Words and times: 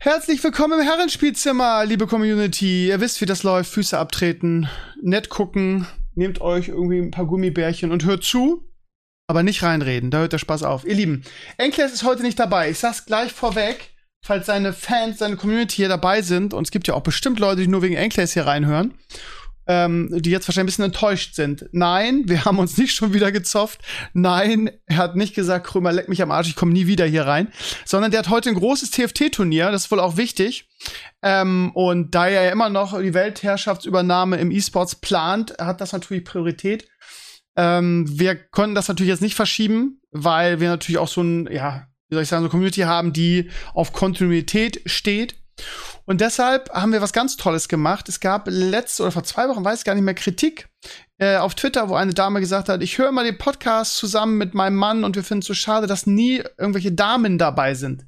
Herzlich 0.00 0.44
willkommen 0.44 0.78
im 0.78 0.86
Herrenspielzimmer, 0.86 1.84
liebe 1.84 2.06
Community. 2.06 2.86
Ihr 2.86 3.00
wisst, 3.00 3.20
wie 3.20 3.26
das 3.26 3.42
läuft. 3.42 3.72
Füße 3.72 3.98
abtreten, 3.98 4.68
nett 5.02 5.28
gucken, 5.28 5.88
nehmt 6.14 6.40
euch 6.40 6.68
irgendwie 6.68 6.98
ein 7.00 7.10
paar 7.10 7.26
Gummibärchen 7.26 7.90
und 7.90 8.04
hört 8.04 8.22
zu, 8.22 8.64
aber 9.26 9.42
nicht 9.42 9.64
reinreden. 9.64 10.12
Da 10.12 10.18
hört 10.18 10.32
der 10.32 10.38
Spaß 10.38 10.62
auf. 10.62 10.84
Ihr 10.84 10.94
Lieben, 10.94 11.24
Enkles 11.56 11.92
ist 11.92 12.04
heute 12.04 12.22
nicht 12.22 12.38
dabei. 12.38 12.70
Ich 12.70 12.78
sag's 12.78 13.06
gleich 13.06 13.32
vorweg, 13.32 13.90
falls 14.24 14.46
seine 14.46 14.72
Fans, 14.72 15.18
seine 15.18 15.34
Community 15.34 15.74
hier 15.74 15.88
dabei 15.88 16.22
sind. 16.22 16.54
Und 16.54 16.68
es 16.68 16.70
gibt 16.70 16.86
ja 16.86 16.94
auch 16.94 17.02
bestimmt 17.02 17.40
Leute, 17.40 17.62
die 17.62 17.68
nur 17.68 17.82
wegen 17.82 17.96
Enkles 17.96 18.34
hier 18.34 18.46
reinhören 18.46 18.94
ähm, 19.68 20.08
die 20.10 20.30
jetzt 20.30 20.48
wahrscheinlich 20.48 20.74
ein 20.74 20.76
bisschen 20.78 20.84
enttäuscht 20.86 21.34
sind. 21.34 21.66
Nein, 21.72 22.22
wir 22.26 22.46
haben 22.46 22.58
uns 22.58 22.78
nicht 22.78 22.94
schon 22.94 23.12
wieder 23.12 23.30
gezofft. 23.30 23.82
Nein, 24.14 24.70
er 24.86 24.96
hat 24.96 25.14
nicht 25.14 25.34
gesagt, 25.34 25.66
Krömer, 25.66 25.92
leck 25.92 26.08
mich 26.08 26.22
am 26.22 26.30
Arsch, 26.30 26.48
ich 26.48 26.56
komme 26.56 26.72
nie 26.72 26.86
wieder 26.86 27.04
hier 27.04 27.26
rein. 27.26 27.52
Sondern 27.84 28.10
der 28.10 28.20
hat 28.20 28.30
heute 28.30 28.48
ein 28.48 28.54
großes 28.54 28.90
TFT-Turnier, 28.90 29.70
das 29.70 29.84
ist 29.84 29.90
wohl 29.90 30.00
auch 30.00 30.16
wichtig. 30.16 30.68
Ähm, 31.22 31.70
und 31.74 32.14
da 32.14 32.28
er 32.28 32.44
ja 32.44 32.50
immer 32.50 32.70
noch 32.70 32.98
die 32.98 33.12
Weltherrschaftsübernahme 33.12 34.38
im 34.38 34.50
E-Sports 34.50 34.96
plant, 34.96 35.54
hat 35.58 35.80
das 35.82 35.92
natürlich 35.92 36.24
Priorität. 36.24 36.88
Ähm, 37.56 38.06
wir 38.08 38.36
konnten 38.36 38.74
das 38.74 38.88
natürlich 38.88 39.10
jetzt 39.10 39.22
nicht 39.22 39.34
verschieben, 39.34 40.00
weil 40.12 40.60
wir 40.60 40.70
natürlich 40.70 40.98
auch 40.98 41.08
so 41.08 41.22
ein, 41.22 41.48
ja, 41.52 41.88
wie 42.08 42.14
soll 42.14 42.22
ich 42.22 42.28
sagen, 42.28 42.40
so 42.40 42.46
eine 42.46 42.50
Community 42.50 42.82
haben, 42.82 43.12
die 43.12 43.50
auf 43.74 43.92
Kontinuität 43.92 44.80
steht. 44.86 45.34
Und 46.08 46.22
deshalb 46.22 46.70
haben 46.70 46.92
wir 46.92 47.02
was 47.02 47.12
ganz 47.12 47.36
Tolles 47.36 47.68
gemacht. 47.68 48.08
Es 48.08 48.18
gab 48.18 48.48
letzte 48.48 49.02
oder 49.02 49.12
vor 49.12 49.24
zwei 49.24 49.46
Wochen, 49.50 49.62
weiß 49.62 49.80
ich 49.80 49.84
gar 49.84 49.94
nicht 49.94 50.04
mehr, 50.04 50.14
Kritik 50.14 50.70
äh, 51.18 51.36
auf 51.36 51.54
Twitter, 51.54 51.90
wo 51.90 51.96
eine 51.96 52.14
Dame 52.14 52.40
gesagt 52.40 52.70
hat, 52.70 52.82
ich 52.82 52.96
höre 52.96 53.10
immer 53.10 53.24
den 53.24 53.36
Podcast 53.36 53.98
zusammen 53.98 54.38
mit 54.38 54.54
meinem 54.54 54.76
Mann 54.76 55.04
und 55.04 55.16
wir 55.16 55.22
finden 55.22 55.40
es 55.40 55.46
so 55.46 55.52
schade, 55.52 55.86
dass 55.86 56.06
nie 56.06 56.42
irgendwelche 56.56 56.92
Damen 56.92 57.36
dabei 57.36 57.74
sind. 57.74 58.06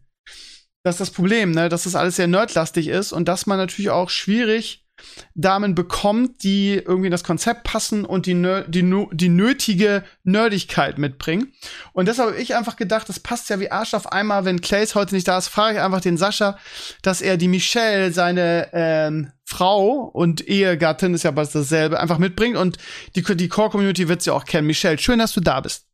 Das 0.83 0.95
ist 0.95 1.01
das 1.01 1.11
Problem, 1.11 1.51
ne? 1.51 1.69
dass 1.69 1.85
das 1.85 1.95
alles 1.95 2.17
sehr 2.17 2.27
nerdlastig 2.27 2.89
ist 2.89 3.13
und 3.13 3.29
dass 3.29 3.45
man 3.45 3.59
natürlich 3.59 3.91
auch 3.91 4.09
schwierig 4.09 4.87
Damen 5.35 5.75
bekommt, 5.75 6.43
die 6.43 6.75
irgendwie 6.75 7.07
in 7.07 7.13
das 7.13 7.25
Konzept 7.25 7.65
passen 7.65 8.05
und 8.05 8.27
die, 8.27 8.35
die, 8.69 9.07
die 9.13 9.29
nötige 9.29 10.05
Nerdigkeit 10.25 10.99
mitbringen. 10.99 11.53
Und 11.93 12.09
deshalb 12.09 12.31
habe 12.31 12.41
ich 12.41 12.55
einfach 12.55 12.77
gedacht, 12.77 13.09
das 13.09 13.21
passt 13.21 13.51
ja 13.51 13.61
wie 13.61 13.71
Arsch 13.71 13.95
auf 13.95 14.13
einmal, 14.13 14.45
wenn 14.45 14.61
Clays 14.61 14.95
heute 14.95 15.15
nicht 15.15 15.29
da 15.29 15.39
ist, 15.39 15.49
frage 15.49 15.77
ich 15.77 15.83
einfach 15.83 16.01
den 16.01 16.17
Sascha, 16.17 16.59
dass 17.03 17.21
er 17.21 17.37
die 17.37 17.49
Michelle, 17.49 18.13
seine 18.13 18.69
ähm, 18.73 19.33
Frau 19.45 20.11
und 20.13 20.47
Ehegattin, 20.47 21.15
ist 21.15 21.25
ja 21.25 21.31
bald 21.31 21.55
dasselbe, 21.55 21.99
einfach 21.99 22.19
mitbringt. 22.19 22.57
Und 22.57 22.79
die, 23.17 23.23
die 23.23 23.49
Core-Community 23.49 24.09
wird 24.09 24.23
sie 24.23 24.31
auch 24.31 24.45
kennen. 24.45 24.67
Michelle, 24.67 24.99
schön, 24.99 25.19
dass 25.19 25.33
du 25.33 25.41
da 25.41 25.61
bist. 25.61 25.87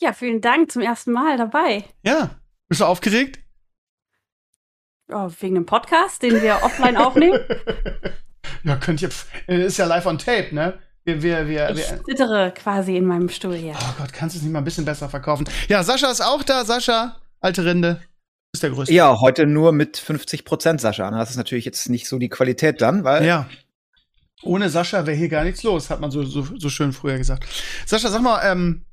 Ja, 0.00 0.12
vielen 0.12 0.40
Dank, 0.40 0.70
zum 0.70 0.82
ersten 0.82 1.10
Mal 1.10 1.36
dabei. 1.36 1.84
Ja, 2.02 2.30
bist 2.68 2.80
du 2.80 2.84
aufgeregt? 2.84 3.40
Oh, 5.10 5.30
wegen 5.40 5.54
dem 5.54 5.64
Podcast, 5.64 6.22
den 6.22 6.42
wir 6.42 6.62
offline 6.62 6.98
aufnehmen? 6.98 7.40
ja, 8.64 8.76
könnt 8.76 9.00
ihr. 9.00 9.08
Ist 9.46 9.78
ja 9.78 9.86
live 9.86 10.04
on 10.04 10.18
tape, 10.18 10.54
ne? 10.54 10.78
Wir, 11.04 11.22
wir, 11.22 11.48
wir, 11.48 11.70
ich 11.70 11.86
zittere 12.04 12.52
quasi 12.54 12.94
in 12.94 13.06
meinem 13.06 13.30
Stuhl 13.30 13.54
hier. 13.54 13.74
Oh 13.74 13.94
Gott, 13.96 14.12
kannst 14.12 14.34
du 14.34 14.38
es 14.38 14.42
nicht 14.42 14.52
mal 14.52 14.58
ein 14.58 14.64
bisschen 14.64 14.84
besser 14.84 15.08
verkaufen? 15.08 15.48
Ja, 15.68 15.82
Sascha 15.82 16.10
ist 16.10 16.20
auch 16.20 16.42
da. 16.42 16.66
Sascha, 16.66 17.16
alte 17.40 17.64
Rinde. 17.64 18.02
Ist 18.52 18.62
der 18.62 18.68
größte. 18.68 18.92
Ja, 18.92 19.18
heute 19.18 19.46
nur 19.46 19.72
mit 19.72 19.96
50 19.96 20.44
Prozent, 20.44 20.82
Sascha. 20.82 21.10
Das 21.10 21.30
ist 21.30 21.36
natürlich 21.36 21.64
jetzt 21.64 21.88
nicht 21.88 22.06
so 22.06 22.18
die 22.18 22.28
Qualität 22.28 22.82
dann, 22.82 23.04
weil. 23.04 23.24
Ja. 23.24 23.48
Ohne 24.42 24.68
Sascha 24.68 25.06
wäre 25.06 25.16
hier 25.16 25.30
gar 25.30 25.44
nichts 25.44 25.62
los, 25.62 25.88
hat 25.88 26.00
man 26.00 26.10
so, 26.10 26.22
so, 26.22 26.46
so 26.58 26.68
schön 26.68 26.92
früher 26.92 27.16
gesagt. 27.16 27.46
Sascha, 27.86 28.10
sag 28.10 28.20
mal, 28.20 28.42
ähm, 28.44 28.84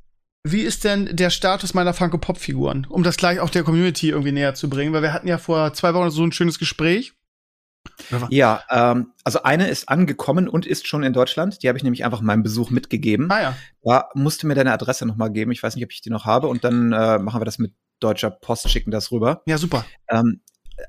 wie 0.48 0.62
ist 0.62 0.84
denn 0.84 1.10
der 1.16 1.32
Status 1.32 1.74
meiner 1.74 1.96
Funko 1.96 2.20
Pop 2.20 2.38
Figuren? 2.38 2.86
Um 2.88 3.02
das 3.02 3.18
gleich 3.18 3.40
auch 3.40 3.50
der 3.50 3.64
Community 3.64 4.10
irgendwie 4.10 4.32
näher 4.32 4.54
zu 4.54 4.70
bringen, 4.70 4.94
weil 4.94 5.02
wir 5.02 5.12
hatten 5.12 5.28
ja 5.28 5.40
vor 5.40 5.74
zwei 5.74 5.96
Wochen 5.96 6.12
so 6.12 6.24
ein 6.24 6.32
schönes 6.32 6.60
Gespräch. 6.60 7.14
Ja, 8.30 8.64
ähm, 8.70 9.14
also 9.24 9.42
eine 9.42 9.70
ist 9.70 9.90
angekommen 9.90 10.48
und 10.48 10.68
ist 10.68 10.88
schon 10.88 11.02
in 11.02 11.14
Deutschland. 11.14 11.64
Die 11.64 11.68
habe 11.68 11.80
ich 11.80 11.84
nämlich 11.84 12.06
einfach 12.06 12.22
meinem 12.22 12.44
Besuch 12.44 12.70
mitgegeben. 12.70 13.32
Ah 13.32 13.42
ja. 13.42 13.58
Da 13.84 14.10
musste 14.14 14.46
mir 14.46 14.54
deine 14.54 14.72
Adresse 14.72 15.08
noch 15.08 15.16
mal 15.16 15.30
geben. 15.30 15.52
Ich 15.52 15.64
weiß 15.64 15.76
nicht, 15.76 15.84
ob 15.84 15.92
ich 15.92 16.02
die 16.02 16.12
noch 16.12 16.26
habe. 16.26 16.48
Und 16.48 16.64
dann 16.64 16.94
äh, 16.94 17.18
machen 17.18 17.42
wir 17.42 17.46
das 17.46 17.58
mit 17.58 17.74
deutscher 18.00 18.30
Post, 18.30 18.70
schicken 18.70 18.92
das 18.92 19.12
rüber. 19.12 19.42
Ja, 19.48 19.58
super. 19.58 19.84
Ähm, 20.10 20.42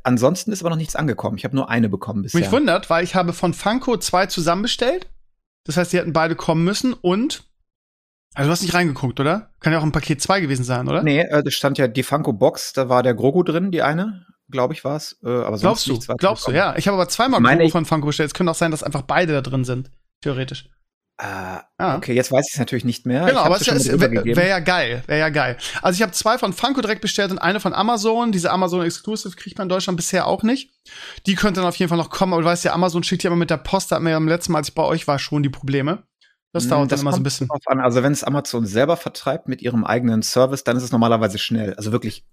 ansonsten 0.03 0.53
ist 0.53 0.61
aber 0.61 0.71
noch 0.71 0.77
nichts 0.77 0.97
angekommen. 0.97 1.39
Ich 1.39 1.45
habe 1.45 1.56
nur 1.56 1.71
eine 1.71 1.89
bekommen 1.89 2.22
bisher. 2.22 2.41
Mich 2.41 2.53
wundert, 2.53 2.91
weil 2.91 3.05
ich 3.05 3.15
habe 3.15 3.33
von 3.33 3.55
Funko 3.55 3.97
zwei 3.97 4.27
zusammenbestellt. 4.27 5.09
Das 5.65 5.78
heißt, 5.78 5.95
die 5.95 5.99
hätten 5.99 6.12
beide 6.12 6.37
kommen 6.37 6.62
müssen 6.62 6.93
und 6.93 7.45
also 8.36 8.48
du 8.48 8.52
hast 8.52 8.60
nicht 8.60 8.74
reingeguckt, 8.74 9.19
oder? 9.19 9.50
Kann 9.60 9.72
ja 9.72 9.78
auch 9.78 9.82
ein 9.82 9.92
Paket 9.92 10.20
2 10.20 10.42
gewesen 10.42 10.62
sein, 10.62 10.86
oder? 10.88 11.02
Nee, 11.02 11.20
äh, 11.20 11.42
da 11.42 11.50
stand 11.50 11.78
ja 11.78 11.88
die 11.88 12.02
Funko 12.02 12.34
Box, 12.34 12.74
da 12.74 12.91
war 12.91 13.02
der 13.02 13.14
Grogu 13.14 13.42
drin, 13.42 13.70
die 13.70 13.80
eine, 13.80 14.26
glaube 14.50 14.74
ich 14.74 14.84
war 14.84 14.97
es. 14.97 15.19
Äh, 15.24 15.28
aber 15.28 15.56
glaubst 15.58 15.86
du? 15.86 15.98
Glaubst 16.19 16.47
du, 16.47 16.52
ja. 16.52 16.76
Ich 16.76 16.86
habe 16.86 16.97
aber 16.97 17.08
zweimal 17.08 17.41
Meine 17.41 17.62
Grogu 17.62 17.72
von 17.72 17.86
Funko 17.86 18.08
bestellt. 18.08 18.26
Es 18.26 18.34
könnte 18.34 18.50
auch 18.50 18.56
sein, 18.56 18.70
dass 18.70 18.82
einfach 18.82 19.02
beide 19.02 19.32
da 19.32 19.41
drin 19.41 19.64
sind, 19.64 19.91
theoretisch. 20.20 20.69
Äh, 21.19 21.60
ah. 21.78 21.97
Okay, 21.97 22.12
jetzt 22.12 22.30
weiß 22.30 22.47
ich 22.47 22.52
es 22.52 22.58
natürlich 22.58 22.84
nicht 22.84 23.06
mehr. 23.06 23.24
Genau, 23.24 23.41
aber 23.41 23.56
es 23.56 23.66
wäre 23.66 24.36
wär 24.36 24.47
ja 24.47 24.58
geil, 24.58 25.03
wäre 25.06 25.18
ja 25.18 25.30
geil. 25.30 25.56
Also 25.80 25.97
ich 25.97 26.03
habe 26.03 26.12
zwei 26.12 26.36
von 26.36 26.53
Funko 26.53 26.82
direkt 26.82 27.00
bestellt 27.00 27.30
und 27.30 27.38
eine 27.38 27.58
von 27.58 27.72
Amazon. 27.72 28.32
Diese 28.32 28.50
Amazon 28.50 28.84
Exclusive 28.84 29.34
kriegt 29.34 29.56
man 29.56 29.64
in 29.64 29.70
Deutschland 29.70 29.97
bisher 29.97 30.26
auch 30.26 30.42
nicht. 30.42 30.72
Die 31.24 31.36
könnte 31.36 31.60
dann 31.60 31.68
auf 31.68 31.76
jeden 31.76 31.88
Fall 31.88 31.97
noch 31.97 32.10
kommen, 32.10 32.34
aber 32.34 32.42
du 32.42 32.48
weißt 32.48 32.64
ja, 32.64 32.74
Amazon 32.74 33.03
schickt 33.03 33.22
ja 33.22 33.28
immer 33.28 33.38
mit 33.38 33.48
der 33.48 33.56
Post, 33.56 33.91
da 33.91 33.97
hatten 33.97 34.04
wir 34.04 34.12
ja 34.12 34.18
beim 34.18 34.28
letzten 34.28 34.53
Mal, 34.53 34.58
als 34.58 34.68
ich 34.68 34.74
bei 34.74 34.82
euch 34.82 35.08
war, 35.08 35.18
schon 35.18 35.42
die 35.42 35.48
Probleme. 35.48 36.03
Das 36.56 36.65
hm, 36.65 36.71
dauert 36.71 36.93
das 36.93 37.00
dann 37.00 37.06
immer 37.06 37.12
so 37.12 37.21
ein 37.21 37.22
bisschen. 37.22 37.49
An. 37.67 37.81
Also 37.81 38.03
wenn 38.03 38.12
es 38.12 38.25
Amazon 38.25 38.67
selber 38.67 38.97
vertreibt 38.97 39.47
mit 39.47 39.62
ihrem 39.62 39.84
eigenen 39.84 40.22
Service, 40.22 40.65
dann 40.65 40.77
ist 40.77 40.83
es 40.83 40.93
normalerweise 40.93 41.39
schnell. 41.39 41.75
Also 41.75 41.93
wirklich 41.93 42.25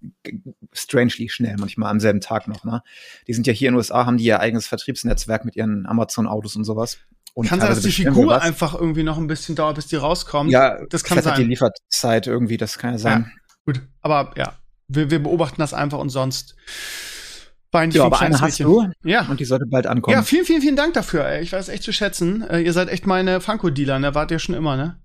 strangely 0.72 1.30
schnell, 1.30 1.58
manchmal 1.60 1.92
am 1.92 2.00
selben 2.00 2.22
Tag 2.22 2.48
noch. 2.48 2.64
Ne? 2.64 2.82
Die 3.28 3.34
sind 3.34 3.48
ja 3.48 3.54
hier 3.54 3.68
in 3.68 3.74
den 3.74 3.78
USA, 3.78 4.06
haben 4.06 4.18
die 4.18 4.24
ihr 4.24 4.40
eigenes 4.40 4.68
Vertriebsnetzwerk 4.68 5.46
mit 5.46 5.56
ihren 5.56 5.86
Amazon-Autos 5.86 6.56
und 6.56 6.64
sowas. 6.64 6.98
Und 7.34 7.48
kann 7.48 7.60
sein, 7.60 7.70
dass 7.70 7.82
die 7.82 7.92
Figur 7.92 8.42
einfach 8.42 8.76
irgendwie 8.76 9.04
noch 9.04 9.18
ein 9.18 9.28
bisschen 9.28 9.56
dauert, 9.56 9.76
bis 9.76 9.88
die 9.88 9.96
rauskommt. 9.96 10.52
Ja, 10.52 10.86
das 10.86 11.04
kann 11.04 11.22
sein. 11.22 11.36
die 11.40 11.46
Lieferzeit 11.46 12.28
irgendwie, 12.28 12.58
das 12.58 12.78
kann 12.78 12.94
ja 12.94 12.98
sein. 13.00 13.32
Ja, 13.32 13.54
gut, 13.66 13.82
aber 14.02 14.34
ja, 14.38 14.54
wir, 14.88 15.10
wir 15.10 15.22
beobachten 15.22 15.60
das 15.60 15.74
einfach 15.74 15.98
und 15.98 16.10
sonst 16.10 16.56
Bein, 17.74 17.90
ja, 17.90 18.04
aber 18.06 18.22
eine 18.22 18.40
hast 18.40 18.60
du. 18.60 18.88
Ja. 19.04 19.26
Und 19.28 19.40
die 19.40 19.46
sollte 19.46 19.66
bald 19.66 19.88
ankommen. 19.88 20.16
Ja, 20.16 20.22
vielen, 20.22 20.46
vielen, 20.46 20.62
vielen 20.62 20.76
Dank 20.76 20.94
dafür. 20.94 21.26
Ey. 21.26 21.42
Ich 21.42 21.54
weiß 21.54 21.70
echt 21.70 21.82
zu 21.82 21.92
schätzen. 21.92 22.48
Äh, 22.48 22.60
ihr 22.60 22.72
seid 22.72 22.88
echt 22.88 23.08
meine 23.08 23.42
Funko-Dealer, 23.42 23.98
ne? 23.98 24.14
Wart 24.14 24.30
ihr 24.30 24.38
schon 24.38 24.54
immer, 24.54 24.78
ne? 24.78 25.00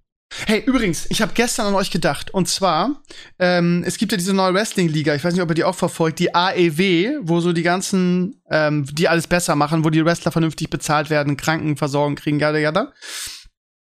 Hey, 0.47 0.63
übrigens, 0.67 1.07
ich 1.09 1.23
habe 1.23 1.33
gestern 1.35 1.69
an 1.69 1.75
euch 1.75 1.91
gedacht. 1.91 2.31
Und 2.31 2.47
zwar, 2.47 3.03
ähm, 3.39 3.83
es 3.87 3.97
gibt 3.97 4.13
ja 4.13 4.19
diese 4.19 4.35
neue 4.35 4.53
Wrestling-Liga, 4.53 5.15
ich 5.15 5.25
weiß 5.25 5.33
nicht, 5.33 5.43
ob 5.43 5.51
ihr 5.51 5.55
die 5.55 5.65
auch 5.65 5.75
verfolgt, 5.75 6.19
die 6.19 6.35
AEW, 6.35 7.21
wo 7.23 7.41
so 7.41 7.55
die 7.55 7.63
ganzen, 7.63 8.43
ähm, 8.51 8.85
die 8.93 9.09
alles 9.09 9.27
besser 9.27 9.57
machen, 9.57 9.83
wo 9.83 9.89
die 9.89 10.05
Wrestler 10.05 10.31
vernünftig 10.31 10.69
bezahlt 10.69 11.09
werden, 11.09 11.39
Krankenversorgung 11.39 12.17
kriegen, 12.17 12.39
yada, 12.39 12.59
yada. 12.59 12.93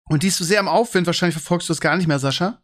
Und 0.09 0.23
die 0.23 0.28
ist 0.28 0.38
so 0.38 0.44
sehr 0.44 0.59
im 0.59 0.67
Aufwind, 0.67 1.07
wahrscheinlich 1.07 1.35
verfolgst 1.35 1.69
du 1.69 1.73
das 1.73 1.79
gar 1.79 1.95
nicht 1.95 2.07
mehr, 2.07 2.19
Sascha. 2.19 2.62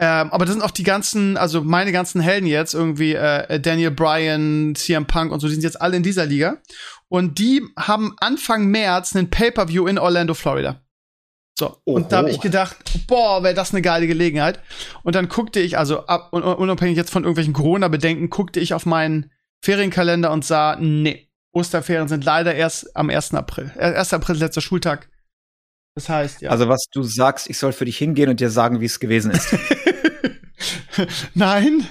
Ähm, 0.00 0.32
aber 0.32 0.44
das 0.44 0.54
sind 0.54 0.62
auch 0.62 0.72
die 0.72 0.82
ganzen, 0.82 1.36
also 1.36 1.62
meine 1.62 1.92
ganzen 1.92 2.20
Helden 2.20 2.46
jetzt, 2.46 2.74
irgendwie 2.74 3.14
äh, 3.14 3.60
Daniel 3.60 3.92
Bryan, 3.92 4.74
CM 4.74 5.06
Punk 5.06 5.30
und 5.30 5.38
so, 5.40 5.46
die 5.46 5.54
sind 5.54 5.62
jetzt 5.62 5.80
alle 5.80 5.96
in 5.96 6.02
dieser 6.02 6.26
Liga. 6.26 6.58
Und 7.08 7.38
die 7.38 7.62
haben 7.78 8.16
Anfang 8.18 8.66
März 8.66 9.14
einen 9.14 9.30
Pay-Per-View 9.30 9.86
in 9.86 9.98
Orlando, 9.98 10.34
Florida. 10.34 10.82
So, 11.58 11.76
Oho. 11.84 11.96
und 11.96 12.12
da 12.12 12.18
habe 12.18 12.30
ich 12.30 12.40
gedacht, 12.40 12.76
boah, 13.08 13.42
wäre 13.42 13.54
das 13.54 13.72
eine 13.72 13.82
geile 13.82 14.06
Gelegenheit. 14.06 14.60
Und 15.02 15.14
dann 15.14 15.28
guckte 15.28 15.58
ich, 15.58 15.76
also 15.76 16.06
ab, 16.06 16.32
unabhängig 16.32 16.96
jetzt 16.96 17.10
von 17.10 17.24
irgendwelchen 17.24 17.52
Corona-Bedenken, 17.52 18.30
guckte 18.30 18.60
ich 18.60 18.74
auf 18.74 18.86
meinen 18.86 19.32
Ferienkalender 19.64 20.30
und 20.30 20.44
sah, 20.44 20.76
nee, 20.80 21.28
Osterferien 21.52 22.06
sind 22.06 22.24
leider 22.24 22.54
erst 22.54 22.96
am 22.96 23.10
1. 23.10 23.34
April. 23.34 23.72
1. 23.76 24.12
April, 24.12 24.36
letzter 24.36 24.60
Schultag. 24.60 25.08
Das 25.98 26.08
heißt, 26.08 26.42
ja. 26.42 26.50
Also, 26.50 26.68
was 26.68 26.86
du 26.92 27.02
sagst, 27.02 27.50
ich 27.50 27.58
soll 27.58 27.72
für 27.72 27.84
dich 27.84 27.98
hingehen 27.98 28.30
und 28.30 28.38
dir 28.38 28.50
sagen, 28.50 28.80
wie 28.80 28.84
es 28.84 29.00
gewesen 29.00 29.32
ist. 29.32 29.48
nein, 31.34 31.88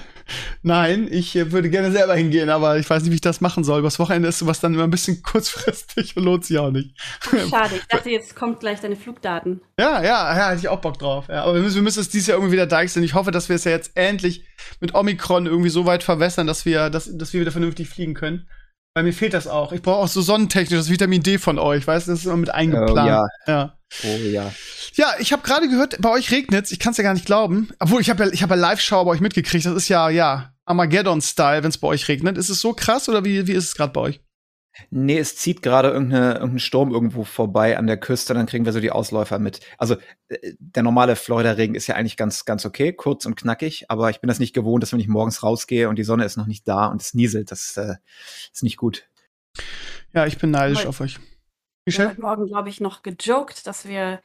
nein, 0.62 1.08
ich 1.10 1.36
äh, 1.36 1.52
würde 1.52 1.68
gerne 1.68 1.92
selber 1.92 2.14
hingehen, 2.14 2.48
aber 2.48 2.78
ich 2.78 2.88
weiß 2.88 3.02
nicht, 3.02 3.10
wie 3.10 3.16
ich 3.16 3.20
das 3.20 3.42
machen 3.42 3.64
soll. 3.64 3.80
Übers 3.80 3.98
Wochenende 3.98 4.26
ist 4.26 4.38
sowas 4.38 4.60
dann 4.60 4.72
immer 4.72 4.84
ein 4.84 4.90
bisschen 4.90 5.22
kurzfristig 5.22 6.16
und 6.16 6.24
lohnt 6.24 6.46
sich 6.46 6.56
auch 6.56 6.70
nicht. 6.70 6.98
Schade, 7.50 7.74
ich 7.76 7.86
dachte, 7.86 8.08
jetzt 8.08 8.34
kommt 8.34 8.60
gleich 8.60 8.80
deine 8.80 8.96
Flugdaten. 8.96 9.60
Ja, 9.78 10.02
ja, 10.02 10.34
ja, 10.34 10.48
hätte 10.48 10.60
ich 10.60 10.68
auch 10.70 10.80
Bock 10.80 10.98
drauf. 10.98 11.26
Ja, 11.28 11.44
aber 11.44 11.56
wir 11.56 11.60
müssen, 11.60 11.74
wir 11.76 11.82
müssen 11.82 12.00
es 12.00 12.08
dieses 12.08 12.28
Jahr 12.28 12.38
irgendwie 12.38 12.54
wieder 12.54 12.66
deichseln. 12.66 13.04
Ich 13.04 13.12
hoffe, 13.12 13.30
dass 13.30 13.50
wir 13.50 13.56
es 13.56 13.64
ja 13.64 13.72
jetzt 13.72 13.90
endlich 13.94 14.46
mit 14.80 14.94
Omikron 14.94 15.44
irgendwie 15.44 15.68
so 15.68 15.84
weit 15.84 16.02
verwässern, 16.02 16.46
dass 16.46 16.64
wir, 16.64 16.88
dass, 16.88 17.14
dass 17.14 17.34
wir 17.34 17.42
wieder 17.42 17.52
vernünftig 17.52 17.90
fliegen 17.90 18.14
können. 18.14 18.48
Bei 18.98 19.04
mir 19.04 19.12
fehlt 19.12 19.32
das 19.32 19.46
auch. 19.46 19.70
Ich 19.70 19.80
brauche 19.80 19.98
auch 19.98 20.08
so 20.08 20.20
sonnentechnisch 20.20 20.76
das 20.76 20.90
Vitamin 20.90 21.22
D 21.22 21.38
von 21.38 21.56
euch, 21.60 21.86
weißt 21.86 22.08
du? 22.08 22.10
Das 22.10 22.18
ist 22.18 22.26
immer 22.26 22.36
mit 22.36 22.50
eingeplant. 22.50 22.90
Oh, 22.90 23.06
ja. 23.06 23.26
ja. 23.46 23.78
Oh 24.02 24.16
ja. 24.26 24.52
Ja, 24.94 25.14
ich 25.20 25.32
habe 25.32 25.42
gerade 25.42 25.68
gehört, 25.68 26.00
bei 26.00 26.10
euch 26.10 26.32
regnet's. 26.32 26.72
Ich 26.72 26.80
kann 26.80 26.90
es 26.90 26.96
ja 26.96 27.04
gar 27.04 27.14
nicht 27.14 27.24
glauben. 27.24 27.68
Obwohl, 27.78 28.00
ich 28.00 28.10
habe 28.10 28.24
ja, 28.24 28.32
ich 28.32 28.42
hab 28.42 28.50
ja 28.50 28.56
Live-Schau 28.56 29.04
bei 29.04 29.12
euch 29.12 29.20
mitgekriegt. 29.20 29.64
Das 29.66 29.72
ist 29.72 29.88
ja, 29.88 30.08
ja, 30.08 30.52
Armageddon-Style, 30.64 31.62
wenn 31.62 31.68
es 31.68 31.78
bei 31.78 31.86
euch 31.86 32.08
regnet. 32.08 32.36
Ist 32.38 32.48
es 32.48 32.60
so 32.60 32.72
krass 32.72 33.08
oder 33.08 33.24
wie, 33.24 33.46
wie 33.46 33.52
ist 33.52 33.66
es 33.66 33.76
gerade 33.76 33.92
bei 33.92 34.00
euch? 34.00 34.20
Nee, 34.90 35.18
es 35.18 35.36
zieht 35.36 35.62
gerade 35.62 35.88
irgendeine, 35.90 36.34
irgendein 36.34 36.58
Sturm 36.58 36.92
irgendwo 36.92 37.24
vorbei 37.24 37.76
an 37.76 37.86
der 37.86 37.98
Küste, 37.98 38.34
dann 38.34 38.46
kriegen 38.46 38.64
wir 38.64 38.72
so 38.72 38.80
die 38.80 38.90
Ausläufer 38.90 39.38
mit. 39.38 39.60
Also 39.76 39.96
äh, 40.28 40.54
der 40.58 40.82
normale 40.82 41.16
Florida-Regen 41.16 41.74
ist 41.74 41.86
ja 41.86 41.94
eigentlich 41.94 42.16
ganz, 42.16 42.44
ganz 42.44 42.64
okay, 42.64 42.92
kurz 42.92 43.26
und 43.26 43.36
knackig, 43.36 43.90
aber 43.90 44.10
ich 44.10 44.20
bin 44.20 44.28
das 44.28 44.38
nicht 44.38 44.54
gewohnt, 44.54 44.82
dass 44.82 44.92
wenn 44.92 45.00
ich 45.00 45.08
morgens 45.08 45.42
rausgehe 45.42 45.88
und 45.88 45.96
die 45.96 46.04
Sonne 46.04 46.24
ist 46.24 46.36
noch 46.36 46.46
nicht 46.46 46.66
da 46.66 46.86
und 46.86 47.02
es 47.02 47.14
nieselt, 47.14 47.50
das 47.50 47.76
äh, 47.76 47.96
ist 48.52 48.62
nicht 48.62 48.76
gut. 48.76 49.08
Ja, 50.12 50.26
ich 50.26 50.38
bin 50.38 50.50
neidisch 50.50 50.80
Heute- 50.80 50.88
auf 50.88 51.00
euch. 51.00 51.18
Wir 51.18 51.20
haben 51.20 51.24
Michelle? 51.86 52.08
heute 52.10 52.20
Morgen, 52.20 52.46
glaube 52.46 52.68
ich, 52.68 52.80
noch 52.80 53.02
gejoked, 53.02 53.66
dass 53.66 53.88
wir, 53.88 54.20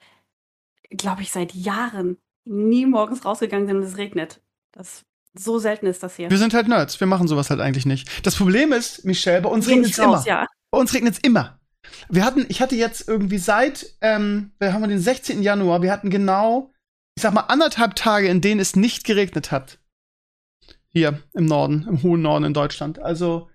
glaube 0.90 1.22
ich, 1.22 1.32
seit 1.32 1.54
Jahren 1.54 2.18
nie 2.46 2.86
morgens 2.86 3.24
rausgegangen 3.24 3.68
sind 3.68 3.78
und 3.78 3.84
es 3.84 3.98
regnet. 3.98 4.42
Das 4.74 5.06
so 5.38 5.60
selten 5.60 5.88
ist 5.88 6.04
das 6.04 6.16
hier. 6.16 6.30
Wir 6.30 6.38
sind 6.38 6.54
halt 6.54 6.68
Nerds. 6.68 7.00
Wir 7.00 7.08
machen 7.08 7.28
sowas 7.28 7.50
halt 7.50 7.60
eigentlich 7.60 7.86
nicht. 7.86 8.26
Das 8.26 8.36
Problem 8.36 8.72
ist, 8.72 9.06
Michelle, 9.06 9.42
bei 9.42 9.50
uns 9.50 9.68
regnet 9.68 9.92
es 9.92 9.98
immer. 9.98 10.24
ja. 10.26 10.48
Bei 10.72 10.78
uns 10.80 10.94
regnet 10.94 11.16
es 11.16 11.20
immer. 11.20 11.60
Wir 12.10 12.26
hatten, 12.26 12.46
ich 12.50 12.62
hatte 12.62 12.76
jetzt 12.76 13.08
irgendwie 13.08 13.38
seit, 13.38 13.86
ähm, 14.02 14.52
wir 14.60 14.74
haben 14.74 14.88
den 14.88 15.00
16. 15.00 15.42
Januar, 15.42 15.82
wir 15.82 15.92
hatten 15.92 16.10
genau, 16.10 16.72
ich 17.16 17.24
sag 17.24 17.34
mal, 17.34 17.42
anderthalb 17.42 17.96
Tage, 17.96 18.28
in 18.28 18.42
denen 18.42 18.60
es 18.60 18.76
nicht 18.76 19.04
geregnet 19.04 19.52
hat. 19.52 19.80
Hier 20.88 21.20
im 21.34 21.46
Norden, 21.46 21.86
im 21.88 22.04
hohen 22.04 22.22
Norden 22.22 22.46
in 22.46 22.54
Deutschland. 22.54 23.00
Also 23.00 23.50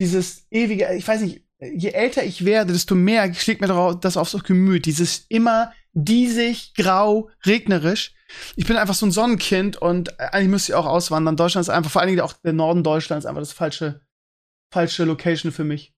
dieses 0.00 0.46
ewige, 0.50 0.94
ich 0.94 1.06
weiß 1.06 1.22
nicht, 1.22 1.42
je 1.60 1.90
älter 1.90 2.22
ich 2.24 2.44
werde, 2.44 2.72
desto 2.72 2.94
mehr 2.94 3.34
schlägt 3.34 3.60
mir 3.60 3.98
das 4.00 4.16
aufs 4.16 4.42
Gemüt. 4.44 4.86
Dieses 4.86 5.26
immer 5.28 5.72
diesig, 5.92 6.74
grau, 6.74 7.30
regnerisch. 7.44 8.12
Ich 8.56 8.66
bin 8.66 8.76
einfach 8.76 8.94
so 8.94 9.06
ein 9.06 9.12
Sonnenkind 9.12 9.76
und 9.76 10.18
eigentlich 10.20 10.48
müsste 10.48 10.72
ich 10.72 10.76
auch 10.76 10.86
auswandern. 10.86 11.36
Deutschland 11.36 11.62
ist 11.66 11.70
einfach, 11.70 11.90
vor 11.90 12.00
allen 12.00 12.10
Dingen 12.10 12.20
auch 12.20 12.34
der 12.34 12.52
Norden 12.52 12.82
Deutschlands, 12.82 13.26
einfach 13.26 13.40
das 13.40 13.52
falsche, 13.52 14.00
falsche 14.72 15.04
Location 15.04 15.52
für 15.52 15.64
mich. 15.64 15.94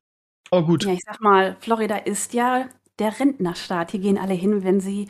Aber 0.51 0.65
gut. 0.67 0.85
Ja, 0.85 0.93
ich 0.93 1.01
sag 1.05 1.21
mal, 1.21 1.57
Florida 1.61 1.97
ist 1.97 2.35
ja 2.35 2.69
der 2.99 3.19
Rentnerstaat. 3.19 3.93
Hier 3.93 4.01
gehen 4.01 4.19
alle 4.19 4.35
hin, 4.35 4.65
wenn 4.65 4.81
sie 4.81 5.09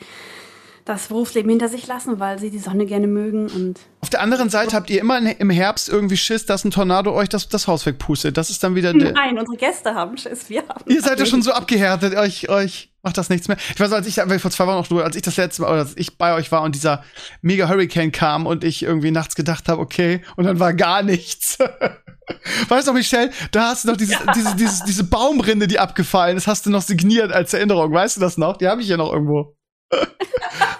das 0.85 1.07
Berufsleben 1.07 1.49
hinter 1.49 1.69
sich 1.69 1.87
lassen, 1.87 2.19
weil 2.19 2.39
sie 2.39 2.49
die 2.49 2.59
Sonne 2.59 2.85
gerne 2.85 3.07
mögen 3.07 3.49
und 3.49 3.79
Auf 4.01 4.09
der 4.09 4.21
anderen 4.21 4.49
Seite 4.49 4.75
habt 4.75 4.89
ihr 4.89 4.99
immer 4.99 5.17
im 5.17 5.49
Herbst 5.49 5.89
irgendwie 5.89 6.17
Schiss, 6.17 6.45
dass 6.45 6.65
ein 6.65 6.71
Tornado 6.71 7.13
euch 7.13 7.29
das, 7.29 7.49
das 7.49 7.67
Haus 7.67 7.85
wegpustet. 7.85 8.37
Das 8.37 8.49
ist 8.49 8.63
dann 8.63 8.75
wieder 8.75 8.93
der. 8.93 9.11
Nein, 9.11 9.37
unsere 9.37 9.57
Gäste 9.57 9.93
haben 9.93 10.17
Schiss. 10.17 10.49
Wir 10.49 10.67
haben 10.67 10.83
Ihr 10.87 11.01
seid 11.01 11.19
ja 11.19 11.25
schon 11.25 11.41
so 11.41 11.51
abgehärtet, 11.51 12.15
euch, 12.15 12.49
euch 12.49 12.91
macht 13.03 13.17
das 13.17 13.29
nichts 13.29 13.47
mehr. 13.47 13.57
Ich 13.73 13.79
weiß, 13.79 13.91
als 13.93 14.07
ich 14.07 14.15
vor 14.15 14.51
zwei 14.51 14.67
Wochen 14.67 14.77
noch 14.77 14.87
drüber, 14.87 15.03
als 15.03 15.15
ich 15.15 15.21
das 15.21 15.37
letzte 15.37 15.61
Mal, 15.61 15.69
oder 15.69 15.79
als 15.79 15.97
ich 15.97 16.17
bei 16.17 16.33
euch 16.35 16.51
war 16.51 16.61
und 16.63 16.75
dieser 16.75 17.03
mega 17.41 17.67
Hurricane 17.67 18.11
kam 18.11 18.45
und 18.45 18.63
ich 18.63 18.83
irgendwie 18.83 19.11
nachts 19.11 19.35
gedacht 19.35 19.67
habe, 19.69 19.81
okay, 19.81 20.21
und 20.35 20.45
dann 20.45 20.59
war 20.59 20.73
gar 20.73 21.03
nichts. 21.03 21.57
Weißt 22.69 22.87
du, 22.87 22.93
Michelle, 22.93 23.31
da 23.51 23.69
hast 23.69 23.83
du 23.83 23.89
noch 23.89 23.97
dieses, 23.97 24.17
diese, 24.35 24.55
dieses, 24.55 24.83
diese 24.83 25.03
Baumrinde, 25.03 25.67
die 25.67 25.79
abgefallen 25.79 26.37
ist, 26.37 26.47
hast 26.47 26.65
du 26.65 26.69
noch 26.69 26.81
signiert 26.81 27.31
als 27.31 27.53
Erinnerung. 27.53 27.91
Weißt 27.91 28.17
du 28.17 28.21
das 28.21 28.37
noch? 28.37 28.57
Die 28.57 28.67
habe 28.67 28.81
ich 28.81 28.87
ja 28.87 28.97
noch 28.97 29.11
irgendwo. 29.11 29.55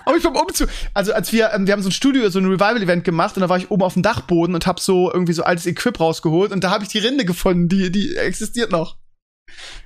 Aber 0.06 0.18
ich 0.18 0.24
beim 0.24 0.36
Umzug, 0.36 0.70
also 0.94 1.14
als 1.14 1.32
wir, 1.32 1.52
ähm, 1.54 1.68
wir 1.68 1.74
haben 1.74 1.82
so 1.84 1.90
ein 1.90 1.94
Studio, 1.94 2.30
so 2.30 2.40
ein 2.40 2.46
Revival-Event 2.46 3.04
gemacht 3.04 3.36
und 3.36 3.42
da 3.42 3.50
war 3.50 3.58
ich 3.58 3.70
oben 3.72 3.84
auf 3.84 3.94
dem 3.94 4.04
Dachboden 4.04 4.56
und 4.56 4.66
habe 4.68 4.82
so 4.82 5.12
irgendwie 5.12 5.34
so 5.34 5.44
altes 5.44 5.66
Equip 5.66 6.00
rausgeholt 6.00 6.52
und 6.52 6.64
da 6.64 6.72
habe 6.72 6.84
ich 6.84 6.90
die 6.90 7.00
Rinde 7.00 7.26
gefunden, 7.26 7.70
die, 7.70 7.92
die 7.92 8.16
existiert 8.16 8.72
noch. 8.72 8.98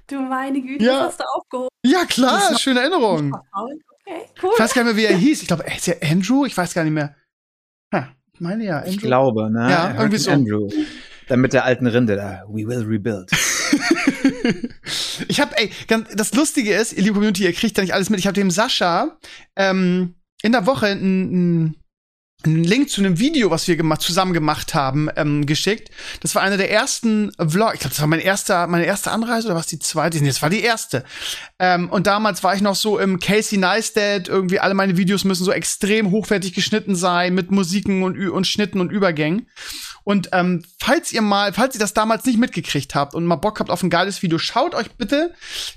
Du 0.07 0.19
meine 0.21 0.61
Güte, 0.61 0.83
Ja. 0.85 0.99
das 0.99 1.07
hast 1.09 1.19
du 1.19 1.23
aufgehoben. 1.35 1.69
Ja, 1.85 2.05
klar, 2.05 2.33
Das 2.35 2.43
ist 2.45 2.51
noch- 2.53 2.59
schöne 2.59 2.79
Erinnerung. 2.81 3.33
Okay, 3.33 4.25
cool. 4.43 4.51
Ich 4.53 4.59
weiß 4.59 4.73
gar 4.73 4.83
nicht 4.83 4.95
mehr, 4.95 5.01
wie 5.03 5.05
er 5.13 5.17
hieß. 5.17 5.41
Ich 5.41 5.47
glaube, 5.47 5.63
ist 5.75 5.87
er 5.87 5.97
Andrew? 6.09 6.45
Ich 6.45 6.55
weiß 6.55 6.73
gar 6.73 6.83
nicht 6.83 6.93
mehr. 6.93 7.15
Ha, 7.93 8.09
ich 8.33 8.39
meine 8.41 8.63
ja, 8.63 8.77
Andrew. 8.77 8.91
Ich 8.91 8.97
glaube, 8.99 9.49
ne? 9.51 9.69
Ja, 9.69 9.93
irgendwie 9.97 10.17
so. 10.17 10.31
Andrew. 10.31 10.69
Dann 11.27 11.39
mit 11.41 11.53
der 11.53 11.65
alten 11.65 11.87
Rinde 11.87 12.15
da. 12.15 12.43
We 12.47 12.67
will 12.67 12.83
rebuild. 12.85 13.31
ich 15.27 15.39
habe, 15.39 15.57
ey, 15.57 15.71
ganz, 15.87 16.09
das 16.15 16.33
Lustige 16.33 16.73
ist, 16.73 16.93
ihr 16.93 17.03
liebe 17.03 17.15
Community, 17.15 17.43
ihr 17.43 17.53
kriegt 17.53 17.77
da 17.77 17.81
nicht 17.81 17.93
alles 17.93 18.09
mit. 18.09 18.19
Ich 18.19 18.27
habe 18.27 18.35
dem 18.35 18.51
Sascha 18.51 19.17
ähm, 19.55 20.15
in 20.41 20.51
der 20.51 20.65
Woche 20.65 20.87
einen 20.87 21.75
einen 22.45 22.63
Link 22.63 22.89
zu 22.89 23.01
einem 23.01 23.19
Video, 23.19 23.49
was 23.49 23.67
wir 23.67 23.75
gemacht, 23.75 24.01
zusammen 24.01 24.33
gemacht 24.33 24.73
haben, 24.73 25.09
ähm, 25.15 25.45
geschickt. 25.45 25.89
Das 26.21 26.35
war 26.35 26.41
einer 26.41 26.57
der 26.57 26.71
ersten 26.71 27.31
Vlog. 27.37 27.73
Ich 27.73 27.79
glaube, 27.79 27.93
das 27.93 27.99
war 27.99 28.07
mein 28.07 28.19
erster, 28.19 28.67
meine 28.67 28.85
erste 28.85 29.11
Anreise 29.11 29.47
oder 29.47 29.55
was 29.55 29.67
die 29.67 29.79
zweite? 29.79 30.19
Nee, 30.19 30.27
das 30.27 30.41
war 30.41 30.49
die 30.49 30.61
erste. 30.61 31.03
Ähm, 31.59 31.89
und 31.89 32.07
damals 32.07 32.43
war 32.43 32.55
ich 32.55 32.61
noch 32.61 32.75
so 32.75 32.99
im 32.99 33.19
Casey 33.19 33.57
Neistat. 33.57 34.27
Irgendwie 34.27 34.59
alle 34.59 34.73
meine 34.73 34.97
Videos 34.97 35.23
müssen 35.23 35.43
so 35.43 35.51
extrem 35.51 36.11
hochwertig 36.11 36.53
geschnitten 36.53 36.95
sein 36.95 37.33
mit 37.33 37.51
Musiken 37.51 38.03
und, 38.03 38.17
und 38.29 38.47
Schnitten 38.47 38.79
und 38.79 38.91
Übergängen. 38.91 39.47
Und 40.05 40.29
ähm, 40.33 40.63
falls 40.79 41.11
ihr 41.11 41.23
mal, 41.23 41.51
falls 41.51 41.75
ihr 41.75 41.79
das 41.79 41.93
damals 41.93 42.25
nicht 42.25 42.37
mitgekriegt 42.37 42.93
habt 42.93 43.15
und 43.15 43.25
mal 43.25 43.37
Bock 43.37 43.59
habt 43.59 43.71
auf 43.71 43.81
ein 43.81 43.89
geiles 43.89 44.21
Video, 44.21 44.37
schaut 44.37 44.75
euch 44.75 44.91
bitte 44.91 45.33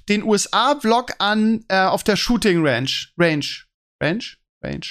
den 0.09 0.23
USA-Vlog 0.23 1.15
an 1.19 1.65
äh, 1.69 1.81
auf 1.81 2.05
der 2.05 2.17
Shooting 2.17 2.65
Ranch. 2.65 3.15
Range. 3.19 3.47
Range? 4.03 4.25
Range. 4.63 4.87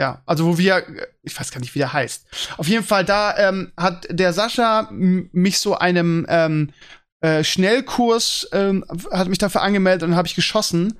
Ja, 0.00 0.22
also 0.26 0.44
wo 0.44 0.58
wir, 0.58 0.76
äh, 0.76 1.06
ich 1.22 1.38
weiß 1.38 1.52
gar 1.52 1.60
nicht, 1.60 1.74
wie 1.76 1.78
der 1.78 1.92
heißt. 1.92 2.26
Auf 2.56 2.66
jeden 2.66 2.84
Fall, 2.84 3.04
da 3.04 3.38
ähm, 3.38 3.72
hat 3.76 4.06
der 4.10 4.32
Sascha 4.32 4.88
mich 4.90 5.60
so 5.60 5.76
einem 5.76 6.26
ähm, 6.28 6.72
äh, 7.20 7.44
Schnellkurs, 7.44 8.48
ähm, 8.52 8.84
hat 9.12 9.28
mich 9.28 9.38
dafür 9.38 9.62
angemeldet 9.62 10.08
und 10.08 10.16
habe 10.16 10.26
ich 10.26 10.34
geschossen. 10.34 10.98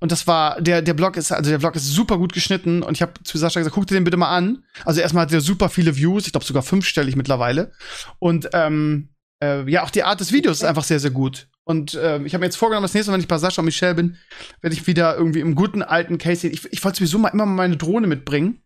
Und 0.00 0.12
das 0.12 0.26
war, 0.26 0.60
der, 0.60 0.82
der 0.82 0.94
Blog 0.94 1.16
ist, 1.16 1.32
also 1.32 1.50
der 1.50 1.60
Vlog 1.60 1.76
ist 1.76 1.86
super 1.86 2.18
gut 2.18 2.32
geschnitten 2.32 2.82
und 2.82 2.94
ich 2.96 3.02
habe 3.02 3.12
zu 3.22 3.38
Sascha 3.38 3.60
gesagt, 3.60 3.74
guck 3.74 3.86
dir 3.86 3.94
den 3.94 4.04
bitte 4.04 4.16
mal 4.16 4.34
an. 4.36 4.64
Also 4.84 5.00
erstmal 5.00 5.22
hat 5.26 5.32
er 5.32 5.40
super 5.40 5.68
viele 5.68 5.96
Views, 5.96 6.26
ich 6.26 6.32
glaube 6.32 6.44
sogar 6.46 6.62
fünfstellig 6.62 7.16
mittlerweile. 7.16 7.72
Und 8.18 8.48
ähm, 8.52 9.08
äh, 9.42 9.68
ja, 9.70 9.82
auch 9.82 9.90
die 9.90 10.02
Art 10.02 10.20
des 10.20 10.32
Videos 10.32 10.58
ist 10.58 10.64
einfach 10.64 10.84
sehr, 10.84 11.00
sehr 11.00 11.10
gut. 11.10 11.48
Und 11.66 11.98
ähm, 12.02 12.26
ich 12.26 12.34
habe 12.34 12.40
mir 12.40 12.46
jetzt 12.46 12.56
vorgenommen, 12.56 12.84
das 12.84 12.92
nächste 12.92 13.10
Mal, 13.10 13.14
wenn 13.16 13.22
ich 13.22 13.28
bei 13.28 13.38
Sascha 13.38 13.62
und 13.62 13.66
Michelle 13.66 13.94
bin, 13.94 14.16
werde 14.60 14.74
ich 14.76 14.86
wieder 14.86 15.16
irgendwie 15.16 15.40
im 15.40 15.54
guten 15.54 15.82
alten 15.82 16.18
Casey. 16.18 16.50
Ich, 16.50 16.70
ich 16.70 16.84
wollte 16.84 16.98
sowieso 16.98 17.18
mal 17.18 17.28
immer 17.28 17.46
mal 17.46 17.54
meine 17.54 17.76
Drohne 17.78 18.06
mitbringen. 18.06 18.60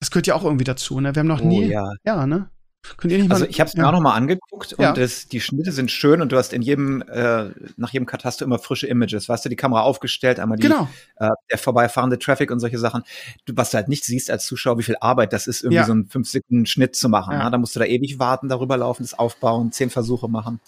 Das 0.00 0.10
gehört 0.10 0.26
ja 0.26 0.34
auch 0.34 0.44
irgendwie 0.44 0.64
dazu, 0.64 1.00
ne? 1.00 1.14
Wir 1.14 1.20
haben 1.20 1.26
noch 1.26 1.40
Oh, 1.40 1.46
nie. 1.48 1.66
ja. 1.68 1.88
ja, 2.04 2.26
ne? 2.26 2.50
Könnt 2.98 3.12
ihr 3.12 3.18
nicht 3.18 3.30
Also 3.32 3.44
mal. 3.44 3.50
ich 3.50 3.58
habe 3.60 3.68
es 3.68 3.74
mir 3.74 3.82
ja. 3.82 3.88
auch 3.88 3.92
noch 3.92 4.00
mal 4.00 4.14
angeguckt 4.14 4.72
und 4.74 4.80
Ja. 4.82 4.92
das, 4.92 5.26
die 5.26 5.40
Schnitte 5.40 5.72
sind 5.72 5.90
schön 5.90 6.22
und 6.22 6.30
du 6.30 6.36
hast 6.36 6.52
in 6.52 6.62
jedem, 6.62 7.02
äh, 7.02 7.50
nach 7.76 7.90
jedem 7.92 8.06
Cut 8.06 8.24
hast 8.24 8.40
du 8.40 8.44
immer 8.44 8.58
frische 8.60 8.86
Images. 8.86 9.28
Weißt 9.28 9.44
du, 9.44 9.48
die 9.48 9.56
Kamera 9.56 9.80
aufgestellt, 9.82 10.38
einmal 10.38 10.56
die, 10.56 10.68
Genau. 10.68 10.88
äh, 11.16 11.28
der 11.50 11.58
vorbeifahrende 11.58 12.18
Traffic 12.18 12.50
und 12.50 12.60
solche 12.60 12.78
Sachen. 12.78 13.02
Du, 13.44 13.54
was 13.56 13.70
du 13.70 13.76
halt 13.78 13.88
nicht 13.88 14.04
siehst 14.04 14.30
als 14.30 14.46
Zuschauer, 14.46 14.78
wie 14.78 14.84
viel 14.84 14.96
Arbeit 15.00 15.32
das 15.32 15.46
ist, 15.48 15.62
irgendwie 15.62 15.76
Ja. 15.76 15.84
so 15.84 15.92
einen 15.92 16.06
5 16.06 16.28
Sekunden 16.30 16.64
Schnitt 16.66 16.94
zu 16.94 17.08
machen. 17.08 17.32
Ja. 17.32 17.44
ne? 17.44 17.50
Da 17.50 17.58
musst 17.58 17.74
du 17.74 17.80
da 17.80 17.86
ewig 17.86 18.18
warten, 18.20 18.48
darüber 18.48 18.76
laufen, 18.76 19.02
das 19.02 19.14
aufbauen, 19.18 19.72
zehn 19.72 19.90
Versuche 19.90 20.28
machen. 20.28 20.60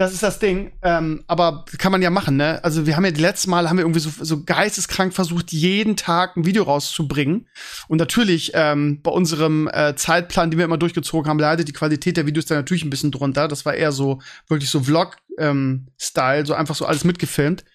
Das 0.00 0.14
ist 0.14 0.22
das 0.22 0.38
Ding. 0.38 0.72
Ähm, 0.80 1.24
aber 1.26 1.66
kann 1.76 1.92
man 1.92 2.00
ja 2.00 2.08
machen, 2.08 2.38
ne? 2.38 2.64
Also 2.64 2.86
wir 2.86 2.96
haben 2.96 3.04
ja 3.04 3.10
die 3.10 3.20
letzten 3.20 3.50
Mal 3.50 3.68
haben 3.68 3.76
wir 3.76 3.84
irgendwie 3.84 4.00
so, 4.00 4.08
so 4.18 4.42
geisteskrank 4.44 5.12
versucht, 5.12 5.52
jeden 5.52 5.94
Tag 5.94 6.38
ein 6.38 6.46
Video 6.46 6.62
rauszubringen. 6.62 7.46
Und 7.86 7.98
natürlich 7.98 8.52
ähm, 8.54 9.02
bei 9.02 9.10
unserem 9.10 9.68
äh, 9.68 9.94
Zeitplan, 9.96 10.50
den 10.50 10.56
wir 10.56 10.64
immer 10.64 10.78
durchgezogen 10.78 11.28
haben, 11.28 11.38
leidet 11.38 11.68
die 11.68 11.74
Qualität 11.74 12.16
der 12.16 12.24
Videos 12.24 12.46
da 12.46 12.54
natürlich 12.54 12.82
ein 12.82 12.88
bisschen 12.88 13.10
drunter. 13.10 13.46
Das 13.46 13.66
war 13.66 13.74
eher 13.74 13.92
so 13.92 14.22
wirklich 14.48 14.70
so 14.70 14.80
Vlog-Style, 14.80 16.46
so 16.46 16.54
einfach 16.54 16.76
so 16.76 16.86
alles 16.86 17.04
mitgefilmt. 17.04 17.66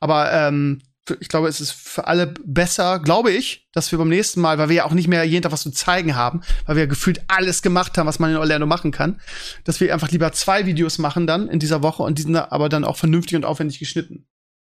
Aber 0.00 0.30
ähm, 0.34 0.82
ich 1.20 1.28
glaube, 1.28 1.48
es 1.48 1.60
ist 1.60 1.72
für 1.72 2.06
alle 2.06 2.34
besser, 2.44 3.00
glaube 3.00 3.30
ich, 3.30 3.68
dass 3.72 3.90
wir 3.90 3.98
beim 3.98 4.08
nächsten 4.08 4.40
Mal, 4.40 4.58
weil 4.58 4.68
wir 4.68 4.76
ja 4.76 4.84
auch 4.84 4.92
nicht 4.92 5.08
mehr 5.08 5.24
jeden 5.24 5.42
Tag 5.42 5.52
was 5.52 5.62
zu 5.62 5.70
zeigen 5.70 6.14
haben, 6.14 6.42
weil 6.66 6.76
wir 6.76 6.82
ja 6.84 6.88
gefühlt 6.88 7.22
alles 7.28 7.62
gemacht 7.62 7.98
haben, 7.98 8.06
was 8.06 8.18
man 8.18 8.30
in 8.30 8.36
Orlando 8.36 8.66
machen 8.66 8.92
kann, 8.92 9.20
dass 9.64 9.80
wir 9.80 9.92
einfach 9.92 10.10
lieber 10.10 10.32
zwei 10.32 10.66
Videos 10.66 10.98
machen 10.98 11.26
dann 11.26 11.48
in 11.48 11.58
dieser 11.58 11.82
Woche 11.82 12.02
und 12.02 12.18
die 12.18 12.22
sind 12.22 12.36
aber 12.36 12.68
dann 12.68 12.84
auch 12.84 12.96
vernünftig 12.96 13.36
und 13.36 13.44
aufwendig 13.44 13.78
geschnitten. 13.78 14.28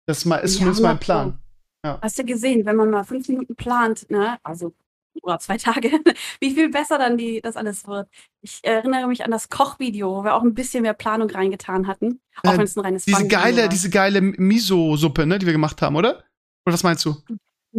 Das 0.07 0.19
ist, 0.19 0.25
mal, 0.25 0.37
ist 0.38 0.54
Ja, 0.54 0.59
zumindest 0.59 0.83
mein 0.83 0.99
100 0.99 1.00
Pro. 1.00 1.04
Plan. 1.04 2.00
Hast 2.02 2.19
du 2.19 2.25
gesehen, 2.25 2.64
wenn 2.64 2.76
man 2.76 2.90
mal 2.90 3.04
fünf 3.04 3.28
Minuten 3.28 3.54
plant, 3.57 4.11
ne, 4.11 4.38
also 4.43 4.75
oder 5.23 5.38
zwei 5.38 5.56
Tage, 5.56 5.90
wie 6.40 6.50
viel 6.54 6.68
besser 6.71 6.99
dann 6.99 7.16
die 7.16 7.40
das 7.40 7.56
alles 7.56 7.87
wird. 7.87 8.09
Ich 8.42 8.61
erinnere 8.62 9.06
mich 9.09 9.25
an 9.25 9.30
das 9.30 9.49
Kochvideo, 9.49 10.16
wo 10.16 10.25
wir 10.25 10.35
auch 10.35 10.42
ein 10.42 10.54
bisschen 10.54 10.83
mehr 10.83 10.94
Planung 10.94 11.30
reingetan 11.30 11.87
hatten, 11.87 12.21
auch 12.42 12.52
Äh, 12.54 12.59
wenn 12.59 12.64
es 12.64 12.76
ein 12.76 12.80
reines 12.80 13.04
Diese 13.04 13.26
geile, 13.28 13.62
war. 13.62 13.68
diese 13.68 13.90
geile 13.90 14.21
Miso-Suppe, 14.21 15.26
ne, 15.26 15.38
die 15.38 15.47
wir 15.47 15.52
gemacht 15.52 15.80
haben, 15.83 15.97
oder? 15.97 16.25
Oder 16.66 16.75
was 16.75 16.83
meinst 16.83 17.04
du? 17.04 17.16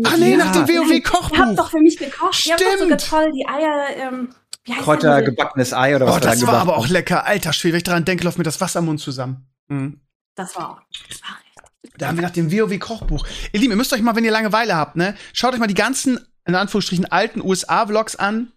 Ach 0.04 0.18
nee, 0.18 0.32
Ja. 0.32 0.38
nach 0.38 0.52
dem 0.52 0.68
Ihr 0.68 0.80
habt 0.82 0.90
WoW-Kochbuch. 0.90 1.56
doch 1.56 1.72
für 1.72 1.80
mich 1.82 1.98
gekocht. 1.98 2.46
Ihr 2.46 2.54
habt 2.54 2.62
doch 2.62 2.78
sogar 2.80 3.00
Stimmt. 3.00 3.10
toll 3.10 3.32
die 3.32 3.48
Eier, 3.48 3.88
ähm, 3.96 4.30
wie 4.66 4.74
heißt 4.74 4.84
Kräuter, 4.84 5.22
gebackenes 5.22 5.74
Ei 5.74 5.96
oder 5.96 6.08
was 6.08 6.16
Oh, 6.18 6.20
das 6.20 6.46
war 6.48 6.56
aber 6.62 6.78
auch 6.78 6.88
lecker. 6.88 7.26
Alter 7.26 7.54
Schwede, 7.54 7.74
wenn 7.74 7.78
ich 7.78 7.84
daran 7.84 8.04
denke, 8.06 8.24
läuft 8.24 8.38
mir 8.38 8.44
das 8.44 8.60
Wasser 8.62 8.80
im 8.80 8.86
Mund 8.86 9.00
zusammen. 9.00 9.48
Mhm. 9.68 10.02
Das 10.36 10.56
war 10.56 10.72
auch, 10.72 10.82
das 11.10 11.22
war 11.22 11.38
richtig. 11.38 11.96
Da 11.98 12.08
haben 12.08 12.18
wir 12.18 12.24
nach 12.24 12.32
dem 12.32 12.52
WoW-Kochbuch. 12.52 13.26
Ihr 13.54 13.60
Lieben, 13.62 13.72
ihr 13.72 13.78
müsst 13.78 13.94
euch 13.94 14.02
mal, 14.02 14.16
wenn 14.16 14.26
ihr 14.26 14.32
Langeweile 14.32 14.76
habt, 14.76 14.96
ne, 14.98 15.16
schaut 15.34 15.54
euch 15.54 15.60
mal 15.60 15.68
die 15.68 15.76
ganzen, 15.76 16.20
in 16.46 16.56
Anführungsstrichen, 16.56 17.06
alten 17.06 17.42
USA-Vlogs 17.42 18.16
an. 18.16 18.52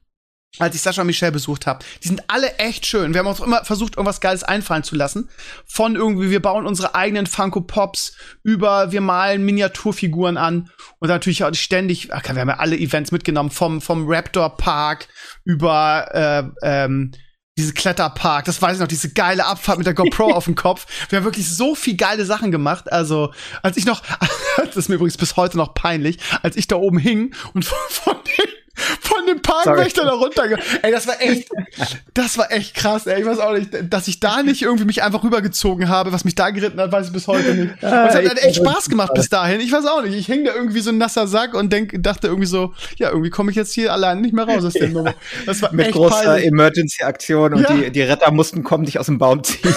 als 0.59 0.75
ich 0.75 0.81
Sascha 0.81 1.03
und 1.03 1.09
Michelle 1.09 1.31
besucht 1.31 1.67
habe. 1.67 1.85
Die 2.03 2.09
sind 2.09 2.23
alle 2.29 2.55
echt 2.59 2.87
schön. 2.87 3.13
Wir 3.13 3.21
haben 3.21 3.27
uns 3.27 3.39
immer 3.39 3.67
versucht, 3.67 3.97
irgendwas 3.97 4.23
Geiles 4.23 4.45
einfallen 4.45 4.83
zu 4.83 4.97
lassen. 4.97 5.29
Von 5.67 5.95
irgendwie, 5.95 6.31
wir 6.31 6.41
bauen 6.41 6.67
unsere 6.67 6.95
eigenen 6.95 7.27
Funko 7.27 7.61
Pops 7.61 8.17
über, 8.43 8.91
wir 8.91 9.03
malen 9.03 9.45
Miniaturfiguren 9.45 10.39
an 10.39 10.71
und 11.01 11.09
natürlich 11.09 11.45
auch 11.45 11.55
ständig, 11.55 12.15
ach, 12.15 12.23
wir 12.25 12.41
haben 12.41 12.49
ja 12.49 12.57
alle 12.57 12.79
Events 12.79 13.13
mitgenommen, 13.13 13.51
vom, 13.51 13.83
vom 13.83 14.07
Raptor 14.09 14.57
Park 14.57 15.09
über 15.45 16.09
äh, 16.63 16.85
ähm, 16.85 17.13
diese 17.59 17.75
Kletterpark, 17.75 18.45
das 18.45 18.63
weiß 18.63 18.75
ich 18.75 18.81
noch, 18.81 18.87
diese 18.87 19.11
geile 19.11 19.45
Abfahrt 19.45 19.79
mit 19.79 19.87
der 19.87 19.95
GoPro 19.95 20.33
auf 20.33 20.45
dem 20.45 20.55
Kopf. 20.55 20.87
Wir 21.09 21.19
haben 21.19 21.25
wirklich 21.25 21.49
so 21.49 21.75
viel 21.75 21.97
geile 21.97 22.25
Sachen 22.25 22.53
gemacht. 22.53 22.91
Also, 22.91 23.35
als 23.63 23.77
ich 23.77 23.85
noch, 23.85 24.03
das 24.57 24.77
ist 24.77 24.89
mir 24.89 24.95
übrigens 24.95 25.17
bis 25.17 25.37
heute 25.37 25.57
noch 25.57 25.75
peinlich, 25.75 26.19
als 26.43 26.57
ich 26.57 26.69
da 26.69 26.77
oben 26.77 26.99
hing 26.99 27.35
und 27.53 27.65
von, 27.67 27.79
von 27.91 28.17
den 29.29 29.39
dem 29.39 29.43
Parkwächter 29.43 30.05
da 30.05 30.13
runtergegangen. 30.13 30.65
Ey, 30.83 30.91
das 30.91 31.07
war 31.07 31.21
echt, 31.21 31.49
das 32.15 32.39
war 32.39 32.51
echt 32.51 32.75
krass, 32.75 33.07
ey. 33.07 33.21
Ich 33.21 33.27
weiß 33.27 33.39
auch 33.39 33.53
nicht, 33.53 33.71
dass 33.89 34.09
ich 34.09 34.21
da 34.21 34.43
nicht 34.43 34.63
irgendwie 34.63 34.85
mich 34.85 35.03
einfach 35.03 35.23
rübergezogen 35.23 35.89
habe, 35.89 36.13
was 36.13 36.25
mich 36.25 36.35
da 36.35 36.51
geritten 36.51 36.81
hat, 36.81 36.93
weiß 36.93 37.07
ich 37.09 37.13
bis 37.13 37.27
heute 37.27 37.55
nicht. 37.55 37.83
Und 37.83 37.89
es 37.89 38.15
hat 38.15 38.15
halt 38.15 38.43
echt 38.43 38.57
Spaß 38.57 38.89
gemacht 38.89 39.13
bis 39.15 39.29
dahin. 39.29 39.61
Ich 39.61 39.73
weiß 39.73 39.87
auch 39.87 40.03
nicht. 40.03 40.15
Ich 40.15 40.27
hing 40.27 40.45
da 40.45 40.55
irgendwie 40.55 40.81
so 40.81 40.91
ein 40.91 40.99
nasser 40.99 41.27
Sack 41.27 41.55
und 41.55 41.73
denk, 41.73 41.95
dachte 42.03 42.29
irgendwie 42.29 42.47
so, 42.47 42.75
ja, 42.97 43.11
irgendwie 43.11 43.31
komme 43.31 43.51
ich 43.51 43.57
jetzt 43.57 43.73
hier 43.73 43.93
allein 43.93 44.21
nicht 44.21 44.35
mehr 44.35 44.45
raus 44.45 44.65
aus 44.65 44.75
der 44.75 44.89
Nummer. 44.89 45.15
Das 45.47 45.63
war 45.63 45.73
Mit 45.73 45.93
großer 45.93 46.43
Emergency-Aktion 46.43 47.55
und 47.55 47.63
ja. 47.63 47.73
die, 47.73 47.91
die 47.91 48.03
Retter 48.03 48.31
mussten 48.31 48.65
kommen, 48.65 48.85
dich 48.85 48.99
aus 48.99 49.07
dem 49.07 49.19
Baum 49.19 49.43
ziehen. 49.43 49.75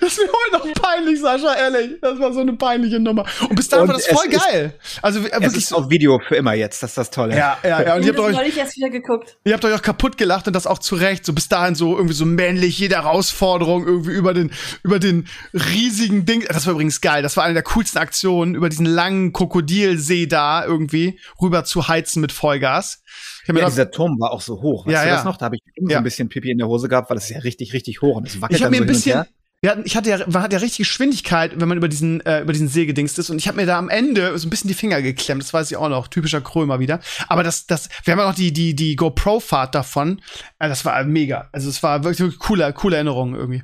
Das 0.00 0.12
ist 0.12 0.18
mir 0.18 0.28
heute 0.28 0.58
noch 0.58 0.79
peinlich, 0.90 1.20
Sascha, 1.20 1.54
ehrlich. 1.54 2.00
Das 2.00 2.18
war 2.18 2.32
so 2.32 2.40
eine 2.40 2.54
peinliche 2.54 3.00
Nummer. 3.00 3.24
Und 3.48 3.56
bis 3.56 3.68
dahin 3.68 3.82
und 3.82 3.88
war 3.88 3.96
das 3.96 4.06
voll 4.06 4.28
geil. 4.28 4.74
Also 5.02 5.22
wirklich. 5.22 5.42
Es 5.42 5.56
ist 5.56 5.72
auf 5.72 5.90
Video 5.90 6.20
für 6.26 6.36
immer 6.36 6.54
jetzt, 6.54 6.82
das 6.82 6.90
ist 6.90 6.98
das 6.98 7.10
Tolle. 7.10 7.36
Ja, 7.36 7.58
ja, 7.62 7.82
ja. 7.82 7.94
Und 7.96 8.04
ihr 8.04 8.12
habt 8.12 8.18
euch, 8.18 8.48
ich 8.48 8.58
erst 8.58 8.76
wieder 8.76 8.90
geguckt. 8.90 9.36
Ihr 9.44 9.54
habt 9.54 9.64
euch 9.64 9.74
auch 9.74 9.82
kaputt 9.82 10.16
gelacht 10.16 10.46
und 10.46 10.54
das 10.54 10.66
auch 10.66 10.78
zu 10.78 10.94
Recht. 10.94 11.24
So 11.24 11.32
bis 11.32 11.48
dahin 11.48 11.74
so 11.74 11.96
irgendwie 11.96 12.14
so 12.14 12.24
männlich, 12.24 12.78
jede 12.78 12.96
Herausforderung 12.96 13.86
irgendwie 13.86 14.12
über 14.12 14.34
den, 14.34 14.52
über 14.82 14.98
den 14.98 15.26
riesigen 15.52 16.24
Ding. 16.26 16.44
Das 16.48 16.66
war 16.66 16.72
übrigens 16.72 17.00
geil. 17.00 17.22
Das 17.22 17.36
war 17.36 17.44
eine 17.44 17.54
der 17.54 17.62
coolsten 17.62 17.98
Aktionen, 17.98 18.54
über 18.54 18.68
diesen 18.68 18.86
langen 18.86 19.32
Krokodilsee 19.32 20.26
da 20.26 20.64
irgendwie 20.64 21.18
rüber 21.40 21.64
zu 21.64 21.88
heizen 21.88 22.20
mit 22.20 22.32
Vollgas. 22.32 23.02
Ja, 23.46 23.54
gedacht, 23.54 23.72
dieser 23.72 23.90
Turm 23.90 24.18
war 24.20 24.32
auch 24.32 24.40
so 24.40 24.60
hoch. 24.60 24.86
Weißt 24.86 24.94
ja, 24.94 25.02
du 25.02 25.08
ja. 25.08 25.14
das 25.16 25.24
noch? 25.24 25.36
Da 25.36 25.46
habe 25.46 25.56
ich 25.56 25.62
ja. 25.76 25.88
so 25.88 25.96
ein 25.96 26.04
bisschen 26.04 26.28
Pipi 26.28 26.50
in 26.50 26.58
der 26.58 26.68
Hose 26.68 26.88
gehabt, 26.88 27.10
weil 27.10 27.16
das 27.16 27.24
ist 27.24 27.30
ja 27.30 27.40
richtig, 27.40 27.72
richtig 27.72 28.02
hoch 28.02 28.16
und 28.16 28.26
es 28.26 28.40
wackelt 28.40 28.58
ich 28.58 28.62
dann 28.62 28.70
mir 28.70 28.78
so 28.78 28.82
ein 28.82 28.86
hin 28.86 28.94
bisschen, 28.94 29.18
und 29.18 29.24
her. 29.26 29.39
Wir 29.62 29.70
hatten, 29.70 29.82
ich 29.84 29.94
hatte 29.94 30.08
ja, 30.08 30.18
man 30.26 30.42
hat 30.42 30.54
ja 30.54 30.58
richtig 30.58 30.78
Geschwindigkeit, 30.78 31.60
wenn 31.60 31.68
man 31.68 31.76
über 31.76 31.88
diesen, 31.88 32.20
äh, 32.22 32.40
über 32.40 32.54
diesen 32.54 32.68
See 32.68 32.86
gedingst 32.86 33.18
ist. 33.18 33.28
Und 33.28 33.36
ich 33.36 33.46
habe 33.46 33.56
mir 33.56 33.66
da 33.66 33.78
am 33.78 33.90
Ende 33.90 34.36
so 34.38 34.46
ein 34.46 34.50
bisschen 34.50 34.68
die 34.68 34.74
Finger 34.74 35.02
geklemmt. 35.02 35.42
Das 35.42 35.52
weiß 35.52 35.70
ich 35.70 35.76
auch 35.76 35.90
noch. 35.90 36.08
Typischer 36.08 36.40
Krömer 36.40 36.80
wieder. 36.80 37.00
Aber 37.28 37.42
das, 37.42 37.66
das, 37.66 37.90
wir 38.04 38.12
haben 38.12 38.20
ja 38.20 38.28
noch 38.28 38.34
die, 38.34 38.54
die, 38.54 38.74
die 38.74 38.96
GoPro-Fahrt 38.96 39.74
davon. 39.74 40.22
Äh, 40.58 40.68
das 40.68 40.86
war 40.86 41.04
mega. 41.04 41.50
Also 41.52 41.68
es 41.68 41.82
war 41.82 42.04
wirklich, 42.04 42.20
wirklich 42.20 42.38
coole, 42.38 42.72
coole 42.72 42.96
Erinnerung 42.96 43.34
irgendwie. 43.34 43.62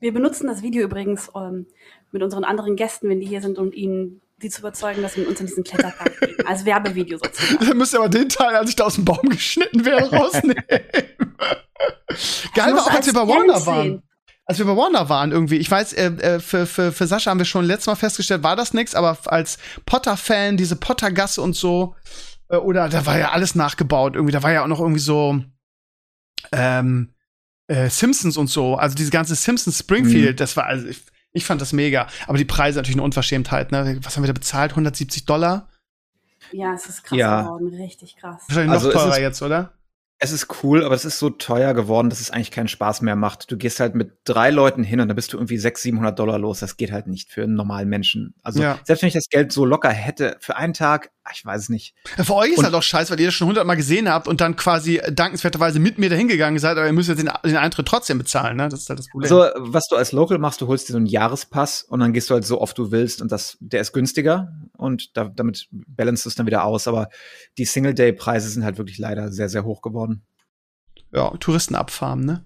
Wir 0.00 0.12
benutzen 0.12 0.48
das 0.48 0.60
Video 0.60 0.84
übrigens 0.84 1.30
ähm, 1.34 1.66
mit 2.12 2.22
unseren 2.22 2.44
anderen 2.44 2.76
Gästen, 2.76 3.08
wenn 3.08 3.20
die 3.20 3.26
hier 3.26 3.40
sind, 3.40 3.56
um 3.56 3.72
ihnen 3.72 4.20
die 4.42 4.50
zu 4.50 4.60
überzeugen, 4.60 5.00
dass 5.00 5.16
wir 5.16 5.22
mit 5.22 5.30
uns 5.30 5.40
in 5.40 5.46
diesen 5.46 5.64
Kletterpark 5.64 6.20
gehen. 6.36 6.46
Als 6.46 6.66
Werbevideo 6.66 7.16
sozusagen. 7.16 7.66
Dann 7.66 7.78
müsst 7.78 7.94
ihr 7.94 8.00
aber 8.00 8.10
den 8.10 8.28
Teil, 8.28 8.54
als 8.54 8.68
ich 8.68 8.76
da 8.76 8.84
aus 8.84 8.96
dem 8.96 9.06
Baum 9.06 9.30
geschnitten 9.30 9.86
wäre, 9.86 10.10
rausnehmen. 10.14 10.56
Geil 12.54 12.74
war 12.74 12.82
auch, 12.82 12.90
als 12.90 13.06
wir 13.06 13.14
bei 13.14 13.26
Warner 13.26 13.64
waren. 13.64 14.02
Als 14.46 14.58
wir 14.58 14.66
bei 14.66 14.76
Warner 14.76 15.08
waren 15.08 15.32
irgendwie, 15.32 15.56
ich 15.56 15.70
weiß, 15.70 15.94
äh, 15.94 16.06
äh, 16.06 16.40
für, 16.40 16.66
für, 16.66 16.92
für 16.92 17.06
Sascha 17.06 17.30
haben 17.30 17.38
wir 17.38 17.46
schon 17.46 17.64
letztes 17.64 17.86
Mal 17.86 17.94
festgestellt, 17.94 18.42
war 18.42 18.56
das 18.56 18.74
nix, 18.74 18.94
aber 18.94 19.16
als 19.26 19.58
Potter-Fan, 19.86 20.56
diese 20.58 20.76
Pottergasse 20.76 21.40
und 21.40 21.56
so, 21.56 21.94
äh, 22.50 22.56
oder 22.56 22.88
da 22.90 23.06
war 23.06 23.18
ja 23.18 23.30
alles 23.30 23.54
nachgebaut 23.54 24.16
irgendwie, 24.16 24.32
da 24.32 24.42
war 24.42 24.52
ja 24.52 24.62
auch 24.62 24.68
noch 24.68 24.80
irgendwie 24.80 25.00
so 25.00 25.42
ähm, 26.52 27.14
äh, 27.68 27.88
Simpsons 27.88 28.36
und 28.36 28.48
so, 28.48 28.76
also 28.76 28.94
diese 28.94 29.10
ganze 29.10 29.34
Simpsons 29.34 29.78
Springfield, 29.78 30.34
mhm. 30.34 30.36
das 30.36 30.56
war, 30.56 30.66
also 30.66 30.86
ich, 30.88 31.00
ich 31.32 31.44
fand 31.44 31.60
das 31.60 31.72
mega. 31.72 32.06
Aber 32.26 32.38
die 32.38 32.44
Preise 32.44 32.78
natürlich 32.78 32.96
eine 32.96 33.02
Unverschämtheit, 33.02 33.72
ne? 33.72 33.98
Was 34.02 34.16
haben 34.16 34.22
wir 34.22 34.28
da 34.28 34.34
bezahlt? 34.34 34.72
170 34.72 35.24
Dollar? 35.24 35.68
Ja, 36.52 36.74
es 36.74 36.86
ist 36.86 37.02
krass 37.02 37.18
Ja. 37.18 37.42
geworden, 37.42 37.74
richtig 37.74 38.16
krass. 38.16 38.42
Wahrscheinlich 38.46 38.72
Also 38.72 38.88
noch 38.88 38.94
es 38.94 39.02
teurer 39.02 39.20
jetzt, 39.20 39.42
oder? 39.42 39.72
Es 40.20 40.30
ist 40.32 40.62
cool, 40.62 40.84
aber 40.84 40.94
es 40.94 41.04
ist 41.04 41.18
so 41.18 41.28
teuer 41.28 41.74
geworden, 41.74 42.08
dass 42.08 42.20
es 42.20 42.30
eigentlich 42.30 42.50
keinen 42.52 42.68
Spaß 42.68 43.02
mehr 43.02 43.16
macht. 43.16 43.50
Du 43.50 43.56
gehst 43.58 43.80
halt 43.80 43.94
mit 43.94 44.12
drei 44.24 44.50
Leuten 44.50 44.82
hin 44.84 45.00
und 45.00 45.08
dann 45.08 45.16
bist 45.16 45.32
du 45.32 45.36
irgendwie 45.36 45.58
600, 45.58 45.82
700 45.82 46.18
Dollar 46.18 46.38
los. 46.38 46.60
Das 46.60 46.76
geht 46.76 46.92
halt 46.92 47.08
nicht 47.08 47.30
für 47.30 47.42
einen 47.42 47.54
normalen 47.54 47.88
Menschen. 47.88 48.34
Also 48.42 48.62
Ja. 48.62 48.78
selbst 48.84 49.02
wenn 49.02 49.08
ich 49.08 49.14
das 49.14 49.28
Geld 49.28 49.52
so 49.52 49.64
locker 49.64 49.90
hätte 49.90 50.36
für 50.40 50.56
einen 50.56 50.72
Tag, 50.72 51.10
ich 51.32 51.44
weiß 51.44 51.62
es 51.62 51.68
nicht. 51.68 51.94
Für 52.22 52.34
euch 52.34 52.50
ist 52.50 52.58
Und- 52.58 52.64
halt 52.64 52.74
auch 52.74 52.82
scheiße, 52.82 53.10
weil 53.12 53.20
ihr 53.20 53.26
das 53.26 53.34
schon 53.34 53.48
hundertmal 53.48 53.76
gesehen 53.76 54.08
habt 54.08 54.28
und 54.28 54.40
dann 54.40 54.56
quasi 54.56 55.00
dankenswerterweise 55.10 55.78
mit 55.78 55.98
mir 55.98 56.10
dahin 56.10 56.28
gegangen 56.28 56.58
seid, 56.58 56.76
aber 56.76 56.86
ihr 56.86 56.92
müsst 56.92 57.08
jetzt 57.08 57.18
den, 57.18 57.30
den 57.44 57.56
Eintritt 57.56 57.86
trotzdem 57.88 58.18
bezahlen, 58.18 58.56
ne? 58.56 58.68
Das 58.68 58.80
ist 58.80 58.88
halt 58.90 58.98
das 58.98 59.08
Problem. 59.08 59.32
Also 59.32 59.50
was 59.58 59.88
du 59.88 59.96
als 59.96 60.12
Local 60.12 60.38
machst, 60.38 60.60
du 60.60 60.66
holst 60.66 60.88
dir 60.88 60.92
so 60.92 60.98
einen 60.98 61.06
Jahrespass 61.06 61.82
und 61.82 62.00
dann 62.00 62.12
gehst 62.12 62.28
du 62.30 62.34
halt 62.34 62.44
so 62.44 62.60
oft 62.60 62.76
du 62.76 62.90
willst 62.90 63.22
und 63.22 63.32
das, 63.32 63.56
der 63.60 63.80
ist 63.80 63.92
günstiger 63.92 64.52
und 64.76 65.16
da, 65.16 65.24
damit 65.24 65.66
balance 65.70 66.28
es 66.28 66.34
dann 66.34 66.46
wieder 66.46 66.64
aus. 66.64 66.86
Aber 66.88 67.08
die 67.58 67.64
Single-Day-Preise 67.64 68.48
sind 68.48 68.64
halt 68.64 68.76
wirklich 68.78 68.98
leider 68.98 69.32
sehr, 69.32 69.48
sehr 69.48 69.64
hoch 69.64 69.80
geworden. 69.82 70.26
ja, 71.12 71.30
Touristen 71.38 71.74
abfarmen, 71.74 72.24
ne? 72.26 72.44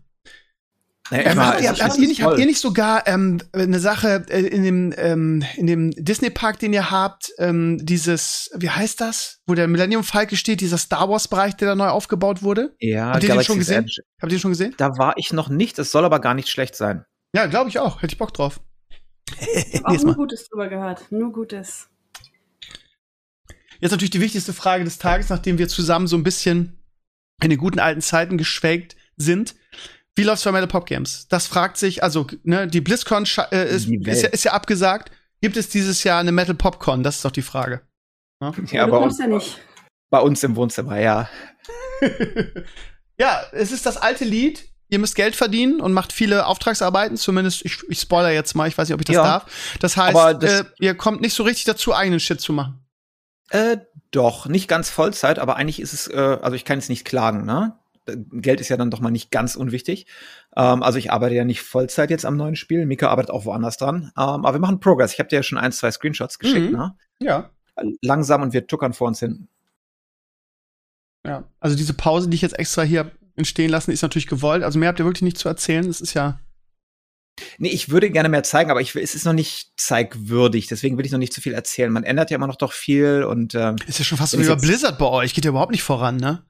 Naja, 1.11 1.31
Ähm, 1.31 1.39
habt, 1.41 1.61
ihr, 1.61 1.71
habt, 1.71 1.99
ihr 1.99 2.09
nicht, 2.09 2.23
habt 2.23 2.39
ihr 2.39 2.47
nicht 2.47 2.61
sogar 2.61 3.07
ähm, 3.07 3.41
eine 3.53 3.81
Sache 3.81 4.27
äh, 4.29 4.41
in 4.41 4.63
dem, 4.63 4.95
ähm, 4.97 5.45
in 5.57 5.67
dem 5.67 5.91
Disney-Park, 5.93 6.59
den 6.59 6.73
ihr 6.73 6.91
habt, 6.91 7.33
ähm, 7.39 7.79
dieses, 7.81 8.51
wie 8.57 8.69
heißt 8.71 9.01
das? 9.01 9.41
Wo 9.47 9.55
der 9.55 9.69
Millennium 9.69 10.05
Falke 10.05 10.37
steht, 10.37 10.61
dieser 10.61 10.79
Star 10.79 11.09
Wars-Bereich, 11.09 11.57
der 11.57 11.69
da 11.69 11.75
neu 11.75 11.89
aufgebaut 11.89 12.43
wurde? 12.43 12.75
Ja, 12.79 13.13
Habt 13.13 13.23
ihr 13.25 13.31
den 13.31 13.43
schon 13.43 13.57
Galaxy's 13.57 13.59
gesehen? 13.59 13.85
Edge. 13.85 14.03
Habt 14.21 14.33
ihr 14.33 14.37
den 14.37 14.41
schon 14.41 14.51
gesehen? 14.51 14.75
Da 14.77 14.91
war 14.99 15.15
ich 15.17 15.33
noch 15.33 15.49
nicht, 15.49 15.79
es 15.79 15.91
soll 15.91 16.05
aber 16.05 16.21
gar 16.21 16.35
nicht 16.35 16.49
schlecht 16.49 16.77
sein. 16.77 17.05
Ja, 17.35 17.47
glaube 17.47 17.71
ich 17.71 17.79
auch. 17.79 18.03
Hätte 18.03 18.13
ich 18.13 18.19
Bock 18.19 18.35
drauf. 18.35 18.61
Ich 19.41 19.83
habe 19.83 19.89
auch 19.89 20.03
nur. 20.03 20.15
Gutes 20.15 20.49
drüber 20.49 20.69
gehört. 20.69 21.11
Nur 21.11 21.33
Gutes. 21.33 21.89
Jetzt 23.81 23.93
natürlich 23.93 24.11
die 24.11 24.21
wichtigste 24.21 24.53
Frage 24.53 24.85
des 24.85 24.99
Tages, 24.99 25.29
nachdem 25.29 25.59
wir 25.59 25.69
zusammen 25.69 26.07
so 26.07 26.17
ein 26.17 26.23
bisschen 26.23 26.83
in 27.43 27.51
den 27.51 27.59
guten 27.59 27.79
alten 27.79 28.01
Zeiten 28.01 28.37
geschwelgt 28.39 28.97
sind. 29.17 29.55
Wie 30.17 30.25
läuft's 30.25 30.45
bei 30.45 30.53
Metal 30.53 30.67
Pop 30.69 30.87
Games? 30.87 31.27
Das 31.29 31.47
fragt 31.47 31.77
sich, 31.77 32.03
also, 32.03 32.27
ne, 32.43 32.67
die 32.67 32.81
BlizzCon 32.81 33.25
äh, 33.53 33.69
ist, 33.69 33.87
Die 33.89 33.97
ist, 34.05 34.23
ja, 34.23 34.29
ist 34.31 34.45
ja 34.45 34.53
abgesagt. 34.53 35.13
Gibt 35.41 35.57
es 35.57 35.69
dieses 35.69 36.03
Jahr 36.03 36.19
eine 36.19 36.33
Metal 36.33 36.55
Popcon? 36.57 37.03
Das 37.05 37.17
ist 37.17 37.25
doch 37.25 37.31
die 37.31 37.43
Frage. 37.43 37.83
Ja, 38.43 38.53
Ja, 38.73 38.87
du 38.87 38.91
bei 38.93 38.99
kommst 38.99 39.21
uns, 39.21 39.29
ja 39.29 39.35
nicht. 39.35 39.59
bei 40.11 40.19
uns 40.21 40.43
im 40.43 40.57
Wohnzimmer, 40.57 40.99
ja. 40.99 41.29
ja, 43.19 43.43
es 43.53 43.73
ist 43.73 43.87
das 43.87 43.97
alte 43.97 44.25
Lied. 44.25 44.69
Ihr 44.91 44.99
müsst 44.99 45.17
Geld 45.17 45.37
verdienen 45.37 45.81
und 45.81 45.93
macht 45.93 46.13
viele 46.13 46.47
Auftragsarbeiten. 46.47 47.17
Zumindest, 47.17 47.65
ich, 47.65 47.79
ich 47.89 48.01
spoiler 48.01 48.31
jetzt 48.31 48.55
mal, 48.55 48.67
ich 48.69 48.77
weiß 48.79 48.89
nicht, 48.89 48.95
ob 48.95 49.01
ich 49.01 49.07
das 49.07 49.17
Ja. 49.17 49.23
darf. 49.23 49.77
Das 49.81 49.97
heißt, 49.97 50.17
Aber 50.17 50.35
das- 50.35 50.61
äh, 50.61 50.65
ihr 50.81 50.95
kommt 50.97 51.21
nicht 51.21 51.35
so 51.35 51.43
richtig 51.43 51.65
dazu, 51.67 51.95
eigenen 51.95 52.21
Shit 52.21 52.41
zu 52.41 52.53
machen. 52.53 52.85
Äh, 53.51 53.79
doch, 54.11 54.47
nicht 54.47 54.67
ganz 54.69 54.89
Vollzeit, 54.91 55.39
aber 55.39 55.57
eigentlich 55.57 55.81
ist 55.81 55.93
es, 55.93 56.09
äh, 56.09 56.17
also 56.41 56.55
ich 56.57 56.65
kann 56.65 56.79
jetzt 56.79 56.89
nicht 56.89 57.05
klagen, 57.05 57.45
ne? 57.45 57.79
Geld 58.33 58.61
ist 58.61 58.69
ja 58.69 58.77
dann 58.77 58.91
doch 58.91 59.01
mal 59.01 59.11
nicht 59.11 59.31
ganz 59.31 59.57
unwichtig. 59.57 60.07
Ähm, 60.57 60.83
also 60.83 60.99
ich 60.99 61.11
arbeite 61.13 61.35
ja 61.35 61.45
nicht 61.45 61.63
Vollzeit 61.63 62.11
jetzt 62.11 62.25
am 62.25 62.37
neuen 62.37 62.57
Spiel. 62.57 62.87
Mika 62.87 63.09
arbeitet 63.09 63.31
auch 63.31 63.45
woanders 63.45 63.77
dran. 63.77 64.13
Ähm, 64.17 64.45
aber 64.45 64.55
wir 64.55 64.61
machen 64.61 64.81
Progress. 64.81 65.13
Ich 65.13 65.19
habe 65.19 65.29
dir 65.29 65.37
ja 65.37 65.43
schon 65.43 65.59
ein, 65.59 65.73
zwei 65.73 65.91
Screenshots 65.91 66.39
geschickt, 66.39 66.71
Mhm. 66.73 66.77
ne? 66.77 66.97
Ja. 67.21 67.51
Langsam 68.03 68.43
und 68.43 68.53
wir 68.53 68.67
tuckern 68.67 68.93
vor 68.93 69.09
uns 69.09 69.21
hin. 69.21 69.49
Ja. 71.27 71.45
Also 71.61 71.77
diese 71.77 71.95
Pause, 71.95 72.29
die 72.29 72.35
ich 72.37 72.43
jetzt 72.43 72.59
extra 72.59 72.83
hier 72.83 73.11
entstehen 73.37 73.71
lassen, 73.71 73.91
ist 73.93 74.03
natürlich 74.03 74.27
gewollt. 74.27 74.63
Also 74.63 74.79
mehr 74.79 74.89
habt 74.89 74.99
ihr 74.99 75.05
wirklich 75.05 75.23
nicht 75.23 75.39
zu 75.39 75.49
erzählen. 75.49 75.87
Das 75.87 76.01
ist 76.01 76.15
ja. 76.15 76.41
Nee, 77.59 77.69
ich 77.69 77.89
würde 77.91 78.11
gerne 78.11 78.29
mehr 78.29 78.43
zeigen, 78.43 78.71
aber 78.71 78.81
ich, 78.81 78.97
es 78.97 79.15
ist 79.15 79.25
noch 79.25 79.33
nicht 79.33 79.73
zeigwürdig. 79.77 80.67
Deswegen 80.67 80.99
will 80.99 81.07
ich 81.07 81.13
noch 81.13 81.21
nicht 81.21 81.33
zu 81.33 81.41
viel 81.41 81.53
erzählen. 81.53 81.93
Man 81.93 82.03
ändert 82.03 82.31
ja 82.31 82.35
immer 82.35 82.49
noch 82.49 82.57
doch 82.57 82.73
viel 82.73 83.23
und 83.23 83.55
ähm, 83.55 83.77
Ist 83.87 84.01
ja 84.01 84.05
schon 84.05 84.19
fast 84.19 84.33
so 84.33 84.41
wie 84.41 84.47
bei 84.47 84.57
Blizzard 84.57 84.99
bei 84.99 85.07
euch. 85.07 85.35
Geht 85.35 85.45
ja 85.45 85.51
überhaupt 85.51 85.71
nicht 85.71 85.85
voran, 85.85 86.17
ne? 86.17 86.43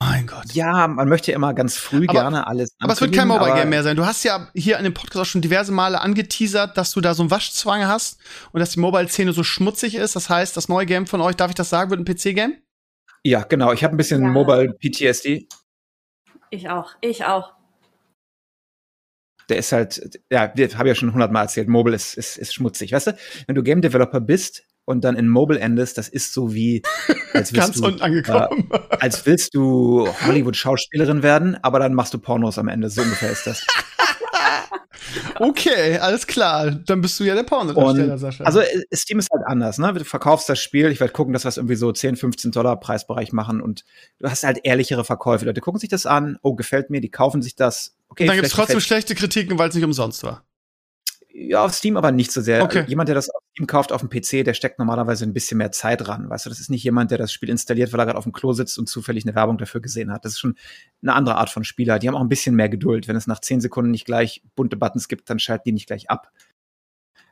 Mein 0.00 0.28
Gott. 0.28 0.52
ja, 0.52 0.86
man 0.86 1.08
möchte 1.08 1.32
ja 1.32 1.36
immer 1.36 1.54
ganz 1.54 1.76
früh 1.76 2.04
Aber- 2.08 2.20
gerne 2.20 2.46
alles. 2.46 2.70
Aber 2.78 2.92
es 2.92 3.00
wird 3.00 3.14
kein 3.14 3.26
Mobile 3.26 3.54
Game 3.54 3.70
mehr 3.70 3.82
sein. 3.82 3.96
Du 3.96 4.06
hast 4.06 4.22
ja 4.22 4.48
hier 4.54 4.78
in 4.78 4.84
dem 4.84 4.94
Podcast 4.94 5.16
auch 5.20 5.24
schon 5.26 5.40
diverse 5.40 5.72
Male 5.72 6.00
angeteasert, 6.00 6.76
dass 6.76 6.92
du 6.92 7.00
da 7.00 7.14
so 7.14 7.22
einen 7.24 7.30
Waschzwang 7.32 7.84
hast 7.86 8.20
und 8.52 8.60
dass 8.60 8.70
die 8.70 8.80
Mobile-Szene 8.80 9.32
so 9.32 9.42
schmutzig 9.42 9.96
ist. 9.96 10.14
Das 10.14 10.30
heißt, 10.30 10.56
das 10.56 10.68
neue 10.68 10.86
Game 10.86 11.06
von 11.08 11.20
euch, 11.20 11.34
darf 11.34 11.50
ich 11.50 11.56
das 11.56 11.68
sagen, 11.68 11.90
wird 11.90 12.00
ein 12.00 12.04
PC-Game? 12.04 12.56
Ja, 13.24 13.42
genau. 13.42 13.72
Ich 13.72 13.82
habe 13.82 13.94
ein 13.94 13.96
bisschen 13.96 14.22
Ja. 14.22 14.28
Mobile 14.28 14.72
PTSD. 14.74 15.48
Ich 16.50 16.68
auch. 16.68 16.92
Ich 17.00 17.24
auch. 17.24 17.54
der 19.48 19.56
ist 19.56 19.72
halt, 19.72 20.20
ja, 20.30 20.52
wir 20.54 20.68
haben 20.78 20.86
ja 20.86 20.94
schon 20.94 21.10
hundertmal 21.12 21.44
erzählt, 21.44 21.68
Mobile 21.68 21.96
ist, 21.96 22.14
ist, 22.18 22.36
ist 22.36 22.52
schmutzig. 22.52 22.92
Weißt 22.92 23.06
du, 23.08 23.16
wenn 23.46 23.54
du 23.56 23.62
Game 23.62 23.80
Developer 23.80 24.20
bist 24.20 24.62
und 24.88 25.02
dann 25.04 25.16
in 25.16 25.28
Mobile 25.28 25.60
endest, 25.60 25.98
das 25.98 26.08
ist 26.08 26.32
so 26.32 26.54
wie, 26.54 26.82
als 27.34 27.52
willst 27.52 27.66
Ganz 27.66 27.76
du, 27.76 27.86
unten 27.86 28.00
angekommen. 28.00 28.70
als 29.00 29.26
willst 29.26 29.54
du 29.54 30.08
Hollywood-Schauspielerin 30.26 31.22
werden, 31.22 31.58
aber 31.62 31.78
dann 31.78 31.92
machst 31.92 32.14
du 32.14 32.18
Pornos 32.18 32.58
am 32.58 32.68
Ende. 32.68 32.88
So 32.88 33.02
ungefähr 33.02 33.30
ist 33.30 33.46
das. 33.46 33.64
Okay, 35.36 35.96
alles 35.98 36.26
klar. 36.26 36.70
Dann 36.70 37.00
bist 37.00 37.18
du 37.18 37.24
ja 37.24 37.34
der 37.34 37.44
Pornodarsteller, 37.44 38.18
Sascha. 38.18 38.44
also 38.44 38.60
äh, 38.60 38.84
Steam 38.92 39.20
ist 39.20 39.30
halt 39.32 39.42
anders, 39.46 39.78
ne? 39.78 39.92
Du 39.94 40.04
verkaufst 40.04 40.48
das 40.48 40.58
Spiel, 40.58 40.90
ich 40.90 41.00
werde 41.00 41.12
gucken, 41.12 41.32
dass 41.32 41.44
wir 41.44 41.48
es 41.48 41.56
irgendwie 41.56 41.76
so 41.76 41.90
10, 41.90 42.16
15 42.16 42.50
Dollar 42.50 42.78
Preisbereich 42.78 43.32
machen 43.32 43.62
und 43.62 43.84
du 44.18 44.28
hast 44.28 44.42
halt 44.42 44.60
ehrlichere 44.64 45.04
Verkäufe. 45.04 45.46
Leute 45.46 45.60
gucken 45.60 45.78
sich 45.78 45.88
das 45.88 46.04
an, 46.04 46.36
oh, 46.42 46.54
gefällt 46.54 46.90
mir, 46.90 47.00
die 47.00 47.10
kaufen 47.10 47.40
sich 47.40 47.54
das. 47.54 47.96
Okay, 48.08 48.24
Und 48.24 48.28
dann 48.28 48.36
gibt's 48.36 48.52
vielleicht 48.52 48.68
trotzdem 48.68 48.80
schlechte 48.80 49.14
Kritiken, 49.14 49.58
weil 49.58 49.70
es 49.70 49.74
nicht 49.76 49.84
umsonst 49.84 50.24
war. 50.24 50.44
Ja, 51.40 51.64
auf 51.64 51.72
Steam 51.72 51.96
aber 51.96 52.10
nicht 52.10 52.32
so 52.32 52.40
sehr. 52.40 52.64
Okay. 52.64 52.84
Jemand, 52.88 53.08
der 53.08 53.14
das 53.14 53.30
auf 53.30 53.42
Steam 53.52 53.68
kauft 53.68 53.92
auf 53.92 54.00
dem 54.00 54.10
PC, 54.10 54.44
der 54.44 54.54
steckt 54.54 54.80
normalerweise 54.80 55.24
ein 55.24 55.32
bisschen 55.32 55.58
mehr 55.58 55.70
Zeit 55.70 56.08
ran. 56.08 56.28
Weißt 56.28 56.46
du, 56.46 56.50
das 56.50 56.58
ist 56.58 56.68
nicht 56.68 56.82
jemand, 56.82 57.12
der 57.12 57.18
das 57.18 57.32
Spiel 57.32 57.48
installiert, 57.48 57.92
weil 57.92 58.00
er 58.00 58.06
gerade 58.06 58.18
auf 58.18 58.24
dem 58.24 58.32
Klo 58.32 58.52
sitzt 58.52 58.76
und 58.76 58.88
zufällig 58.88 59.24
eine 59.24 59.36
Werbung 59.36 59.56
dafür 59.56 59.80
gesehen 59.80 60.12
hat. 60.12 60.24
Das 60.24 60.32
ist 60.32 60.40
schon 60.40 60.56
eine 61.00 61.14
andere 61.14 61.36
Art 61.36 61.48
von 61.48 61.62
Spieler. 61.62 62.00
Die 62.00 62.08
haben 62.08 62.16
auch 62.16 62.20
ein 62.20 62.28
bisschen 62.28 62.56
mehr 62.56 62.68
Geduld. 62.68 63.06
Wenn 63.06 63.14
es 63.14 63.28
nach 63.28 63.40
10 63.40 63.60
Sekunden 63.60 63.92
nicht 63.92 64.04
gleich 64.04 64.42
bunte 64.56 64.76
Buttons 64.76 65.06
gibt, 65.06 65.30
dann 65.30 65.38
schalten 65.38 65.62
die 65.66 65.72
nicht 65.72 65.86
gleich 65.86 66.10
ab. 66.10 66.32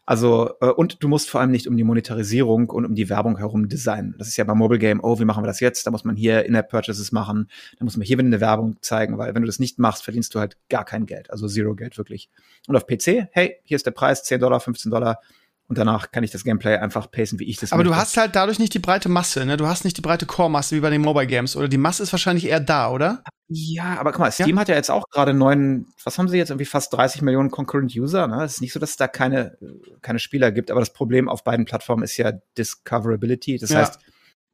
Also, 0.07 0.51
äh, 0.61 0.69
und 0.69 1.03
du 1.03 1.09
musst 1.09 1.29
vor 1.29 1.41
allem 1.41 1.51
nicht 1.51 1.67
um 1.67 1.77
die 1.77 1.83
Monetarisierung 1.83 2.71
und 2.71 2.87
um 2.87 2.95
die 2.95 3.11
Werbung 3.11 3.39
herum 3.39 3.69
designen. 3.69 4.15
Das 4.19 4.29
ist 4.29 4.37
ja 4.37 4.45
beim 4.45 4.57
Mobile 4.57 4.79
Game, 4.79 5.01
oh, 5.03 5.19
wie 5.19 5.25
machen 5.25 5.43
wir 5.43 5.49
das 5.49 5.59
jetzt? 5.59 5.85
Da 5.87 5.91
muss 5.91 6.05
man 6.05 6.15
hier 6.15 6.45
In-App-Purchases 6.45 7.11
machen, 7.11 7.51
da 7.79 7.85
muss 7.85 7.97
man 7.97 8.07
hier 8.07 8.17
wieder 8.17 8.29
eine 8.29 8.41
Werbung 8.41 8.77
zeigen, 8.81 9.19
weil 9.19 9.35
wenn 9.35 9.43
du 9.43 9.47
das 9.47 9.59
nicht 9.59 9.81
machst, 9.81 10.05
verdienst 10.05 10.35
du 10.35 10.39
halt 10.39 10.57
gar 10.69 10.85
kein 10.85 11.07
Geld, 11.07 11.31
also 11.31 11.49
Zero 11.49 11.75
Geld 11.75 11.99
wirklich. 11.99 12.31
Und 12.69 12.77
auf 12.77 12.87
PC, 12.87 13.29
hey, 13.33 13.57
hier 13.65 13.75
ist 13.75 13.85
der 13.85 13.91
Preis, 13.91 14.23
10 14.23 14.41
Dollar, 14.41 14.61
15 14.61 14.91
Dollar. 14.91 15.21
Und 15.69 15.79
danach 15.79 16.13
kann 16.13 16.23
ich 16.23 16.31
das 16.31 16.45
Gameplay 16.45 16.77
einfach 16.77 17.11
pacen, 17.11 17.41
wie 17.41 17.45
ich 17.45 17.57
das 17.57 17.73
Aber 17.73 17.83
du 17.83 17.91
möchte. 17.91 18.03
hast 18.03 18.17
halt 18.17 18.37
dadurch 18.37 18.61
nicht 18.61 18.73
die 18.75 18.79
breite 18.79 19.09
Masse, 19.09 19.45
ne? 19.45 19.57
Du 19.57 19.67
hast 19.67 19.85
nicht 19.85 19.97
die 19.97 20.01
breite 20.01 20.25
Core-Masse 20.25 20.77
wie 20.77 20.81
bei 20.81 20.91
den 20.91 21.03
Mobile 21.03 21.27
Games. 21.27 21.57
Oder 21.57 21.67
die 21.67 21.77
Masse 21.79 22.05
ist 22.05 22.13
wahrscheinlich 22.13 22.47
eher 22.47 22.61
da, 22.61 22.91
oder? 22.91 23.25
Ja, 23.49 23.97
aber 23.99 24.13
guck 24.13 24.21
mal, 24.21 24.31
Steam 24.31 24.59
hat 24.61 24.69
ja 24.69 24.77
jetzt 24.77 24.91
auch 24.91 25.05
gerade 25.11 25.35
neun, 25.35 25.87
was 26.05 26.19
haben 26.19 26.29
sie 26.29 26.37
jetzt, 26.39 26.51
irgendwie 26.51 26.67
fast 26.67 26.93
30 26.93 27.23
Millionen 27.23 27.51
Concurrent 27.51 27.95
User. 27.97 28.29
Ne? 28.29 28.45
Es 28.45 28.55
ist 28.55 28.61
nicht 28.61 28.73
so, 28.73 28.79
dass 28.81 28.91
es 28.91 28.97
da 28.97 29.09
keine, 29.09 29.57
keine 30.03 30.21
Spieler 30.21 30.53
gibt, 30.53 30.71
aber 30.71 30.79
das 30.81 30.93
Problem 30.93 31.29
auf 31.29 31.43
beiden 31.43 31.65
Plattformen 31.65 32.05
ist 32.05 32.17
ja 32.17 32.33
Discoverability. 32.59 33.59
Das 33.59 33.71
Ja. 33.71 33.81
heißt, 33.81 33.99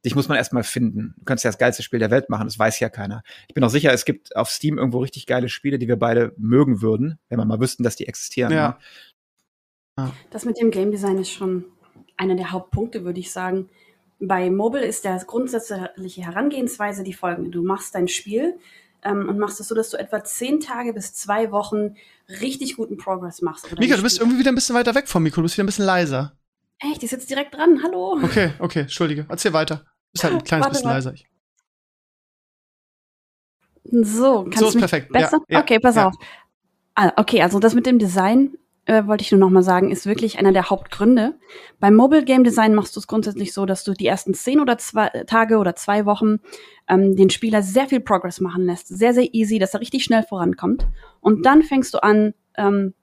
dich 0.05 0.15
muss 0.15 0.27
man 0.27 0.37
erstmal 0.37 0.63
finden. 0.63 1.13
Du 1.17 1.25
kannst 1.25 1.43
ja 1.43 1.49
das 1.49 1.57
geilste 1.57 1.81
Spiel 1.83 1.99
der 1.99 2.11
Welt 2.11 2.29
machen, 2.29 2.45
das 2.45 2.59
weiß 2.59 2.79
ja 2.79 2.89
keiner. 2.89 3.23
Ich 3.47 3.53
bin 3.53 3.63
auch 3.63 3.69
sicher, 3.69 3.93
es 3.93 4.03
gibt 4.05 4.35
auf 4.35 4.49
Steam 4.49 4.77
irgendwo 4.77 4.99
richtig 4.99 5.27
geile 5.27 5.47
Spiele, 5.49 5.79
die 5.79 5.87
wir 5.87 5.97
beide 5.97 6.33
mögen 6.37 6.81
würden, 6.81 7.19
wenn 7.29 7.39
wir 7.39 7.45
mal 7.45 7.59
wüssten, 7.59 7.83
dass 7.83 7.95
die 7.95 8.07
existieren. 8.07 8.51
Ja. 8.51 8.67
Ne? 8.69 8.75
Das 10.31 10.45
mit 10.45 10.59
dem 10.59 10.71
Game 10.71 10.91
Design 10.91 11.17
ist 11.19 11.29
schon 11.31 11.65
einer 12.17 12.35
der 12.35 12.51
Hauptpunkte, 12.51 13.03
würde 13.05 13.19
ich 13.19 13.31
sagen. 13.31 13.69
Bei 14.19 14.49
Mobile 14.49 14.85
ist 14.85 15.03
der 15.05 15.17
grundsätzliche 15.25 16.21
Herangehensweise 16.21 17.03
die 17.03 17.13
folgende. 17.13 17.51
Du 17.51 17.61
machst 17.63 17.93
dein 17.93 18.07
Spiel 18.07 18.57
ähm, 19.03 19.27
und 19.29 19.37
machst 19.37 19.59
es 19.59 19.67
so, 19.67 19.75
dass 19.75 19.89
du 19.89 19.97
etwa 19.97 20.23
zehn 20.23 20.59
Tage 20.59 20.93
bis 20.93 21.13
zwei 21.13 21.51
Wochen 21.51 21.95
richtig 22.41 22.75
guten 22.77 22.97
Progress 22.97 23.41
machst. 23.41 23.69
Mika, 23.77 23.95
du 23.97 24.03
bist 24.03 24.19
irgendwie 24.19 24.39
wieder 24.39 24.51
ein 24.51 24.55
bisschen 24.55 24.75
weiter 24.75 24.95
weg 24.95 25.07
vom 25.07 25.23
Mikro. 25.23 25.37
Du 25.37 25.43
bist 25.43 25.55
wieder 25.57 25.63
ein 25.63 25.67
bisschen 25.67 25.85
leiser. 25.85 26.33
Echt, 26.79 27.01
die 27.01 27.05
ist 27.05 27.11
jetzt 27.11 27.29
direkt 27.29 27.53
dran. 27.53 27.81
Hallo. 27.83 28.19
Okay, 28.23 28.51
okay, 28.59 28.81
entschuldige. 28.81 29.25
Erzähl 29.29 29.53
weiter. 29.53 29.77
Du 29.77 29.83
bist 30.13 30.23
halt 30.23 30.33
ein 30.33 30.43
kleines 30.43 30.65
Warte 30.65 30.73
bisschen 30.73 30.87
mal. 30.89 30.93
leiser. 30.95 31.13
So, 33.91 34.43
kannst 34.43 34.57
So 34.59 34.65
du 34.65 34.69
ist 34.69 34.75
mich 34.75 34.81
perfekt. 34.81 35.11
besser? 35.11 35.39
Ja, 35.49 35.57
ja, 35.57 35.61
okay, 35.61 35.79
pass 35.79 35.95
ja. 35.95 36.07
auf. 36.07 36.15
Ah, 36.95 37.11
okay, 37.17 37.41
also 37.41 37.59
das 37.59 37.73
mit 37.73 37.85
dem 37.85 37.99
Design 37.99 38.57
äh, 38.85 39.05
wollte 39.07 39.23
ich 39.23 39.31
nur 39.31 39.39
noch 39.39 39.49
mal 39.49 39.63
sagen, 39.63 39.91
ist 39.91 40.05
wirklich 40.05 40.37
einer 40.37 40.51
der 40.51 40.69
Hauptgründe. 40.69 41.35
Beim 41.79 41.95
Mobile 41.95 42.25
Game 42.25 42.43
Design 42.43 42.75
machst 42.75 42.95
du 42.95 42.99
es 42.99 43.07
grundsätzlich 43.07 43.53
so, 43.53 43.65
dass 43.65 43.83
du 43.83 43.93
die 43.93 44.07
ersten 44.07 44.33
zehn 44.33 44.59
oder 44.59 44.77
zwei 44.77 45.09
Tage 45.25 45.57
oder 45.57 45.75
zwei 45.75 46.05
Wochen 46.05 46.39
ähm, 46.89 47.15
den 47.15 47.29
Spieler 47.29 47.61
sehr 47.61 47.87
viel 47.87 48.01
Progress 48.01 48.41
machen 48.41 48.65
lässt, 48.65 48.87
sehr 48.87 49.13
sehr 49.13 49.33
easy, 49.33 49.59
dass 49.59 49.73
er 49.73 49.79
richtig 49.79 50.03
schnell 50.03 50.23
vorankommt. 50.23 50.87
Und 51.21 51.45
dann 51.45 51.63
fängst 51.63 51.93
du 51.93 52.03
an 52.03 52.33
ähm, 52.57 52.93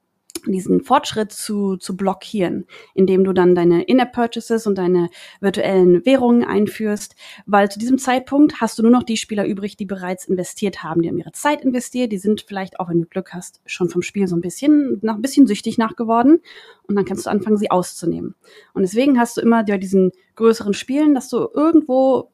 diesen 0.46 0.82
Fortschritt 0.82 1.32
zu, 1.32 1.76
zu 1.76 1.96
blockieren, 1.96 2.66
indem 2.94 3.24
du 3.24 3.32
dann 3.32 3.54
deine 3.54 3.82
In-App-Purchases 3.82 4.66
und 4.66 4.78
deine 4.78 5.08
virtuellen 5.40 6.04
Währungen 6.06 6.44
einführst, 6.44 7.14
weil 7.46 7.70
zu 7.70 7.78
diesem 7.78 7.98
Zeitpunkt 7.98 8.60
hast 8.60 8.78
du 8.78 8.82
nur 8.82 8.90
noch 8.90 9.02
die 9.02 9.16
Spieler 9.16 9.46
übrig, 9.46 9.76
die 9.76 9.86
bereits 9.86 10.26
investiert 10.26 10.82
haben, 10.82 11.02
die 11.02 11.08
haben 11.08 11.18
ihre 11.18 11.32
Zeit 11.32 11.62
investiert, 11.62 12.12
die 12.12 12.18
sind 12.18 12.44
vielleicht, 12.46 12.80
auch 12.80 12.88
wenn 12.88 13.00
du 13.00 13.06
Glück 13.06 13.32
hast, 13.32 13.60
schon 13.66 13.88
vom 13.88 14.02
Spiel 14.02 14.26
so 14.28 14.36
ein 14.36 14.40
bisschen, 14.40 14.98
nach, 15.02 15.16
ein 15.16 15.22
bisschen 15.22 15.46
süchtig 15.46 15.78
nachgeworden 15.78 16.40
und 16.86 16.96
dann 16.96 17.04
kannst 17.04 17.26
du 17.26 17.30
anfangen, 17.30 17.56
sie 17.56 17.70
auszunehmen. 17.70 18.34
Und 18.74 18.82
deswegen 18.82 19.18
hast 19.18 19.36
du 19.36 19.40
immer 19.40 19.64
bei 19.64 19.78
diesen 19.78 20.12
größeren 20.36 20.74
Spielen, 20.74 21.14
dass 21.14 21.28
du 21.28 21.48
irgendwo 21.52 22.30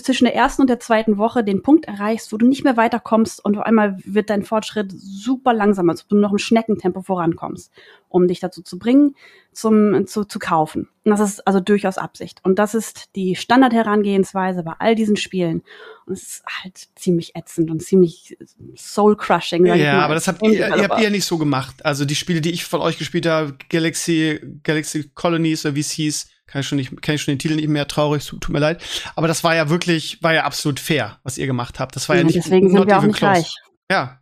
zwischen 0.00 0.24
der 0.24 0.34
ersten 0.34 0.62
und 0.62 0.70
der 0.70 0.80
zweiten 0.80 1.18
Woche 1.18 1.44
den 1.44 1.62
Punkt 1.62 1.86
erreichst, 1.86 2.32
wo 2.32 2.36
du 2.36 2.46
nicht 2.46 2.64
mehr 2.64 2.76
weiterkommst 2.76 3.44
und 3.44 3.56
auf 3.56 3.64
einmal 3.64 3.98
wird 4.04 4.30
dein 4.30 4.44
Fortschritt 4.44 4.92
super 4.92 5.52
langsam, 5.52 5.88
als 5.90 6.02
ob 6.02 6.08
du 6.08 6.16
noch 6.16 6.32
im 6.32 6.38
Schneckentempo 6.38 7.02
vorankommst, 7.02 7.72
um 8.08 8.28
dich 8.28 8.40
dazu 8.40 8.62
zu 8.62 8.78
bringen, 8.78 9.14
zum, 9.52 10.06
zu, 10.06 10.24
zu 10.24 10.38
kaufen. 10.38 10.88
Und 11.04 11.10
das 11.10 11.20
ist 11.20 11.46
also 11.46 11.60
durchaus 11.60 11.98
Absicht. 11.98 12.40
Und 12.42 12.58
das 12.58 12.74
ist 12.74 13.14
die 13.14 13.36
Standardherangehensweise 13.36 14.62
bei 14.62 14.72
all 14.78 14.94
diesen 14.94 15.16
Spielen. 15.16 15.62
Und 16.06 16.14
es 16.14 16.22
ist 16.22 16.44
halt 16.62 16.88
ziemlich 16.96 17.36
ätzend 17.36 17.70
und 17.70 17.82
ziemlich 17.82 18.36
soul-crushing. 18.76 19.66
Ja, 19.66 20.00
aber 20.00 20.14
das 20.14 20.28
habt 20.28 20.42
ihr, 20.42 20.52
ihr 20.52 20.70
habt 20.70 20.98
ihr 20.98 21.04
ja 21.04 21.10
nicht 21.10 21.26
so 21.26 21.38
gemacht. 21.38 21.84
Also 21.84 22.04
die 22.04 22.14
Spiele, 22.14 22.40
die 22.40 22.50
ich 22.50 22.64
von 22.64 22.80
euch 22.80 22.98
gespielt 22.98 23.26
habe, 23.26 23.56
Galaxy, 23.68 24.40
Galaxy 24.62 25.10
Colonies 25.14 25.64
oder 25.64 25.74
wie 25.74 25.80
es 25.80 25.90
hieß, 25.90 26.28
kann 26.46 26.60
ich 26.60 26.66
schon 26.68 26.76
nicht, 26.76 27.00
kann 27.02 27.14
ich 27.14 27.22
schon 27.22 27.32
den 27.32 27.38
Titel 27.38 27.56
nicht 27.56 27.68
mehr 27.68 27.86
traurig, 27.88 28.24
tut 28.26 28.48
mir 28.48 28.58
leid. 28.58 28.82
Aber 29.16 29.28
das 29.28 29.44
war 29.44 29.54
ja 29.54 29.68
wirklich, 29.70 30.22
war 30.22 30.34
ja 30.34 30.44
absolut 30.44 30.78
fair, 30.80 31.18
was 31.22 31.38
ihr 31.38 31.46
gemacht 31.46 31.80
habt. 31.80 31.96
Das 31.96 32.08
war 32.08 32.16
ja, 32.16 32.20
Ja, 32.22 32.26
nicht. 32.26 32.36
deswegen 32.36 32.70
sind 32.70 32.86
wir 32.86 32.98
auch 32.98 33.02
nicht 33.02 33.16
close. 33.16 33.32
reich. 33.32 33.54
Ja. 33.90 34.20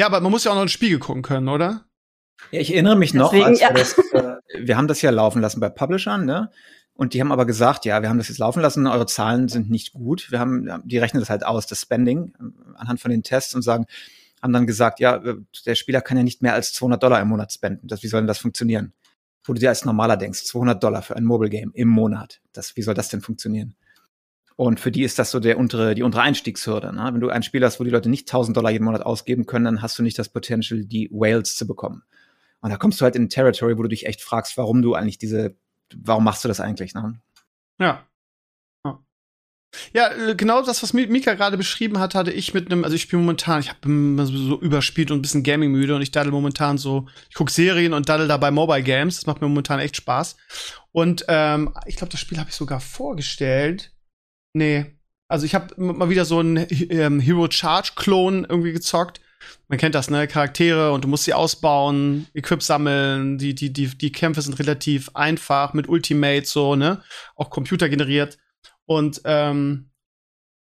Ja, 0.00 0.06
aber 0.06 0.20
man 0.20 0.30
muss 0.32 0.44
ja 0.44 0.50
auch 0.50 0.54
noch 0.54 0.62
ins 0.62 0.72
Spiegel 0.72 0.98
gucken 0.98 1.22
können, 1.22 1.48
oder? 1.48 1.84
Ja, 2.50 2.60
ich 2.60 2.72
erinnere 2.72 2.96
mich 2.96 3.12
noch, 3.12 3.30
Deswegen, 3.30 3.46
als 3.48 3.60
wir, 3.60 3.66
ja. 3.68 3.72
das, 3.74 3.98
äh, 3.98 4.66
wir 4.66 4.76
haben 4.78 4.88
das 4.88 5.02
ja 5.02 5.10
laufen 5.10 5.42
lassen 5.42 5.60
bei 5.60 5.68
Publishern, 5.68 6.24
ne? 6.24 6.50
Und 6.94 7.14
die 7.14 7.20
haben 7.20 7.32
aber 7.32 7.46
gesagt, 7.46 7.84
ja, 7.84 8.02
wir 8.02 8.08
haben 8.08 8.18
das 8.18 8.28
jetzt 8.28 8.38
laufen 8.38 8.60
lassen, 8.60 8.86
eure 8.86 9.06
Zahlen 9.06 9.48
sind 9.48 9.70
nicht 9.70 9.92
gut. 9.92 10.30
Wir 10.30 10.38
haben, 10.38 10.68
die 10.84 10.98
rechnen 10.98 11.20
das 11.20 11.30
halt 11.30 11.44
aus, 11.46 11.66
das 11.66 11.80
Spending, 11.82 12.32
äh, 12.38 12.78
anhand 12.78 13.00
von 13.00 13.10
den 13.10 13.22
Tests 13.22 13.54
und 13.54 13.62
sagen, 13.62 13.86
haben 14.42 14.52
dann 14.54 14.66
gesagt, 14.66 15.00
ja, 15.00 15.16
äh, 15.16 15.36
der 15.66 15.74
Spieler 15.74 16.00
kann 16.00 16.16
ja 16.16 16.22
nicht 16.22 16.40
mehr 16.40 16.54
als 16.54 16.72
200 16.72 17.02
Dollar 17.02 17.20
im 17.20 17.28
Monat 17.28 17.52
spenden. 17.52 17.86
Das, 17.88 18.02
wie 18.02 18.08
soll 18.08 18.22
denn 18.22 18.26
das 18.28 18.38
funktionieren? 18.38 18.94
Wo 19.44 19.54
du 19.54 19.60
dir 19.60 19.70
als 19.70 19.84
normaler 19.84 20.16
denkst, 20.16 20.44
200 20.44 20.82
Dollar 20.82 21.02
für 21.02 21.16
ein 21.16 21.24
Mobile 21.24 21.50
Game 21.50 21.72
im 21.74 21.88
Monat. 21.88 22.40
Das, 22.52 22.76
wie 22.76 22.82
soll 22.82 22.94
das 22.94 23.08
denn 23.08 23.20
funktionieren? 23.20 23.74
Und 24.56 24.78
für 24.78 24.90
die 24.90 25.04
ist 25.04 25.18
das 25.18 25.30
so 25.30 25.40
der 25.40 25.56
untere, 25.56 25.94
die 25.94 26.02
untere 26.02 26.20
Einstiegshürde. 26.20 26.94
Ne? 26.94 27.08
Wenn 27.12 27.20
du 27.20 27.30
ein 27.30 27.42
Spiel 27.42 27.64
hast, 27.64 27.80
wo 27.80 27.84
die 27.84 27.90
Leute 27.90 28.10
nicht 28.10 28.28
1000 28.28 28.54
Dollar 28.54 28.70
jeden 28.70 28.84
Monat 28.84 29.00
ausgeben 29.00 29.46
können, 29.46 29.64
dann 29.64 29.80
hast 29.80 29.98
du 29.98 30.02
nicht 30.02 30.18
das 30.18 30.28
Potential, 30.28 30.84
die 30.84 31.08
Whales 31.10 31.56
zu 31.56 31.66
bekommen. 31.66 32.02
Und 32.60 32.68
da 32.68 32.76
kommst 32.76 33.00
du 33.00 33.04
halt 33.04 33.16
in 33.16 33.22
ein 33.22 33.28
Territory, 33.30 33.78
wo 33.78 33.82
du 33.82 33.88
dich 33.88 34.04
echt 34.04 34.20
fragst, 34.20 34.58
warum 34.58 34.82
du 34.82 34.94
eigentlich 34.94 35.16
diese, 35.16 35.56
warum 35.96 36.24
machst 36.24 36.44
du 36.44 36.48
das 36.48 36.60
eigentlich? 36.60 36.92
Ne? 36.92 37.18
Ja. 37.78 37.86
Ja. 37.86 38.06
Ja, 39.92 40.10
äh, 40.10 40.34
genau 40.34 40.62
das, 40.62 40.82
was 40.82 40.94
Mi- 40.94 41.06
Mika 41.08 41.34
gerade 41.34 41.56
beschrieben 41.56 41.98
hat, 41.98 42.14
hatte 42.14 42.32
ich 42.32 42.54
mit 42.54 42.70
einem, 42.70 42.84
also 42.84 42.96
ich 42.96 43.02
spiele 43.02 43.22
momentan, 43.22 43.60
ich 43.60 43.68
habe 43.68 44.26
so 44.26 44.60
überspielt 44.60 45.10
und 45.10 45.18
ein 45.18 45.22
bisschen 45.22 45.42
Gaming 45.44 45.70
müde 45.70 45.94
und 45.94 46.02
ich 46.02 46.10
daddel 46.10 46.32
momentan 46.32 46.76
so, 46.76 47.08
ich 47.28 47.34
gucke 47.34 47.52
Serien 47.52 47.92
und 47.92 48.08
daddel 48.08 48.28
dabei 48.28 48.50
Mobile 48.50 48.82
Games. 48.82 49.16
Das 49.16 49.26
macht 49.26 49.40
mir 49.40 49.48
momentan 49.48 49.80
echt 49.80 49.96
Spaß. 49.96 50.36
Und 50.92 51.24
ähm, 51.28 51.72
ich 51.86 51.96
glaube, 51.96 52.10
das 52.10 52.20
Spiel 52.20 52.38
habe 52.38 52.50
ich 52.50 52.56
sogar 52.56 52.80
vorgestellt. 52.80 53.92
Nee. 54.54 54.86
Also 55.28 55.46
ich 55.46 55.54
habe 55.54 55.72
mal 55.80 56.10
wieder 56.10 56.24
so 56.24 56.40
einen 56.40 56.66
ähm, 56.90 57.20
Hero 57.20 57.48
Charge 57.48 57.92
Klon 57.94 58.44
irgendwie 58.48 58.72
gezockt. 58.72 59.20
Man 59.68 59.78
kennt 59.78 59.94
das, 59.94 60.10
ne? 60.10 60.26
Charaktere 60.26 60.92
und 60.92 61.04
du 61.04 61.08
musst 61.08 61.24
sie 61.24 61.32
ausbauen, 61.32 62.26
Equip 62.34 62.62
sammeln, 62.62 63.38
die, 63.38 63.54
die, 63.54 63.72
die, 63.72 63.86
die 63.86 64.12
Kämpfe 64.12 64.42
sind 64.42 64.58
relativ 64.58 65.10
einfach 65.14 65.72
mit 65.72 65.88
Ultimate 65.88 66.44
so, 66.44 66.74
ne? 66.74 67.02
Auch 67.36 67.50
computergeneriert. 67.50 68.38
Und 68.86 69.20
ähm, 69.24 69.90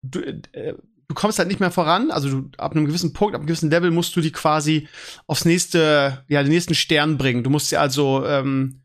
du, 0.02 0.20
äh, 0.20 0.74
du 1.08 1.14
kommst 1.14 1.38
halt 1.38 1.48
nicht 1.48 1.60
mehr 1.60 1.70
voran. 1.70 2.10
Also 2.10 2.28
du, 2.28 2.50
ab 2.58 2.72
einem 2.72 2.86
gewissen 2.86 3.12
Punkt, 3.12 3.34
ab 3.34 3.40
einem 3.40 3.46
gewissen 3.46 3.70
Level 3.70 3.90
musst 3.90 4.14
du 4.14 4.20
die 4.20 4.32
quasi 4.32 4.88
aufs 5.26 5.44
nächste, 5.44 6.24
ja, 6.28 6.42
den 6.42 6.52
nächsten 6.52 6.74
Stern 6.74 7.18
bringen. 7.18 7.42
Du 7.42 7.50
musst 7.50 7.68
sie 7.68 7.76
also 7.76 8.24
ähm, 8.26 8.82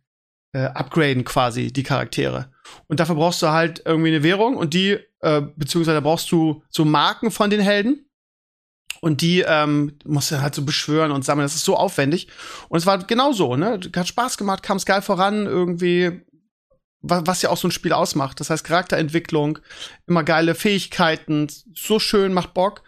äh, 0.53 0.65
upgraden 0.65 1.25
quasi, 1.25 1.71
die 1.71 1.83
Charaktere. 1.83 2.51
Und 2.87 2.99
dafür 2.99 3.15
brauchst 3.15 3.41
du 3.41 3.47
halt 3.49 3.81
irgendwie 3.85 4.09
eine 4.09 4.23
Währung 4.23 4.55
und 4.55 4.73
die, 4.73 4.99
äh, 5.19 5.41
beziehungsweise 5.55 6.01
brauchst 6.01 6.31
du 6.31 6.63
so 6.69 6.85
Marken 6.85 7.31
von 7.31 7.49
den 7.49 7.61
Helden. 7.61 8.09
Und 9.01 9.19
die 9.19 9.41
ähm, 9.41 9.97
musst 10.05 10.31
du 10.31 10.41
halt 10.41 10.55
so 10.55 10.63
beschwören 10.63 11.11
und 11.11 11.25
sammeln. 11.25 11.43
Das 11.43 11.55
ist 11.55 11.65
so 11.65 11.75
aufwendig. 11.75 12.29
Und 12.69 12.77
es 12.77 12.85
war 12.85 12.99
genau 12.99 13.33
so, 13.33 13.57
ne? 13.57 13.77
Hat 13.93 14.07
Spaß 14.07 14.37
gemacht, 14.37 14.63
kam 14.63 14.77
es 14.77 14.85
geil 14.85 15.01
voran, 15.01 15.45
irgendwie, 15.45 16.21
was 17.03 17.41
ja 17.41 17.49
auch 17.49 17.57
so 17.57 17.67
ein 17.67 17.71
Spiel 17.71 17.93
ausmacht. 17.93 18.39
Das 18.39 18.49
heißt, 18.49 18.63
Charakterentwicklung, 18.63 19.59
immer 20.07 20.23
geile 20.23 20.55
Fähigkeiten, 20.55 21.47
so 21.75 21.99
schön, 21.99 22.33
macht 22.33 22.53
Bock. 22.53 22.83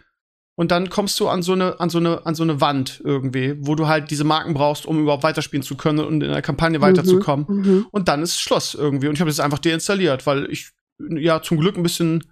Und 0.58 0.70
dann 0.70 0.88
kommst 0.88 1.20
du 1.20 1.28
an 1.28 1.42
so 1.42 1.52
eine, 1.52 1.78
an 1.80 1.90
so 1.90 1.98
eine, 1.98 2.24
an 2.24 2.34
so 2.34 2.42
eine 2.42 2.62
Wand 2.62 3.02
irgendwie, 3.04 3.56
wo 3.60 3.74
du 3.74 3.88
halt 3.88 4.10
diese 4.10 4.24
Marken 4.24 4.54
brauchst, 4.54 4.86
um 4.86 4.98
überhaupt 4.98 5.22
weiterspielen 5.22 5.62
zu 5.62 5.76
können 5.76 5.98
und 5.98 6.22
in 6.22 6.30
der 6.30 6.40
Kampagne 6.40 6.80
weiterzukommen. 6.80 7.46
Mhm. 7.46 7.86
Und 7.90 8.08
dann 8.08 8.22
ist 8.22 8.40
Schluss 8.40 8.74
irgendwie. 8.74 9.08
Und 9.08 9.14
ich 9.14 9.20
habe 9.20 9.30
das 9.30 9.38
einfach 9.38 9.58
deinstalliert, 9.58 10.26
weil 10.26 10.50
ich 10.50 10.70
ja 10.98 11.42
zum 11.42 11.60
Glück 11.60 11.76
ein 11.76 11.82
bisschen 11.82 12.24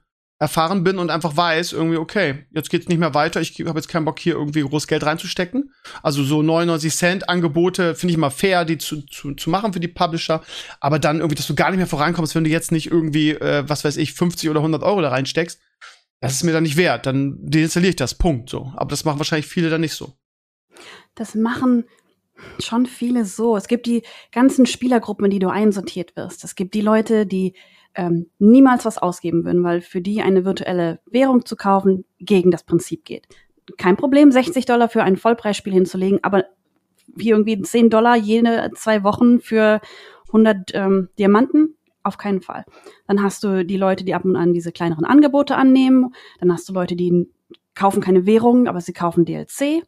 erfahren 0.45 0.85
bin 0.85 0.99
und 0.99 1.11
einfach 1.11 1.37
weiß, 1.37 1.73
irgendwie, 1.73 1.97
okay, 1.97 2.45
jetzt 2.53 2.69
geht's 2.69 2.89
nicht 2.89 2.99
mehr 2.99 3.15
weiter, 3.15 3.41
ich 3.41 3.59
habe 3.61 3.79
jetzt 3.79 3.89
keinen 3.89 4.05
Bock, 4.05 4.19
hier 4.19 4.35
irgendwie 4.35 4.61
groß 4.61 4.87
Geld 4.87 5.05
reinzustecken. 5.05 5.73
Also 6.03 6.23
so 6.23 6.43
99 6.43 6.95
Cent 6.95 7.29
Angebote 7.29 7.95
finde 7.95 8.13
ich 8.13 8.19
immer 8.19 8.31
fair, 8.31 8.65
die 8.65 8.79
zu, 8.79 9.03
zu, 9.07 9.35
zu 9.35 9.51
machen 9.51 9.73
für 9.73 9.81
die 9.81 9.89
Publisher. 9.89 10.43
Aber 10.81 10.99
dann 10.99 11.19
irgendwie, 11.19 11.37
dass 11.37 11.47
du 11.47 11.55
gar 11.55 11.71
nicht 11.71 11.79
mehr 11.79 11.87
vorankommst, 11.87 12.35
wenn 12.35 12.45
du 12.45 12.51
jetzt 12.51 12.73
nicht 12.73 12.91
irgendwie, 12.91 13.31
äh, 13.31 13.65
was 13.67 13.85
weiß 13.85 13.97
ich, 13.97 14.13
50 14.13 14.51
oder 14.51 14.61
100 14.61 14.83
Euro 14.83 15.01
da 15.01 15.09
reinsteckst, 15.09 15.59
das 16.21 16.33
ist 16.33 16.45
mir 16.45 16.53
dann 16.53 16.63
nicht 16.63 16.77
wert. 16.77 17.07
Dann 17.07 17.39
deinstalliere 17.41 17.91
ich 17.91 17.97
das, 17.97 18.15
Punkt, 18.15 18.51
so. 18.51 18.73
Aber 18.77 18.91
das 18.91 19.05
machen 19.05 19.19
wahrscheinlich 19.19 19.47
viele 19.47 19.71
dann 19.71 19.81
nicht 19.81 19.95
so. 19.95 20.13
Das 21.15 21.35
machen 21.35 21.85
schon 22.59 22.87
viele 22.87 23.25
so. 23.25 23.57
Es 23.57 23.69
gibt 23.69 23.87
die 23.87 24.03
ganzen 24.33 24.67
Spielergruppen, 24.67 25.31
die 25.31 25.39
du 25.39 25.49
einsortiert 25.49 26.17
wirst. 26.17 26.45
Es 26.45 26.55
gibt 26.55 26.75
die 26.75 26.81
Leute, 26.81 27.27
die 27.27 27.55
ähm, 27.95 28.27
niemals 28.39 28.85
was 28.85 28.99
ausgeben 28.99 29.45
würden, 29.45 29.63
weil 29.63 29.81
für 29.81 30.01
die 30.01 30.23
eine 30.23 30.45
virtuelle 30.45 31.01
Währung 31.07 31.45
zu 31.45 31.57
kaufen 31.57 32.05
gegen 32.19 32.51
das 32.51 32.65
Prinzip 32.65 33.05
geht. 33.05 33.27
Kein 33.79 33.97
Problem, 33.97 34.31
60 34.31 34.67
Dollar 34.67 34.89
für 34.89 35.03
ein 35.03 35.17
Vollpreisspiel 35.17 35.73
hinzulegen, 35.73 36.19
aber 36.23 36.45
wie 37.07 37.31
irgendwie 37.31 37.61
10 37.61 37.91
Dollar 37.91 38.17
jede 38.17 38.71
zwei 38.75 39.05
Wochen 39.05 39.41
für 39.41 39.81
100 40.29 40.73
ähm, 40.75 41.09
Diamanten? 41.19 41.77
Auf 42.03 42.19
keinen 42.19 42.43
Fall. 42.43 42.65
Dann 43.07 43.23
hast 43.23 43.45
du 43.45 43.65
die 43.65 43.79
Leute, 43.79 44.05
die 44.05 44.15
ab 44.15 44.27
und 44.27 44.37
an 44.37 44.53
diese 44.53 44.73
kleineren 44.73 45.07
Angebote 45.07 45.57
annehmen. 45.57 46.15
Dann 46.39 46.53
hast 46.53 46.69
du 46.69 46.75
Leute, 46.75 46.97
die 46.97 47.29
kaufen 47.75 48.03
keine 48.03 48.27
Währung, 48.27 48.69
aber 48.69 48.81
sie 48.83 48.93
kaufen 48.93 49.25
DLC. 49.25 49.83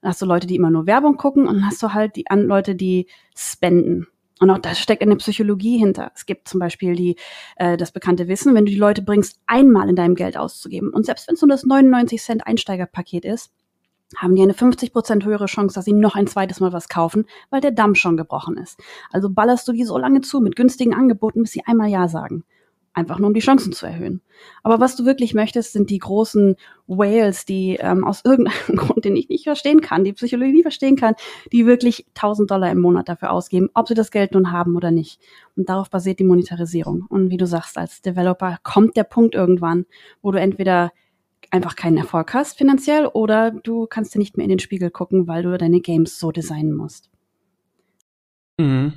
Dann 0.00 0.10
hast 0.10 0.20
du 0.20 0.26
Leute, 0.26 0.48
die 0.48 0.56
immer 0.56 0.70
nur 0.70 0.86
Werbung 0.86 1.16
gucken 1.16 1.46
und 1.46 1.56
dann 1.56 1.66
hast 1.66 1.82
du 1.82 1.92
halt 1.92 2.16
die 2.16 2.24
Leute, 2.28 2.74
die 2.74 3.06
spenden. 3.36 4.08
Und 4.40 4.50
auch 4.50 4.58
da 4.58 4.74
steckt 4.74 5.02
eine 5.02 5.16
Psychologie 5.16 5.78
hinter. 5.78 6.10
Es 6.14 6.24
gibt 6.26 6.48
zum 6.48 6.60
Beispiel 6.60 6.96
die, 6.96 7.16
äh, 7.56 7.76
das 7.76 7.92
bekannte 7.92 8.26
Wissen, 8.26 8.54
wenn 8.54 8.64
du 8.64 8.72
die 8.72 8.78
Leute 8.78 9.02
bringst, 9.02 9.38
einmal 9.46 9.88
in 9.88 9.96
deinem 9.96 10.14
Geld 10.14 10.36
auszugeben. 10.36 10.90
Und 10.90 11.04
selbst 11.04 11.28
wenn 11.28 11.34
es 11.34 11.42
nur 11.42 11.50
das 11.50 11.64
99 11.64 12.22
Cent 12.22 12.46
Einsteigerpaket 12.46 13.26
ist, 13.26 13.52
haben 14.16 14.34
die 14.34 14.42
eine 14.42 14.54
50% 14.54 15.24
höhere 15.24 15.46
Chance, 15.46 15.74
dass 15.74 15.84
sie 15.84 15.92
noch 15.92 16.16
ein 16.16 16.26
zweites 16.26 16.58
Mal 16.58 16.72
was 16.72 16.88
kaufen, 16.88 17.26
weil 17.50 17.60
der 17.60 17.70
Damm 17.70 17.94
schon 17.94 18.16
gebrochen 18.16 18.56
ist. 18.56 18.80
Also 19.12 19.30
ballerst 19.30 19.68
du 19.68 19.72
die 19.72 19.84
so 19.84 19.98
lange 19.98 20.22
zu 20.22 20.40
mit 20.40 20.56
günstigen 20.56 20.94
Angeboten, 20.94 21.42
bis 21.42 21.52
sie 21.52 21.64
einmal 21.66 21.88
Ja 21.88 22.08
sagen 22.08 22.44
einfach 22.92 23.18
nur 23.18 23.28
um 23.28 23.34
die 23.34 23.40
Chancen 23.40 23.72
zu 23.72 23.86
erhöhen. 23.86 24.20
Aber 24.62 24.80
was 24.80 24.96
du 24.96 25.04
wirklich 25.04 25.34
möchtest, 25.34 25.72
sind 25.72 25.90
die 25.90 25.98
großen 25.98 26.56
Whales, 26.86 27.44
die 27.44 27.76
ähm, 27.80 28.04
aus 28.04 28.24
irgendeinem 28.24 28.76
Grund, 28.76 29.04
den 29.04 29.16
ich 29.16 29.28
nicht 29.28 29.44
verstehen 29.44 29.80
kann, 29.80 30.04
die 30.04 30.12
Psychologie 30.12 30.52
nicht 30.52 30.62
verstehen 30.62 30.96
kann, 30.96 31.14
die 31.52 31.66
wirklich 31.66 32.06
1000 32.16 32.50
Dollar 32.50 32.70
im 32.70 32.80
Monat 32.80 33.08
dafür 33.08 33.30
ausgeben, 33.30 33.70
ob 33.74 33.88
sie 33.88 33.94
das 33.94 34.10
Geld 34.10 34.32
nun 34.32 34.50
haben 34.50 34.76
oder 34.76 34.90
nicht. 34.90 35.20
Und 35.56 35.68
darauf 35.68 35.90
basiert 35.90 36.18
die 36.18 36.24
Monetarisierung. 36.24 37.06
Und 37.08 37.30
wie 37.30 37.36
du 37.36 37.46
sagst, 37.46 37.78
als 37.78 38.02
Developer 38.02 38.58
kommt 38.62 38.96
der 38.96 39.04
Punkt 39.04 39.34
irgendwann, 39.34 39.86
wo 40.20 40.32
du 40.32 40.40
entweder 40.40 40.90
einfach 41.50 41.76
keinen 41.76 41.96
Erfolg 41.96 42.34
hast 42.34 42.58
finanziell 42.58 43.06
oder 43.06 43.50
du 43.50 43.86
kannst 43.86 44.14
dir 44.14 44.18
nicht 44.18 44.36
mehr 44.36 44.44
in 44.44 44.50
den 44.50 44.58
Spiegel 44.58 44.90
gucken, 44.90 45.26
weil 45.26 45.42
du 45.42 45.56
deine 45.58 45.80
Games 45.80 46.18
so 46.18 46.32
designen 46.32 46.74
musst. 46.74 47.10
Mhm. 48.58 48.94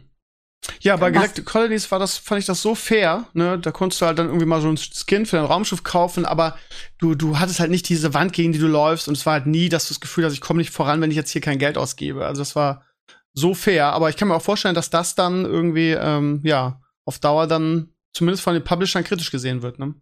Ja, 0.81 0.95
bei 0.97 1.11
Galactic 1.11 1.45
Colonies 1.45 1.91
war 1.91 1.99
das, 1.99 2.17
fand 2.17 2.39
ich 2.39 2.45
das 2.45 2.61
so 2.61 2.75
fair, 2.75 3.25
ne? 3.33 3.59
Da 3.59 3.71
konntest 3.71 4.01
du 4.01 4.05
halt 4.05 4.17
dann 4.17 4.27
irgendwie 4.27 4.45
mal 4.45 4.61
so 4.61 4.69
ein 4.69 4.77
Skin 4.77 5.25
für 5.25 5.37
dein 5.37 5.45
Raumschiff 5.45 5.83
kaufen, 5.83 6.25
aber 6.25 6.57
du, 6.99 7.15
du 7.15 7.39
hattest 7.39 7.59
halt 7.59 7.71
nicht 7.71 7.89
diese 7.89 8.13
Wand, 8.13 8.33
gegen 8.33 8.53
die 8.53 8.59
du 8.59 8.67
läufst 8.67 9.07
und 9.07 9.17
es 9.17 9.25
war 9.25 9.33
halt 9.33 9.45
nie, 9.45 9.69
dass 9.69 9.87
du 9.87 9.93
das 9.93 10.01
Gefühl 10.01 10.25
hast, 10.25 10.33
ich 10.33 10.41
komme 10.41 10.59
nicht 10.59 10.71
voran, 10.71 11.01
wenn 11.01 11.11
ich 11.11 11.17
jetzt 11.17 11.31
hier 11.31 11.41
kein 11.41 11.59
Geld 11.59 11.77
ausgebe. 11.77 12.25
Also 12.25 12.41
das 12.41 12.55
war 12.55 12.85
so 13.33 13.53
fair, 13.53 13.87
aber 13.87 14.09
ich 14.09 14.17
kann 14.17 14.27
mir 14.27 14.35
auch 14.35 14.41
vorstellen, 14.41 14.75
dass 14.75 14.89
das 14.89 15.15
dann 15.15 15.45
irgendwie, 15.45 15.91
ähm, 15.91 16.41
ja, 16.43 16.79
auf 17.05 17.19
Dauer 17.19 17.47
dann 17.47 17.89
zumindest 18.13 18.43
von 18.43 18.53
den 18.53 18.63
Publishern 18.63 19.03
kritisch 19.03 19.31
gesehen 19.31 19.61
wird, 19.61 19.79
ne? 19.79 19.95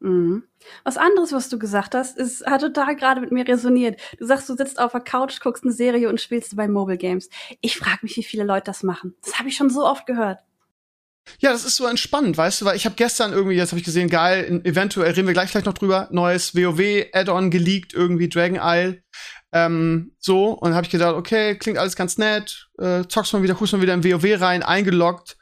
Mhm. 0.00 0.44
Was 0.84 0.96
anderes, 0.96 1.32
was 1.32 1.48
du 1.48 1.58
gesagt 1.58 1.94
hast, 1.94 2.18
ist, 2.18 2.44
hat 2.46 2.62
total 2.62 2.96
gerade 2.96 3.20
mit 3.20 3.32
mir 3.32 3.46
resoniert. 3.46 4.00
Du 4.18 4.26
sagst, 4.26 4.48
du 4.48 4.56
sitzt 4.56 4.78
auf 4.78 4.92
der 4.92 5.00
Couch, 5.00 5.40
guckst 5.40 5.62
eine 5.62 5.72
Serie 5.72 6.08
und 6.08 6.20
spielst 6.20 6.56
bei 6.56 6.68
Mobile 6.68 6.98
Games. 6.98 7.28
Ich 7.60 7.76
frage 7.76 7.98
mich, 8.02 8.16
wie 8.16 8.22
viele 8.22 8.44
Leute 8.44 8.64
das 8.64 8.82
machen. 8.82 9.14
Das 9.22 9.38
habe 9.38 9.48
ich 9.48 9.56
schon 9.56 9.70
so 9.70 9.84
oft 9.84 10.06
gehört. 10.06 10.38
Ja, 11.38 11.52
das 11.52 11.64
ist 11.64 11.76
so 11.76 11.86
entspannend, 11.86 12.36
weißt 12.36 12.60
du, 12.60 12.64
weil 12.64 12.76
ich 12.76 12.86
habe 12.86 12.96
gestern 12.96 13.32
irgendwie, 13.32 13.54
jetzt 13.54 13.70
habe 13.70 13.78
ich 13.78 13.84
gesehen, 13.84 14.08
geil, 14.08 14.62
eventuell 14.64 15.12
reden 15.12 15.26
wir 15.26 15.34
gleich 15.34 15.50
vielleicht 15.50 15.66
noch 15.66 15.74
drüber, 15.74 16.08
neues 16.10 16.56
WoW-Add-on 16.56 17.50
geleakt, 17.50 17.92
irgendwie 17.94 18.28
Dragon 18.28 18.58
Isle. 18.60 19.02
Ähm, 19.52 20.12
so, 20.18 20.52
und 20.52 20.74
habe 20.74 20.86
ich 20.86 20.90
gedacht, 20.90 21.14
okay, 21.14 21.56
klingt 21.56 21.78
alles 21.78 21.94
ganz 21.94 22.18
nett, 22.18 22.68
äh, 22.78 23.04
zockst 23.06 23.32
mal 23.32 23.42
wieder, 23.42 23.54
guckst 23.54 23.72
mal 23.72 23.82
wieder 23.82 23.94
in 23.94 24.02
WoW 24.02 24.40
rein, 24.40 24.62
eingeloggt, 24.62 25.36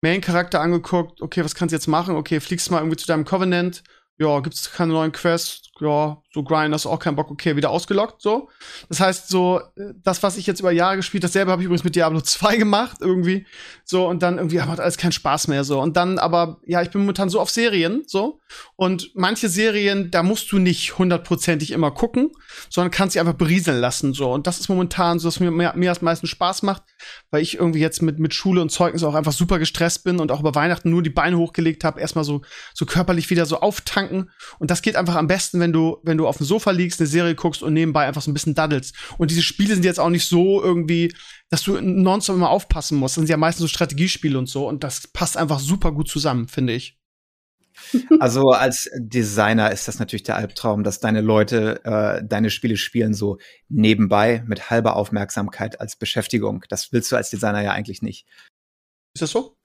Main-Charakter 0.00 0.60
angeguckt, 0.60 1.20
okay, 1.20 1.44
was 1.44 1.54
kannst 1.54 1.72
du 1.72 1.76
jetzt 1.76 1.88
machen? 1.88 2.16
Okay, 2.16 2.40
fliegst 2.40 2.70
mal 2.70 2.78
irgendwie 2.78 2.96
zu 2.96 3.06
deinem 3.06 3.24
Covenant 3.24 3.82
ja, 4.18 4.40
gibt's 4.40 4.70
keine 4.72 4.92
neuen 4.92 5.12
Quests, 5.12 5.70
ja, 5.80 6.22
so 6.32 6.42
grind, 6.42 6.74
hast 6.74 6.86
auch 6.86 6.98
keinen 6.98 7.16
Bock, 7.16 7.30
okay, 7.30 7.56
wieder 7.56 7.70
ausgelockt, 7.70 8.20
so. 8.20 8.48
Das 8.88 9.00
heißt, 9.00 9.28
so, 9.28 9.60
das, 10.02 10.22
was 10.22 10.36
ich 10.36 10.46
jetzt 10.46 10.60
über 10.60 10.70
Jahre 10.70 10.96
gespielt, 10.96 11.24
dasselbe 11.24 11.50
habe 11.50 11.62
ich 11.62 11.66
übrigens 11.66 11.84
mit 11.84 11.96
Diablo 11.96 12.20
2 12.22 12.56
gemacht, 12.56 12.98
irgendwie, 13.00 13.46
so, 13.84 14.06
und 14.06 14.22
dann 14.22 14.38
irgendwie 14.38 14.58
macht 14.58 14.80
alles 14.80 14.96
keinen 14.96 15.12
Spaß 15.12 15.48
mehr, 15.48 15.64
so. 15.64 15.80
Und 15.80 15.96
dann 15.96 16.18
aber, 16.18 16.60
ja, 16.66 16.82
ich 16.82 16.90
bin 16.90 17.02
momentan 17.02 17.28
so 17.28 17.40
auf 17.40 17.50
Serien, 17.50 18.04
so, 18.06 18.40
und 18.76 19.10
manche 19.14 19.48
Serien, 19.48 20.10
da 20.10 20.22
musst 20.22 20.52
du 20.52 20.58
nicht 20.58 20.98
hundertprozentig 20.98 21.70
immer 21.70 21.90
gucken, 21.90 22.30
sondern 22.70 22.90
kannst 22.90 23.14
sie 23.14 23.20
einfach 23.20 23.34
berieseln 23.34 23.80
lassen, 23.80 24.12
so. 24.12 24.32
Und 24.32 24.46
das 24.46 24.60
ist 24.60 24.68
momentan 24.68 25.18
so, 25.18 25.28
dass 25.28 25.40
mir 25.40 25.50
mehr, 25.50 25.74
mehr 25.76 25.90
als 25.90 26.02
meisten 26.02 26.26
Spaß 26.26 26.62
macht, 26.62 26.82
weil 27.30 27.42
ich 27.42 27.56
irgendwie 27.56 27.80
jetzt 27.80 28.02
mit, 28.02 28.18
mit 28.18 28.34
Schule 28.34 28.60
und 28.60 28.70
Zeugnis 28.70 29.02
auch 29.02 29.14
einfach 29.14 29.32
super 29.32 29.58
gestresst 29.58 30.04
bin 30.04 30.20
und 30.20 30.30
auch 30.30 30.40
über 30.40 30.54
Weihnachten 30.54 30.90
nur 30.90 31.02
die 31.02 31.10
Beine 31.10 31.38
hochgelegt 31.38 31.84
habe, 31.84 32.00
erstmal 32.00 32.24
so, 32.24 32.42
so 32.74 32.86
körperlich 32.86 33.30
wieder 33.30 33.46
so 33.46 33.60
auftanken. 33.60 34.30
Und 34.58 34.70
das 34.70 34.82
geht 34.82 34.96
einfach 34.96 35.16
am 35.16 35.26
besten, 35.26 35.60
wenn 35.60 35.65
du, 35.72 35.98
wenn 36.02 36.18
du 36.18 36.26
auf 36.26 36.38
dem 36.38 36.46
Sofa 36.46 36.70
liegst, 36.70 37.00
eine 37.00 37.06
Serie 37.06 37.34
guckst 37.34 37.62
und 37.62 37.72
nebenbei 37.72 38.06
einfach 38.06 38.22
so 38.22 38.30
ein 38.30 38.34
bisschen 38.34 38.54
daddelst. 38.54 38.94
Und 39.18 39.30
diese 39.30 39.42
Spiele 39.42 39.74
sind 39.74 39.84
jetzt 39.84 40.00
auch 40.00 40.10
nicht 40.10 40.26
so 40.26 40.62
irgendwie, 40.62 41.14
dass 41.50 41.62
du 41.62 41.80
nonstop 41.80 42.36
immer 42.36 42.50
aufpassen 42.50 42.98
musst. 42.98 43.16
Das 43.16 43.22
sind 43.22 43.30
ja 43.30 43.36
meistens 43.36 43.62
so 43.62 43.68
Strategiespiele 43.68 44.38
und 44.38 44.48
so. 44.48 44.68
Und 44.68 44.84
das 44.84 45.06
passt 45.08 45.36
einfach 45.36 45.60
super 45.60 45.92
gut 45.92 46.08
zusammen, 46.08 46.48
finde 46.48 46.74
ich. 46.74 46.98
Also 48.20 48.50
als 48.50 48.90
Designer 48.98 49.70
ist 49.70 49.86
das 49.86 49.98
natürlich 49.98 50.22
der 50.22 50.36
Albtraum, 50.36 50.82
dass 50.82 51.00
deine 51.00 51.20
Leute 51.20 51.84
äh, 51.84 52.26
deine 52.26 52.48
Spiele 52.48 52.76
spielen 52.76 53.12
so 53.12 53.38
nebenbei 53.68 54.42
mit 54.46 54.70
halber 54.70 54.96
Aufmerksamkeit 54.96 55.80
als 55.80 55.96
Beschäftigung. 55.96 56.64
Das 56.68 56.92
willst 56.92 57.12
du 57.12 57.16
als 57.16 57.30
Designer 57.30 57.62
ja 57.62 57.72
eigentlich 57.72 58.02
nicht. 58.02 58.26
Ist 59.14 59.22
das 59.22 59.30
so? 59.30 59.56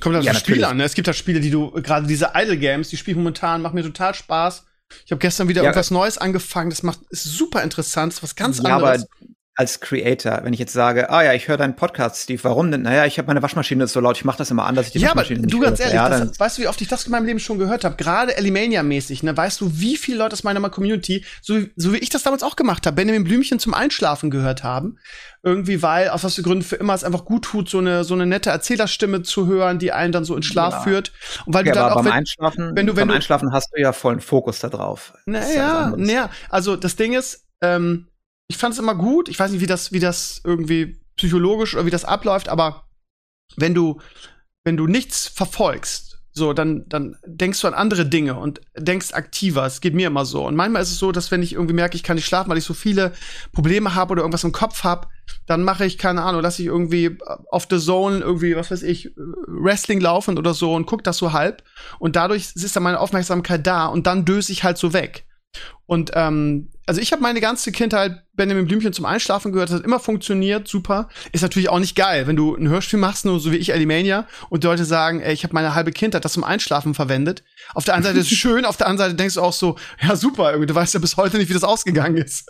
Kommt 0.00 0.16
auf 0.16 0.24
ja, 0.24 0.32
das 0.32 0.40
Spiel 0.40 0.64
an. 0.64 0.78
Ne? 0.78 0.84
Es 0.84 0.94
gibt 0.94 1.06
da 1.06 1.12
Spiele, 1.12 1.40
die 1.40 1.50
du, 1.50 1.70
gerade 1.70 2.06
diese 2.06 2.32
Idle 2.34 2.58
Games, 2.58 2.88
die 2.88 2.96
spiele 2.96 3.12
ich 3.12 3.18
momentan, 3.18 3.62
machen 3.62 3.74
mir 3.74 3.82
total 3.82 4.14
Spaß. 4.14 4.66
Ich 5.04 5.12
habe 5.12 5.18
gestern 5.20 5.48
wieder 5.48 5.62
ja, 5.62 5.68
irgendwas 5.68 5.90
Neues 5.90 6.18
angefangen. 6.18 6.70
Das 6.70 6.82
macht 6.82 7.00
ist 7.10 7.24
super 7.24 7.62
interessant, 7.62 8.12
ist 8.12 8.22
was 8.22 8.36
ganz 8.36 8.58
ja, 8.58 8.76
anderes. 8.76 9.02
Aber 9.04 9.26
als 9.62 9.78
Creator, 9.78 10.40
wenn 10.42 10.52
ich 10.52 10.58
jetzt 10.58 10.72
sage, 10.72 11.08
ah 11.08 11.22
ja, 11.22 11.34
ich 11.34 11.46
höre 11.46 11.56
deinen 11.56 11.76
Podcast, 11.76 12.20
Steve, 12.20 12.42
warum 12.42 12.72
denn? 12.72 12.82
Naja, 12.82 13.06
ich 13.06 13.16
habe 13.18 13.28
meine 13.28 13.42
Waschmaschine 13.42 13.84
ist 13.84 13.92
so 13.92 14.00
laut, 14.00 14.16
ich 14.16 14.24
mache 14.24 14.38
das 14.38 14.50
immer 14.50 14.66
an, 14.66 14.74
dass 14.74 14.88
ich 14.88 14.92
die 14.92 14.98
ja, 14.98 15.10
Waschmaschine 15.10 15.38
aber 15.38 15.46
du 15.46 15.60
ganz 15.60 15.78
ehrlich, 15.78 15.94
ja, 15.94 16.08
das, 16.08 16.40
weißt 16.40 16.58
du, 16.58 16.62
wie 16.62 16.66
oft 16.66 16.80
ich 16.80 16.88
das 16.88 17.04
in 17.04 17.12
meinem 17.12 17.26
Leben 17.26 17.38
schon 17.38 17.60
gehört 17.60 17.84
habe? 17.84 17.94
Gerade 17.94 18.36
Elimania-mäßig, 18.36 19.22
ne? 19.22 19.36
Weißt 19.36 19.60
du, 19.60 19.70
wie 19.78 19.96
viele 19.96 20.18
Leute 20.18 20.32
aus 20.32 20.42
meiner 20.42 20.68
Community, 20.68 21.24
so, 21.42 21.60
so 21.76 21.92
wie 21.92 21.98
ich 21.98 22.08
das 22.08 22.24
damals 22.24 22.42
auch 22.42 22.56
gemacht 22.56 22.84
habe, 22.86 22.96
Benjamin 22.96 23.22
Blümchen 23.22 23.60
zum 23.60 23.72
Einschlafen 23.72 24.30
gehört 24.30 24.64
haben? 24.64 24.98
Irgendwie, 25.44 25.80
weil, 25.80 26.08
aus 26.08 26.24
was 26.24 26.34
für 26.34 26.42
Gründen 26.42 26.64
für 26.64 26.76
immer 26.76 26.94
es 26.94 27.04
einfach 27.04 27.24
gut 27.24 27.44
tut, 27.44 27.68
so 27.68 27.78
eine, 27.78 28.02
so 28.02 28.14
eine 28.14 28.26
nette 28.26 28.50
Erzählerstimme 28.50 29.22
zu 29.22 29.46
hören, 29.46 29.78
die 29.78 29.92
einen 29.92 30.10
dann 30.10 30.24
so 30.24 30.34
in 30.34 30.42
Schlaf 30.42 30.74
ja. 30.74 30.80
führt. 30.80 31.12
Und 31.46 31.54
weil 31.54 31.64
ja, 31.66 31.72
du 31.72 31.78
dann 31.78 31.90
auch, 31.90 31.96
beim 31.96 32.06
wenn, 32.06 32.12
Einschlafen, 32.12 32.72
wenn 32.74 32.86
du, 32.86 32.96
wenn 32.96 33.02
beim 33.02 33.08
du, 33.08 33.14
Einschlafen 33.14 33.52
hast 33.52 33.70
du 33.72 33.80
ja 33.80 33.92
vollen 33.92 34.20
Fokus 34.20 34.58
da 34.58 34.68
drauf. 34.68 35.14
Naja, 35.26 35.94
naja, 35.96 36.30
also 36.50 36.74
das 36.74 36.96
Ding 36.96 37.12
ist, 37.12 37.46
ähm, 37.60 38.08
ich 38.48 38.56
fand 38.56 38.74
es 38.74 38.80
immer 38.80 38.94
gut. 38.94 39.28
Ich 39.28 39.38
weiß 39.38 39.50
nicht, 39.50 39.60
wie 39.60 39.66
das, 39.66 39.92
wie 39.92 40.00
das 40.00 40.40
irgendwie 40.44 41.00
psychologisch 41.16 41.74
oder 41.74 41.86
wie 41.86 41.90
das 41.90 42.04
abläuft, 42.04 42.48
aber 42.48 42.88
wenn 43.56 43.74
du, 43.74 44.00
wenn 44.64 44.76
du 44.76 44.86
nichts 44.86 45.28
verfolgst, 45.28 46.12
so, 46.34 46.54
dann, 46.54 46.86
dann 46.88 47.16
denkst 47.26 47.60
du 47.60 47.68
an 47.68 47.74
andere 47.74 48.06
Dinge 48.06 48.38
und 48.38 48.62
denkst 48.74 49.12
aktiver. 49.12 49.66
Es 49.66 49.82
geht 49.82 49.92
mir 49.92 50.06
immer 50.06 50.24
so. 50.24 50.46
Und 50.46 50.56
manchmal 50.56 50.80
ist 50.80 50.90
es 50.90 50.98
so, 50.98 51.12
dass 51.12 51.30
wenn 51.30 51.42
ich 51.42 51.52
irgendwie 51.52 51.74
merke, 51.74 51.94
ich 51.94 52.02
kann 52.02 52.16
nicht 52.16 52.24
schlafen, 52.24 52.48
weil 52.48 52.56
ich 52.56 52.64
so 52.64 52.72
viele 52.72 53.12
Probleme 53.52 53.94
habe 53.94 54.12
oder 54.12 54.22
irgendwas 54.22 54.44
im 54.44 54.52
Kopf 54.52 54.82
habe, 54.82 55.08
dann 55.46 55.62
mache 55.62 55.84
ich, 55.84 55.98
keine 55.98 56.22
Ahnung, 56.22 56.40
lasse 56.40 56.62
ich 56.62 56.68
irgendwie 56.68 57.18
auf 57.50 57.66
The 57.68 57.78
Zone 57.78 58.20
irgendwie, 58.20 58.56
was 58.56 58.70
weiß 58.70 58.82
ich, 58.82 59.10
Wrestling 59.46 60.00
laufen 60.00 60.38
oder 60.38 60.54
so 60.54 60.74
und 60.74 60.86
guck 60.86 61.04
das 61.04 61.18
so 61.18 61.34
halb. 61.34 61.64
Und 61.98 62.16
dadurch 62.16 62.52
ist 62.54 62.74
dann 62.74 62.82
meine 62.82 63.00
Aufmerksamkeit 63.00 63.66
da 63.66 63.86
und 63.86 64.06
dann 64.06 64.24
döse 64.24 64.52
ich 64.52 64.64
halt 64.64 64.78
so 64.78 64.94
weg. 64.94 65.26
Und 65.86 66.12
ähm, 66.14 66.70
also 66.86 67.00
ich 67.00 67.12
habe 67.12 67.22
meine 67.22 67.40
ganze 67.40 67.70
Kindheit 67.70 68.22
Benjamin 68.34 68.66
Blümchen 68.66 68.92
zum 68.92 69.04
Einschlafen 69.04 69.52
gehört, 69.52 69.70
das 69.70 69.78
hat 69.78 69.84
immer 69.84 70.00
funktioniert, 70.00 70.66
super. 70.66 71.08
Ist 71.32 71.42
natürlich 71.42 71.68
auch 71.68 71.78
nicht 71.78 71.96
geil, 71.96 72.26
wenn 72.26 72.36
du 72.36 72.56
ein 72.56 72.68
Hörspiel 72.68 72.98
machst, 72.98 73.24
nur 73.24 73.38
so 73.40 73.52
wie 73.52 73.56
ich 73.56 73.72
Alimania, 73.72 74.26
und 74.48 74.62
die 74.62 74.66
Leute 74.66 74.84
sagen, 74.84 75.20
ey, 75.20 75.32
ich 75.32 75.44
habe 75.44 75.54
meine 75.54 75.74
halbe 75.74 75.92
Kindheit 75.92 76.24
das 76.24 76.32
zum 76.32 76.44
Einschlafen 76.44 76.94
verwendet. 76.94 77.44
Auf 77.74 77.84
der 77.84 77.94
einen 77.94 78.02
Seite 78.02 78.18
ist 78.18 78.30
es 78.30 78.38
schön, 78.38 78.64
auf 78.64 78.76
der 78.76 78.86
anderen 78.86 79.08
Seite 79.10 79.16
denkst 79.16 79.34
du 79.34 79.42
auch 79.42 79.52
so, 79.52 79.76
ja 80.00 80.16
super, 80.16 80.50
irgendwie, 80.50 80.66
du 80.66 80.74
weißt 80.74 80.94
ja 80.94 81.00
bis 81.00 81.16
heute 81.16 81.38
nicht, 81.38 81.48
wie 81.48 81.54
das 81.54 81.64
ausgegangen 81.64 82.16
ist. 82.16 82.48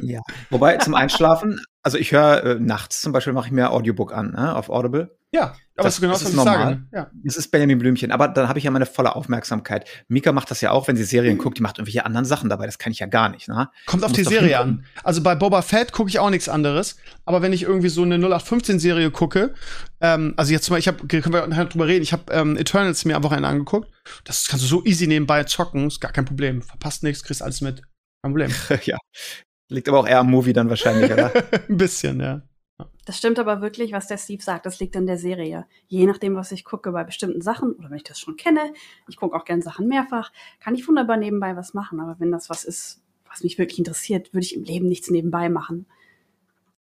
ja, 0.00 0.20
wobei 0.50 0.76
zum 0.78 0.94
Einschlafen 0.94 1.60
Also 1.82 1.98
ich 1.98 2.12
höre 2.12 2.44
äh, 2.44 2.54
nachts 2.60 3.00
zum 3.00 3.12
Beispiel 3.12 3.32
mache 3.32 3.46
ich 3.46 3.52
mir 3.52 3.70
Audiobook 3.70 4.12
an, 4.12 4.32
ne, 4.32 4.54
auf 4.54 4.68
Audible. 4.68 5.16
Ja, 5.32 5.54
aber 5.76 5.86
das, 5.86 5.94
ist 5.94 6.00
genau 6.00 6.12
das, 6.12 6.24
was 6.24 6.30
ich 6.30 6.36
normal. 6.36 6.58
sage. 6.58 6.82
Ja. 6.92 7.10
Es 7.24 7.36
ist 7.36 7.52
Benjamin 7.52 7.78
Blümchen, 7.78 8.10
aber 8.10 8.26
dann 8.26 8.48
habe 8.48 8.58
ich 8.58 8.64
ja 8.64 8.70
meine 8.72 8.84
volle 8.84 9.14
Aufmerksamkeit. 9.14 9.88
Mika 10.08 10.32
macht 10.32 10.50
das 10.50 10.60
ja 10.60 10.72
auch, 10.72 10.88
wenn 10.88 10.96
sie 10.96 11.04
Serien 11.04 11.38
guckt, 11.38 11.58
die 11.58 11.62
macht 11.62 11.78
irgendwelche 11.78 12.04
anderen 12.04 12.24
Sachen 12.24 12.50
dabei. 12.50 12.66
Das 12.66 12.78
kann 12.78 12.90
ich 12.90 12.98
ja 12.98 13.06
gar 13.06 13.28
nicht. 13.28 13.48
Ne? 13.48 13.70
Kommt 13.86 14.04
auf 14.04 14.12
die 14.12 14.24
Serie 14.24 14.58
an. 14.58 14.84
Also 15.04 15.22
bei 15.22 15.36
Boba 15.36 15.62
Fett 15.62 15.92
gucke 15.92 16.10
ich 16.10 16.18
auch 16.18 16.30
nichts 16.30 16.48
anderes. 16.48 16.96
Aber 17.24 17.42
wenn 17.42 17.52
ich 17.52 17.62
irgendwie 17.62 17.88
so 17.88 18.02
eine 18.02 18.16
0815-Serie 18.16 19.12
gucke, 19.12 19.54
ähm, 20.00 20.34
also 20.36 20.52
jetzt 20.52 20.70
mal, 20.70 20.78
ich 20.78 20.88
habe, 20.88 21.06
können 21.06 21.32
wir 21.32 21.46
nachher 21.46 21.66
drüber 21.66 21.86
reden, 21.86 22.02
ich 22.02 22.12
habe 22.12 22.32
ähm, 22.32 22.56
Eternals 22.56 23.04
mir 23.04 23.16
am 23.16 23.22
Wochenende 23.22 23.48
angeguckt. 23.48 23.90
Das 24.24 24.48
kannst 24.48 24.64
du 24.64 24.68
so 24.68 24.84
easy 24.84 25.06
nebenbei 25.06 25.44
zocken, 25.44 25.88
ist 25.88 26.00
gar 26.00 26.12
kein 26.12 26.24
Problem. 26.24 26.62
Verpasst 26.62 27.02
nichts, 27.02 27.22
kriegst 27.22 27.42
alles 27.42 27.60
mit. 27.60 27.82
Kein 28.22 28.32
Problem. 28.32 28.50
ja. 28.84 28.96
Liegt 29.70 29.88
aber 29.88 30.00
auch 30.00 30.06
eher 30.06 30.20
am 30.20 30.30
Movie 30.30 30.52
dann 30.52 30.68
wahrscheinlich, 30.68 31.12
oder? 31.12 31.32
Ein 31.68 31.76
bisschen, 31.76 32.20
ja. 32.20 32.42
Das 33.04 33.18
stimmt 33.18 33.38
aber 33.38 33.60
wirklich, 33.60 33.92
was 33.92 34.06
der 34.06 34.18
Steve 34.18 34.42
sagt. 34.42 34.66
Das 34.66 34.80
liegt 34.80 34.96
an 34.96 35.06
der 35.06 35.18
Serie. 35.18 35.66
Je 35.86 36.06
nachdem, 36.06 36.34
was 36.34 36.52
ich 36.52 36.64
gucke 36.64 36.92
bei 36.92 37.04
bestimmten 37.04 37.40
Sachen 37.40 37.72
oder 37.72 37.90
wenn 37.90 37.96
ich 37.96 38.04
das 38.04 38.18
schon 38.18 38.36
kenne, 38.36 38.72
ich 39.08 39.16
gucke 39.16 39.36
auch 39.36 39.44
gerne 39.44 39.62
Sachen 39.62 39.88
mehrfach, 39.88 40.32
kann 40.60 40.74
ich 40.74 40.86
wunderbar 40.86 41.16
nebenbei 41.16 41.56
was 41.56 41.74
machen. 41.74 42.00
Aber 42.00 42.16
wenn 42.18 42.30
das 42.30 42.50
was 42.50 42.64
ist, 42.64 43.02
was 43.28 43.42
mich 43.42 43.58
wirklich 43.58 43.78
interessiert, 43.78 44.32
würde 44.32 44.44
ich 44.44 44.56
im 44.56 44.64
Leben 44.64 44.86
nichts 44.86 45.10
nebenbei 45.10 45.48
machen. 45.48 45.86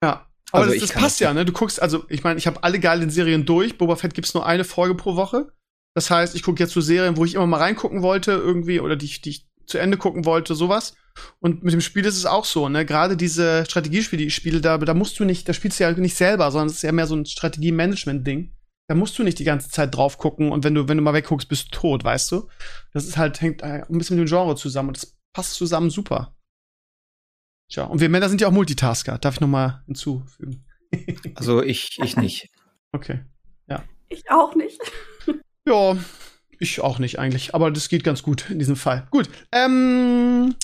Ja. 0.03 0.27
Aber 0.53 0.65
also 0.65 0.79
das, 0.79 0.91
das 0.91 1.01
passt 1.01 1.21
ja, 1.21 1.33
ne? 1.33 1.45
Du 1.45 1.53
guckst, 1.53 1.81
also 1.81 2.05
ich 2.09 2.23
meine, 2.23 2.39
ich 2.39 2.47
habe 2.47 2.63
alle 2.63 2.79
geilen 2.79 3.11
Serien 3.11 3.47
durch. 3.47 3.79
Boba 3.79 3.97
Fett 3.97 4.15
gibt's 4.15 4.35
nur 4.35 4.47
eine 4.47 4.65
Folge 4.65 4.95
pro 4.95 5.17
Woche. 5.17 5.53
Das 5.95 6.11
heißt, 6.11 6.35
ich 6.35 6.43
gucke 6.43 6.63
jetzt 6.63 6.73
so 6.73 6.81
Serien, 6.81 7.17
wo 7.17 7.25
ich 7.25 7.35
immer 7.35 7.47
mal 7.47 7.59
reingucken 7.59 8.03
wollte, 8.03 8.33
irgendwie, 8.33 8.81
oder 8.81 8.97
die, 8.97 9.21
die 9.21 9.31
ich 9.31 9.49
zu 9.67 9.79
Ende 9.79 9.97
gucken 9.97 10.25
wollte, 10.25 10.55
sowas. 10.55 10.95
Und 11.41 11.63
mit 11.63 11.73
dem 11.73 11.81
Spiel 11.81 12.05
ist 12.05 12.17
es 12.17 12.27
auch 12.27 12.45
so, 12.45 12.69
ne? 12.69 12.87
Gerade 12.87 13.17
diese 13.17 13.65
Strategiespiele, 13.67 14.21
die 14.21 14.29
ich 14.29 14.35
spiele, 14.35 14.61
da, 14.61 14.79
da 14.79 14.95
musst 14.95 15.19
du 15.19 15.25
nicht, 15.25 15.49
da 15.49 15.53
spielst 15.53 15.81
du 15.81 15.85
ja 15.85 15.93
nicht 15.93 16.17
selber, 16.17 16.51
sondern 16.51 16.69
es 16.69 16.77
ist 16.77 16.83
ja 16.83 16.93
mehr 16.93 17.07
so 17.07 17.17
ein 17.17 17.27
Strategie-Management-Ding. 17.27 18.55
Da 18.89 18.95
musst 18.95 19.19
du 19.19 19.23
nicht 19.23 19.39
die 19.39 19.45
ganze 19.45 19.71
Zeit 19.71 19.95
drauf 19.95 20.19
gucken 20.19 20.53
und 20.53 20.65
wenn 20.65 20.75
du, 20.75 20.89
wenn 20.89 20.97
du 20.97 21.03
mal 21.03 21.15
wegguckst, 21.15 21.49
bist 21.49 21.67
du 21.67 21.71
tot, 21.71 22.05
weißt 22.05 22.33
du? 22.33 22.49
Das 22.93 23.05
ist 23.07 23.17
halt, 23.17 23.41
hängt 23.41 23.63
ein 23.63 23.87
bisschen 23.99 24.17
mit 24.17 24.27
dem 24.27 24.29
Genre 24.29 24.57
zusammen 24.57 24.89
und 24.89 24.97
das 24.97 25.17
passt 25.35 25.55
zusammen 25.55 25.91
super. 25.91 26.35
Tja, 27.73 27.85
und 27.85 28.01
wir 28.01 28.11
Männer 28.11 28.29
sind 28.29 28.41
ja 28.43 28.49
auch 28.49 28.53
Multitasker, 28.53 29.17
darf 29.17 29.37
ich 29.37 29.41
noch 29.41 29.49
mal 29.49 29.83
hinzufügen. 29.87 30.63
also 31.35 31.63
ich, 31.63 31.99
ich 32.03 32.19
nicht. 32.19 32.51
Okay, 32.93 33.21
ja. 33.67 33.83
Ich 34.11 34.31
auch 34.31 34.55
nicht. 34.55 34.79
ja, 35.67 35.97
ich 36.59 36.83
auch 36.83 36.99
nicht 36.99 37.19
eigentlich, 37.19 37.55
aber 37.55 37.71
das 37.71 37.89
geht 37.89 38.05
ganz 38.05 38.23
gut 38.23 38.51
in 38.51 38.59
diesem 38.59 38.77
Fall. 38.77 39.07
Gut, 39.11 39.31
ähm, 39.53 40.55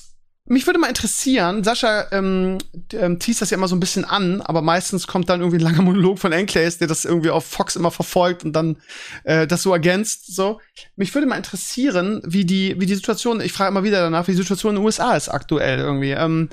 mich 0.51 0.66
würde 0.66 0.79
mal 0.79 0.88
interessieren, 0.88 1.64
Sascha 1.64 2.07
ähm, 2.12 2.59
ähm, 2.92 3.18
teast 3.18 3.40
das 3.40 3.51
ja 3.51 3.57
immer 3.57 3.68
so 3.68 3.77
ein 3.77 3.81
bisschen 3.81 4.05
an, 4.05 4.42
aber 4.42 4.61
meistens 4.61 5.07
kommt 5.07 5.31
dann 5.31 5.40
irgendwie 5.40 5.59
ein 5.59 5.64
langer 5.64 5.83
Monolog 5.83 6.18
von 6.18 6.33
Enclaves, 6.33 6.77
der 6.77 6.88
das 6.88 7.07
irgendwie 7.07 7.31
auf 7.31 7.47
Fox 7.47 7.77
immer 7.77 7.90
verfolgt 7.90 8.44
und 8.44 8.53
dann 8.53 8.77
äh, 9.25 9.47
das 9.47 9.62
so 9.62 9.73
ergänzt. 9.73 10.35
So, 10.35 10.61
mich 10.97 11.14
würde 11.14 11.27
mal 11.27 11.37
interessieren, 11.37 12.23
wie 12.25 12.44
die, 12.44 12.79
wie 12.79 12.87
die 12.87 12.94
Situation. 12.94 13.40
Ich 13.40 13.53
frage 13.53 13.71
immer 13.71 13.85
wieder 13.85 14.01
danach, 14.01 14.27
wie 14.27 14.33
die 14.33 14.38
Situation 14.38 14.75
in 14.75 14.77
den 14.81 14.87
USA 14.87 15.16
ist 15.16 15.29
aktuell 15.29 15.79
irgendwie. 15.79 16.12
Ähm, 16.12 16.49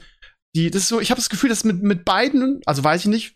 die, 0.55 0.71
das 0.71 0.83
ist 0.83 0.87
so, 0.89 0.99
ich 0.99 1.11
habe 1.11 1.19
das 1.19 1.29
Gefühl, 1.29 1.49
dass 1.49 1.63
mit 1.63 1.83
mit 1.83 2.05
beiden, 2.05 2.61
also 2.65 2.83
weiß 2.83 3.01
ich 3.01 3.07
nicht, 3.07 3.35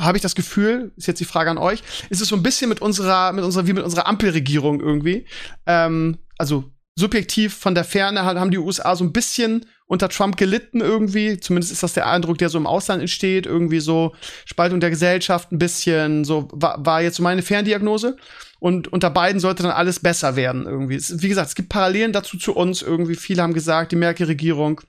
habe 0.00 0.16
ich 0.16 0.22
das 0.22 0.34
Gefühl, 0.34 0.92
ist 0.96 1.06
jetzt 1.06 1.20
die 1.20 1.24
Frage 1.24 1.50
an 1.50 1.58
euch, 1.58 1.82
ist 2.10 2.20
es 2.20 2.28
so 2.28 2.36
ein 2.36 2.42
bisschen 2.42 2.68
mit 2.68 2.80
unserer, 2.80 3.32
mit 3.32 3.44
unserer, 3.44 3.66
wie 3.66 3.72
mit 3.72 3.84
unserer 3.84 4.06
Ampelregierung 4.06 4.80
irgendwie. 4.80 5.26
Ähm, 5.66 6.18
also 6.38 6.64
subjektiv 6.98 7.54
von 7.54 7.74
der 7.74 7.84
Ferne 7.84 8.22
haben 8.22 8.50
die 8.50 8.58
USA 8.58 8.96
so 8.96 9.04
ein 9.04 9.12
bisschen 9.12 9.66
unter 9.86 10.08
Trump 10.08 10.36
gelitten 10.36 10.80
irgendwie. 10.80 11.38
Zumindest 11.38 11.72
ist 11.72 11.82
das 11.82 11.94
der 11.94 12.06
Eindruck, 12.06 12.38
der 12.38 12.48
so 12.48 12.58
im 12.58 12.66
Ausland 12.66 13.00
entsteht. 13.00 13.46
Irgendwie 13.46 13.80
so 13.80 14.14
Spaltung 14.44 14.80
der 14.80 14.90
Gesellschaft 14.90 15.52
ein 15.52 15.58
bisschen. 15.58 16.24
So 16.24 16.48
war, 16.52 16.84
war 16.84 17.02
jetzt 17.02 17.16
so 17.16 17.22
meine 17.22 17.42
Ferndiagnose. 17.42 18.16
Und 18.58 18.92
unter 18.92 19.10
beiden 19.10 19.40
sollte 19.40 19.62
dann 19.62 19.72
alles 19.72 20.00
besser 20.00 20.36
werden 20.36 20.66
irgendwie. 20.66 20.98
Wie 21.20 21.28
gesagt, 21.28 21.48
es 21.48 21.54
gibt 21.54 21.68
Parallelen 21.68 22.12
dazu 22.12 22.38
zu 22.38 22.54
uns 22.54 22.80
irgendwie. 22.80 23.16
Viele 23.16 23.42
haben 23.42 23.54
gesagt, 23.54 23.92
die 23.92 23.96
Merkel-Regierung 23.96 24.80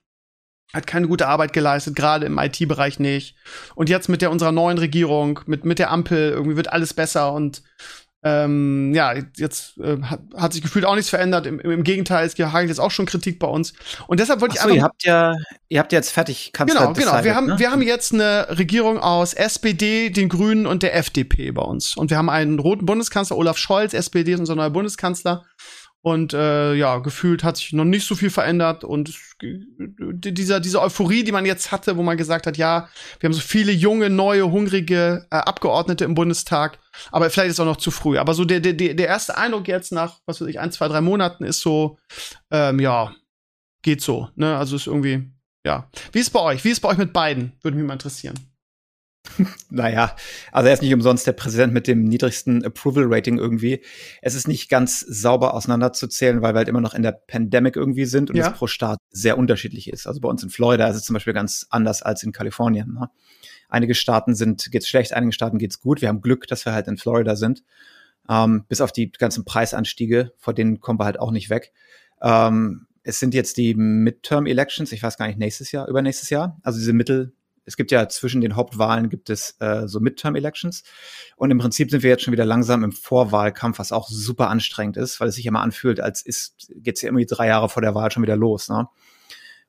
hat 0.74 0.88
keine 0.88 1.08
gute 1.08 1.28
Arbeit 1.28 1.54
geleistet, 1.54 1.96
gerade 1.96 2.26
im 2.26 2.38
IT-Bereich 2.38 3.00
nicht. 3.00 3.36
Und 3.76 3.90
jetzt 3.90 4.10
mit 4.10 4.22
der 4.22 4.32
unserer 4.32 4.52
neuen 4.52 4.78
Regierung, 4.78 5.40
mit, 5.46 5.66
mit 5.66 5.80
der 5.80 5.92
Ampel, 5.92 6.32
irgendwie 6.32 6.58
wird 6.58 6.72
alles 6.72 6.94
besser 6.94 7.34
und 7.34 7.62
ähm, 8.26 8.94
ja, 8.96 9.14
jetzt 9.36 9.78
äh, 9.80 10.02
hat, 10.02 10.22
hat 10.36 10.54
sich 10.54 10.62
gefühlt 10.62 10.86
auch 10.86 10.96
nichts 10.96 11.10
verändert. 11.10 11.46
Im, 11.46 11.60
im 11.60 11.84
Gegenteil, 11.84 12.26
es 12.26 12.40
hagelt 12.40 12.70
jetzt 12.70 12.80
auch 12.80 12.92
schon 12.92 13.06
Kritik 13.06 13.38
bei 13.38 13.48
uns. 13.48 13.74
Und 14.08 14.22
deshalb 14.22 14.40
wollte 14.40 14.56
ich 14.56 14.62
so, 14.62 14.70
einfach. 14.70 14.78
Ihr 14.78 14.84
habt 14.84 15.04
ja, 15.04 15.36
ihr 15.68 15.80
habt 15.80 15.92
jetzt 15.92 16.10
fertig 16.10 16.54
Kanzler 16.54 16.80
Genau, 16.80 16.94
genau. 16.94 17.24
Wir 17.24 17.36
haben, 17.36 17.48
ne? 17.48 17.60
wir 17.60 17.70
haben 17.70 17.82
jetzt 17.82 18.14
eine 18.14 18.48
Regierung 18.58 18.98
aus 18.98 19.34
SPD, 19.34 20.10
den 20.10 20.30
Grünen 20.30 20.66
und 20.66 20.84
der 20.84 20.96
FDP 20.96 21.52
bei 21.52 21.64
uns. 21.64 21.98
Und 21.98 22.12
wir 22.12 22.18
haben 22.18 22.30
einen 22.30 22.60
roten 22.60 22.86
Bundeskanzler, 22.86 23.36
Olaf 23.36 23.58
Scholz, 23.58 23.94
SPD 23.94 24.32
ist 24.34 24.40
unser 24.40 24.56
neuer 24.56 24.70
Bundeskanzler. 24.70 25.44
Und 26.04 26.34
äh, 26.34 26.74
ja, 26.74 26.98
gefühlt 26.98 27.46
hat 27.46 27.56
sich 27.56 27.72
noch 27.72 27.86
nicht 27.86 28.06
so 28.06 28.14
viel 28.14 28.30
verändert. 28.30 28.84
Und 28.84 29.18
dieser, 29.42 30.60
diese 30.60 30.82
Euphorie, 30.82 31.24
die 31.24 31.32
man 31.32 31.46
jetzt 31.46 31.72
hatte, 31.72 31.96
wo 31.96 32.04
man 32.04 32.18
gesagt 32.18 32.46
hat, 32.46 32.58
ja, 32.58 32.90
wir 33.22 33.30
haben 33.30 33.34
so 33.34 33.40
viele 33.40 33.72
junge, 33.72 34.10
neue, 34.10 34.52
hungrige 34.52 35.26
äh, 35.32 35.36
Abgeordnete 35.36 36.04
im 36.04 36.14
Bundestag, 36.14 36.78
aber 37.10 37.30
vielleicht 37.30 37.52
ist 37.52 37.60
auch 37.62 37.66
noch 37.66 37.78
zu 37.78 37.90
früh. 37.90 38.18
Aber 38.18 38.34
so 38.34 38.44
der, 38.44 38.60
der, 38.60 38.74
der 38.74 39.08
erste 39.08 39.38
Eindruck 39.38 39.70
jetzt 39.70 39.94
nach, 39.94 40.20
was 40.26 40.42
weiß 40.42 40.50
ich, 40.50 40.60
ein, 40.60 40.74
zwei, 40.74 40.90
drei 40.90 41.00
Monaten 41.00 41.46
ist 41.46 41.62
so, 41.62 41.98
ähm, 42.52 42.82
ja, 42.82 43.16
geht 43.82 44.02
so. 44.02 44.28
Ne? 44.36 44.58
Also 44.58 44.76
ist 44.76 44.88
irgendwie, 44.88 45.32
ja. 45.66 45.90
Wie 46.12 46.20
ist 46.20 46.32
bei 46.32 46.42
euch? 46.42 46.66
Wie 46.66 46.72
ist 46.72 46.82
bei 46.82 46.90
euch 46.90 46.98
mit 46.98 47.14
beiden? 47.14 47.54
Würde 47.62 47.78
mich 47.78 47.88
mal 47.88 47.94
interessieren. 47.94 48.38
naja, 49.70 50.16
also 50.52 50.68
er 50.68 50.74
ist 50.74 50.82
nicht 50.82 50.94
umsonst 50.94 51.26
der 51.26 51.32
Präsident 51.34 51.74
mit 51.74 51.88
dem 51.88 52.04
niedrigsten 52.04 52.64
Approval-Rating 52.64 53.38
irgendwie. 53.38 53.82
Es 54.22 54.36
ist 54.36 54.48
nicht 54.48 54.70
ganz 54.70 55.00
sauber 55.00 55.54
auseinanderzuzählen, 55.54 56.42
weil 56.42 56.54
wir 56.54 56.60
halt 56.60 56.68
immer 56.68 56.82
noch 56.82 56.94
in 56.94 57.04
der 57.04 57.14
Pandemic 57.14 57.76
irgendwie 57.76 58.06
sind 58.06 58.30
und 58.30 58.36
ja. 58.36 58.48
es 58.48 58.54
pro 58.54 58.68
Staat 58.68 59.00
sehr 59.10 59.38
unterschiedlich 59.38 59.90
ist. 59.90 60.08
Also 60.08 60.20
bei 60.20 60.30
uns 60.30 60.44
in 60.44 60.50
Florida 60.50 60.88
ist 60.88 60.98
es 60.98 61.04
zum 61.04 61.14
Beispiel 61.14 61.34
ganz 61.34 61.66
anders 61.70 62.02
als 62.02 62.24
in 62.24 62.32
Kalifornien. 62.32 62.94
Ne? 62.94 63.10
Einige 63.70 63.96
Staaten 63.96 64.36
sind, 64.36 64.72
geht's 64.72 64.88
schlecht, 64.88 65.14
einigen 65.14 65.32
Staaten 65.32 65.58
geht's 65.58 65.80
gut. 65.80 66.02
Wir 66.02 66.10
haben 66.10 66.22
Glück, 66.22 66.48
dass 66.48 66.66
wir 66.66 66.74
halt 66.74 66.88
in 66.88 66.98
Florida 66.98 67.36
sind. 67.36 67.64
Ähm, 68.30 68.66
bis 68.68 68.82
auf 68.82 68.92
die 68.92 69.12
ganzen 69.12 69.46
Preisanstiege, 69.46 70.34
vor 70.38 70.54
denen 70.54 70.80
kommen 70.80 71.00
wir 71.00 71.06
halt 71.06 71.20
auch 71.20 71.32
nicht 71.32 71.50
weg. 71.50 71.74
Ähm, 72.22 72.88
es 73.04 73.20
sind 73.20 73.34
jetzt 73.34 73.58
die 73.58 73.74
Midterm-Elections, 73.74 74.92
ich 74.92 75.04
weiß 75.04 75.18
gar 75.18 75.28
nicht, 75.28 75.38
nächstes 75.38 75.72
Jahr, 75.72 75.88
übernächstes 75.88 76.30
Jahr. 76.30 76.58
Also 76.64 76.80
diese 76.80 76.94
Mittel, 76.94 77.34
es 77.66 77.78
gibt 77.78 77.92
ja 77.92 78.08
zwischen 78.10 78.42
den 78.42 78.56
Hauptwahlen 78.56 79.10
gibt 79.10 79.30
es 79.30 79.56
äh, 79.60 79.88
so 79.88 80.00
Midterm-Elections. 80.00 80.84
Und 81.36 81.52
im 81.52 81.60
Prinzip 81.60 81.92
sind 81.92 82.04
wir 82.04 82.10
jetzt 82.10 82.24
schon 82.24 82.32
wieder 82.34 82.46
langsam 82.46 82.84
im 82.84 82.92
Vorwahlkampf, 82.92 83.80
was 83.80 83.92
auch 83.92 84.10
super 84.10 84.50
anstrengend 84.50 84.98
ist, 84.98 85.20
weil 85.20 85.30
es 85.30 85.36
sich 85.36 85.46
immer 85.46 85.62
anfühlt, 85.62 86.00
als 86.00 86.22
ist, 86.22 86.72
geht's 86.76 87.02
ja 87.02 87.08
irgendwie 87.10 87.26
drei 87.26 87.48
Jahre 87.48 87.70
vor 87.70 87.82
der 87.82 87.96
Wahl 87.96 88.12
schon 88.12 88.24
wieder 88.24 88.36
los. 88.36 88.70
Ne? 88.70 88.88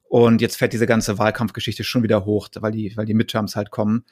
Und 0.04 0.40
jetzt 0.40 0.56
fährt 0.56 0.72
diese 0.72 0.86
ganze 0.86 1.18
Wahlkampfgeschichte 1.18 1.84
schon 1.84 2.02
wieder 2.02 2.24
hoch, 2.24 2.48
weil 2.56 2.72
die, 2.72 2.96
weil 2.96 3.06
die 3.06 3.14
Midterms 3.14 3.56
halt 3.56 3.70
kommen. 3.70 4.04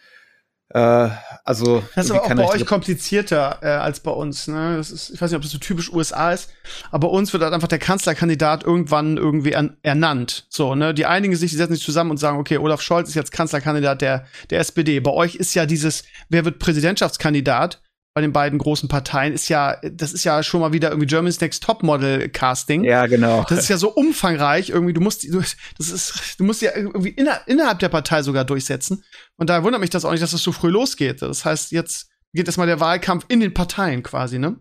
Äh, 0.75 1.11
also 1.45 1.83
das 1.95 2.07
ist 2.07 2.11
aber 2.13 2.25
auch 2.25 2.35
bei 2.35 2.47
euch 2.47 2.65
komplizierter 2.65 3.59
äh, 3.63 3.67
als 3.67 4.01
bei 4.01 4.11
uns. 4.11 4.49
Ne? 4.49 4.77
Das 4.77 4.91
ist, 4.91 5.11
ich 5.11 5.21
weiß 5.21 5.31
nicht, 5.31 5.37
ob 5.37 5.43
das 5.43 5.51
so 5.51 5.59
typisch 5.59 5.93
USA 5.93 6.33
ist, 6.33 6.51
aber 6.91 7.09
bei 7.09 7.15
uns 7.15 7.33
wird 7.33 7.43
halt 7.43 7.53
einfach 7.53 7.69
der 7.69 7.79
Kanzlerkandidat 7.79 8.65
irgendwann 8.65 9.17
irgendwie 9.17 9.55
an, 9.55 9.77
ernannt. 9.83 10.47
So, 10.49 10.75
ne? 10.75 10.95
Die 10.95 11.05
einigen 11.05 11.35
sich, 11.37 11.51
die 11.51 11.57
setzen 11.57 11.75
sich 11.75 11.85
zusammen 11.85 12.13
und 12.13 12.17
sagen, 12.17 12.39
okay, 12.39 12.59
Olaf 12.59 12.81
Scholz 12.81 13.09
ist 13.09 13.15
jetzt 13.15 13.33
Kanzlerkandidat 13.33 14.01
der, 14.01 14.25
der 14.51 14.61
SPD. 14.61 15.01
Bei 15.01 15.11
euch 15.11 15.35
ist 15.35 15.53
ja 15.55 15.67
dieses, 15.67 16.05
wer 16.29 16.45
wird 16.45 16.59
Präsidentschaftskandidat? 16.59 17.81
Bei 18.15 18.21
den 18.21 18.33
beiden 18.33 18.59
großen 18.59 18.89
Parteien 18.89 19.33
ist 19.33 19.49
ja, 19.49 19.79
das 19.83 20.13
ist 20.13 20.25
ja 20.25 20.43
schon 20.43 20.61
mal 20.61 20.73
wieder 20.73 20.91
irgendwie 20.91 21.07
Germany's 21.07 21.41
Next 21.41 21.63
Topmodel 21.63 22.29
Casting. 22.29 22.85
Ja, 22.85 23.07
genau. 23.07 23.45
Das 23.49 23.61
ist 23.61 23.69
ja 23.69 23.79
so 23.79 23.91
umfangreich 23.91 24.69
irgendwie. 24.69 24.93
Du 24.93 25.01
musst, 25.01 25.25
du, 25.25 25.41
das 25.41 25.89
ist, 25.89 26.39
du 26.39 26.45
musst 26.45 26.61
ja 26.61 26.73
irgendwie 26.77 27.09
inner, 27.09 27.41
innerhalb 27.47 27.79
der 27.79 27.89
Partei 27.89 28.23
sogar 28.23 28.45
durchsetzen. 28.45 29.03
Und 29.37 29.49
da 29.49 29.65
wundert 29.65 29.81
mich 29.81 29.91
das 29.91 30.05
auch 30.05 30.11
nicht, 30.11 30.23
dass 30.23 30.33
das 30.33 30.43
so 30.43 30.53
früh 30.53 30.69
losgeht. 30.69 31.23
Das 31.23 31.47
heißt, 31.47 31.73
jetzt 31.73 32.11
geht 32.35 32.47
erstmal 32.47 32.67
der 32.67 32.81
Wahlkampf 32.81 33.25
in 33.29 33.41
den 33.41 33.55
Parteien 33.55 34.03
quasi, 34.03 34.39
ne? 34.39 34.61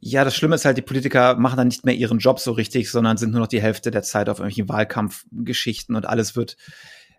Ja, 0.00 0.24
das 0.24 0.36
Schlimme 0.36 0.54
ist 0.54 0.64
halt, 0.64 0.78
die 0.78 0.82
Politiker 0.82 1.34
machen 1.36 1.56
dann 1.56 1.68
nicht 1.68 1.84
mehr 1.84 1.94
ihren 1.94 2.18
Job 2.18 2.38
so 2.38 2.52
richtig, 2.52 2.90
sondern 2.90 3.16
sind 3.16 3.32
nur 3.32 3.40
noch 3.40 3.48
die 3.48 3.60
Hälfte 3.60 3.90
der 3.90 4.02
Zeit 4.02 4.28
auf 4.28 4.38
irgendwelchen 4.38 4.68
Wahlkampfgeschichten 4.68 5.94
und 5.94 6.06
alles 6.06 6.36
wird, 6.36 6.56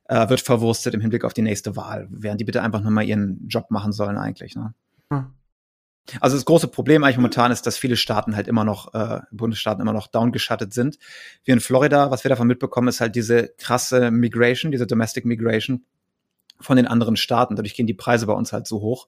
äh, 0.06 0.30
wird 0.30 0.42
verwurstet 0.42 0.94
im 0.94 1.02
Hinblick 1.02 1.26
auf 1.26 1.34
die 1.34 1.44
nächste 1.44 1.76
Wahl, 1.76 2.08
während 2.10 2.42
die 2.42 2.46
bitte 2.46 2.64
einfach 2.64 2.82
nur 2.82 2.92
mal 2.92 3.04
ihren 3.04 3.48
Job 3.48 3.70
machen 3.70 3.92
sollen 3.92 4.18
eigentlich, 4.18 4.56
ne? 4.56 4.74
Hm. 5.12 5.34
Also 6.22 6.36
das 6.36 6.46
große 6.46 6.68
Problem 6.68 7.04
eigentlich 7.04 7.18
momentan 7.18 7.52
ist, 7.52 7.68
dass 7.68 7.78
viele 7.78 7.96
Staaten 7.96 8.36
halt 8.36 8.48
immer 8.48 8.64
noch, 8.64 8.94
äh, 8.94 9.22
Bundesstaaten 9.32 9.82
immer 9.82 9.94
noch 9.94 10.08
downgeschattet 10.08 10.74
sind. 10.74 10.98
Wir 11.44 11.54
in 11.54 11.60
Florida, 11.60 12.10
was 12.10 12.24
wir 12.24 12.30
davon 12.30 12.48
mitbekommen, 12.48 12.88
ist 12.88 13.02
halt 13.02 13.16
diese 13.16 13.50
krasse 13.58 14.12
Migration, 14.12 14.72
diese 14.72 14.88
Domestic 14.88 15.26
Migration 15.26 15.86
von 16.60 16.78
den 16.78 16.88
anderen 16.88 17.16
Staaten. 17.16 17.56
Dadurch 17.56 17.76
gehen 17.76 17.88
die 17.88 17.94
Preise 17.94 18.26
bei 18.26 18.34
uns 18.34 18.54
halt 18.54 18.68
so 18.68 18.82
hoch. 18.82 19.08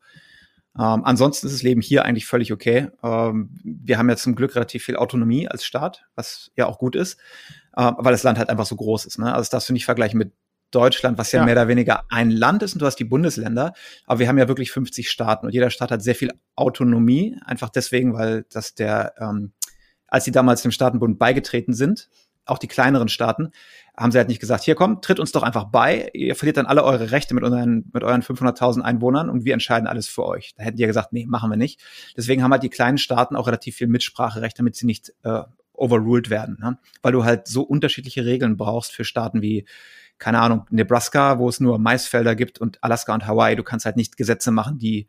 Ähm, 0.77 1.03
ansonsten 1.03 1.47
ist 1.47 1.53
das 1.53 1.63
Leben 1.63 1.81
hier 1.81 2.05
eigentlich 2.05 2.25
völlig 2.25 2.53
okay. 2.53 2.87
Ähm, 3.03 3.59
wir 3.63 3.97
haben 3.97 4.09
ja 4.09 4.15
zum 4.15 4.35
Glück 4.35 4.55
relativ 4.55 4.85
viel 4.85 4.95
Autonomie 4.95 5.47
als 5.47 5.65
Staat, 5.65 6.05
was 6.15 6.51
ja 6.55 6.65
auch 6.65 6.79
gut 6.79 6.95
ist, 6.95 7.19
äh, 7.75 7.91
weil 7.97 8.13
das 8.13 8.23
Land 8.23 8.37
halt 8.37 8.49
einfach 8.49 8.65
so 8.65 8.75
groß 8.77 9.05
ist. 9.05 9.19
Ne? 9.19 9.25
Also 9.25 9.39
das 9.39 9.49
darfst 9.49 9.69
du 9.69 9.73
nicht 9.73 9.85
vergleichen 9.85 10.17
mit 10.17 10.31
Deutschland, 10.71 11.17
was 11.17 11.31
ja, 11.31 11.39
Ja. 11.39 11.45
mehr 11.45 11.55
oder 11.55 11.67
weniger 11.67 12.03
ein 12.09 12.31
Land 12.31 12.63
ist 12.63 12.73
und 12.73 12.81
du 12.81 12.85
hast 12.85 12.97
die 12.97 13.03
Bundesländer. 13.05 13.73
Aber 14.05 14.19
wir 14.19 14.27
haben 14.27 14.37
ja 14.37 14.47
wirklich 14.47 14.71
50 14.71 15.09
Staaten 15.09 15.45
und 15.45 15.53
jeder 15.53 15.69
Staat 15.69 15.91
hat 15.91 16.01
sehr 16.01 16.15
viel 16.15 16.31
Autonomie, 16.55 17.37
einfach 17.45 17.69
deswegen, 17.69 18.13
weil 18.13 18.45
das 18.51 18.75
der, 18.75 19.13
ähm, 19.19 19.51
als 20.07 20.25
sie 20.25 20.31
damals 20.31 20.61
dem 20.61 20.71
Staatenbund 20.71 21.19
beigetreten 21.19 21.73
sind, 21.73 22.09
auch 22.45 22.57
die 22.57 22.67
kleineren 22.67 23.07
Staaten, 23.07 23.51
haben 23.95 24.11
sie 24.11 24.17
halt 24.17 24.27
nicht 24.27 24.39
gesagt, 24.39 24.63
hier 24.63 24.75
komm, 24.75 25.01
tritt 25.01 25.19
uns 25.19 25.31
doch 25.31 25.43
einfach 25.43 25.65
bei, 25.65 26.09
ihr 26.13 26.35
verliert 26.35 26.57
dann 26.57 26.65
alle 26.65 26.83
eure 26.83 27.11
Rechte 27.11 27.35
mit 27.35 27.43
euren, 27.43 27.89
mit 27.93 28.03
euren 28.03 28.23
500.000 28.23 28.81
Einwohnern 28.81 29.29
und 29.29 29.45
wir 29.45 29.53
entscheiden 29.53 29.87
alles 29.87 30.07
für 30.07 30.25
euch. 30.25 30.53
Da 30.57 30.63
hätten 30.63 30.77
die 30.77 30.81
ja 30.81 30.87
gesagt, 30.87 31.13
nee, 31.13 31.25
machen 31.27 31.49
wir 31.49 31.57
nicht. 31.57 31.79
Deswegen 32.17 32.41
haben 32.41 32.51
halt 32.51 32.63
die 32.63 32.69
kleinen 32.69 32.97
Staaten 32.97 33.35
auch 33.35 33.47
relativ 33.47 33.75
viel 33.75 33.87
Mitspracherecht, 33.87 34.57
damit 34.57 34.75
sie 34.75 34.85
nicht 34.85 35.13
äh, 35.23 35.43
overruled 35.73 36.29
werden, 36.29 36.57
ne? 36.59 36.77
weil 37.01 37.11
du 37.11 37.23
halt 37.23 37.47
so 37.47 37.61
unterschiedliche 37.63 38.25
Regeln 38.25 38.57
brauchst 38.57 38.91
für 38.93 39.03
Staaten 39.03 39.41
wie 39.41 39.65
keine 40.21 40.39
Ahnung, 40.39 40.67
Nebraska, 40.69 41.39
wo 41.39 41.49
es 41.49 41.59
nur 41.59 41.79
Maisfelder 41.79 42.35
gibt 42.35 42.61
und 42.61 42.81
Alaska 42.83 43.11
und 43.11 43.25
Hawaii, 43.25 43.55
du 43.55 43.63
kannst 43.63 43.85
halt 43.87 43.97
nicht 43.97 44.17
Gesetze 44.17 44.51
machen, 44.51 44.77
die 44.77 45.07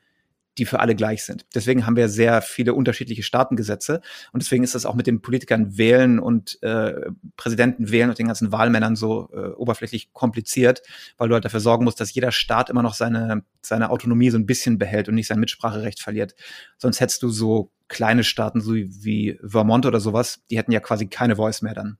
die 0.58 0.66
für 0.66 0.80
alle 0.80 0.94
gleich 0.94 1.24
sind. 1.24 1.46
Deswegen 1.54 1.86
haben 1.86 1.96
wir 1.96 2.08
sehr 2.08 2.42
viele 2.42 2.74
unterschiedliche 2.74 3.22
Staatengesetze 3.22 4.02
und 4.32 4.42
deswegen 4.42 4.64
ist 4.64 4.74
das 4.74 4.84
auch 4.84 4.94
mit 4.94 5.06
den 5.06 5.22
Politikern 5.22 5.78
wählen 5.78 6.18
und 6.18 6.62
äh, 6.62 7.10
Präsidenten 7.36 7.90
wählen 7.90 8.10
und 8.10 8.18
den 8.18 8.26
ganzen 8.26 8.52
Wahlmännern 8.52 8.94
so 8.96 9.30
äh, 9.32 9.48
oberflächlich 9.48 10.12
kompliziert, 10.12 10.82
weil 11.16 11.28
du 11.28 11.34
halt 11.34 11.44
dafür 11.44 11.60
sorgen 11.60 11.84
musst, 11.84 12.00
dass 12.00 12.12
jeder 12.12 12.32
Staat 12.32 12.68
immer 12.68 12.82
noch 12.82 12.94
seine, 12.94 13.44
seine 13.62 13.90
Autonomie 13.90 14.28
so 14.28 14.36
ein 14.36 14.46
bisschen 14.46 14.76
behält 14.76 15.08
und 15.08 15.14
nicht 15.14 15.28
sein 15.28 15.40
Mitspracherecht 15.40 16.00
verliert. 16.00 16.34
Sonst 16.76 17.00
hättest 17.00 17.22
du 17.22 17.30
so 17.30 17.70
kleine 17.88 18.24
Staaten 18.24 18.60
so 18.60 18.74
wie 18.74 19.38
Vermont 19.42 19.86
oder 19.86 20.00
sowas, 20.00 20.42
die 20.50 20.58
hätten 20.58 20.72
ja 20.72 20.80
quasi 20.80 21.06
keine 21.06 21.36
Voice 21.36 21.62
mehr 21.62 21.74
dann. 21.74 21.96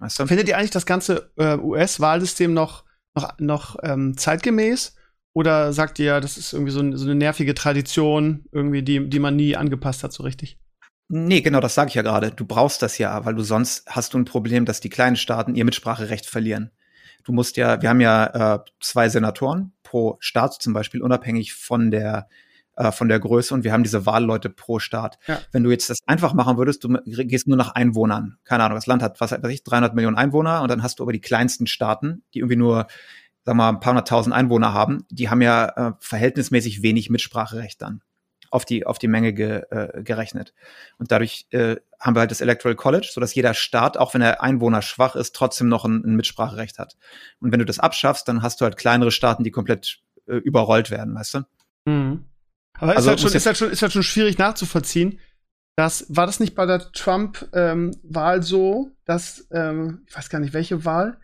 Weißt 0.00 0.18
du? 0.18 0.26
Findet 0.26 0.48
ihr 0.48 0.56
eigentlich 0.56 0.70
das 0.70 0.86
ganze 0.86 1.30
äh, 1.36 1.56
US-Wahlsystem 1.56 2.52
noch, 2.52 2.84
noch, 3.14 3.38
noch 3.38 3.76
ähm, 3.82 4.16
zeitgemäß? 4.16 4.96
Oder 5.32 5.72
sagt 5.72 5.98
ihr, 6.00 6.20
das 6.20 6.36
ist 6.36 6.52
irgendwie 6.52 6.72
so, 6.72 6.96
so 6.96 7.04
eine 7.04 7.14
nervige 7.14 7.54
Tradition, 7.54 8.46
irgendwie, 8.50 8.82
die, 8.82 9.08
die 9.08 9.18
man 9.20 9.36
nie 9.36 9.54
angepasst 9.54 10.02
hat, 10.02 10.12
so 10.12 10.24
richtig? 10.24 10.58
Nee, 11.08 11.40
genau, 11.40 11.60
das 11.60 11.74
sage 11.74 11.88
ich 11.88 11.94
ja 11.94 12.02
gerade. 12.02 12.30
Du 12.30 12.44
brauchst 12.44 12.82
das 12.82 12.98
ja, 12.98 13.24
weil 13.24 13.34
du 13.34 13.42
sonst 13.42 13.84
hast 13.88 14.14
du 14.14 14.18
ein 14.18 14.24
Problem, 14.24 14.64
dass 14.64 14.80
die 14.80 14.88
kleinen 14.88 15.16
Staaten 15.16 15.54
ihr 15.54 15.64
Mitspracherecht 15.64 16.26
verlieren. 16.26 16.70
Du 17.24 17.32
musst 17.32 17.56
ja, 17.56 17.82
wir 17.82 17.88
haben 17.88 18.00
ja 18.00 18.54
äh, 18.54 18.58
zwei 18.80 19.08
Senatoren 19.08 19.72
pro 19.82 20.16
Staat 20.20 20.54
zum 20.62 20.72
Beispiel, 20.72 21.02
unabhängig 21.02 21.52
von 21.52 21.90
der 21.90 22.28
äh, 22.80 22.92
von 22.92 23.08
der 23.08 23.20
Größe 23.20 23.52
und 23.52 23.62
wir 23.62 23.72
haben 23.72 23.82
diese 23.82 24.06
Wahlleute 24.06 24.48
pro 24.48 24.78
Staat. 24.78 25.18
Ja. 25.26 25.38
Wenn 25.52 25.62
du 25.62 25.70
jetzt 25.70 25.90
das 25.90 25.98
einfach 26.06 26.32
machen 26.32 26.56
würdest, 26.56 26.82
du 26.82 26.98
gehst 27.04 27.46
nur 27.46 27.58
nach 27.58 27.74
Einwohnern. 27.74 28.38
Keine 28.44 28.64
Ahnung, 28.64 28.76
das 28.76 28.86
Land 28.86 29.02
hat, 29.02 29.20
was 29.20 29.32
weiß 29.32 29.52
ich, 29.52 29.64
300 29.64 29.94
Millionen 29.94 30.16
Einwohner 30.16 30.62
und 30.62 30.70
dann 30.70 30.82
hast 30.82 30.98
du 30.98 31.04
aber 31.04 31.12
die 31.12 31.20
kleinsten 31.20 31.66
Staaten, 31.66 32.22
die 32.32 32.38
irgendwie 32.38 32.56
nur, 32.56 32.86
sag 33.44 33.54
mal, 33.54 33.68
ein 33.68 33.80
paar 33.80 33.92
hunderttausend 33.92 34.34
Einwohner 34.34 34.72
haben, 34.72 35.04
die 35.10 35.28
haben 35.28 35.42
ja 35.42 35.66
äh, 35.68 35.92
verhältnismäßig 36.00 36.82
wenig 36.82 37.10
Mitspracherecht 37.10 37.82
dann 37.82 38.00
auf 38.50 38.64
die, 38.64 38.86
auf 38.86 38.98
die 38.98 39.08
Menge 39.08 39.34
ge, 39.34 39.62
äh, 39.70 40.02
gerechnet. 40.02 40.54
Und 40.98 41.12
dadurch 41.12 41.46
äh, 41.50 41.76
haben 42.00 42.16
wir 42.16 42.20
halt 42.20 42.30
das 42.30 42.40
Electoral 42.40 42.76
College, 42.76 43.08
so 43.12 43.20
dass 43.20 43.34
jeder 43.34 43.54
Staat, 43.54 43.98
auch 43.98 44.14
wenn 44.14 44.22
er 44.22 44.42
Einwohner 44.42 44.82
schwach 44.82 45.16
ist, 45.16 45.36
trotzdem 45.36 45.68
noch 45.68 45.84
ein, 45.84 46.02
ein 46.04 46.16
Mitspracherecht 46.16 46.78
hat. 46.78 46.96
Und 47.40 47.52
wenn 47.52 47.60
du 47.60 47.66
das 47.66 47.78
abschaffst, 47.78 48.26
dann 48.26 48.42
hast 48.42 48.60
du 48.60 48.64
halt 48.64 48.76
kleinere 48.76 49.12
Staaten, 49.12 49.44
die 49.44 49.50
komplett 49.50 50.00
äh, 50.26 50.36
überrollt 50.36 50.90
werden, 50.90 51.14
weißt 51.14 51.34
du? 51.34 51.40
Mhm. 51.84 52.29
Aber 52.80 52.96
Also 52.96 53.10
ist, 53.10 53.10
halt 53.10 53.20
schon, 53.20 53.32
ist, 53.36 53.46
halt 53.46 53.56
schon, 53.56 53.70
ist 53.70 53.82
halt 53.82 53.92
schon 53.92 54.02
schwierig 54.02 54.38
nachzuvollziehen. 54.38 55.18
Das, 55.76 56.06
war 56.08 56.26
das 56.26 56.40
nicht 56.40 56.54
bei 56.54 56.66
der 56.66 56.92
Trump-Wahl 56.92 58.42
so, 58.42 58.90
dass, 59.04 59.46
ähm, 59.50 60.04
ich 60.08 60.16
weiß 60.16 60.28
gar 60.28 60.40
nicht, 60.40 60.52
welche 60.52 60.84
Wahl, 60.84 61.18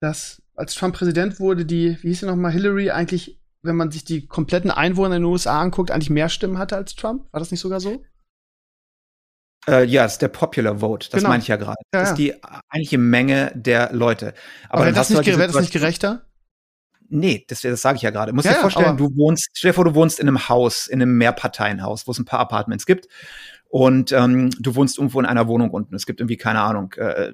dass 0.00 0.42
als 0.54 0.74
Trump 0.74 0.94
Präsident 0.96 1.40
wurde, 1.40 1.64
die, 1.64 1.98
wie 2.02 2.08
hieß 2.08 2.20
sie 2.20 2.26
nochmal, 2.26 2.52
Hillary 2.52 2.90
eigentlich, 2.90 3.40
wenn 3.62 3.76
man 3.76 3.90
sich 3.90 4.04
die 4.04 4.26
kompletten 4.26 4.70
Einwohner 4.70 5.16
in 5.16 5.22
den 5.22 5.30
USA 5.30 5.60
anguckt, 5.60 5.90
eigentlich 5.90 6.10
mehr 6.10 6.28
Stimmen 6.28 6.58
hatte 6.58 6.76
als 6.76 6.94
Trump? 6.94 7.26
War 7.32 7.40
das 7.40 7.50
nicht 7.50 7.60
sogar 7.60 7.80
so? 7.80 8.04
Äh, 9.68 9.84
ja, 9.84 10.04
das 10.04 10.12
ist 10.14 10.22
der 10.22 10.28
Popular 10.28 10.78
Vote, 10.80 11.08
das 11.10 11.18
Genau. 11.18 11.30
meine 11.30 11.42
ich 11.42 11.48
ja 11.48 11.56
gerade. 11.56 11.76
Ja, 11.92 12.00
Das 12.00 12.08
ja. 12.08 12.12
ist 12.12 12.18
die 12.18 12.44
eigentliche 12.68 12.98
Menge 12.98 13.52
der 13.54 13.92
Leute. 13.92 14.34
Aber, 14.68 14.82
wäre 14.82 14.92
dann 14.92 14.94
das, 14.94 15.10
nicht, 15.10 15.26
wär 15.26 15.46
das 15.46 15.60
nicht 15.60 15.72
gerechter? 15.72 16.25
Nee, 17.08 17.44
das, 17.48 17.60
das 17.60 17.82
sage 17.82 17.96
ich 17.96 18.02
ja 18.02 18.10
gerade. 18.10 18.32
Du 18.32 18.36
musst 18.36 18.46
Ja, 18.46 18.54
dir 18.54 18.60
vorstellen, 18.60 18.96
du 18.96 19.14
wohnst, 19.16 19.48
stell 19.54 19.70
dir 19.70 19.74
vor, 19.74 19.84
du 19.84 19.94
wohnst 19.94 20.18
in 20.20 20.28
einem 20.28 20.48
Haus, 20.48 20.86
in 20.86 21.00
einem 21.00 21.16
Mehrparteienhaus, 21.18 22.06
wo 22.06 22.12
es 22.12 22.18
ein 22.18 22.24
paar 22.24 22.40
Apartments 22.40 22.86
gibt. 22.86 23.08
Und 23.68 24.12
ähm, 24.12 24.50
du 24.58 24.74
wohnst 24.74 24.98
irgendwo 24.98 25.20
in 25.20 25.26
einer 25.26 25.48
Wohnung 25.48 25.70
unten. 25.70 25.94
Es 25.94 26.06
gibt 26.06 26.20
irgendwie, 26.20 26.36
keine 26.36 26.60
Ahnung, 26.60 26.92
äh, 26.94 27.32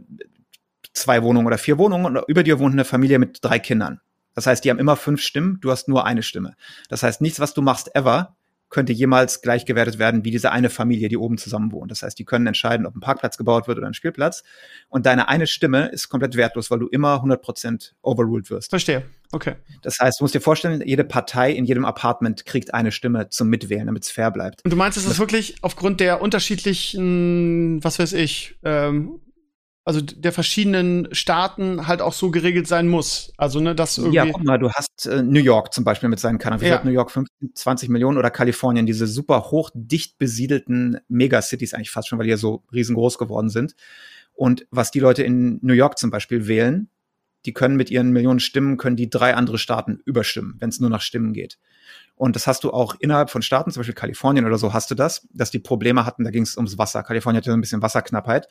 zwei 0.92 1.22
Wohnungen 1.22 1.46
oder 1.46 1.58
vier 1.58 1.78
Wohnungen 1.78 2.04
und 2.04 2.24
über 2.28 2.42
dir 2.42 2.58
wohnt 2.58 2.72
eine 2.72 2.84
Familie 2.84 3.18
mit 3.18 3.38
drei 3.42 3.58
Kindern. 3.58 4.00
Das 4.34 4.46
heißt, 4.46 4.64
die 4.64 4.70
haben 4.70 4.78
immer 4.78 4.96
fünf 4.96 5.20
Stimmen, 5.20 5.58
du 5.60 5.70
hast 5.70 5.88
nur 5.88 6.06
eine 6.06 6.22
Stimme. 6.22 6.54
Das 6.88 7.02
heißt, 7.02 7.20
nichts, 7.20 7.40
was 7.40 7.54
du 7.54 7.62
machst, 7.62 7.94
ever, 7.94 8.36
könnte 8.72 8.92
jemals 8.92 9.42
gleich 9.42 9.66
gewertet 9.66 9.98
werden 9.98 10.24
wie 10.24 10.30
diese 10.30 10.50
eine 10.50 10.70
Familie, 10.70 11.08
die 11.08 11.18
oben 11.18 11.38
zusammen 11.38 11.70
wohnt. 11.72 11.90
Das 11.90 12.02
heißt, 12.02 12.18
die 12.18 12.24
können 12.24 12.46
entscheiden, 12.46 12.86
ob 12.86 12.96
ein 12.96 13.00
Parkplatz 13.00 13.36
gebaut 13.36 13.68
wird 13.68 13.78
oder 13.78 13.86
ein 13.86 13.94
Spielplatz. 13.94 14.42
Und 14.88 15.06
deine 15.06 15.28
eine 15.28 15.46
Stimme 15.46 15.88
ist 15.88 16.08
komplett 16.08 16.36
wertlos, 16.36 16.70
weil 16.70 16.78
du 16.78 16.88
immer 16.88 17.22
100% 17.22 17.92
overruled 18.00 18.50
wirst. 18.50 18.70
Verstehe. 18.70 19.02
Okay. 19.30 19.54
Das 19.82 19.98
heißt, 20.00 20.18
du 20.18 20.24
musst 20.24 20.34
dir 20.34 20.40
vorstellen, 20.40 20.82
jede 20.84 21.04
Partei 21.04 21.52
in 21.52 21.66
jedem 21.66 21.84
Apartment 21.84 22.46
kriegt 22.46 22.74
eine 22.74 22.92
Stimme 22.92 23.28
zum 23.28 23.48
Mitwählen, 23.48 23.86
damit 23.86 24.04
es 24.04 24.10
fair 24.10 24.30
bleibt. 24.30 24.64
Und 24.64 24.70
du 24.70 24.76
meinst, 24.76 24.96
es 24.96 25.06
ist 25.06 25.18
wirklich 25.18 25.56
aufgrund 25.60 26.00
der 26.00 26.22
unterschiedlichen, 26.22 27.84
was 27.84 27.98
weiß 27.98 28.14
ich, 28.14 28.56
ähm, 28.64 29.20
also 29.84 30.00
der 30.00 30.32
verschiedenen 30.32 31.08
Staaten 31.12 31.88
halt 31.88 32.00
auch 32.00 32.12
so 32.12 32.30
geregelt 32.30 32.68
sein 32.68 32.86
muss. 32.86 33.32
Also, 33.36 33.60
ne, 33.60 33.74
das 33.74 33.98
irgendwie. 33.98 34.16
Ja, 34.16 34.26
guck 34.26 34.44
mal, 34.44 34.58
du 34.58 34.70
hast 34.70 35.06
äh, 35.06 35.22
New 35.22 35.40
York 35.40 35.72
zum 35.74 35.84
Beispiel 35.84 36.08
mit 36.08 36.20
seinen 36.20 36.38
Kanälen. 36.38 36.60
Wie 36.62 36.66
Ja. 36.66 36.76
hat 36.76 36.84
New 36.84 36.92
York 36.92 37.10
15, 37.10 37.50
20 37.54 37.88
Millionen 37.88 38.18
oder 38.18 38.30
Kalifornien, 38.30 38.86
diese 38.86 39.06
super 39.06 39.50
hoch 39.50 39.70
dicht 39.74 40.18
besiedelten 40.18 41.00
Megacities 41.08 41.74
eigentlich 41.74 41.90
fast 41.90 42.08
schon, 42.08 42.18
weil 42.18 42.26
die 42.26 42.30
ja 42.30 42.36
so 42.36 42.62
riesengroß 42.72 43.18
geworden 43.18 43.50
sind. 43.50 43.74
Und 44.34 44.66
was 44.70 44.90
die 44.90 45.00
Leute 45.00 45.24
in 45.24 45.58
New 45.62 45.74
York 45.74 45.98
zum 45.98 46.10
Beispiel 46.10 46.46
wählen, 46.46 46.88
die 47.44 47.52
können 47.52 47.76
mit 47.76 47.90
ihren 47.90 48.12
Millionen 48.12 48.40
Stimmen, 48.40 48.76
können 48.76 48.96
die 48.96 49.10
drei 49.10 49.34
andere 49.34 49.58
Staaten 49.58 50.00
überstimmen, 50.04 50.56
wenn 50.60 50.68
es 50.68 50.78
nur 50.78 50.90
nach 50.90 51.00
Stimmen 51.00 51.32
geht. 51.32 51.58
Und 52.14 52.36
das 52.36 52.46
hast 52.46 52.64
du 52.64 52.70
auch 52.72 52.94
innerhalb 52.98 53.30
von 53.30 53.42
Staaten, 53.42 53.70
zum 53.70 53.80
Beispiel 53.80 53.94
Kalifornien 53.94 54.44
oder 54.46 54.58
so, 54.58 54.72
hast 54.72 54.90
du 54.90 54.94
das, 54.94 55.26
dass 55.32 55.50
die 55.50 55.58
Probleme 55.58 56.06
hatten, 56.06 56.24
da 56.24 56.30
ging 56.30 56.42
es 56.42 56.56
ums 56.56 56.78
Wasser. 56.78 57.02
Kalifornien 57.02 57.38
hatte 57.38 57.50
so 57.50 57.56
ein 57.56 57.60
bisschen 57.60 57.82
Wasserknappheit, 57.82 58.48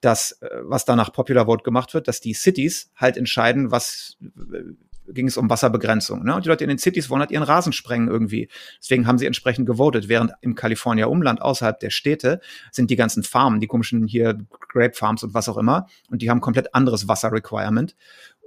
dass, 0.00 0.32
äh, 0.42 0.48
was 0.62 0.84
da 0.84 0.96
nach 0.96 1.12
Popular 1.12 1.46
Vote 1.46 1.62
gemacht 1.62 1.94
wird, 1.94 2.08
dass 2.08 2.20
die 2.20 2.34
Cities 2.34 2.90
halt 2.96 3.16
entscheiden, 3.16 3.70
was 3.70 4.16
äh, 4.22 4.74
ging 5.12 5.26
es 5.26 5.36
um 5.36 5.48
Wasserbegrenzung. 5.48 6.24
Ne? 6.24 6.34
Und 6.34 6.44
die 6.44 6.48
Leute 6.48 6.64
in 6.64 6.68
den 6.68 6.78
Cities 6.78 7.10
wollen 7.10 7.20
halt 7.20 7.30
ihren 7.30 7.42
Rasen 7.42 7.72
sprengen 7.72 8.08
irgendwie. 8.08 8.48
Deswegen 8.80 9.06
haben 9.06 9.18
sie 9.18 9.26
entsprechend 9.26 9.66
gewotet, 9.66 10.08
während 10.08 10.32
im 10.40 10.54
California 10.54 11.06
Umland 11.06 11.40
außerhalb 11.40 11.78
der 11.80 11.90
Städte 11.90 12.40
sind 12.70 12.90
die 12.90 12.96
ganzen 12.96 13.22
Farmen, 13.22 13.60
die 13.60 13.66
komischen 13.66 14.06
hier 14.06 14.38
Grape 14.68 14.94
Farms 14.94 15.22
und 15.22 15.34
was 15.34 15.48
auch 15.48 15.56
immer, 15.56 15.86
und 16.10 16.22
die 16.22 16.30
haben 16.30 16.40
komplett 16.40 16.74
anderes 16.74 17.08
Wasser-Requirement. 17.08 17.96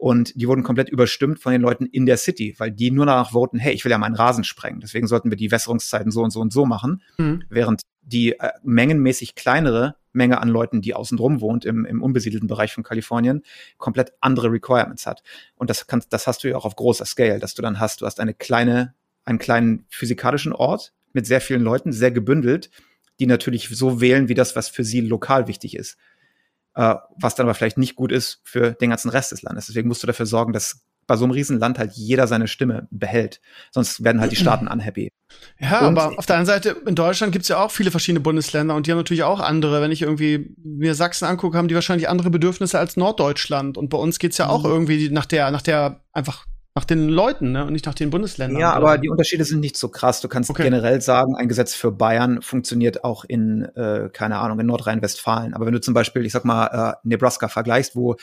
Und 0.01 0.33
die 0.33 0.47
wurden 0.47 0.63
komplett 0.63 0.89
überstimmt 0.89 1.37
von 1.37 1.51
den 1.51 1.61
Leuten 1.61 1.85
in 1.85 2.07
der 2.07 2.17
City, 2.17 2.55
weil 2.57 2.71
die 2.71 2.89
nur 2.89 3.05
danach 3.05 3.33
voten, 3.33 3.59
hey, 3.59 3.71
ich 3.71 3.85
will 3.85 3.91
ja 3.91 3.99
meinen 3.99 4.15
Rasen 4.15 4.43
sprengen. 4.43 4.79
Deswegen 4.79 5.05
sollten 5.05 5.29
wir 5.29 5.37
die 5.37 5.51
Wässerungszeiten 5.51 6.11
so 6.11 6.23
und 6.23 6.31
so 6.31 6.39
und 6.39 6.51
so 6.51 6.65
machen. 6.65 7.03
Mhm. 7.19 7.43
Während 7.49 7.81
die 8.01 8.31
äh, 8.31 8.49
mengenmäßig 8.63 9.35
kleinere 9.35 9.97
Menge 10.11 10.41
an 10.41 10.49
Leuten, 10.49 10.81
die 10.81 10.95
außen 10.95 11.19
drum 11.19 11.39
wohnt, 11.39 11.65
im, 11.65 11.85
im 11.85 12.01
unbesiedelten 12.01 12.47
Bereich 12.47 12.73
von 12.73 12.83
Kalifornien, 12.83 13.43
komplett 13.77 14.13
andere 14.21 14.51
Requirements 14.51 15.05
hat. 15.05 15.21
Und 15.53 15.69
das 15.69 15.85
kannst, 15.85 16.11
das 16.11 16.25
hast 16.25 16.43
du 16.43 16.49
ja 16.49 16.57
auch 16.57 16.65
auf 16.65 16.75
großer 16.75 17.05
Scale, 17.05 17.37
dass 17.37 17.53
du 17.53 17.61
dann 17.61 17.79
hast, 17.79 18.01
du 18.01 18.07
hast 18.07 18.19
eine 18.19 18.33
kleine, 18.33 18.95
einen 19.23 19.37
kleinen 19.37 19.85
physikalischen 19.89 20.51
Ort 20.51 20.93
mit 21.13 21.27
sehr 21.27 21.41
vielen 21.41 21.61
Leuten, 21.61 21.91
sehr 21.91 22.09
gebündelt, 22.09 22.71
die 23.19 23.27
natürlich 23.27 23.69
so 23.69 24.01
wählen, 24.01 24.29
wie 24.29 24.33
das, 24.33 24.55
was 24.55 24.67
für 24.67 24.83
sie 24.83 25.01
lokal 25.01 25.47
wichtig 25.47 25.77
ist. 25.77 25.99
Äh, 26.75 26.95
was 27.17 27.35
dann 27.35 27.45
aber 27.45 27.53
vielleicht 27.53 27.77
nicht 27.77 27.95
gut 27.95 28.11
ist 28.11 28.39
für 28.43 28.71
den 28.71 28.89
ganzen 28.91 29.09
Rest 29.09 29.31
des 29.31 29.41
Landes. 29.41 29.65
Deswegen 29.67 29.87
musst 29.87 30.03
du 30.03 30.07
dafür 30.07 30.25
sorgen, 30.25 30.53
dass 30.53 30.81
bei 31.07 31.17
so 31.17 31.25
einem 31.25 31.31
Riesenland 31.33 31.77
halt 31.79 31.91
jeder 31.93 32.27
seine 32.27 32.47
Stimme 32.47 32.87
behält. 32.91 33.41
Sonst 33.71 34.03
werden 34.03 34.21
halt 34.21 34.31
die 34.31 34.35
Staaten 34.37 34.67
unhappy. 34.67 35.09
Ja, 35.59 35.85
Und- 35.87 35.97
aber 35.97 36.17
auf 36.17 36.25
der 36.25 36.37
anderen 36.37 36.45
Seite, 36.61 36.77
in 36.85 36.95
Deutschland 36.95 37.33
gibt's 37.33 37.47
ja 37.49 37.61
auch 37.61 37.71
viele 37.71 37.91
verschiedene 37.91 38.21
Bundesländer 38.21 38.75
und 38.75 38.87
die 38.87 38.91
haben 38.91 38.97
natürlich 38.99 39.23
auch 39.23 39.39
andere. 39.41 39.81
Wenn 39.81 39.91
ich 39.91 40.01
irgendwie 40.01 40.55
mir 40.63 40.95
Sachsen 40.95 41.25
angucke, 41.25 41.57
haben 41.57 41.67
die 41.67 41.75
wahrscheinlich 41.75 42.07
andere 42.07 42.29
Bedürfnisse 42.29 42.79
als 42.79 42.95
Norddeutschland. 42.95 43.77
Und 43.77 43.89
bei 43.89 43.97
uns 43.97 44.19
geht's 44.19 44.37
ja 44.37 44.47
auch 44.47 44.63
Mhm. 44.63 44.69
irgendwie 44.69 45.09
nach 45.09 45.25
der, 45.25 45.51
nach 45.51 45.61
der, 45.61 46.01
einfach 46.13 46.45
nach 46.75 46.85
den 46.85 47.09
Leuten, 47.09 47.51
ne? 47.51 47.65
Und 47.65 47.73
nicht 47.73 47.85
nach 47.85 47.93
den 47.93 48.09
Bundesländern. 48.09 48.59
Ja, 48.59 48.71
aber 48.73 48.97
die 48.97 49.09
Unterschiede 49.09 49.43
sind 49.43 49.59
nicht 49.59 49.75
so 49.75 49.89
krass. 49.89 50.21
Du 50.21 50.27
kannst 50.29 50.49
Okay. 50.49 50.63
generell 50.63 51.01
sagen, 51.01 51.35
ein 51.35 51.49
Gesetz 51.49 51.73
für 51.73 51.91
Bayern 51.91 52.41
funktioniert 52.41 53.03
auch 53.03 53.25
in, 53.25 53.63
äh, 53.75 54.09
keine 54.13 54.37
Ahnung, 54.37 54.59
in 54.59 54.67
Nordrhein-Westfalen. 54.67 55.53
Aber 55.53 55.65
wenn 55.65 55.73
du 55.73 55.81
zum 55.81 55.93
Beispiel, 55.93 56.25
ich 56.25 56.31
sag 56.31 56.45
mal, 56.45 56.67
äh, 56.67 57.07
Nebraska 57.07 57.49
vergleichst, 57.49 57.95
wo 57.95 58.15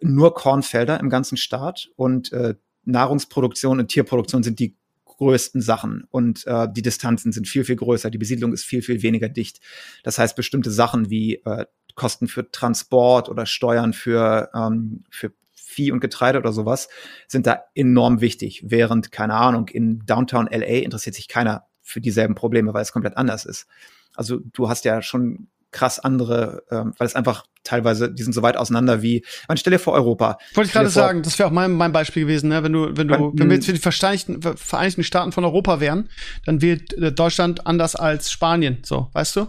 nur 0.00 0.34
Kornfelder 0.34 0.98
im 0.98 1.08
ganzen 1.10 1.36
Staat 1.36 1.88
und 1.96 2.32
äh, 2.32 2.54
Nahrungsproduktion 2.84 3.78
und 3.78 3.88
Tierproduktion 3.88 4.42
sind 4.42 4.58
die 4.58 4.76
größten 5.04 5.60
Sachen 5.60 6.04
und 6.10 6.46
äh, 6.46 6.66
die 6.74 6.82
Distanzen 6.82 7.30
sind 7.30 7.46
viel, 7.46 7.64
viel 7.64 7.76
größer, 7.76 8.10
die 8.10 8.18
Besiedlung 8.18 8.52
ist 8.52 8.64
viel, 8.64 8.82
viel 8.82 9.02
weniger 9.02 9.28
dicht. 9.28 9.60
Das 10.02 10.18
heißt, 10.18 10.34
bestimmte 10.34 10.70
Sachen 10.70 11.10
wie 11.10 11.36
äh, 11.44 11.66
Kosten 11.94 12.26
für 12.26 12.50
Transport 12.50 13.28
oder 13.28 13.46
Steuern 13.46 13.92
für, 13.92 14.50
ähm, 14.54 15.04
für 15.10 15.32
Vieh 15.72 15.92
und 15.92 16.00
Getreide 16.00 16.38
oder 16.38 16.52
sowas, 16.52 16.88
sind 17.26 17.46
da 17.46 17.64
enorm 17.74 18.20
wichtig. 18.20 18.62
Während, 18.66 19.12
keine 19.12 19.34
Ahnung, 19.34 19.68
in 19.68 20.04
Downtown 20.06 20.46
LA 20.46 20.82
interessiert 20.82 21.14
sich 21.14 21.28
keiner 21.28 21.66
für 21.82 22.00
dieselben 22.00 22.34
Probleme, 22.34 22.74
weil 22.74 22.82
es 22.82 22.92
komplett 22.92 23.16
anders 23.16 23.44
ist. 23.44 23.66
Also 24.14 24.38
du 24.52 24.68
hast 24.68 24.84
ja 24.84 25.02
schon 25.02 25.48
krass 25.72 25.98
andere, 25.98 26.64
ähm, 26.70 26.92
weil 26.98 27.06
es 27.06 27.16
einfach 27.16 27.46
teilweise, 27.64 28.12
die 28.12 28.22
sind 28.22 28.34
so 28.34 28.42
weit 28.42 28.56
auseinander 28.56 29.02
wie, 29.02 29.24
man 29.48 29.56
stell 29.56 29.72
dir 29.72 29.78
vor 29.78 29.94
Europa. 29.94 30.38
Wollte 30.54 30.68
ich 30.68 30.72
gerade 30.72 30.90
sagen, 30.90 31.22
das 31.22 31.38
wäre 31.38 31.48
auch 31.48 31.52
mein, 31.52 31.72
mein 31.72 31.92
Beispiel 31.92 32.24
gewesen, 32.24 32.50
ne? 32.50 32.62
wenn 32.62 32.72
du, 32.72 32.96
wenn 32.96 33.08
du, 33.08 33.14
wenn, 33.14 33.38
wenn 33.38 33.48
wir 33.48 33.56
jetzt 33.56 33.66
für 33.66 33.72
die 33.72 33.78
Vereinigten, 33.78 34.42
Vereinigten 34.42 35.02
Staaten 35.02 35.32
von 35.32 35.44
Europa 35.44 35.80
wären, 35.80 36.10
dann 36.44 36.60
wird 36.60 36.92
äh, 36.94 37.12
Deutschland 37.12 37.66
anders 37.66 37.96
als 37.96 38.30
Spanien, 38.30 38.78
so, 38.84 39.08
weißt 39.14 39.36
du? 39.36 39.46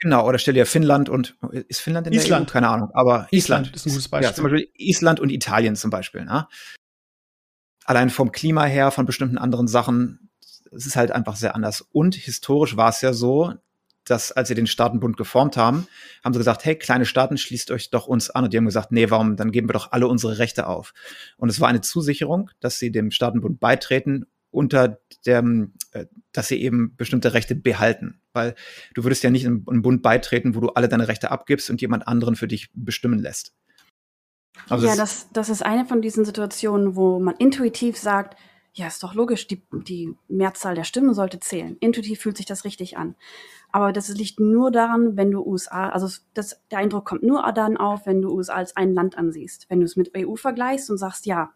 Genau, 0.00 0.26
oder 0.26 0.38
stell 0.38 0.54
dir 0.54 0.66
Finnland 0.66 1.08
und 1.08 1.36
ist 1.68 1.80
Finnland 1.80 2.06
in 2.06 2.12
der 2.12 2.22
Island. 2.22 2.48
EU? 2.48 2.52
Keine 2.52 2.68
Ahnung, 2.68 2.90
aber 2.92 3.28
Island, 3.30 3.68
Island 3.68 3.76
ist 3.76 3.86
ein 3.86 3.90
gutes 3.90 4.08
Beispiel. 4.08 4.28
Ja, 4.28 4.34
zum 4.34 4.44
Beispiel 4.44 4.68
Island 4.74 5.20
und 5.20 5.30
Italien 5.30 5.76
zum 5.76 5.90
Beispiel. 5.90 6.24
Ne? 6.24 6.46
Allein 7.84 8.10
vom 8.10 8.32
Klima 8.32 8.64
her, 8.64 8.90
von 8.90 9.06
bestimmten 9.06 9.38
anderen 9.38 9.68
Sachen, 9.68 10.30
es 10.72 10.86
ist 10.86 10.96
halt 10.96 11.12
einfach 11.12 11.36
sehr 11.36 11.54
anders. 11.54 11.82
Und 11.92 12.14
historisch 12.14 12.76
war 12.76 12.90
es 12.90 13.00
ja 13.00 13.12
so, 13.12 13.54
dass 14.04 14.32
als 14.32 14.48
sie 14.48 14.54
den 14.54 14.66
Staatenbund 14.66 15.16
geformt 15.16 15.56
haben, 15.56 15.86
haben 16.24 16.32
sie 16.32 16.38
gesagt, 16.38 16.64
hey, 16.64 16.76
kleine 16.76 17.06
Staaten, 17.06 17.36
schließt 17.36 17.70
euch 17.70 17.90
doch 17.90 18.06
uns 18.06 18.30
an. 18.30 18.44
Und 18.44 18.52
die 18.52 18.56
haben 18.56 18.64
gesagt, 18.64 18.92
nee, 18.92 19.10
warum, 19.10 19.36
dann 19.36 19.52
geben 19.52 19.68
wir 19.68 19.74
doch 19.74 19.92
alle 19.92 20.06
unsere 20.08 20.38
Rechte 20.38 20.66
auf. 20.66 20.94
Und 21.36 21.48
es 21.48 21.60
war 21.60 21.68
eine 21.68 21.80
Zusicherung, 21.80 22.50
dass 22.60 22.78
sie 22.78 22.90
dem 22.90 23.10
Staatenbund 23.10 23.60
beitreten 23.60 24.26
unter 24.56 24.98
dem, 25.26 25.74
äh, 25.92 26.06
dass 26.32 26.48
sie 26.48 26.60
eben 26.60 26.96
bestimmte 26.96 27.34
Rechte 27.34 27.54
behalten. 27.54 28.20
Weil 28.32 28.54
du 28.94 29.04
würdest 29.04 29.22
ja 29.22 29.30
nicht 29.30 29.44
in 29.44 29.64
einen 29.68 29.82
Bund 29.82 30.02
beitreten, 30.02 30.54
wo 30.54 30.60
du 30.60 30.68
alle 30.70 30.88
deine 30.88 31.08
Rechte 31.08 31.30
abgibst 31.30 31.70
und 31.70 31.80
jemand 31.80 32.08
anderen 32.08 32.36
für 32.36 32.48
dich 32.48 32.70
bestimmen 32.72 33.18
lässt. 33.18 33.54
Also 34.68 34.86
ja, 34.86 34.96
das, 34.96 35.28
das 35.32 35.50
ist 35.50 35.64
eine 35.64 35.84
von 35.84 36.00
diesen 36.00 36.24
Situationen, 36.24 36.96
wo 36.96 37.18
man 37.20 37.36
intuitiv 37.36 37.98
sagt, 37.98 38.36
ja, 38.72 38.86
ist 38.86 39.02
doch 39.02 39.14
logisch, 39.14 39.46
die, 39.46 39.62
die 39.72 40.14
Mehrzahl 40.28 40.74
der 40.74 40.84
Stimmen 40.84 41.14
sollte 41.14 41.40
zählen. 41.40 41.76
Intuitiv 41.80 42.20
fühlt 42.20 42.36
sich 42.36 42.46
das 42.46 42.64
richtig 42.64 42.96
an. 42.96 43.14
Aber 43.72 43.92
das 43.92 44.08
liegt 44.08 44.40
nur 44.40 44.70
daran, 44.70 45.16
wenn 45.16 45.30
du 45.30 45.42
USA, 45.42 45.88
also 45.90 46.08
das, 46.34 46.62
der 46.70 46.78
Eindruck 46.78 47.06
kommt 47.06 47.22
nur 47.22 47.42
dann 47.52 47.76
auf, 47.76 48.06
wenn 48.06 48.22
du 48.22 48.30
USA 48.30 48.54
als 48.54 48.76
ein 48.76 48.94
Land 48.94 49.18
ansiehst. 49.18 49.68
Wenn 49.68 49.80
du 49.80 49.86
es 49.86 49.96
mit 49.96 50.12
EU 50.16 50.36
vergleichst 50.36 50.90
und 50.90 50.98
sagst, 50.98 51.26
ja, 51.26 51.52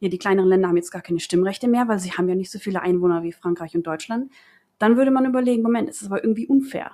ja, 0.00 0.08
die 0.08 0.18
kleineren 0.18 0.48
Länder 0.48 0.68
haben 0.68 0.76
jetzt 0.76 0.90
gar 0.90 1.02
keine 1.02 1.20
Stimmrechte 1.20 1.68
mehr, 1.68 1.86
weil 1.86 1.98
sie 1.98 2.12
haben 2.12 2.28
ja 2.28 2.34
nicht 2.34 2.50
so 2.50 2.58
viele 2.58 2.82
Einwohner 2.82 3.22
wie 3.22 3.32
Frankreich 3.32 3.74
und 3.76 3.86
Deutschland, 3.86 4.32
dann 4.78 4.96
würde 4.96 5.10
man 5.10 5.26
überlegen, 5.26 5.62
Moment, 5.62 5.88
es 5.88 6.00
ist 6.00 6.08
aber 6.08 6.24
irgendwie 6.24 6.46
unfair. 6.46 6.92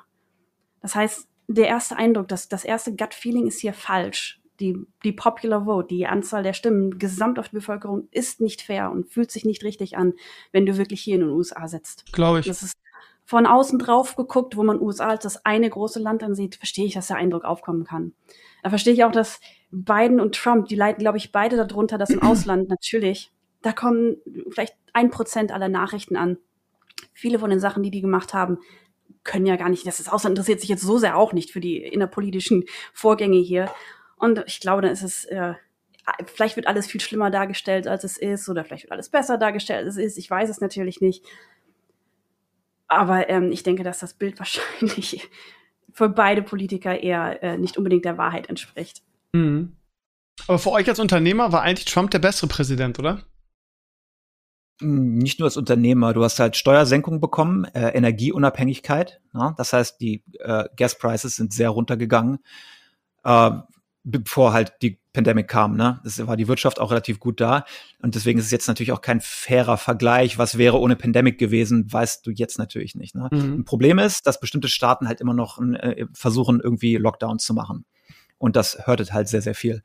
Das 0.82 0.94
heißt, 0.94 1.28
der 1.46 1.68
erste 1.68 1.96
Eindruck, 1.96 2.28
das, 2.28 2.48
das 2.48 2.64
erste 2.64 2.94
Gut-Feeling 2.94 3.46
ist 3.46 3.60
hier 3.60 3.72
falsch. 3.72 4.40
Die, 4.58 4.76
die 5.04 5.12
Popular 5.12 5.66
Vote, 5.66 5.88
die 5.88 6.06
Anzahl 6.06 6.42
der 6.42 6.54
Stimmen 6.54 6.98
gesamt 6.98 7.38
auf 7.38 7.50
die 7.50 7.56
Bevölkerung 7.56 8.08
ist 8.10 8.40
nicht 8.40 8.62
fair 8.62 8.90
und 8.90 9.06
fühlt 9.08 9.30
sich 9.30 9.44
nicht 9.44 9.62
richtig 9.62 9.98
an, 9.98 10.14
wenn 10.50 10.64
du 10.64 10.78
wirklich 10.78 11.02
hier 11.02 11.16
in 11.16 11.20
den 11.20 11.30
USA 11.30 11.68
sitzt. 11.68 12.10
Glaube 12.12 12.40
ich. 12.40 12.46
Das 12.46 12.62
ist 12.62 12.74
von 13.26 13.44
außen 13.44 13.80
drauf 13.80 14.14
geguckt, 14.14 14.56
wo 14.56 14.62
man 14.62 14.80
USA 14.80 15.08
als 15.08 15.24
das 15.24 15.44
eine 15.44 15.68
große 15.68 15.98
Land 15.98 16.22
ansieht, 16.22 16.54
verstehe 16.54 16.86
ich, 16.86 16.94
dass 16.94 17.08
der 17.08 17.16
Eindruck 17.16 17.44
aufkommen 17.44 17.84
kann. 17.84 18.12
Da 18.62 18.70
verstehe 18.70 18.92
ich 18.92 19.04
auch, 19.04 19.12
dass 19.12 19.40
Biden 19.72 20.20
und 20.20 20.36
Trump, 20.36 20.68
die 20.68 20.76
leiden, 20.76 21.00
glaube 21.00 21.18
ich, 21.18 21.32
beide 21.32 21.56
darunter, 21.56 21.98
dass 21.98 22.10
im 22.10 22.22
Ausland 22.22 22.68
natürlich, 22.68 23.32
da 23.62 23.72
kommen 23.72 24.16
vielleicht 24.50 24.76
ein 24.92 25.10
Prozent 25.10 25.50
aller 25.50 25.68
Nachrichten 25.68 26.16
an. 26.16 26.38
Viele 27.12 27.40
von 27.40 27.50
den 27.50 27.58
Sachen, 27.58 27.82
die 27.82 27.90
die 27.90 28.00
gemacht 28.00 28.32
haben, 28.32 28.58
können 29.24 29.46
ja 29.46 29.56
gar 29.56 29.70
nicht, 29.70 29.84
das 29.84 30.08
Ausland 30.08 30.34
interessiert 30.34 30.60
sich 30.60 30.70
jetzt 30.70 30.82
so 30.82 30.98
sehr 30.98 31.16
auch 31.16 31.32
nicht 31.32 31.50
für 31.50 31.60
die 31.60 31.78
innerpolitischen 31.78 32.64
Vorgänge 32.92 33.38
hier. 33.38 33.68
Und 34.18 34.44
ich 34.46 34.60
glaube, 34.60 34.82
dann 34.82 34.92
ist 34.92 35.02
es, 35.02 35.24
äh, 35.24 35.54
vielleicht 36.26 36.54
wird 36.54 36.68
alles 36.68 36.86
viel 36.86 37.00
schlimmer 37.00 37.32
dargestellt, 37.32 37.88
als 37.88 38.04
es 38.04 38.18
ist, 38.18 38.48
oder 38.48 38.64
vielleicht 38.64 38.84
wird 38.84 38.92
alles 38.92 39.08
besser 39.08 39.36
dargestellt, 39.36 39.84
als 39.84 39.96
es 39.96 40.04
ist. 40.04 40.18
Ich 40.18 40.30
weiß 40.30 40.48
es 40.48 40.60
natürlich 40.60 41.00
nicht. 41.00 41.24
Aber 42.88 43.28
ähm, 43.28 43.50
ich 43.52 43.62
denke, 43.62 43.82
dass 43.82 43.98
das 43.98 44.14
Bild 44.14 44.38
wahrscheinlich 44.38 45.28
für 45.92 46.08
beide 46.08 46.42
Politiker 46.42 47.00
eher 47.00 47.42
äh, 47.42 47.56
nicht 47.56 47.76
unbedingt 47.76 48.04
der 48.04 48.18
Wahrheit 48.18 48.48
entspricht. 48.48 49.02
Mhm. 49.32 49.76
Aber 50.46 50.58
für 50.58 50.70
euch 50.70 50.88
als 50.88 51.00
Unternehmer 51.00 51.52
war 51.52 51.62
eigentlich 51.62 51.86
Trump 51.86 52.10
der 52.10 52.18
bessere 52.18 52.46
Präsident, 52.46 52.98
oder? 52.98 53.22
Hm, 54.80 55.16
nicht 55.16 55.38
nur 55.38 55.46
als 55.46 55.56
Unternehmer, 55.56 56.12
du 56.12 56.22
hast 56.22 56.38
halt 56.38 56.56
Steuersenkung 56.56 57.20
bekommen, 57.20 57.64
äh, 57.64 57.88
Energieunabhängigkeit. 57.90 59.20
Ja? 59.32 59.54
Das 59.56 59.72
heißt, 59.72 60.00
die 60.00 60.22
äh, 60.40 60.64
Gas-Prices 60.76 61.36
sind 61.36 61.54
sehr 61.54 61.70
runtergegangen. 61.70 62.38
Äh, 63.24 63.52
bevor 64.04 64.52
halt 64.52 64.74
die 64.82 65.00
Pandemic 65.16 65.48
kam. 65.48 65.76
Ne? 65.76 65.98
Das 66.04 66.24
war 66.26 66.36
die 66.36 66.46
Wirtschaft 66.46 66.78
auch 66.78 66.90
relativ 66.90 67.18
gut 67.18 67.40
da. 67.40 67.64
Und 68.02 68.14
deswegen 68.14 68.38
ist 68.38 68.44
es 68.44 68.50
jetzt 68.50 68.68
natürlich 68.68 68.92
auch 68.92 69.00
kein 69.00 69.22
fairer 69.22 69.78
Vergleich. 69.78 70.36
Was 70.36 70.58
wäre 70.58 70.78
ohne 70.78 70.94
Pandemic 70.94 71.38
gewesen, 71.38 71.90
weißt 71.90 72.26
du 72.26 72.30
jetzt 72.30 72.58
natürlich 72.58 72.94
nicht. 72.94 73.14
Ne? 73.14 73.30
Mhm. 73.32 73.60
Ein 73.60 73.64
Problem 73.64 73.98
ist, 73.98 74.26
dass 74.26 74.38
bestimmte 74.40 74.68
Staaten 74.68 75.08
halt 75.08 75.22
immer 75.22 75.32
noch 75.32 75.58
äh, 75.58 76.04
versuchen, 76.12 76.60
irgendwie 76.60 76.96
Lockdowns 76.96 77.46
zu 77.46 77.54
machen. 77.54 77.86
Und 78.36 78.56
das 78.56 78.86
hörtet 78.86 79.14
halt 79.14 79.28
sehr, 79.28 79.40
sehr 79.40 79.54
viel. 79.54 79.82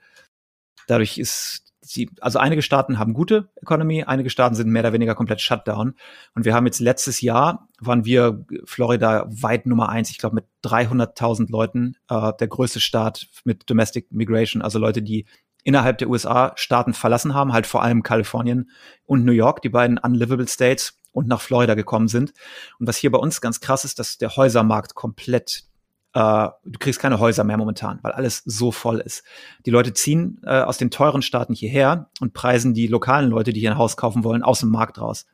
Dadurch 0.88 1.18
ist 1.18 1.70
sie, 1.82 2.10
also 2.22 2.40
einige 2.40 2.62
Staaten 2.62 3.00
haben 3.00 3.14
gute 3.14 3.50
Economy, 3.56 4.04
einige 4.04 4.30
Staaten 4.30 4.56
sind 4.56 4.70
mehr 4.70 4.84
oder 4.84 4.94
weniger 4.94 5.16
komplett 5.16 5.42
Shutdown. 5.42 5.96
Und 6.36 6.46
wir 6.46 6.54
haben 6.54 6.66
jetzt 6.66 6.80
letztes 6.80 7.22
Jahr, 7.22 7.68
waren 7.80 8.06
wir 8.06 8.46
Florida 8.66 9.28
weit 9.30 9.66
Nummer 9.66 9.90
eins, 9.90 10.10
ich 10.10 10.18
glaube 10.18 10.36
mit 10.36 10.46
300.000 10.64 11.52
Leuten, 11.52 11.96
äh, 12.10 12.32
der 12.40 12.48
größte 12.48 12.80
Staat 12.80 13.28
mit 13.44 13.70
Domestic 13.70 14.12
Migration, 14.12 14.62
also 14.62 14.80
Leute, 14.80 15.02
die 15.02 15.26
innerhalb 15.64 15.98
der 15.98 16.10
USA 16.10 16.54
Staaten 16.56 16.94
verlassen 16.94 17.34
haben, 17.34 17.54
halt 17.54 17.68
vor 17.68 17.84
allem 17.84 18.04
Kalifornien 18.04 18.72
und 19.06 19.26
New 19.26 19.32
York, 19.32 19.62
die 19.62 19.70
beiden 19.70 19.98
unlivable 19.98 20.48
States 20.48 20.98
und 21.12 21.28
nach 21.28 21.42
Florida 21.42 21.76
gekommen 21.76 22.08
sind. 22.08 22.34
Und 22.80 22.88
was 22.88 22.98
hier 22.98 23.12
bei 23.12 23.20
uns 23.20 23.42
ganz 23.42 23.60
krass 23.60 23.86
ist, 23.86 24.00
dass 24.00 24.18
der 24.18 24.36
Häusermarkt 24.36 24.96
komplett 24.96 25.66
äh, 26.14 26.49
du 26.66 26.80
kriegst 26.80 26.99
keine 26.99 27.20
Häuser 27.20 27.43
mehr 27.43 27.57
momentan, 27.57 27.99
weil 28.01 28.12
alles 28.12 28.43
so 28.45 28.72
voll 28.72 28.99
ist. 28.99 29.24
Die 29.66 29.72
Leute 29.72 29.93
ziehen 29.93 30.41
äh, 30.43 30.62
aus 30.62 30.78
den 30.78 30.91
teuren 30.91 31.22
Staaten 31.22 31.53
hierher 31.53 32.09
und 32.20 32.34
preisen 32.34 32.74
die 32.74 32.88
lokalen 32.88 33.30
Leute, 33.30 33.53
die 33.53 33.59
hier 33.59 33.72
ein 33.72 33.78
Haus 33.78 33.97
kaufen 33.97 34.24
wollen, 34.24 34.43
aus 34.43 34.59
dem 34.59 34.70
Markt 34.70 34.99
raus. 34.99 35.26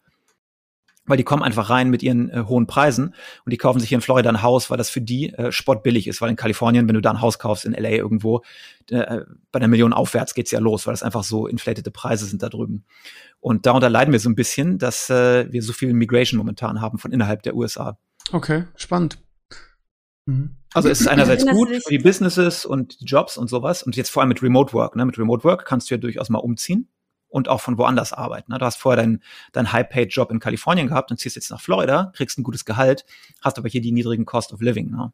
Weil 1.10 1.18
die 1.18 1.24
kommen 1.24 1.42
einfach 1.42 1.70
rein 1.70 1.90
mit 1.90 2.04
ihren 2.04 2.30
äh, 2.30 2.44
hohen 2.48 2.68
Preisen 2.68 3.16
und 3.46 3.52
die 3.54 3.58
kaufen 3.58 3.80
sich 3.80 3.90
hier 3.90 3.98
in 3.98 4.02
Florida 4.02 4.30
ein 4.30 4.42
Haus, 4.44 4.70
weil 4.70 4.78
das 4.78 4.90
für 4.90 5.02
die 5.02 5.34
äh, 5.34 5.52
spottbillig 5.52 6.06
ist. 6.06 6.22
Weil 6.22 6.30
in 6.30 6.36
Kalifornien, 6.36 6.88
wenn 6.88 6.96
du 6.96 7.02
da 7.02 7.12
ein 7.12 7.22
Haus 7.22 7.40
kaufst, 7.40 7.66
in 7.66 7.72
LA 7.72 7.92
irgendwo, 7.92 8.44
äh, 8.92 9.22
bei 9.52 9.60
einer 9.60 9.70
Million 9.70 9.94
aufwärts 9.94 10.34
geht's 10.34 10.52
ja 10.52 10.60
los, 10.60 10.86
weil 10.86 10.94
das 10.94 11.04
einfach 11.04 11.24
so 11.24 11.48
inflatete 11.48 11.92
Preise 11.92 12.26
sind 12.26 12.44
da 12.44 12.50
drüben. 12.50 12.84
Und 13.40 13.66
darunter 13.66 13.90
leiden 13.90 14.12
wir 14.12 14.20
so 14.20 14.30
ein 14.30 14.36
bisschen, 14.36 14.80
dass 14.80 15.10
äh, 15.10 15.52
wir 15.52 15.64
so 15.64 15.72
viel 15.72 15.94
Migration 15.94 16.38
momentan 16.38 16.82
haben 16.82 16.98
von 16.98 17.14
innerhalb 17.14 17.42
der 17.42 17.56
USA. 17.56 17.98
Okay, 18.34 18.66
spannend. 18.76 19.18
Mhm. 20.28 20.58
Also 20.78 20.90
es 20.90 21.02
ist 21.02 21.08
einerseits 21.08 21.46
gut 21.46 21.70
für 21.70 21.90
die 21.90 21.98
Businesses 21.98 22.66
und 22.66 23.02
die 23.02 23.06
Jobs 23.06 23.38
und 23.38 23.50
sowas 23.50 23.84
und 23.84 23.96
jetzt 23.96 24.10
vor 24.10 24.22
allem 24.22 24.30
mit 24.30 24.42
Remote 24.42 24.74
Work. 24.74 24.96
Ne? 24.96 25.06
Mit 25.06 25.18
Remote 25.18 25.44
Work 25.44 25.66
kannst 25.66 25.90
du 25.90 25.96
ja 25.96 26.00
durchaus 26.00 26.30
mal 26.30 26.40
umziehen 26.40 26.88
und 27.30 27.50
auch 27.50 27.62
von 27.62 27.78
woanders 27.78 28.14
arbeiten. 28.14 28.52
Ne? 28.52 28.60
Du 28.60 28.66
hast 28.66 28.78
vorher 28.78 29.02
deinen 29.02 29.24
dein 29.52 29.72
High-Paid-Job 29.72 30.32
in 30.32 30.40
Kalifornien 30.40 30.88
gehabt 30.88 31.12
und 31.12 31.18
ziehst 31.18 31.36
jetzt 31.36 31.52
nach 31.52 31.62
Florida, 31.62 32.12
kriegst 32.16 32.38
ein 32.38 32.44
gutes 32.44 32.66
Gehalt, 32.66 33.06
hast 33.42 33.58
aber 33.58 33.70
hier 33.70 33.82
die 33.82 33.92
niedrigen 33.92 34.26
Cost 34.26 34.54
of 34.54 34.62
Living. 34.62 34.92
Ne? 34.92 35.12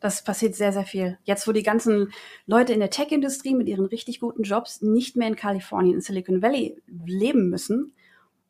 Das 0.00 0.24
passiert 0.24 0.54
sehr, 0.54 0.72
sehr 0.72 0.84
viel. 0.84 1.18
Jetzt, 1.24 1.46
wo 1.46 1.52
die 1.52 1.62
ganzen 1.62 2.12
Leute 2.46 2.72
in 2.72 2.80
der 2.80 2.90
Tech-Industrie 2.90 3.54
mit 3.54 3.68
ihren 3.68 3.86
richtig 3.86 4.20
guten 4.20 4.42
Jobs 4.42 4.82
nicht 4.82 5.16
mehr 5.16 5.28
in 5.28 5.36
Kalifornien, 5.36 5.94
in 5.94 6.00
Silicon 6.00 6.42
Valley 6.42 6.82
leben 7.06 7.48
müssen. 7.48 7.94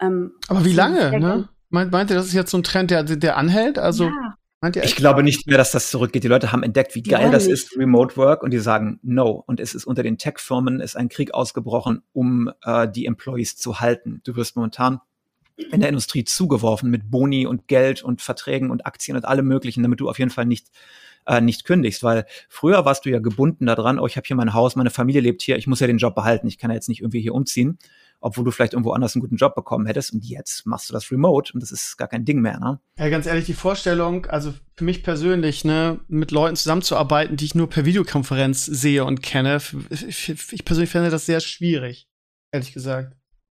Ähm, 0.01 0.33
aber 0.49 0.65
wie 0.65 0.73
lange? 0.73 1.19
Ne? 1.19 1.49
Meint, 1.71 1.93
meint 1.93 2.11
ihr, 2.11 2.17
das 2.17 2.27
ist 2.27 2.35
jetzt 2.35 2.51
so 2.51 2.59
ein 2.59 2.65
Trend, 2.65 2.91
der, 2.91 3.05
der 3.05 3.37
anhält? 3.37 3.79
Also 3.79 4.07
ja. 4.07 4.37
Ich 4.85 4.97
glaube 4.97 5.23
nicht 5.23 5.47
mehr, 5.47 5.59
dass 5.59 5.73
das 5.73 5.91
zurückgeht. 5.91 6.25
Die 6.25 6.29
Leute 6.29 6.53
haben 6.53 6.63
entdeckt, 6.63 6.95
wie 6.95 7.03
geil 7.03 7.31
das 7.31 7.47
ist, 7.47 7.77
Remote 7.77 8.17
Work, 8.17 8.43
und 8.43 8.53
die 8.53 8.59
sagen 8.59 8.99
No. 9.03 9.43
Und 9.47 9.61
es 9.61 9.75
ist 9.75 9.85
unter 9.85 10.03
den 10.03 10.19
Tech-Firmen 10.19 10.81
ist 10.81 10.97
ein 10.97 11.09
Krieg 11.09 11.35
ausgebrochen, 11.35 12.03
um 12.13 12.51
äh, 12.65 12.89
die 12.89 13.07
Employees 13.07 13.57
zu 13.57 13.81
halten. 13.81 14.21
Du 14.25 14.37
wirst 14.37 14.57
momentan 14.57 15.01
in 15.57 15.81
der 15.81 15.89
Industrie 15.89 16.25
zugeworfen 16.25 16.91
mit 16.91 17.11
Boni 17.11 17.47
und 17.47 17.69
Geld 17.69 18.03
und 18.03 18.23
Verträgen 18.23 18.71
und 18.71 18.87
Aktien 18.87 19.17
und 19.17 19.25
allem 19.25 19.47
Möglichen, 19.47 19.83
damit 19.83 20.01
du 20.01 20.09
auf 20.09 20.19
jeden 20.19 20.31
Fall 20.31 20.47
nicht 20.47 20.69
äh, 21.27 21.41
nicht 21.41 21.65
kündigst, 21.65 22.03
weil 22.03 22.27
früher 22.49 22.85
warst 22.85 23.07
du 23.07 23.11
ja 23.11 23.19
gebunden 23.19 23.67
daran, 23.67 23.99
oh, 23.99 24.07
ich 24.07 24.17
habe 24.17 24.27
hier 24.27 24.37
mein 24.37 24.53
Haus, 24.53 24.77
meine 24.77 24.91
Familie 24.91 25.23
lebt 25.23 25.43
hier, 25.43 25.57
ich 25.57 25.67
muss 25.67 25.81
ja 25.81 25.87
den 25.87 25.99
Job 25.99 26.15
behalten, 26.15 26.47
ich 26.47 26.59
kann 26.59 26.71
ja 26.71 26.75
jetzt 26.75 26.89
nicht 26.89 27.01
irgendwie 27.01 27.21
hier 27.21 27.35
umziehen 27.35 27.79
obwohl 28.25 28.45
du 28.45 28.51
vielleicht 28.51 28.73
irgendwo 28.73 28.93
anders 28.93 29.15
einen 29.15 29.21
guten 29.21 29.37
Job 29.37 29.55
bekommen 29.55 29.85
hättest. 29.85 30.15
Und 30.15 30.25
jetzt 30.25 30.65
machst 30.67 30.89
du 30.89 30.95
das 30.95 31.11
remote 31.11 31.53
und 31.53 31.63
das 31.63 31.71
ist 31.71 31.99
gar 31.99 32.09
kein 32.09 32.25
Ding 32.25 32.41
mehr, 32.41 32.59
ne? 32.59 32.81
Ja, 32.99 33.11
ganz 33.11 33.27
ehrlich, 33.27 33.45
die 33.45 33.53
Vorstellung, 33.53 34.25
also 34.27 34.55
für 34.77 34.85
mich 34.85 35.03
persönlich, 35.03 35.65
ne, 35.65 36.01
mit 36.09 36.31
Leuten 36.31 36.57
zusammenzuarbeiten, 36.57 37.37
die 37.37 37.45
ich 37.45 37.55
nur 37.55 37.69
per 37.69 37.85
Videokonferenz 37.85 38.65
sehe 38.65 39.05
und 39.05 39.23
kenne, 39.23 39.59
ich, 39.91 40.31
ich 40.31 40.65
persönlich 40.65 40.91
finde 40.91 41.11
das 41.11 41.27
sehr 41.27 41.41
schwierig, 41.41 42.09
ehrlich 42.51 42.73
gesagt. 42.73 43.15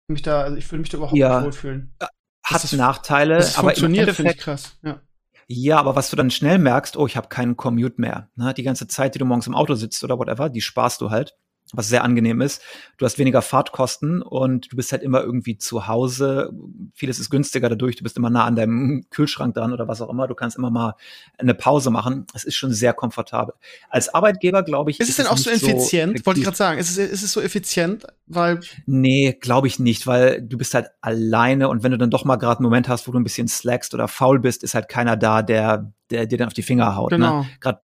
Mich 0.08 0.22
da, 0.22 0.42
also 0.42 0.56
ich 0.56 0.70
würde 0.70 0.80
mich 0.80 0.90
da 0.90 0.98
überhaupt 0.98 1.16
ja, 1.16 1.36
nicht 1.36 1.46
wohlfühlen. 1.46 1.94
Äh, 2.00 2.06
hat 2.42 2.64
das, 2.64 2.72
Nachteile, 2.72 3.36
das 3.36 3.58
aber 3.58 3.68
funktioniert, 3.68 4.10
finde 4.10 4.32
ich 4.32 4.38
krass, 4.38 4.76
ja. 4.82 5.00
Ja, 5.48 5.78
aber 5.78 5.94
was 5.94 6.10
du 6.10 6.16
dann 6.16 6.32
schnell 6.32 6.58
merkst, 6.58 6.96
oh, 6.96 7.06
ich 7.06 7.16
habe 7.16 7.28
keinen 7.28 7.56
Commute 7.56 8.00
mehr. 8.00 8.30
Ne? 8.34 8.52
Die 8.52 8.64
ganze 8.64 8.88
Zeit, 8.88 9.14
die 9.14 9.20
du 9.20 9.24
morgens 9.24 9.46
im 9.46 9.54
Auto 9.54 9.76
sitzt 9.76 10.02
oder 10.02 10.18
whatever, 10.18 10.48
die 10.48 10.60
sparst 10.60 11.00
du 11.00 11.10
halt 11.10 11.36
was 11.72 11.88
sehr 11.88 12.04
angenehm 12.04 12.40
ist. 12.40 12.62
Du 12.96 13.04
hast 13.04 13.18
weniger 13.18 13.42
Fahrtkosten 13.42 14.22
und 14.22 14.72
du 14.72 14.76
bist 14.76 14.92
halt 14.92 15.02
immer 15.02 15.22
irgendwie 15.22 15.58
zu 15.58 15.88
Hause. 15.88 16.50
Vieles 16.94 17.18
ist 17.18 17.30
günstiger 17.30 17.68
dadurch. 17.68 17.96
Du 17.96 18.04
bist 18.04 18.16
immer 18.16 18.30
nah 18.30 18.44
an 18.44 18.56
deinem 18.56 19.06
Kühlschrank 19.10 19.54
dran 19.54 19.72
oder 19.72 19.88
was 19.88 20.00
auch 20.00 20.08
immer. 20.08 20.28
Du 20.28 20.34
kannst 20.34 20.56
immer 20.56 20.70
mal 20.70 20.94
eine 21.38 21.54
Pause 21.54 21.90
machen. 21.90 22.26
Es 22.34 22.44
ist 22.44 22.56
schon 22.56 22.72
sehr 22.72 22.94
komfortabel. 22.94 23.54
Als 23.90 24.14
Arbeitgeber, 24.14 24.62
glaube 24.62 24.90
ich. 24.90 25.00
Ist, 25.00 25.08
ist 25.08 25.18
es 25.18 25.24
denn 25.24 25.32
auch 25.32 25.38
so 25.38 25.50
effizient? 25.50 26.18
So 26.18 26.26
Wollte 26.26 26.40
ich 26.40 26.44
gerade 26.44 26.56
sagen. 26.56 26.78
Ist 26.78 26.90
es, 26.90 26.98
ist 26.98 27.22
es 27.22 27.32
so 27.32 27.40
effizient? 27.40 28.06
Weil. 28.26 28.60
Nee, 28.86 29.36
glaube 29.40 29.66
ich 29.66 29.78
nicht, 29.78 30.06
weil 30.06 30.42
du 30.42 30.58
bist 30.58 30.74
halt 30.74 30.88
alleine 31.00 31.68
und 31.68 31.82
wenn 31.82 31.92
du 31.92 31.98
dann 31.98 32.10
doch 32.10 32.24
mal 32.24 32.36
gerade 32.36 32.58
einen 32.58 32.64
Moment 32.64 32.88
hast, 32.88 33.06
wo 33.08 33.12
du 33.12 33.18
ein 33.18 33.24
bisschen 33.24 33.48
slackst 33.48 33.94
oder 33.94 34.08
faul 34.08 34.38
bist, 34.40 34.62
ist 34.62 34.74
halt 34.74 34.88
keiner 34.88 35.16
da, 35.16 35.42
der, 35.42 35.92
der 36.10 36.26
dir 36.26 36.38
dann 36.38 36.48
auf 36.48 36.54
die 36.54 36.62
Finger 36.62 36.96
haut. 36.96 37.10
Ne? 37.10 37.18
Genau. 37.18 37.40
Ne? 37.42 37.48
Gerade 37.60 37.80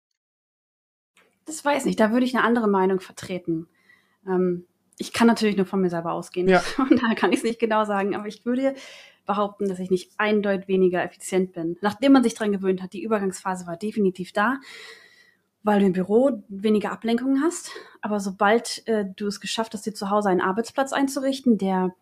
das 1.47 1.65
weiß 1.65 1.85
nicht, 1.85 1.99
da 2.01 2.13
würde 2.13 2.27
ich 2.27 2.37
eine 2.37 2.45
andere 2.45 2.69
Meinung 2.69 3.01
vertreten. 3.01 3.69
Ähm, 4.27 4.67
ich 4.99 5.13
kann 5.13 5.27
natürlich 5.27 5.57
nur 5.57 5.67
von 5.67 5.81
mir 5.81 5.91
selber 5.91 6.13
ausgehen. 6.13 6.49
Ja. 6.49 6.63
Und 6.79 7.03
da 7.03 7.15
kann 7.15 7.33
ich 7.33 7.39
es 7.39 7.45
nicht 7.45 7.59
genau 7.59 7.85
sagen, 7.85 8.15
aber 8.15 8.27
ich 8.27 8.45
würde 8.45 8.75
behaupten, 9.27 9.69
dass 9.69 9.79
ich 9.79 9.91
nicht 9.91 10.13
eindeutig 10.19 10.69
weniger 10.69 11.03
effizient 11.03 11.53
bin. 11.53 11.77
Nachdem 11.81 12.13
man 12.13 12.23
sich 12.23 12.35
daran 12.35 12.53
gewöhnt 12.53 12.83
hat, 12.83 12.93
die 12.93 13.03
Übergangsphase 13.03 13.67
war 13.67 13.77
definitiv 13.77 14.33
da, 14.33 14.59
weil 15.63 15.81
du 15.81 15.87
im 15.87 15.93
Büro 15.93 16.43
weniger 16.49 16.93
Ablenkungen 16.93 17.43
hast. 17.43 17.71
Aber 18.03 18.21
sobald 18.21 18.87
äh, 18.87 19.05
du 19.17 19.27
es 19.27 19.41
geschafft 19.41 19.73
hast, 19.73 19.87
dir 19.87 19.95
zu 19.95 20.11
Hause 20.11 20.29
einen 20.29 20.41
Arbeitsplatz 20.41 20.93
einzurichten, 20.93 21.59
der 21.59 21.95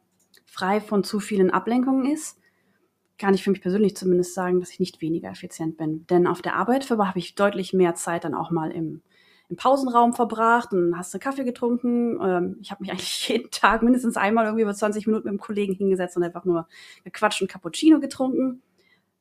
frei 0.47 0.81
von 0.81 1.05
zu 1.05 1.21
vielen 1.21 1.51
Ablenkungen 1.51 2.11
ist, 2.11 2.39
kann 3.19 3.35
ich 3.35 3.43
für 3.43 3.51
mich 3.51 3.61
persönlich 3.61 3.97
zumindest 3.97 4.35
sagen, 4.35 4.61
dass 4.61 4.71
ich 4.71 4.81
nicht 4.81 5.01
weniger 5.01 5.29
effizient 5.29 5.77
bin. 5.77 6.07
Denn 6.07 6.27
auf 6.27 6.41
der 6.41 6.57
Arbeit 6.57 6.89
habe 6.89 7.19
ich 7.19 7.35
deutlich 7.35 7.73
mehr 7.73 7.95
Zeit 7.95 8.25
dann 8.25 8.35
auch 8.35 8.51
mal 8.51 8.71
im 8.71 9.03
im 9.51 9.57
Pausenraum 9.57 10.13
verbracht 10.13 10.73
und 10.73 10.97
hast 10.97 11.15
einen 11.15 11.21
Kaffee 11.21 11.45
getrunken. 11.45 12.19
Ähm, 12.23 12.59
ich 12.61 12.71
habe 12.71 12.83
mich 12.83 12.91
eigentlich 12.93 13.29
jeden 13.29 13.51
Tag 13.51 13.83
mindestens 13.83 14.17
einmal 14.17 14.45
irgendwie 14.45 14.63
über 14.63 14.75
20 14.75 15.07
Minuten 15.07 15.25
mit 15.25 15.31
einem 15.31 15.41
Kollegen 15.41 15.75
hingesetzt 15.75 16.17
und 16.17 16.23
einfach 16.23 16.45
nur 16.45 16.69
gequatscht 17.05 17.41
und 17.41 17.49
Cappuccino 17.49 18.01
getrunken. 18.01 18.63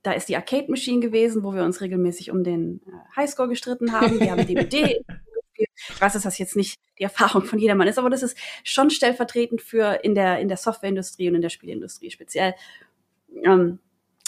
Da 0.04 0.12
ist 0.12 0.30
die 0.30 0.36
Arcade 0.36 0.70
Machine 0.70 1.00
gewesen, 1.00 1.44
wo 1.44 1.54
wir 1.54 1.64
uns 1.64 1.82
regelmäßig 1.82 2.32
um 2.32 2.44
den 2.44 2.82
äh, 2.86 3.16
Highscore 3.16 3.50
gestritten 3.50 3.92
haben. 3.92 4.20
Wir 4.20 4.32
haben 4.32 4.46
DVD. 4.46 5.04
ich 5.54 6.02
weiß, 6.02 6.14
dass 6.14 6.24
das 6.24 6.38
jetzt 6.38 6.56
nicht 6.56 6.80
die 7.00 7.04
Erfahrung 7.04 7.44
von 7.44 7.60
jedermann 7.60 7.88
ist, 7.88 7.98
aber 7.98 8.10
das 8.10 8.24
ist 8.24 8.38
schon 8.64 8.90
stellvertretend 8.90 9.62
für 9.62 10.04
in 10.04 10.16
der, 10.16 10.40
in 10.40 10.48
der 10.48 10.58
Softwareindustrie 10.58 11.30
und 11.30 11.36
in 11.36 11.42
der 11.42 11.50
Spielindustrie 11.50 12.12
speziell. 12.12 12.54
Ähm, 13.44 13.80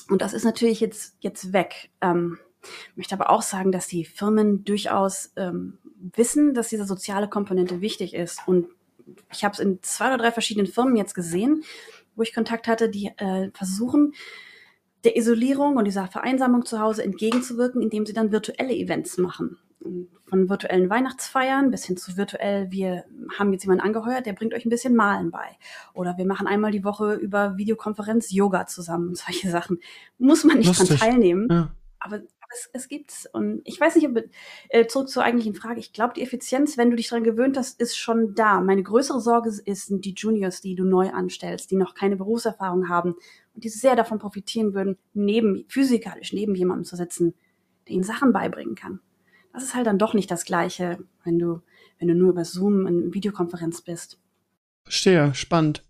und 0.09 0.21
das 0.21 0.33
ist 0.33 0.43
natürlich 0.43 0.79
jetzt, 0.79 1.15
jetzt 1.19 1.53
weg. 1.53 1.91
Ähm, 2.01 2.39
möchte 2.95 3.15
aber 3.15 3.29
auch 3.29 3.41
sagen, 3.41 3.71
dass 3.71 3.87
die 3.87 4.05
Firmen 4.05 4.65
durchaus 4.65 5.31
ähm, 5.35 5.77
wissen, 6.15 6.53
dass 6.53 6.69
diese 6.69 6.85
soziale 6.85 7.27
Komponente 7.27 7.81
wichtig 7.81 8.13
ist. 8.13 8.39
Und 8.47 8.67
ich 9.31 9.43
habe 9.43 9.53
es 9.53 9.59
in 9.59 9.79
zwei 9.81 10.07
oder 10.07 10.17
drei 10.17 10.31
verschiedenen 10.31 10.67
Firmen 10.67 10.95
jetzt 10.95 11.13
gesehen, 11.13 11.63
wo 12.15 12.23
ich 12.23 12.33
Kontakt 12.33 12.67
hatte, 12.67 12.89
die 12.89 13.11
äh, 13.17 13.49
versuchen, 13.53 14.13
der 15.03 15.15
Isolierung 15.15 15.77
und 15.77 15.85
dieser 15.85 16.07
Vereinsamung 16.07 16.65
zu 16.65 16.79
Hause 16.79 17.03
entgegenzuwirken, 17.03 17.81
indem 17.81 18.05
sie 18.05 18.13
dann 18.13 18.31
virtuelle 18.31 18.73
Events 18.73 19.17
machen. 19.17 19.57
Von 20.25 20.49
virtuellen 20.49 20.89
Weihnachtsfeiern 20.89 21.71
bis 21.71 21.85
hin 21.85 21.95
zu 21.95 22.17
virtuell, 22.17 22.69
wir 22.69 23.05
haben 23.37 23.53
jetzt 23.53 23.63
jemanden 23.63 23.85
angeheuert, 23.85 24.25
der 24.25 24.33
bringt 24.33 24.53
euch 24.53 24.65
ein 24.65 24.69
bisschen 24.69 24.95
Malen 24.95 25.31
bei. 25.31 25.57
Oder 25.93 26.17
wir 26.17 26.25
machen 26.25 26.47
einmal 26.47 26.71
die 26.71 26.83
Woche 26.83 27.13
über 27.13 27.57
Videokonferenz 27.57 28.29
Yoga 28.31 28.67
zusammen. 28.67 29.15
Solche 29.15 29.49
Sachen. 29.49 29.79
Muss 30.17 30.43
man 30.43 30.57
nicht 30.57 30.67
Lustig. 30.67 30.89
dran 30.89 30.97
teilnehmen. 30.97 31.47
Ja. 31.49 31.71
Aber 31.99 32.19
es, 32.49 32.69
es 32.73 32.87
gibt's. 32.87 33.27
Und 33.31 33.61
ich 33.63 33.79
weiß 33.79 33.95
nicht, 33.95 34.07
ob, 34.07 34.23
äh, 34.69 34.87
zurück 34.87 35.09
zur 35.09 35.23
eigentlichen 35.23 35.55
Frage. 35.55 35.79
Ich 35.79 35.93
glaube, 35.93 36.13
die 36.15 36.21
Effizienz, 36.21 36.77
wenn 36.77 36.89
du 36.89 36.95
dich 36.95 37.09
daran 37.09 37.23
gewöhnt 37.23 37.57
hast, 37.57 37.79
ist 37.79 37.97
schon 37.97 38.35
da. 38.35 38.59
Meine 38.61 38.83
größere 38.83 39.19
Sorge 39.19 39.49
ist, 39.49 39.87
sind 39.87 40.05
die 40.05 40.13
Juniors, 40.13 40.61
die 40.61 40.75
du 40.75 40.83
neu 40.83 41.09
anstellst, 41.09 41.71
die 41.71 41.75
noch 41.75 41.93
keine 41.93 42.15
Berufserfahrung 42.15 42.89
haben 42.89 43.15
und 43.53 43.63
die 43.63 43.69
sehr 43.69 43.95
davon 43.95 44.19
profitieren 44.19 44.73
würden, 44.73 44.97
neben, 45.13 45.65
physikalisch 45.67 46.33
neben 46.33 46.55
jemandem 46.55 46.85
zu 46.85 46.95
sitzen, 46.95 47.33
der 47.87 47.95
ihnen 47.95 48.03
Sachen 48.03 48.33
beibringen 48.33 48.75
kann. 48.75 48.99
Das 49.53 49.63
ist 49.63 49.75
halt 49.75 49.87
dann 49.87 49.97
doch 49.97 50.13
nicht 50.13 50.29
das 50.29 50.45
Gleiche, 50.45 50.99
wenn 51.23 51.39
du, 51.39 51.61
wenn 51.97 52.07
du 52.07 52.15
nur 52.15 52.29
über 52.29 52.45
Zoom 52.45 52.85
in 52.87 53.13
Videokonferenz 53.13 53.81
bist. 53.81 54.19
Verstehe, 54.83 55.33
spannend. 55.33 55.83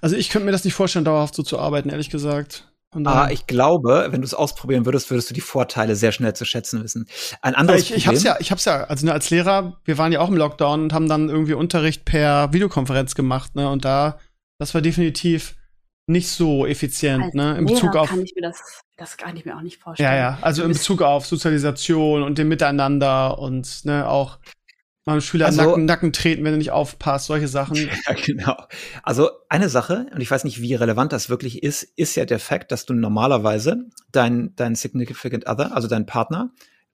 Also 0.00 0.16
ich 0.16 0.30
könnte 0.30 0.46
mir 0.46 0.52
das 0.52 0.64
nicht 0.64 0.74
vorstellen, 0.74 1.04
dauerhaft 1.04 1.34
so 1.34 1.42
zu 1.42 1.58
arbeiten, 1.58 1.90
ehrlich 1.90 2.10
gesagt. 2.10 2.72
Aber 3.04 3.32
ich 3.32 3.46
glaube, 3.46 4.08
wenn 4.10 4.20
du 4.20 4.24
es 4.24 4.34
ausprobieren 4.34 4.86
würdest, 4.86 5.10
würdest 5.10 5.30
du 5.30 5.34
die 5.34 5.40
Vorteile 5.40 5.96
sehr 5.96 6.12
schnell 6.12 6.34
zu 6.34 6.44
schätzen 6.44 6.82
wissen. 6.82 7.06
Ein 7.42 7.54
anderes 7.54 7.82
ich, 7.82 7.94
ich 7.94 8.06
hab's 8.06 8.22
ja, 8.22 8.36
ich 8.38 8.50
hab's 8.50 8.64
ja, 8.64 8.84
also 8.84 9.06
ne, 9.06 9.12
als 9.12 9.30
Lehrer, 9.30 9.80
wir 9.84 9.98
waren 9.98 10.12
ja 10.12 10.20
auch 10.20 10.28
im 10.28 10.36
Lockdown 10.36 10.82
und 10.82 10.92
haben 10.92 11.08
dann 11.08 11.28
irgendwie 11.28 11.54
Unterricht 11.54 12.04
per 12.04 12.52
Videokonferenz 12.52 13.14
gemacht, 13.14 13.54
ne? 13.56 13.68
Und 13.68 13.84
da, 13.84 14.18
das 14.58 14.74
war 14.74 14.80
definitiv 14.80 15.56
nicht 16.06 16.28
so 16.28 16.66
effizient, 16.66 17.24
als 17.24 17.34
ne? 17.34 17.58
In 17.58 17.66
Bezug 17.66 17.96
auf. 17.96 18.08
Kann 18.08 18.22
ich 18.22 18.34
mir 18.34 18.42
das, 18.42 18.82
das 18.96 19.16
kann 19.16 19.36
ich 19.36 19.44
mir 19.44 19.56
auch 19.56 19.62
nicht 19.62 19.82
vorstellen. 19.82 20.08
Ja, 20.08 20.16
ja. 20.16 20.38
Also 20.40 20.62
in 20.62 20.68
Bezug 20.68 21.02
auf 21.02 21.26
Sozialisation 21.26 22.22
und 22.22 22.38
dem 22.38 22.48
Miteinander 22.48 23.38
und 23.38 23.84
ne, 23.84 24.08
auch 24.08 24.38
mal 25.06 25.20
Schüler 25.20 25.46
also, 25.46 25.62
Nacken, 25.62 25.84
Nacken 25.84 26.12
treten, 26.12 26.44
wenn 26.44 26.52
du 26.52 26.58
nicht 26.58 26.72
aufpasst, 26.72 27.26
solche 27.26 27.48
Sachen. 27.48 27.76
Ja, 28.06 28.14
genau. 28.14 28.56
Also 29.02 29.30
eine 29.48 29.68
Sache, 29.68 30.06
und 30.12 30.20
ich 30.20 30.30
weiß 30.30 30.44
nicht, 30.44 30.60
wie 30.60 30.74
relevant 30.74 31.12
das 31.12 31.30
wirklich 31.30 31.62
ist, 31.62 31.82
ist 31.82 32.16
ja 32.16 32.24
der 32.24 32.38
Fakt, 32.38 32.72
dass 32.72 32.84
du 32.84 32.94
normalerweise 32.94 33.86
dein, 34.12 34.54
dein 34.56 34.74
Significant 34.74 35.48
Other, 35.48 35.74
also 35.74 35.88
deinen 35.88 36.06
Partner, 36.06 36.50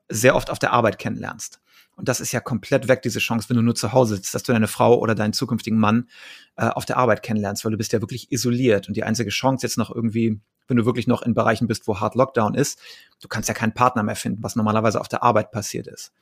sehr 0.09 0.37
oft 0.37 0.51
auf 0.51 0.59
der 0.59 0.73
Arbeit 0.73 0.99
kennenlernst. 0.99 1.61
Und 1.97 2.09
das 2.09 2.21
ist 2.21 2.33
ja 2.33 2.41
komplett 2.41 2.89
weg, 2.89 3.03
diese 3.03 3.19
Chance, 3.19 3.49
wenn 3.49 3.57
du 3.57 3.63
nur 3.63 3.75
zu 3.75 3.93
Hause 3.93 4.17
sitzt, 4.17 4.35
dass 4.35 4.43
du 4.43 4.53
deine 4.53 4.69
Frau 4.69 4.99
oder 4.99 5.15
deinen 5.15 5.33
zukünftigen 5.33 5.79
Mann 5.79 6.09
äh, 6.57 6.67
auf 6.67 6.85
der 6.85 6.97
Arbeit 6.97 7.23
kennenlernst, 7.23 7.65
weil 7.65 7.73
du 7.73 7.79
bist 7.79 7.93
ja 7.93 8.01
wirklich 8.01 8.33
isoliert. 8.33 8.89
Und 8.89 8.97
die 8.97 9.05
einzige 9.05 9.31
Chance 9.31 9.67
jetzt 9.67 9.77
noch 9.77 9.95
irgendwie, 9.95 10.41
wenn 10.69 10.77
du 10.77 10.87
wirklich 10.87 11.07
noch 11.07 11.23
in 11.23 11.35
Bereichen 11.35 11.67
bist, 11.67 11.87
wo 11.87 12.01
Hard 12.01 12.15
Lockdown 12.15 12.55
ist, 12.55 12.79
du 13.21 13.29
kannst 13.29 13.49
ja 13.49 13.55
keinen 13.55 13.75
Partner 13.75 14.03
mehr 14.03 14.17
finden, 14.17 14.43
was 14.43 14.57
normalerweise 14.57 15.01
auf 15.01 15.09
der 15.09 15.23
Arbeit 15.23 15.51
passiert 15.51 15.87
ist. 15.87 16.13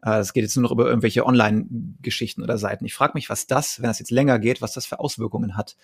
Es 0.00 0.32
geht 0.32 0.44
jetzt 0.44 0.56
nur 0.56 0.62
noch 0.62 0.70
über 0.70 0.86
irgendwelche 0.86 1.26
Online-Geschichten 1.26 2.42
oder 2.42 2.56
Seiten. 2.56 2.84
Ich 2.84 2.94
frage 2.94 3.12
mich, 3.14 3.28
was 3.28 3.46
das, 3.46 3.80
wenn 3.80 3.88
das 3.88 3.98
jetzt 3.98 4.12
länger 4.12 4.38
geht, 4.38 4.62
was 4.62 4.72
das 4.72 4.86
für 4.86 5.00
Auswirkungen 5.00 5.56
hat. 5.56 5.76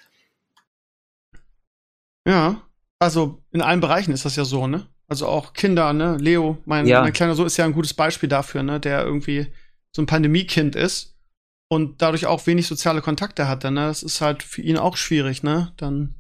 Ja, 2.27 2.63
also 2.99 3.43
in 3.51 3.61
allen 3.61 3.81
Bereichen 3.81 4.13
ist 4.13 4.25
das 4.25 4.37
ja 4.37 4.45
so, 4.45 4.67
ne? 4.67 4.87
Also 5.09 5.27
auch 5.27 5.53
Kinder, 5.53 5.93
ne? 5.93 6.17
Leo, 6.17 6.59
mein, 6.65 6.87
ja. 6.87 7.03
mein 7.03 7.13
kleiner 7.13 7.35
Sohn 7.35 7.47
ist 7.47 7.57
ja 7.57 7.65
ein 7.65 7.73
gutes 7.73 7.93
Beispiel 7.93 8.29
dafür, 8.29 8.63
ne? 8.63 8.81
Der 8.81 9.05
irgendwie 9.05 9.53
so 9.93 10.01
ein 10.01 10.07
Pandemiekind 10.07 10.77
ist 10.77 11.17
und 11.69 12.01
dadurch 12.01 12.27
auch 12.27 12.47
wenig 12.47 12.67
soziale 12.67 13.03
Kontakte 13.03 13.49
hatte, 13.49 13.71
ne? 13.71 13.87
Das 13.89 14.03
ist 14.03 14.21
halt 14.21 14.43
für 14.43 14.63
ihn 14.63 14.79
auch 14.79 14.97
schwierig, 14.97 15.43
ne? 15.43 15.73
Dann, 15.77 16.15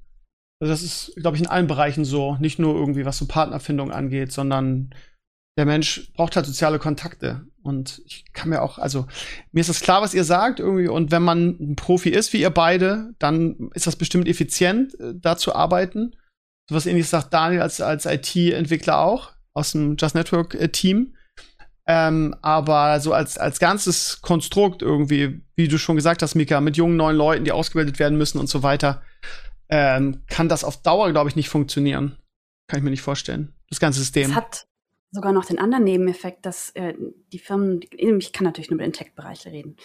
also 0.60 0.72
das 0.72 0.82
ist, 0.82 1.14
glaube 1.16 1.36
ich, 1.36 1.42
in 1.42 1.48
allen 1.48 1.68
Bereichen 1.68 2.04
so. 2.04 2.36
Nicht 2.40 2.58
nur 2.58 2.74
irgendwie, 2.74 3.06
was 3.06 3.18
so 3.18 3.26
Partnerfindung 3.26 3.90
angeht, 3.90 4.32
sondern 4.32 4.94
der 5.56 5.64
Mensch 5.64 6.12
braucht 6.14 6.36
halt 6.36 6.46
soziale 6.46 6.78
Kontakte. 6.78 7.46
Und 7.64 8.02
ich 8.04 8.26
kann 8.34 8.50
mir 8.50 8.60
auch, 8.60 8.78
also 8.78 9.06
mir 9.50 9.62
ist 9.62 9.70
das 9.70 9.80
klar, 9.80 10.02
was 10.02 10.12
ihr 10.12 10.24
sagt 10.24 10.60
irgendwie. 10.60 10.88
Und 10.88 11.10
wenn 11.10 11.22
man 11.22 11.56
ein 11.58 11.76
Profi 11.76 12.10
ist, 12.10 12.34
wie 12.34 12.42
ihr 12.42 12.50
beide, 12.50 13.14
dann 13.18 13.70
ist 13.72 13.86
das 13.86 13.96
bestimmt 13.96 14.28
effizient, 14.28 14.98
äh, 15.00 15.14
da 15.14 15.38
zu 15.38 15.54
arbeiten. 15.54 16.14
So 16.68 16.76
was 16.76 16.84
ähnliches 16.84 17.10
sagt 17.10 17.32
Daniel 17.32 17.62
als, 17.62 17.80
als 17.80 18.04
IT-Entwickler 18.04 18.98
auch 18.98 19.32
aus 19.54 19.72
dem 19.72 19.96
Just 19.96 20.14
Network 20.14 20.54
äh. 20.54 20.70
Ähm, 21.86 22.34
aber 22.42 23.00
so 23.00 23.12
als, 23.12 23.38
als 23.38 23.58
ganzes 23.58 24.20
Konstrukt 24.20 24.82
irgendwie, 24.82 25.42
wie 25.54 25.68
du 25.68 25.78
schon 25.78 25.96
gesagt 25.96 26.22
hast, 26.22 26.34
Mika, 26.34 26.60
mit 26.60 26.76
jungen 26.76 26.96
neuen 26.96 27.16
Leuten, 27.16 27.44
die 27.44 27.52
ausgebildet 27.52 27.98
werden 27.98 28.16
müssen 28.18 28.38
und 28.38 28.48
so 28.48 28.62
weiter, 28.62 29.02
ähm, 29.68 30.22
kann 30.28 30.48
das 30.48 30.64
auf 30.64 30.82
Dauer, 30.82 31.10
glaube 31.12 31.30
ich, 31.30 31.36
nicht 31.36 31.48
funktionieren. 31.48 32.18
Kann 32.68 32.78
ich 32.78 32.84
mir 32.84 32.90
nicht 32.90 33.02
vorstellen. 33.02 33.54
Das 33.68 33.80
ganze 33.80 34.00
System. 34.00 34.30
Es 34.30 34.36
hat, 34.36 34.66
sogar 35.14 35.32
noch 35.32 35.44
den 35.44 35.60
anderen 35.60 35.84
Nebeneffekt, 35.84 36.44
dass 36.44 36.70
äh, 36.70 36.94
die 37.32 37.38
Firmen, 37.38 37.80
ich 37.96 38.32
kann 38.32 38.44
natürlich 38.44 38.68
nur 38.68 38.76
über 38.76 38.84
den 38.84 38.92
Tech-Bereich 38.92 39.46
reden, 39.46 39.76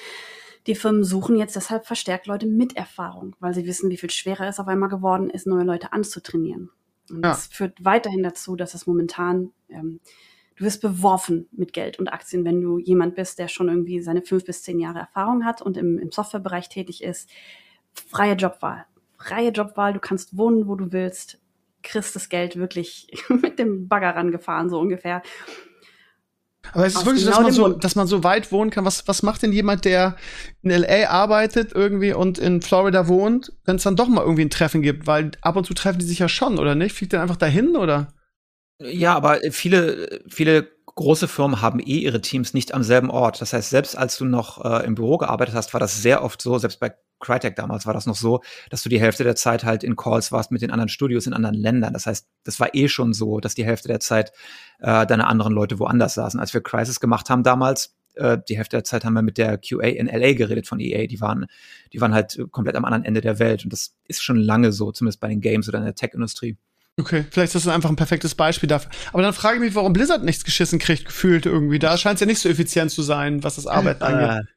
die 0.67 0.75
Firmen 0.75 1.03
suchen 1.03 1.37
jetzt 1.37 1.55
deshalb 1.55 1.85
verstärkt 1.85 2.25
Leute 2.25 2.47
mit 2.47 2.75
Erfahrung, 2.75 3.35
weil 3.39 3.53
sie 3.53 3.65
wissen, 3.65 3.89
wie 3.89 3.97
viel 3.97 4.09
schwerer 4.09 4.47
es 4.47 4.59
auf 4.59 4.67
einmal 4.67 4.89
geworden 4.89 5.29
ist, 5.29 5.47
neue 5.47 5.63
Leute 5.63 5.93
anzutrainieren. 5.93 6.71
Und 7.09 7.17
ja. 7.17 7.29
das 7.29 7.47
führt 7.47 7.83
weiterhin 7.85 8.23
dazu, 8.23 8.55
dass 8.55 8.73
es 8.73 8.87
momentan, 8.87 9.51
ähm, 9.69 9.99
du 10.55 10.65
wirst 10.65 10.81
beworfen 10.81 11.47
mit 11.51 11.73
Geld 11.73 11.99
und 11.99 12.07
Aktien, 12.07 12.43
wenn 12.43 12.59
du 12.59 12.79
jemand 12.79 13.15
bist, 13.15 13.39
der 13.39 13.47
schon 13.47 13.69
irgendwie 13.69 14.01
seine 14.01 14.23
fünf 14.23 14.45
bis 14.45 14.63
zehn 14.63 14.79
Jahre 14.79 14.99
Erfahrung 14.99 15.45
hat 15.45 15.61
und 15.61 15.77
im, 15.77 15.99
im 15.99 16.11
Softwarebereich 16.11 16.69
tätig 16.69 17.03
ist. 17.03 17.29
Freie 17.93 18.33
Jobwahl. 18.33 18.85
Freie 19.17 19.51
Jobwahl, 19.51 19.93
du 19.93 19.99
kannst 19.99 20.37
wohnen, 20.37 20.67
wo 20.67 20.75
du 20.75 20.91
willst 20.91 21.39
kriegst 21.83 22.15
das 22.15 22.29
Geld 22.29 22.57
wirklich 22.57 23.07
mit 23.29 23.59
dem 23.59 23.87
Bagger 23.87 24.15
rangefahren, 24.15 24.69
so 24.69 24.79
ungefähr. 24.79 25.21
Aber 26.73 26.85
es 26.85 26.95
ist 26.95 27.05
wirklich 27.05 27.25
genau 27.25 27.37
so, 27.37 27.43
dass 27.43 27.57
man 27.57 27.71
so, 27.71 27.79
dass 27.79 27.95
man 27.95 28.07
so 28.07 28.23
weit 28.23 28.51
wohnen 28.51 28.69
kann. 28.69 28.85
Was, 28.85 29.07
was 29.07 29.23
macht 29.23 29.41
denn 29.41 29.51
jemand, 29.51 29.85
der 29.85 30.15
in 30.61 30.71
LA 30.71 31.09
arbeitet 31.09 31.71
irgendwie 31.73 32.13
und 32.13 32.37
in 32.37 32.61
Florida 32.61 33.07
wohnt, 33.07 33.53
wenn 33.65 33.77
es 33.77 33.83
dann 33.83 33.95
doch 33.95 34.07
mal 34.07 34.21
irgendwie 34.21 34.45
ein 34.45 34.49
Treffen 34.49 34.81
gibt? 34.81 35.07
Weil 35.07 35.31
ab 35.41 35.55
und 35.55 35.65
zu 35.65 35.73
treffen 35.73 35.99
die 35.99 36.05
sich 36.05 36.19
ja 36.19 36.29
schon, 36.29 36.59
oder 36.59 36.75
nicht? 36.75 36.95
Fliegt 36.95 37.13
der 37.13 37.21
einfach 37.21 37.37
dahin, 37.37 37.75
oder? 37.75 38.13
Ja, 38.81 39.15
aber 39.15 39.39
viele, 39.51 40.21
viele 40.29 40.69
große 40.95 41.27
Firmen 41.27 41.61
haben 41.61 41.79
eh 41.79 41.99
ihre 41.99 42.21
Teams 42.21 42.53
nicht 42.53 42.73
am 42.73 42.83
selben 42.83 43.09
Ort. 43.09 43.41
Das 43.41 43.53
heißt, 43.53 43.69
selbst 43.69 43.97
als 43.97 44.17
du 44.17 44.25
noch 44.25 44.63
äh, 44.63 44.85
im 44.85 44.95
Büro 44.95 45.17
gearbeitet 45.17 45.55
hast, 45.55 45.73
war 45.73 45.79
das 45.79 46.01
sehr 46.01 46.23
oft 46.23 46.41
so, 46.41 46.57
selbst 46.57 46.79
bei 46.79 46.93
Crytek 47.19 47.55
damals 47.55 47.85
war 47.85 47.93
das 47.93 48.05
noch 48.05 48.15
so, 48.15 48.41
dass 48.69 48.83
du 48.83 48.89
die 48.89 48.99
Hälfte 48.99 49.23
der 49.23 49.35
Zeit 49.35 49.63
halt 49.63 49.83
in 49.83 49.95
Calls 49.95 50.31
warst 50.31 50.51
mit 50.51 50.61
den 50.61 50.71
anderen 50.71 50.89
Studios 50.89 51.27
in 51.27 51.33
anderen 51.33 51.55
Ländern. 51.55 51.93
Das 51.93 52.05
heißt, 52.05 52.27
das 52.43 52.59
war 52.59 52.73
eh 52.73 52.87
schon 52.87 53.13
so, 53.13 53.39
dass 53.39 53.55
die 53.55 53.65
Hälfte 53.65 53.87
der 53.87 53.99
Zeit 53.99 54.31
äh, 54.79 55.05
deine 55.05 55.27
anderen 55.27 55.53
Leute 55.53 55.79
woanders 55.79 56.13
saßen. 56.13 56.39
Als 56.39 56.53
wir 56.53 56.61
Crisis 56.61 56.99
gemacht 56.99 57.29
haben 57.29 57.43
damals, 57.43 57.95
äh, 58.15 58.37
die 58.47 58.57
Hälfte 58.57 58.77
der 58.77 58.83
Zeit 58.83 59.05
haben 59.05 59.13
wir 59.13 59.21
mit 59.21 59.37
der 59.37 59.57
QA 59.57 59.87
in 59.87 60.07
LA 60.07 60.33
geredet 60.33 60.67
von 60.67 60.79
EA. 60.79 61.07
Die 61.07 61.21
waren, 61.21 61.45
die 61.93 62.01
waren 62.01 62.13
halt 62.13 62.39
komplett 62.51 62.75
am 62.75 62.85
anderen 62.85 63.05
Ende 63.05 63.21
der 63.21 63.39
Welt. 63.39 63.63
Und 63.63 63.73
das 63.73 63.95
ist 64.07 64.23
schon 64.23 64.37
lange 64.37 64.71
so, 64.71 64.91
zumindest 64.91 65.19
bei 65.19 65.27
den 65.27 65.41
Games 65.41 65.67
oder 65.67 65.79
in 65.79 65.85
der 65.85 65.95
Tech-Industrie. 65.95 66.57
Okay, 66.99 67.25
vielleicht 67.31 67.55
ist 67.55 67.65
das 67.65 67.73
einfach 67.73 67.89
ein 67.89 67.95
perfektes 67.95 68.35
Beispiel 68.35 68.67
dafür. 68.67 68.91
Aber 69.13 69.21
dann 69.21 69.33
frage 69.33 69.55
ich 69.55 69.61
mich, 69.61 69.75
warum 69.75 69.93
Blizzard 69.93 70.23
nichts 70.23 70.43
geschissen 70.43 70.79
kriegt, 70.79 71.05
gefühlt 71.05 71.45
irgendwie. 71.45 71.79
Da 71.79 71.97
scheint 71.97 72.15
es 72.15 72.19
ja 72.19 72.27
nicht 72.27 72.39
so 72.39 72.49
effizient 72.49 72.91
zu 72.91 73.01
sein, 73.03 73.41
was 73.43 73.55
das 73.55 73.67
Arbeiten 73.67 74.03
angeht. 74.03 74.47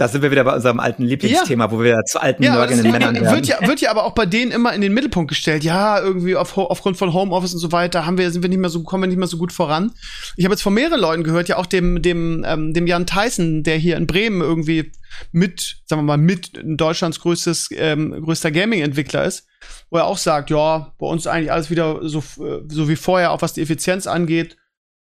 Da 0.00 0.08
sind 0.08 0.22
wir 0.22 0.30
wieder 0.30 0.44
bei 0.44 0.54
unserem 0.54 0.80
alten 0.80 1.02
Lieblingsthema, 1.02 1.66
ja. 1.66 1.70
wo 1.70 1.82
wir 1.82 2.02
zu 2.06 2.22
alten 2.22 2.42
ja, 2.42 2.54
nörgelnden 2.54 2.90
Männern 2.90 3.14
werden. 3.16 3.34
Wird 3.34 3.46
ja, 3.46 3.68
wird 3.68 3.82
ja 3.82 3.90
aber 3.90 4.04
auch 4.04 4.14
bei 4.14 4.24
denen 4.24 4.50
immer 4.50 4.72
in 4.72 4.80
den 4.80 4.94
Mittelpunkt 4.94 5.28
gestellt. 5.28 5.62
Ja, 5.62 6.00
irgendwie 6.00 6.36
auf, 6.36 6.56
aufgrund 6.56 6.96
von 6.96 7.12
Homeoffice 7.12 7.52
und 7.52 7.60
so 7.60 7.70
weiter 7.70 8.06
haben 8.06 8.16
wir, 8.16 8.30
sind 8.30 8.40
wir 8.40 8.48
nicht 8.48 8.60
mehr 8.60 8.70
so, 8.70 8.82
kommen 8.82 9.02
wir 9.02 9.08
nicht 9.08 9.18
mehr 9.18 9.26
so 9.26 9.36
gut 9.36 9.52
voran. 9.52 9.92
Ich 10.38 10.46
habe 10.46 10.54
jetzt 10.54 10.62
von 10.62 10.72
mehreren 10.72 10.98
Leuten 10.98 11.22
gehört, 11.22 11.48
ja 11.48 11.58
auch 11.58 11.66
dem, 11.66 12.00
dem, 12.00 12.46
ähm, 12.48 12.72
dem 12.72 12.86
Jan 12.86 13.04
Tyson, 13.04 13.62
der 13.62 13.76
hier 13.76 13.98
in 13.98 14.06
Bremen 14.06 14.40
irgendwie 14.40 14.90
mit, 15.32 15.82
sagen 15.84 16.00
wir 16.00 16.06
mal, 16.06 16.16
mit 16.16 16.52
Deutschlands 16.64 17.20
größtes, 17.20 17.68
ähm, 17.72 18.22
größter 18.24 18.50
Gaming-Entwickler 18.52 19.26
ist, 19.26 19.48
wo 19.90 19.98
er 19.98 20.06
auch 20.06 20.16
sagt, 20.16 20.48
ja, 20.48 20.94
bei 20.98 21.06
uns 21.08 21.26
eigentlich 21.26 21.52
alles 21.52 21.68
wieder 21.68 21.98
so, 22.08 22.20
äh, 22.42 22.62
so 22.68 22.88
wie 22.88 22.96
vorher, 22.96 23.32
auch 23.32 23.42
was 23.42 23.52
die 23.52 23.60
Effizienz 23.60 24.06
angeht. 24.06 24.56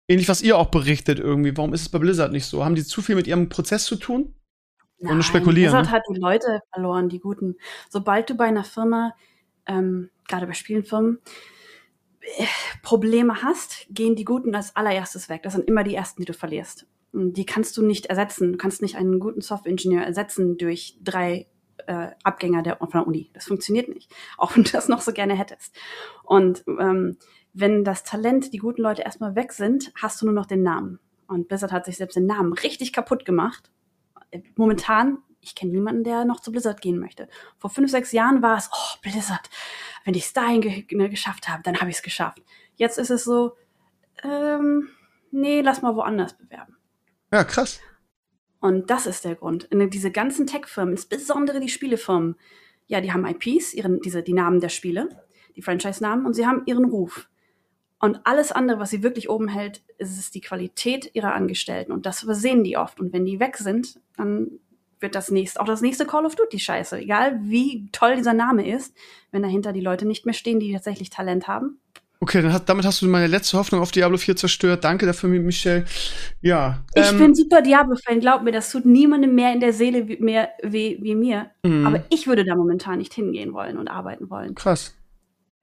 Ähnlich, 0.10 0.28
was 0.28 0.42
ihr 0.42 0.58
auch 0.58 0.72
berichtet 0.72 1.20
irgendwie. 1.20 1.56
Warum 1.56 1.74
ist 1.74 1.84
es 1.84 1.90
bei 1.90 2.00
Blizzard 2.00 2.34
nicht 2.34 2.48
so? 2.48 2.66
Haben 2.66 2.76
die 2.76 2.84
zu 2.84 3.02
viel 3.02 3.16
mit 3.16 3.28
ihrem 3.28 3.48
Prozess 3.48 3.86
zu 3.86 3.96
tun? 3.96 4.34
Nein, 5.00 5.14
Ohne 5.14 5.24
spekulieren. 5.24 5.72
Blizzard 5.72 5.86
ne? 5.86 5.92
hat 5.92 6.04
die 6.10 6.20
Leute 6.20 6.62
verloren, 6.74 7.10
die 7.10 7.20
guten. 7.20 7.56
Sobald 7.90 8.30
du 8.30 8.36
bei 8.36 8.46
einer 8.46 8.64
Firma, 8.64 9.16
ähm, 9.66 10.10
gerade 10.28 10.46
bei 10.46 10.54
Spielenfirmen, 10.54 11.20
äh, 12.22 12.46
Probleme 12.84 13.42
hast, 13.42 13.88
gehen 13.90 14.16
die 14.16 14.26
Guten 14.26 14.54
als 14.56 14.76
allererstes 14.76 15.30
weg. 15.30 15.44
Das 15.44 15.54
sind 15.54 15.68
immer 15.68 15.84
die 15.84 15.96
ersten, 15.96 16.22
die 16.22 16.26
du 16.26 16.34
verlierst. 16.34 16.86
Und 17.14 17.34
die 17.34 17.46
kannst 17.46 17.78
du 17.78 17.86
nicht 17.86 18.08
ersetzen. 18.08 18.52
Du 18.52 18.58
kannst 18.58 18.82
nicht 18.82 18.98
einen 18.98 19.20
guten 19.20 19.42
Softwareingenieur 19.42 20.04
ersetzen 20.04 20.58
durch 20.58 20.98
drei 21.02 21.48
äh, 21.88 22.10
Abgänger 22.24 22.62
der, 22.62 22.78
von 22.78 22.90
der 22.92 23.08
Uni. 23.08 23.32
Das 23.34 23.46
funktioniert 23.46 23.88
nicht. 23.88 24.14
Auch 24.38 24.56
wenn 24.56 24.64
du 24.64 24.72
das 24.72 24.90
noch 24.90 25.02
so 25.02 25.14
gerne 25.14 25.36
hättest. 25.36 25.76
Und 26.24 26.64
ähm, 26.68 27.18
wenn 27.54 27.86
das 27.86 28.04
Talent, 28.04 28.54
die 28.54 28.58
guten 28.58 28.82
Leute 28.82 29.04
erstmal 29.04 29.36
weg 29.36 29.54
sind, 29.54 29.92
hast 29.96 30.22
du 30.22 30.26
nur 30.26 30.36
noch 30.36 30.46
den 30.46 30.62
Namen. 30.62 31.00
Und 31.28 31.48
Blizzard 31.48 31.72
hat 31.72 31.86
sich 31.86 31.98
selbst 31.98 32.16
den 32.16 32.26
Namen 32.26 32.54
richtig 32.54 32.92
kaputt 32.92 33.24
gemacht 33.24 33.72
momentan, 34.56 35.20
ich 35.42 35.56
kenne 35.56 35.72
niemanden, 35.72 36.04
der 36.04 36.26
noch 36.26 36.40
zu 36.40 36.52
Blizzard 36.52 36.82
gehen 36.82 37.00
möchte. 37.00 37.28
Vor 37.58 37.70
fünf, 37.70 37.90
sechs 37.90 38.12
Jahren 38.12 38.42
war 38.42 38.58
es, 38.58 38.70
oh, 38.74 38.98
Blizzard, 39.02 39.50
wenn 40.06 40.14
ich 40.14 40.26
es 40.26 40.34
dahin 40.34 40.62
ge 40.62 40.86
ne, 40.92 41.10
geschafft 41.10 41.48
habe, 41.48 41.64
dann 41.64 41.80
habe 41.80 41.90
ich 41.90 41.98
es 41.98 42.04
geschafft. 42.04 42.42
Jetzt 42.76 42.98
ist 42.98 43.10
es 43.10 43.24
so, 43.24 43.56
ähm, 44.24 44.90
nee, 45.32 45.62
lass 45.62 45.82
mal 45.82 45.96
woanders 45.96 46.38
bewerben. 46.38 46.78
Ja, 47.32 47.44
krass. 47.44 47.80
Und 48.60 48.90
das 48.90 49.06
ist 49.06 49.24
der 49.24 49.36
Grund. 49.36 49.70
Diese 49.72 50.12
ganzen 50.12 50.46
Tech-Firmen, 50.46 50.94
insbesondere 50.94 51.60
die 51.60 51.70
Spielefirmen, 51.70 52.36
ja, 52.88 53.02
die 53.02 53.14
haben 53.14 53.26
IPs, 53.26 53.74
ihren, 53.74 54.02
diese, 54.02 54.24
die 54.24 54.34
Namen 54.34 54.60
der 54.60 54.70
Spiele, 54.70 55.10
die 55.56 55.62
Franchise-Namen, 55.62 56.26
und 56.26 56.34
sie 56.34 56.46
haben 56.46 56.64
ihren 56.66 56.86
Ruf. 56.86 57.30
Und 58.00 58.22
alles 58.24 58.52
andere, 58.52 58.80
was 58.80 58.90
sie 58.90 59.04
wirklich 59.04 59.30
oben 59.30 59.50
hält, 59.50 59.82
ist 59.98 60.18
es 60.18 60.32
die 60.32 60.42
Qualität 60.42 61.12
ihrer 61.14 61.34
Angestellten. 61.34 61.92
Und 61.92 62.06
das 62.06 62.24
übersehen 62.24 62.64
die 62.64 62.78
oft. 62.78 63.00
Und 63.00 63.12
wenn 63.12 63.26
die 63.26 63.40
weg 63.40 63.58
sind, 63.58 64.00
dann 64.16 64.60
wird 65.02 65.16
das 65.16 65.32
nächste, 65.32 65.62
auch 65.62 65.66
das 65.66 65.82
nächste 65.82 66.06
Call 66.06 66.26
of 66.26 66.36
Duty 66.36 66.60
scheiße. 66.60 66.98
Egal 66.98 67.40
wie 67.44 67.90
toll 67.92 68.16
dieser 68.16 68.34
Name 68.34 68.70
ist, 68.70 68.96
wenn 69.32 69.42
dahinter 69.42 69.74
die 69.74 69.82
Leute 69.82 70.06
nicht 70.06 70.26
mehr 70.26 70.34
stehen, 70.34 70.60
die 70.60 70.74
tatsächlich 70.74 71.10
Talent 71.10 71.48
haben. 71.48 71.80
Okay, 72.22 72.42
dann 72.42 72.52
hast, 72.52 72.68
damit 72.68 72.86
hast 72.86 73.02
du 73.02 73.08
meine 73.08 73.28
letzte 73.28 73.58
Hoffnung 73.58 73.80
auf 73.80 73.92
Diablo 73.92 74.18
4 74.18 74.36
zerstört. 74.36 74.84
Danke 74.84 75.06
dafür, 75.06 75.30
Michelle. 75.30 75.86
Ja. 76.42 76.84
Ich 76.94 77.10
ähm, 77.10 77.18
bin 77.18 77.36
super 77.36 77.62
Diablo-Fan, 77.62 78.20
glaub 78.20 78.44
mir, 78.44 78.52
das 78.52 78.72
tut 78.72 78.86
niemandem 78.86 79.36
mehr 79.36 79.54
in 79.54 79.62
der 79.62 79.72
Seele 79.72 80.10
wie, 80.10 80.18
mehr 80.18 80.50
weh 80.62 80.98
wie 81.02 81.16
mir. 81.16 81.52
Mhm. 81.64 81.88
Aber 81.88 82.04
ich 82.10 82.28
würde 82.28 82.44
da 82.44 82.56
momentan 82.56 82.98
nicht 82.98 83.14
hingehen 83.14 83.54
wollen 83.54 83.78
und 83.78 83.88
arbeiten 83.88 84.30
wollen. 84.30 84.54
Krass. 84.54 84.99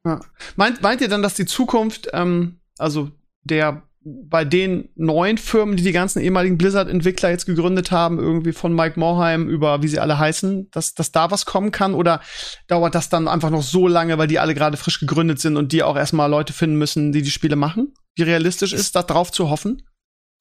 Ja. 0.07 0.21
Meint, 0.55 0.83
meint 0.83 1.01
ihr 1.01 1.09
dann, 1.09 1.23
dass 1.23 1.35
die 1.35 1.47
Zukunft, 1.47 2.09
ähm, 2.13 2.61
also 2.79 3.11
der 3.43 3.83
bei 4.09 4.45
den 4.45 4.89
neuen 4.95 5.37
Firmen, 5.37 5.77
die 5.77 5.83
die 5.83 5.91
ganzen 5.91 6.23
ehemaligen 6.23 6.57
Blizzard-Entwickler 6.57 7.31
jetzt 7.31 7.45
gegründet 7.45 7.91
haben, 7.91 8.21
irgendwie 8.21 8.53
von 8.53 8.73
Mike 8.73 9.01
Morheim 9.01 9.49
über 9.49 9.83
wie 9.83 9.89
sie 9.89 9.99
alle 9.99 10.17
heißen, 10.17 10.71
dass, 10.71 10.95
dass 10.95 11.11
da 11.11 11.33
was 11.33 11.45
kommen 11.45 11.73
kann? 11.73 11.93
Oder 11.93 12.21
dauert 12.69 12.95
das 12.95 13.09
dann 13.09 13.27
einfach 13.27 13.51
noch 13.51 13.65
so 13.65 13.89
lange, 13.89 14.17
weil 14.17 14.29
die 14.29 14.39
alle 14.39 14.55
gerade 14.55 14.77
frisch 14.77 15.01
gegründet 15.01 15.41
sind 15.41 15.57
und 15.57 15.73
die 15.73 15.83
auch 15.83 15.97
erstmal 15.97 16.31
Leute 16.31 16.53
finden 16.53 16.77
müssen, 16.77 17.11
die 17.11 17.23
die 17.23 17.33
Spiele 17.33 17.57
machen? 17.57 17.95
Wie 18.15 18.23
realistisch 18.23 18.73
ist, 18.73 18.81
ist 18.81 18.95
das 18.95 19.07
drauf 19.07 19.33
zu 19.33 19.51
hoffen? 19.51 19.83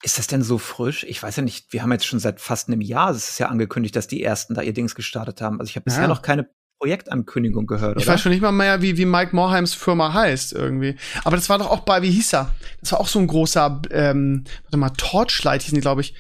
Ist 0.04 0.20
das 0.20 0.28
denn 0.28 0.44
so 0.44 0.60
frisch? 0.60 1.04
Ich 1.04 1.24
weiß 1.24 1.38
ja 1.38 1.42
nicht, 1.42 1.74
wir 1.74 1.82
haben 1.82 1.92
jetzt 1.92 2.06
schon 2.06 2.20
seit 2.20 2.40
fast 2.40 2.68
einem 2.68 2.82
Jahr, 2.82 3.10
es 3.10 3.30
ist 3.30 3.40
ja 3.40 3.48
angekündigt, 3.48 3.96
dass 3.96 4.08
die 4.08 4.22
ersten 4.22 4.54
da 4.54 4.62
ihr 4.62 4.74
Dings 4.74 4.94
gestartet 4.94 5.42
haben. 5.42 5.60
Also 5.60 5.72
ich 5.72 5.76
habe 5.76 5.86
bisher 5.86 6.04
ja. 6.04 6.08
noch 6.08 6.22
keine 6.22 6.48
Projektankündigung 6.86 7.66
gehört, 7.66 8.00
Ich 8.00 8.06
weiß 8.06 8.22
schon 8.22 8.32
nicht 8.32 8.44
mal 8.44 8.52
mehr, 8.52 8.80
wie, 8.80 8.96
wie 8.96 9.06
Mike 9.06 9.36
Morheims 9.36 9.74
Firma 9.74 10.14
heißt 10.14 10.54
irgendwie. 10.54 10.96
Aber 11.24 11.36
das 11.36 11.50
war 11.50 11.58
doch 11.58 11.72
auch 11.72 11.80
bei, 11.80 12.04
wie 12.04 12.12
hieß 12.12 12.34
er? 12.34 12.54
Das 12.80 12.92
war 12.92 13.00
auch 13.00 13.08
so 13.08 13.18
ein 13.18 13.26
großer, 13.26 13.82
ähm, 13.90 14.44
warte 14.66 14.78
mal, 14.78 14.92
Torchlight 14.92 15.64
hießen 15.64 15.76
die, 15.76 15.82
glaube 15.82 16.02
ich. 16.02 16.14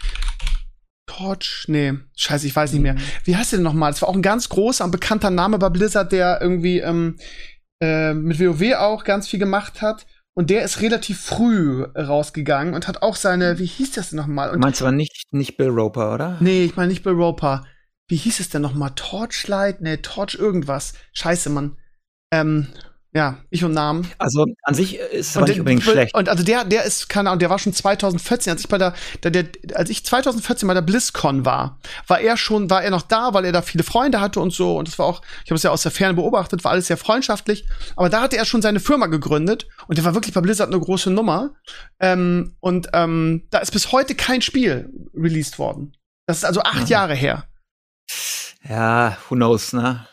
Torch, 1.05 1.65
nee, 1.67 1.93
scheiße, 2.15 2.47
ich 2.47 2.55
weiß 2.55 2.73
nicht 2.73 2.81
mehr. 2.81 2.95
Wie 3.25 3.35
heißt 3.35 3.51
der 3.51 3.57
denn 3.57 3.63
nochmal? 3.63 3.91
Das 3.91 4.01
war 4.01 4.09
auch 4.09 4.15
ein 4.15 4.23
ganz 4.23 4.49
großer 4.49 4.83
und 4.83 4.89
bekannter 4.89 5.29
Name 5.29 5.59
bei 5.59 5.69
Blizzard, 5.69 6.11
der 6.11 6.41
irgendwie 6.41 6.79
ähm, 6.79 7.17
äh, 7.79 8.15
mit 8.15 8.39
WoW 8.39 8.73
auch 8.73 9.03
ganz 9.03 9.27
viel 9.27 9.39
gemacht 9.39 9.83
hat. 9.83 10.07
Und 10.33 10.49
der 10.49 10.63
ist 10.63 10.81
relativ 10.81 11.21
früh 11.21 11.83
rausgegangen 11.83 12.73
und 12.73 12.87
hat 12.87 13.03
auch 13.03 13.15
seine, 13.15 13.59
wie 13.59 13.67
hieß 13.67 13.91
das 13.91 14.09
denn 14.09 14.17
nochmal? 14.17 14.49
Und 14.49 14.61
Meinst 14.61 14.81
du 14.81 14.85
aber 14.85 14.95
nicht, 14.95 15.31
nicht 15.31 15.57
Bill 15.57 15.69
Roper, 15.69 16.15
oder? 16.15 16.37
Nee, 16.39 16.63
ich 16.63 16.75
meine 16.75 16.87
nicht 16.87 17.03
Bill 17.03 17.13
Roper 17.13 17.65
wie 18.07 18.17
hieß 18.17 18.39
es 18.39 18.49
denn 18.49 18.61
nochmal? 18.61 18.91
Torchlight? 18.95 19.81
Ne, 19.81 20.01
Torch 20.01 20.35
irgendwas. 20.35 20.93
Scheiße, 21.13 21.49
Mann. 21.49 21.77
Ähm, 22.31 22.67
ja, 23.15 23.37
ich 23.49 23.63
und 23.63 23.71
Namen. 23.71 24.11
Also 24.17 24.45
an 24.63 24.75
sich 24.75 24.97
ist 24.99 25.29
es 25.29 25.37
aber 25.37 25.47
nicht 25.47 25.59
unbedingt 25.59 25.83
schlecht. 25.83 26.13
Und 26.13 26.27
also 26.27 26.43
der, 26.43 26.65
der 26.65 26.83
ist, 26.83 27.07
keine 27.07 27.29
Ahnung, 27.29 27.39
der 27.39 27.49
war 27.49 27.59
schon 27.59 27.71
2014, 27.71 28.51
als 28.51 28.59
ich 28.59 28.67
bei 28.67 28.77
der, 28.77 28.93
der, 29.23 29.31
der, 29.31 29.47
als 29.73 29.89
ich 29.89 30.05
2014 30.05 30.67
bei 30.67 30.73
der 30.73 30.81
BlizzCon 30.81 31.45
war, 31.45 31.79
war 32.07 32.19
er 32.19 32.35
schon, 32.35 32.69
war 32.69 32.83
er 32.83 32.91
noch 32.91 33.03
da, 33.03 33.33
weil 33.33 33.45
er 33.45 33.53
da 33.53 33.61
viele 33.61 33.85
Freunde 33.85 34.19
hatte 34.19 34.41
und 34.41 34.51
so. 34.51 34.77
Und 34.77 34.89
das 34.89 34.99
war 34.99 35.05
auch, 35.05 35.21
ich 35.45 35.49
habe 35.49 35.55
es 35.55 35.63
ja 35.63 35.71
aus 35.71 35.83
der 35.83 35.93
Ferne 35.93 36.15
beobachtet, 36.15 36.65
war 36.65 36.73
alles 36.73 36.87
sehr 36.87 36.97
freundschaftlich. 36.97 37.65
Aber 37.95 38.09
da 38.09 38.19
hatte 38.19 38.35
er 38.35 38.43
schon 38.43 38.61
seine 38.61 38.81
Firma 38.81 39.05
gegründet 39.05 39.65
und 39.87 39.97
der 39.97 40.03
war 40.03 40.13
wirklich 40.13 40.33
bei 40.33 40.41
Blizzard 40.41 40.67
eine 40.67 40.81
große 40.81 41.09
Nummer. 41.09 41.53
Ähm, 42.01 42.57
und 42.59 42.89
ähm, 42.91 43.47
da 43.49 43.59
ist 43.59 43.71
bis 43.71 43.93
heute 43.93 44.13
kein 44.15 44.41
Spiel 44.41 44.89
released 45.13 45.57
worden. 45.57 45.95
Das 46.27 46.39
ist 46.39 46.43
also 46.43 46.63
acht 46.63 46.81
mhm. 46.81 46.87
Jahre 46.87 47.15
her. 47.15 47.45
Ja, 48.67 49.17
who 49.29 49.35
knows, 49.35 49.73
ne? 49.73 50.07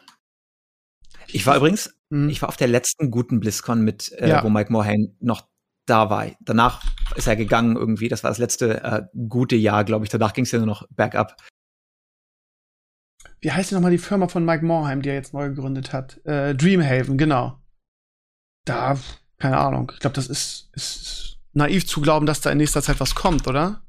Ich 1.29 1.47
war 1.47 1.57
übrigens, 1.57 1.95
mhm. 2.11 2.29
ich 2.29 2.43
war 2.43 2.49
auf 2.49 2.57
der 2.57 2.69
letzten 2.69 3.11
guten 3.11 3.41
BlizzCon 3.41 3.83
mit, 3.83 4.13
äh, 4.13 4.29
ja. 4.29 4.45
wo 4.45 4.51
Mike 4.51 4.73
Morhaime 4.73 5.15
noch 5.21 5.49
da 5.87 6.11
war. 6.11 6.27
Danach 6.41 6.83
ist 7.17 7.27
er 7.27 7.37
gegangen 7.37 7.77
irgendwie. 7.77 8.09
Das 8.09 8.23
war 8.23 8.31
das 8.31 8.39
letzte 8.39 8.83
äh, 8.83 9.03
gute 9.29 9.57
Jahr, 9.57 9.85
glaube 9.85 10.05
ich. 10.05 10.11
Danach 10.11 10.33
ging 10.33 10.45
es 10.45 10.53
ja 10.53 10.59
nur 10.59 10.67
noch 10.67 10.87
bergab. 10.91 11.37
Wie 13.41 13.51
heißt 13.51 13.71
denn 13.71 13.77
nochmal 13.77 13.91
die 13.91 13.99
Firma 13.99 14.29
von 14.29 14.45
Mike 14.45 14.65
Morheim, 14.65 15.03
die 15.03 15.09
er 15.09 15.17
jetzt 15.17 15.35
neu 15.35 15.49
gegründet 15.49 15.93
hat? 15.93 16.25
Äh, 16.25 16.55
Dreamhaven, 16.55 17.19
genau. 17.19 17.59
Da, 18.65 18.97
keine 19.39 19.59
Ahnung. 19.59 19.91
Ich 19.95 20.01
glaube, 20.01 20.15
das 20.15 20.29
ist, 20.29 20.71
ist 20.75 21.41
naiv 21.53 21.87
zu 21.87 22.01
glauben, 22.01 22.27
dass 22.27 22.41
da 22.41 22.51
in 22.51 22.59
nächster 22.59 22.83
Zeit 22.83 23.01
was 23.01 23.17
kommt, 23.17 23.49
oder? 23.49 23.82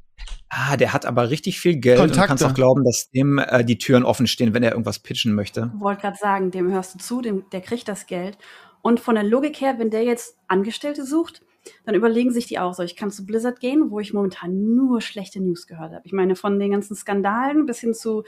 Ah, 0.49 0.77
der 0.77 0.93
hat 0.93 1.05
aber 1.05 1.29
richtig 1.31 1.59
viel 1.59 1.77
Geld 1.77 1.97
Kontakte. 1.97 2.21
und 2.21 2.27
kannst 2.27 2.43
auch 2.43 2.53
glauben, 2.53 2.83
dass 2.83 3.09
dem 3.09 3.39
äh, 3.39 3.65
die 3.65 3.79
Türen 3.79 4.03
offen 4.03 4.27
stehen, 4.27 4.53
wenn 4.53 4.61
er 4.61 4.71
irgendwas 4.71 4.99
pitchen 4.99 5.33
möchte. 5.33 5.71
Wollte 5.79 6.01
gerade 6.01 6.17
sagen, 6.17 6.51
dem 6.51 6.71
hörst 6.71 6.93
du 6.93 6.99
zu, 6.99 7.21
dem, 7.21 7.45
der 7.51 7.61
kriegt 7.61 7.87
das 7.87 8.05
Geld. 8.05 8.37
Und 8.83 8.99
von 8.99 9.15
der 9.15 9.23
Logik 9.23 9.61
her, 9.61 9.79
wenn 9.79 9.89
der 9.89 10.03
jetzt 10.03 10.37
Angestellte 10.47 11.05
sucht, 11.05 11.41
dann 11.85 11.95
überlegen 11.95 12.31
sich 12.31 12.45
die 12.45 12.59
auch 12.59 12.73
so, 12.73 12.83
ich 12.83 12.95
kann 12.95 13.09
zu 13.09 13.25
Blizzard 13.25 13.59
gehen, 13.59 13.89
wo 13.89 13.99
ich 13.99 14.13
momentan 14.13 14.75
nur 14.75 15.01
schlechte 15.01 15.39
News 15.39 15.65
gehört 15.65 15.93
habe. 15.93 16.01
Ich 16.03 16.13
meine, 16.13 16.35
von 16.35 16.59
den 16.59 16.71
ganzen 16.71 16.95
Skandalen 16.95 17.65
bis 17.65 17.79
hin 17.79 17.93
zu, 17.93 18.23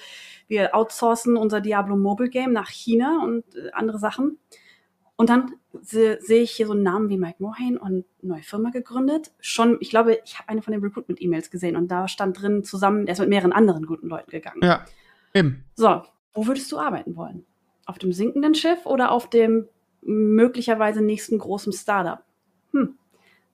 wir 0.47 0.73
outsourcen 0.73 1.37
unser 1.37 1.61
Diablo 1.61 1.95
Mobile 1.97 2.29
Game 2.29 2.53
nach 2.53 2.69
China 2.69 3.21
und 3.23 3.43
äh, 3.55 3.71
andere 3.73 3.99
Sachen. 3.99 4.39
Und 5.17 5.29
dann 5.29 5.53
sehe 5.81 6.19
seh 6.21 6.41
ich 6.41 6.51
hier 6.51 6.67
so 6.67 6.73
einen 6.73 6.83
Namen 6.83 7.09
wie 7.09 7.17
Mike 7.17 7.41
Mohane 7.41 7.79
und 7.79 8.05
neue 8.21 8.43
Firma 8.43 8.69
gegründet. 8.71 9.31
Schon, 9.39 9.77
ich 9.79 9.89
glaube, 9.89 10.19
ich 10.25 10.37
habe 10.37 10.49
eine 10.49 10.61
von 10.61 10.73
den 10.73 10.81
Recruitment-E-Mails 10.81 11.51
gesehen 11.51 11.75
und 11.75 11.89
da 11.89 12.07
stand 12.07 12.41
drin 12.41 12.63
zusammen, 12.63 13.07
er 13.07 13.13
ist 13.13 13.19
mit 13.19 13.29
mehreren 13.29 13.53
anderen 13.53 13.85
guten 13.85 14.07
Leuten 14.07 14.29
gegangen. 14.31 14.59
Ja, 14.61 14.85
eben. 15.33 15.63
So, 15.75 16.03
wo 16.33 16.47
würdest 16.47 16.71
du 16.71 16.79
arbeiten 16.79 17.15
wollen? 17.15 17.45
Auf 17.85 17.97
dem 17.97 18.11
sinkenden 18.11 18.55
Schiff 18.55 18.85
oder 18.85 19.11
auf 19.11 19.29
dem 19.29 19.67
möglicherweise 20.01 21.01
nächsten 21.01 21.37
großen 21.37 21.71
Startup? 21.71 22.23
Hm. 22.71 22.97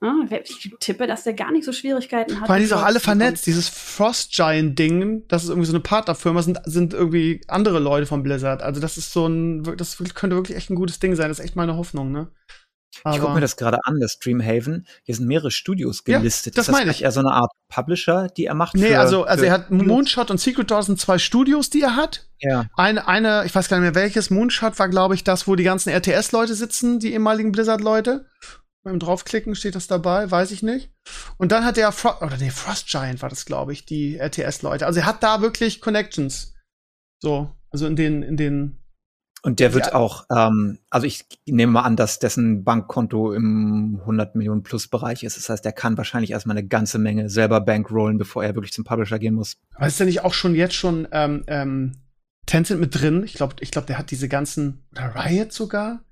Ja, 0.02 0.38
ich 0.42 0.74
tippe, 0.80 1.06
dass 1.06 1.22
der 1.22 1.34
gar 1.34 1.52
nicht 1.52 1.64
so 1.64 1.72
Schwierigkeiten 1.72 2.40
hat. 2.40 2.46
Vor 2.46 2.54
allem 2.54 2.62
die 2.62 2.68
sind 2.68 2.76
auch 2.76 2.82
alle 2.82 2.98
vernetzt. 2.98 3.46
Dieses 3.46 3.68
Frost 3.68 4.32
Giant 4.32 4.76
Ding, 4.78 5.22
das 5.28 5.44
ist 5.44 5.48
irgendwie 5.48 5.66
so 5.66 5.72
eine 5.72 5.80
Partnerfirma, 5.80 6.42
sind, 6.42 6.60
sind 6.64 6.92
irgendwie 6.92 7.40
andere 7.46 7.78
Leute 7.78 8.06
von 8.06 8.22
Blizzard. 8.24 8.62
Also 8.62 8.80
das 8.80 8.98
ist 8.98 9.12
so 9.12 9.26
ein, 9.28 9.62
das 9.76 9.98
könnte 10.14 10.34
wirklich 10.34 10.56
echt 10.56 10.70
ein 10.70 10.74
gutes 10.74 10.98
Ding 10.98 11.14
sein. 11.14 11.28
Das 11.28 11.38
ist 11.38 11.44
echt 11.44 11.56
meine 11.56 11.76
Hoffnung, 11.76 12.10
ne? 12.10 12.28
ich 12.94 13.20
gucke 13.20 13.32
mir 13.32 13.40
das 13.40 13.56
gerade 13.56 13.78
an, 13.84 14.00
das 14.00 14.18
Dreamhaven. 14.18 14.86
Hier 15.04 15.14
sind 15.14 15.26
mehrere 15.26 15.50
Studios 15.50 16.04
gelistet. 16.04 16.54
Ja, 16.54 16.60
das 16.60 16.68
ist 16.68 16.72
meine 16.72 16.90
ich. 16.90 17.02
eher 17.02 17.12
so 17.12 17.20
eine 17.20 17.32
Art 17.32 17.50
Publisher, 17.68 18.28
die 18.36 18.46
er 18.46 18.54
macht? 18.54 18.74
Nee, 18.74 18.88
für, 18.88 18.98
also, 18.98 19.24
also 19.24 19.42
für 19.42 19.46
er 19.46 19.52
hat 19.52 19.70
Moonshot 19.70 20.30
und 20.30 20.38
Secret 20.38 20.70
Doors 20.70 20.86
sind 20.86 21.00
zwei 21.00 21.18
Studios, 21.18 21.70
die 21.70 21.80
er 21.80 21.96
hat. 21.96 22.28
Ja. 22.40 22.66
Eine, 22.76 23.08
eine, 23.08 23.44
ich 23.46 23.54
weiß 23.54 23.68
gar 23.68 23.78
nicht 23.78 23.84
mehr 23.84 23.94
welches, 23.94 24.30
Moonshot 24.30 24.78
war, 24.78 24.88
glaube 24.88 25.14
ich, 25.14 25.24
das, 25.24 25.48
wo 25.48 25.56
die 25.56 25.64
ganzen 25.64 25.90
RTS-Leute 25.90 26.54
sitzen, 26.54 26.98
die 26.98 27.12
ehemaligen 27.12 27.52
Blizzard-Leute. 27.52 28.26
Beim 28.84 28.98
draufklicken 28.98 29.54
steht 29.54 29.76
das 29.76 29.86
dabei, 29.86 30.28
weiß 30.30 30.50
ich 30.50 30.62
nicht. 30.62 30.90
Und 31.38 31.52
dann 31.52 31.64
hat 31.64 31.78
er 31.78 31.92
Frost, 31.92 32.20
oder 32.20 32.36
nee, 32.36 32.50
Frost 32.50 32.88
Giant 32.88 33.22
war 33.22 33.28
das, 33.28 33.44
glaube 33.44 33.72
ich, 33.72 33.84
die 33.84 34.16
RTS-Leute. 34.18 34.86
Also 34.86 35.00
er 35.00 35.06
hat 35.06 35.22
da 35.22 35.40
wirklich 35.40 35.80
Connections. 35.80 36.54
So, 37.20 37.52
also 37.70 37.86
in 37.86 37.94
den, 37.94 38.22
in 38.24 38.36
den 38.36 38.78
Und 39.42 39.60
der 39.60 39.72
wird 39.72 39.86
Ja. 39.86 39.94
auch, 39.94 40.26
ähm, 40.34 40.78
also 40.90 41.06
ich 41.06 41.24
nehme 41.46 41.70
mal 41.70 41.82
an, 41.82 41.94
dass 41.94 42.18
dessen 42.18 42.64
Bankkonto 42.64 43.32
im 43.32 43.98
100 44.00 44.34
Millionen 44.34 44.64
plus 44.64 44.88
Bereich 44.88 45.22
ist. 45.22 45.36
Das 45.36 45.48
heißt, 45.48 45.64
er 45.64 45.72
kann 45.72 45.96
wahrscheinlich 45.96 46.32
erstmal 46.32 46.56
eine 46.56 46.66
ganze 46.66 46.98
Menge 46.98 47.28
selber 47.30 47.60
bankrollen, 47.60 48.18
bevor 48.18 48.42
er 48.42 48.56
wirklich 48.56 48.72
zum 48.72 48.84
Publisher 48.84 49.20
gehen 49.20 49.34
muss. 49.34 49.58
Aber 49.76 49.86
ist 49.86 50.00
ja 50.00 50.06
nicht 50.06 50.24
auch 50.24 50.34
schon 50.34 50.56
jetzt 50.56 50.74
schon 50.74 51.06
ähm, 51.12 51.44
ähm, 51.46 51.92
Tencent 52.46 52.80
mit 52.80 53.00
drin? 53.00 53.22
Ich 53.22 53.34
glaube, 53.34 53.54
ich 53.60 53.70
glaub, 53.70 53.86
der 53.86 53.98
hat 53.98 54.10
diese 54.10 54.28
ganzen 54.28 54.84
oder 54.90 55.14
Riot 55.14 55.52
sogar. 55.52 56.04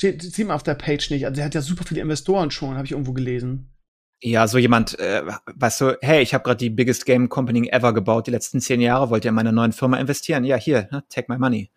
Steht, 0.00 0.22
sieht 0.22 0.46
man 0.46 0.56
auf 0.56 0.62
der 0.62 0.76
Page 0.76 1.10
nicht. 1.10 1.26
Also 1.26 1.36
der 1.36 1.44
hat 1.44 1.54
ja 1.54 1.60
super 1.60 1.84
viele 1.84 2.00
Investoren 2.00 2.50
schon, 2.50 2.74
habe 2.74 2.86
ich 2.86 2.92
irgendwo 2.92 3.12
gelesen. 3.12 3.68
Ja, 4.22 4.48
so 4.48 4.56
jemand, 4.56 4.98
äh, 4.98 5.22
weißt 5.54 5.80
du, 5.82 5.98
hey, 6.00 6.22
ich 6.22 6.32
habe 6.32 6.42
gerade 6.42 6.56
die 6.56 6.70
biggest 6.70 7.04
game 7.04 7.28
company 7.28 7.68
ever 7.68 7.92
gebaut, 7.92 8.26
die 8.26 8.30
letzten 8.30 8.62
zehn 8.62 8.80
Jahre, 8.80 9.10
wollt 9.10 9.26
ihr 9.26 9.28
in 9.28 9.34
meine 9.34 9.52
neuen 9.52 9.72
Firma 9.72 9.98
investieren? 9.98 10.44
Ja, 10.44 10.56
hier, 10.56 10.88
ne, 10.90 11.04
take 11.10 11.30
my 11.30 11.38
money. 11.38 11.70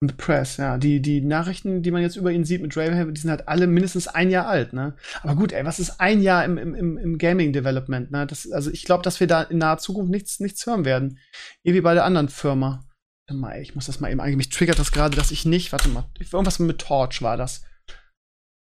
Und 0.00 0.16
Press, 0.16 0.56
ja. 0.56 0.78
Die, 0.78 1.02
die 1.02 1.20
Nachrichten, 1.20 1.82
die 1.82 1.90
man 1.90 2.00
jetzt 2.00 2.16
über 2.16 2.32
ihn 2.32 2.44
sieht 2.44 2.62
mit 2.62 2.74
Ravenhaven, 2.74 3.12
die 3.12 3.20
sind 3.20 3.28
halt 3.28 3.46
alle 3.46 3.66
mindestens 3.66 4.08
ein 4.08 4.30
Jahr 4.30 4.46
alt, 4.46 4.72
ne? 4.72 4.96
Aber 5.22 5.34
gut, 5.34 5.52
ey, 5.52 5.66
was 5.66 5.78
ist 5.78 6.00
ein 6.00 6.22
Jahr 6.22 6.46
im, 6.46 6.56
im, 6.56 6.96
im, 6.96 7.18
Gaming-Development, 7.18 8.10
ne? 8.10 8.26
Das, 8.26 8.50
also 8.50 8.70
ich 8.70 8.84
glaube, 8.84 9.02
dass 9.02 9.20
wir 9.20 9.26
da 9.26 9.42
in 9.42 9.58
naher 9.58 9.76
Zukunft 9.76 10.10
nichts, 10.10 10.40
nichts 10.40 10.64
hören 10.64 10.86
werden. 10.86 11.18
Eh 11.62 11.74
wie 11.74 11.82
bei 11.82 11.92
der 11.92 12.04
anderen 12.06 12.30
Firma. 12.30 12.85
Warte 13.28 13.40
mal, 13.40 13.60
ich 13.60 13.74
muss 13.74 13.86
das 13.86 13.98
mal 13.98 14.10
eben 14.10 14.20
eigentlich, 14.20 14.36
mich 14.36 14.50
triggert 14.50 14.78
das 14.78 14.92
gerade, 14.92 15.16
dass 15.16 15.32
ich 15.32 15.44
nicht, 15.44 15.72
warte 15.72 15.88
mal, 15.88 16.08
irgendwas 16.18 16.60
mit 16.60 16.80
Torch 16.80 17.22
war 17.22 17.36
das. 17.36 17.64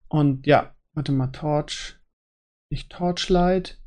Und 0.08 0.46
ja, 0.46 0.74
warte 0.94 1.12
mal, 1.12 1.28
Torch. 1.28 1.96
Nicht 2.70 2.90
Torchlight. 2.90 3.80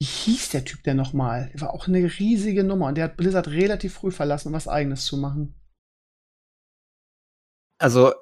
Wie 0.00 0.06
hieß 0.06 0.50
der 0.50 0.64
Typ 0.64 0.82
denn 0.84 0.96
nochmal? 0.96 1.50
Der 1.52 1.60
war 1.62 1.74
auch 1.74 1.88
eine 1.88 1.98
riesige 2.18 2.62
Nummer 2.64 2.86
und 2.86 2.94
der 2.94 3.04
hat 3.04 3.16
Blizzard 3.16 3.48
relativ 3.48 3.94
früh 3.94 4.10
verlassen, 4.10 4.48
um 4.48 4.54
was 4.54 4.68
eigenes 4.68 5.04
zu 5.04 5.16
machen. 5.16 5.54
Also, 7.78 8.14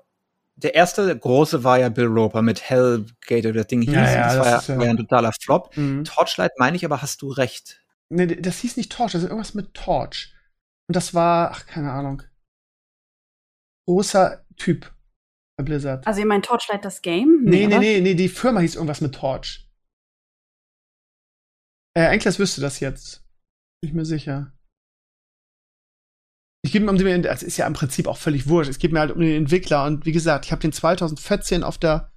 der 0.57 0.75
erste 0.75 1.17
große 1.17 1.63
war 1.65 1.79
ja 1.79 1.89
Bill 1.91 2.07
Roper 2.07 2.43
mit 2.43 2.63
Hellgate 2.63 3.49
oder 3.49 3.61
das 3.61 3.67
Ding 3.69 3.83
hieß. 3.83 3.93
Ja, 3.93 4.11
ja, 4.11 4.35
das, 4.35 4.67
das 4.67 4.69
war, 4.71 4.77
ja, 4.77 4.85
ja 4.85 4.91
ein 4.91 4.97
totaler 4.97 5.33
Flop. 5.41 5.77
Mhm. 5.77 6.05
Torchlight 6.05 6.59
meine 6.59 6.77
ich, 6.77 6.85
aber 6.85 7.03
hast 7.03 7.23
du 7.23 7.29
recht. 7.29 7.85
Nee, 8.09 8.27
das 8.27 8.59
hieß 8.61 8.77
nicht 8.79 8.91
Torch, 8.91 9.13
das 9.13 9.23
ist 9.23 9.29
irgendwas 9.29 9.55
mit 9.55 9.75
Torch. 9.75 10.35
Und 10.89 10.97
das 10.97 11.15
war, 11.15 11.51
ach, 11.51 11.67
keine 11.67 11.93
Ahnung. 11.93 12.23
Großer 13.87 14.45
Typ 14.57 14.95
bei 15.59 15.65
Blizzard. 15.65 16.07
Also 16.07 16.21
ihr 16.21 16.27
meint 16.27 16.47
Torchlight 16.47 16.85
das 16.85 17.03
Game? 17.03 17.43
nee, 17.45 17.67
nee, 17.67 17.79
nee, 17.79 18.01
nee, 18.01 18.15
die 18.15 18.29
Firma 18.29 18.61
hieß 18.61 18.77
irgendwas 18.77 19.01
mit 19.01 19.15
Torch. 19.15 19.69
Äh, 21.97 22.13
Enkles 22.13 22.39
wüsste 22.39 22.61
das 22.61 22.81
jetzt. 22.81 23.25
Bin 23.81 23.91
ich 23.91 23.95
mir 23.95 24.05
sicher. 24.05 24.53
Ich 26.65 26.73
gebe 26.73 26.85
mir 26.85 26.91
um 26.91 26.99
den, 26.99 27.23
das 27.23 27.43
ist 27.43 27.57
ja 27.57 27.67
im 27.67 27.73
Prinzip 27.73 28.07
auch 28.07 28.19
völlig 28.19 28.49
wurscht. 28.49 28.71
Es 28.71 28.79
geht 28.79 28.93
mir 28.93 29.01
halt 29.01 29.13
um 29.13 29.21
den 29.21 29.37
Entwickler. 29.37 29.85
Und 29.85 30.07
wie 30.07 30.13
gesagt, 30.13 30.47
ich 30.47 30.53
habe 30.53 30.61
den 30.61 30.73
2014 30.73 31.63
auf 31.63 31.79
der 31.79 32.13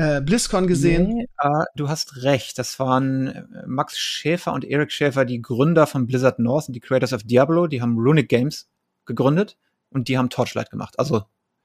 äh, 0.00 0.22
BlizzCon 0.22 0.66
gesehen. 0.66 1.08
Nee, 1.14 1.26
äh, 1.38 1.64
du 1.76 1.88
hast 1.88 2.22
recht. 2.22 2.58
Das 2.58 2.78
waren 2.78 3.28
äh, 3.28 3.44
Max 3.66 3.98
Schäfer 3.98 4.52
und 4.54 4.64
Eric 4.64 4.92
Schäfer, 4.92 5.26
die 5.26 5.42
Gründer 5.42 5.86
von 5.86 6.06
Blizzard 6.06 6.38
North 6.38 6.68
und 6.68 6.74
die 6.74 6.80
Creators 6.80 7.12
of 7.12 7.22
Diablo. 7.22 7.66
Die 7.66 7.82
haben 7.82 7.98
Runic 7.98 8.28
Games 8.30 8.70
gegründet 9.04 9.58
und 9.90 10.08
die 10.08 10.16
haben 10.16 10.30
Torchlight 10.30 10.70
gemacht. 10.70 10.98
Also, 10.98 11.24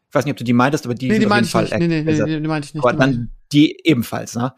ich 0.09 0.13
weiß 0.13 0.25
nicht, 0.25 0.33
ob 0.33 0.37
du 0.37 0.43
die 0.43 0.53
meintest, 0.53 0.85
aber 0.85 0.95
die 0.95 1.07
Nee, 1.07 1.13
sind 1.13 1.21
die 1.21 1.27
meinte 1.27 1.45
ich 1.45 1.51
Fall 1.51 1.63
nicht. 1.63 1.73
Nee, 1.77 1.87
nee, 1.87 1.99
nee, 1.99 2.03
Blizzard. 2.03 2.27
nee, 2.27 2.39
die 2.41 2.47
meinte 2.47 2.67
ich 2.67 2.73
nicht. 2.73 2.83
Aber 2.83 2.93
dann 2.93 3.31
die 3.53 3.79
ebenfalls, 3.85 4.35
ne? 4.35 4.53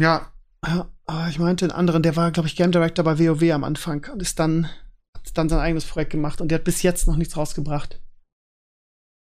Ja, 0.00 0.32
aber 0.62 1.28
ich 1.28 1.38
meinte 1.38 1.68
den 1.68 1.72
anderen, 1.74 2.02
der 2.02 2.16
war, 2.16 2.30
glaube 2.32 2.48
ich, 2.48 2.56
Game 2.56 2.72
Director 2.72 3.04
bei 3.04 3.18
WoW 3.18 3.52
am 3.52 3.64
Anfang 3.64 4.06
und 4.10 4.22
ist 4.22 4.38
dann, 4.38 4.66
hat 5.14 5.36
dann 5.36 5.48
sein 5.50 5.60
eigenes 5.60 5.84
Projekt 5.84 6.12
gemacht 6.12 6.40
und 6.40 6.48
der 6.48 6.58
hat 6.58 6.64
bis 6.64 6.82
jetzt 6.82 7.06
noch 7.06 7.16
nichts 7.16 7.36
rausgebracht. 7.36 8.00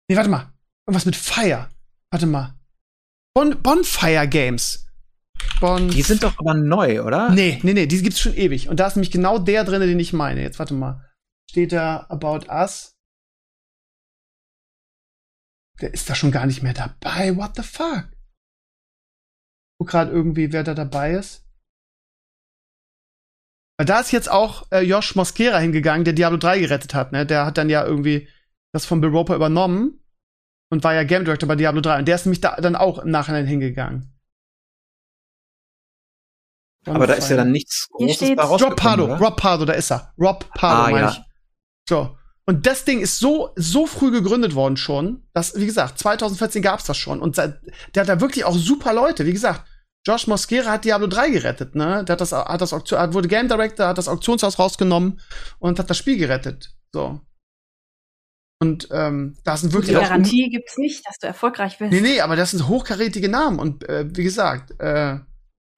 Nee, 0.08 0.16
warte 0.16 0.30
mal. 0.30 0.52
Irgendwas 0.86 1.06
mit 1.06 1.16
Fire. 1.16 1.68
Warte 2.12 2.26
mal. 2.26 2.54
Bon 3.37 3.55
Bonfire 3.62 4.26
Games. 4.26 4.91
Bon 5.61 5.91
Die 5.91 6.01
sind 6.01 6.22
doch 6.22 6.39
aber 6.39 6.55
neu, 6.55 7.03
oder? 7.03 7.28
Nee, 7.28 7.61
nee, 7.62 7.74
nee, 7.74 7.87
die 7.87 8.01
gibt's 8.01 8.18
schon 8.18 8.32
ewig. 8.32 8.70
Und 8.70 8.80
da 8.80 8.87
ist 8.87 8.97
nämlich 8.97 9.11
genau 9.11 9.39
der 9.39 9.62
drin, 9.64 9.82
den 9.82 10.01
ich 10.01 10.14
meine. 10.14 10.41
Jetzt 10.41 10.59
warte 10.59 10.72
mal. 10.72 11.05
Steht 11.51 11.72
da 11.72 12.07
About 12.09 12.51
Us? 12.51 12.97
Der 15.82 15.93
ist 15.93 16.09
da 16.09 16.14
schon 16.14 16.30
gar 16.30 16.47
nicht 16.47 16.62
mehr 16.62 16.72
dabei. 16.72 17.37
What 17.37 17.57
the 17.57 17.62
fuck? 17.62 18.09
Guck 19.78 19.91
gerade 19.91 20.12
irgendwie, 20.12 20.55
wer 20.55 20.64
da 20.64 20.72
dabei 20.72 21.12
ist. 21.12 21.45
Weil 23.78 23.84
da 23.84 24.01
ist 24.01 24.12
jetzt 24.12 24.30
auch 24.30 24.66
äh, 24.72 24.80
Josh 24.80 25.14
Mosquera 25.14 25.59
hingegangen, 25.59 26.07
der 26.07 26.14
Diablo 26.14 26.39
3 26.39 26.61
gerettet 26.61 26.95
hat, 26.95 27.12
ne? 27.12 27.26
Der 27.26 27.45
hat 27.45 27.59
dann 27.59 27.68
ja 27.68 27.84
irgendwie 27.84 28.30
das 28.72 28.87
von 28.87 29.03
Bill 29.03 29.11
Roper 29.11 29.37
übernommen 29.37 30.01
und 30.70 30.82
war 30.84 30.94
ja 30.94 31.04
Game 31.04 31.24
Director 31.24 31.48
bei 31.48 31.56
Diablo 31.56 31.80
3. 31.80 31.98
Und 32.00 32.08
der 32.08 32.14
ist 32.16 32.26
nämlich 32.26 32.40
da 32.40 32.56
dann 32.56 32.76
auch 32.76 32.98
im 32.98 33.10
Nachhinein 33.10 33.46
hingegangen. 33.46 34.12
Aber 36.86 37.06
da 37.06 37.14
ist 37.14 37.28
ja 37.30 37.36
dann 37.36 37.50
nichts 37.50 37.88
Hier 37.98 38.06
Großes 38.08 38.16
steht's. 38.28 38.42
Rob 38.62 38.76
Pardo, 38.76 39.04
oder? 39.06 39.18
Rob 39.18 39.36
Pardo, 39.36 39.64
da 39.64 39.72
ist 39.72 39.90
er. 39.90 40.12
Rob 40.18 40.48
Pardo, 40.54 40.82
Ah, 40.82 40.90
meine 40.90 41.06
ja. 41.06 41.10
ich. 41.12 41.20
So. 41.88 42.16
Und 42.48 42.64
das 42.66 42.84
Ding 42.84 43.00
ist 43.00 43.18
so, 43.18 43.50
so 43.56 43.86
früh 43.88 44.12
gegründet 44.12 44.54
worden 44.54 44.76
schon, 44.76 45.26
dass, 45.32 45.56
wie 45.56 45.66
gesagt, 45.66 45.98
2014 45.98 46.62
gab's 46.62 46.84
das 46.84 46.96
schon. 46.96 47.20
Und 47.20 47.34
seit, 47.34 47.60
der 47.94 48.02
hat 48.02 48.08
da 48.08 48.20
wirklich 48.20 48.44
auch 48.44 48.54
super 48.56 48.92
Leute. 48.94 49.26
Wie 49.26 49.32
gesagt, 49.32 49.64
Josh 50.06 50.28
Mosquera 50.28 50.70
hat 50.70 50.84
Diablo 50.84 51.08
3 51.08 51.30
gerettet, 51.30 51.74
ne? 51.74 52.04
Der 52.04 52.12
hat 52.12 52.20
das, 52.20 52.30
hat 52.30 52.60
das 52.60 52.72
Auktion, 52.72 53.00
hat- 53.00 53.14
wurde 53.14 53.26
Game 53.26 53.48
Director, 53.48 53.88
hat 53.88 53.98
das 53.98 54.06
Auktionshaus 54.06 54.60
rausgenommen 54.60 55.20
und 55.58 55.80
hat 55.80 55.90
das 55.90 55.98
Spiel 55.98 56.16
gerettet. 56.18 56.72
So. 56.92 57.20
Und 58.59 58.88
ähm, 58.90 59.36
da 59.44 59.57
sind 59.57 59.70
Die 59.70 59.74
wirklich 59.74 59.96
auch 59.96 60.02
Garantie 60.02 60.48
gibt's 60.48 60.78
nicht, 60.78 61.07
dass 61.07 61.18
du 61.18 61.26
erfolgreich 61.26 61.78
wirst. 61.78 61.92
Nee, 61.92 62.00
nee, 62.00 62.20
aber 62.20 62.36
das 62.36 62.52
sind 62.52 62.68
hochkarätige 62.68 63.28
Namen. 63.28 63.59
Und 63.59 63.86
äh, 63.88 64.07
wie 64.16 64.24
gesagt, 64.24 64.78
äh, 64.80 65.18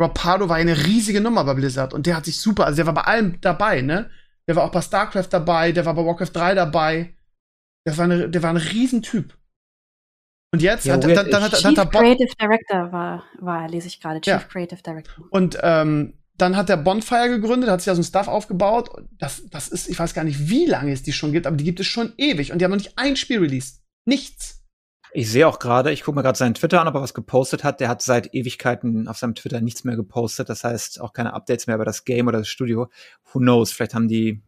Rob 0.01 0.15
Pardo 0.15 0.49
war 0.49 0.57
eine 0.57 0.77
riesige 0.87 1.21
Nummer 1.21 1.43
bei 1.45 1.55
Blizzard 1.55 1.93
und 1.93 2.07
der 2.07 2.17
hat 2.17 2.25
sich 2.25 2.41
super, 2.41 2.67
also 2.67 2.77
der 2.77 2.87
war 2.87 2.95
bei 2.95 3.01
allem 3.03 3.41
dabei, 3.41 3.81
ne? 3.83 4.11
Der 4.47 4.55
war 4.57 4.65
auch 4.65 4.71
bei 4.71 4.81
StarCraft 4.81 5.27
dabei, 5.31 5.73
der 5.73 5.85
war 5.85 5.95
bei 5.95 6.05
Warcraft 6.07 6.31
3 6.33 6.55
dabei. 6.55 7.15
Der 7.87 7.97
war, 7.99 8.05
eine, 8.05 8.29
der 8.31 8.43
war 8.43 8.51
ein 8.51 8.57
Riesentyp. 8.57 9.37
Und 10.55 10.63
jetzt 10.63 10.87
Ja, 10.87 10.95
hat, 10.95 11.05
dann, 11.05 11.15
dann, 11.15 11.43
hat, 11.43 11.53
dann 11.53 11.61
Chief 11.61 11.65
hat 11.65 11.79
er 11.79 11.85
Bock, 11.85 12.01
Creative 12.01 12.33
Director 12.41 12.93
war, 12.93 13.25
war 13.41 13.69
lese 13.69 13.89
ich 13.89 14.01
gerade. 14.01 14.21
Chief 14.21 14.33
Ja. 14.33 14.39
Creative 14.41 14.83
Director. 14.83 15.25
und 15.31 15.59
ähm, 15.63 16.18
dann 16.39 16.57
hat 16.57 16.69
der 16.69 16.77
Bonfire 16.77 17.29
gegründet, 17.29 17.69
hat 17.69 17.81
sich 17.81 17.91
also 17.91 18.01
ein 18.01 18.05
Stuff 18.05 18.29
aufgebaut. 18.29 18.91
Das, 19.19 19.43
das 19.51 19.69
ist, 19.69 19.89
ich 19.89 19.99
weiß 19.99 20.15
gar 20.15 20.25
nicht, 20.25 20.49
wie 20.49 20.67
lange 20.67 20.93
es 20.93 21.03
die 21.03 21.13
schon 21.13 21.33
gibt, 21.33 21.47
aber 21.47 21.57
die 21.57 21.65
gibt 21.65 21.81
es 21.81 21.87
schon 21.87 22.13
ewig. 22.17 22.53
Und 22.53 22.61
die 22.61 22.65
haben 22.65 22.71
noch 22.71 22.79
nicht 22.79 22.97
ein 22.97 23.17
Spiel 23.17 23.41
released. 23.41 23.83
Nichts. 24.05 24.65
Ich 25.13 25.31
sehe 25.31 25.49
auch 25.49 25.59
gerade, 25.59 25.91
ich 25.91 26.05
gucke 26.05 26.17
mir 26.17 26.23
gerade 26.23 26.39
seinen 26.39 26.55
Twitter 26.55 26.81
an, 26.81 26.87
ob 26.87 26.95
er 26.95 27.03
was 27.03 27.15
gepostet 27.15 27.65
hat. 27.65 27.81
Der 27.81 27.89
hat 27.89 28.03
seit 28.03 28.35
Ewigkeiten 28.35 29.09
auf 29.09 29.19
seinem 29.19 29.35
Twitter 29.35 29.61
nichts 29.61 29.83
mehr 29.83 29.97
gepostet. 29.97 30.49
Das 30.49 30.63
heißt 30.65 31.01
auch 31.01 31.13
keine 31.13 31.33
Updates 31.33 31.67
mehr 31.67 31.77
über 31.77 31.85
das 31.85 32.05
Game 32.05 32.29
oder 32.29 32.39
das 32.39 32.49
Studio. 32.49 32.89
Who 33.33 33.41
knows? 33.41 33.73
Vielleicht 33.73 33.95
haben 33.95 34.09
die 34.09 34.43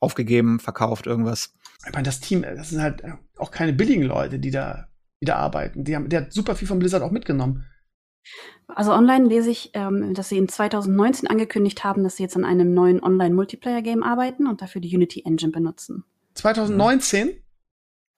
aufgegeben, 0.00 0.60
verkauft, 0.60 1.06
irgendwas. 1.06 1.54
ich 1.86 1.92
meine, 1.92 2.04
das 2.04 2.20
Team, 2.20 2.42
das 2.42 2.70
sind 2.70 2.82
halt 2.82 3.02
auch 3.38 3.50
keine 3.50 3.72
billigen 3.72 4.02
Leute, 4.02 4.38
die 4.38 4.50
da, 4.50 4.86
die 5.20 5.26
da 5.26 5.36
arbeiten. 5.36 5.82
Die 5.82 5.96
haben, 5.96 6.08
der 6.08 6.22
hat 6.22 6.32
super 6.32 6.54
viel 6.54 6.68
von 6.68 6.78
Blizzard 6.78 7.02
auch 7.02 7.10
mitgenommen. 7.10 7.64
Also 8.66 8.92
online 8.92 9.26
lese 9.28 9.50
ich, 9.50 9.70
ähm, 9.74 10.14
dass 10.14 10.28
sie 10.28 10.38
in 10.38 10.48
2019 10.48 11.28
angekündigt 11.28 11.84
haben, 11.84 12.02
dass 12.02 12.16
sie 12.16 12.22
jetzt 12.22 12.36
an 12.36 12.44
einem 12.44 12.72
neuen 12.74 13.02
Online-Multiplayer-Game 13.02 14.02
arbeiten 14.02 14.46
und 14.46 14.62
dafür 14.62 14.80
die 14.80 14.94
Unity 14.94 15.22
Engine 15.24 15.52
benutzen. 15.52 16.04
2019, 16.34 17.36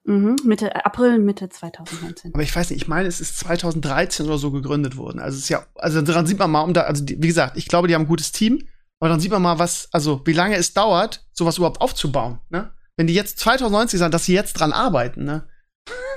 Mhm. 0.07 0.37
Mitte 0.45 0.73
äh, 0.73 0.79
April, 0.85 1.19
Mitte 1.19 1.49
2019. 1.49 2.33
aber 2.33 2.43
ich 2.43 2.55
weiß 2.55 2.71
nicht, 2.71 2.81
ich 2.81 2.87
meine, 2.87 3.09
es 3.09 3.21
ist 3.21 3.41
2013 3.41 4.27
oder 4.27 4.39
so 4.39 4.53
gegründet 4.53 4.97
worden. 4.97 5.19
Also 5.19 5.37
es 5.37 5.45
ist 5.45 5.49
ja, 5.49 5.67
also 5.75 6.01
daran 6.01 6.27
sieht 6.27 6.39
man 6.39 6.51
mal, 6.51 6.61
um 6.61 6.73
da, 6.75 6.83
also 6.83 7.05
die, 7.05 7.21
wie 7.21 7.27
gesagt, 7.27 7.57
ich 7.57 7.67
glaube, 7.67 7.89
die 7.89 7.95
haben 7.95 8.03
ein 8.03 8.09
gutes 8.09 8.31
Team, 8.31 8.69
aber 9.01 9.09
dann 9.09 9.19
sieht 9.19 9.33
man 9.33 9.43
mal, 9.43 9.59
was, 9.59 9.89
also 9.93 10.23
wie 10.25 10.33
lange 10.33 10.57
es 10.57 10.75
dauert, 10.75 11.27
sowas 11.33 11.59
überhaupt 11.59 11.81
aufzubauen, 11.81 12.39
ne? 12.51 12.71
Wenn 12.97 13.09
die 13.09 13.15
jetzt 13.15 13.41
2019 13.41 13.99
sagen, 13.99 14.13
dass 14.13 14.25
sie 14.25 14.33
jetzt 14.33 14.55
dran 14.55 14.73
arbeiten, 14.73 15.25
ne? 15.25 15.49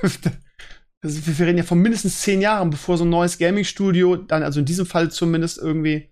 Also 1.02 1.26
wir 1.26 1.46
reden 1.46 1.58
ja 1.58 1.64
von 1.64 1.78
mindestens 1.78 2.20
zehn 2.20 2.40
Jahren, 2.40 2.70
bevor 2.70 2.98
so 2.98 3.04
ein 3.04 3.10
neues 3.10 3.38
Gaming-Studio 3.38 4.16
dann, 4.16 4.42
also 4.42 4.60
in 4.60 4.66
diesem 4.66 4.84
Fall 4.86 5.10
zumindest 5.10 5.58
irgendwie 5.58 6.10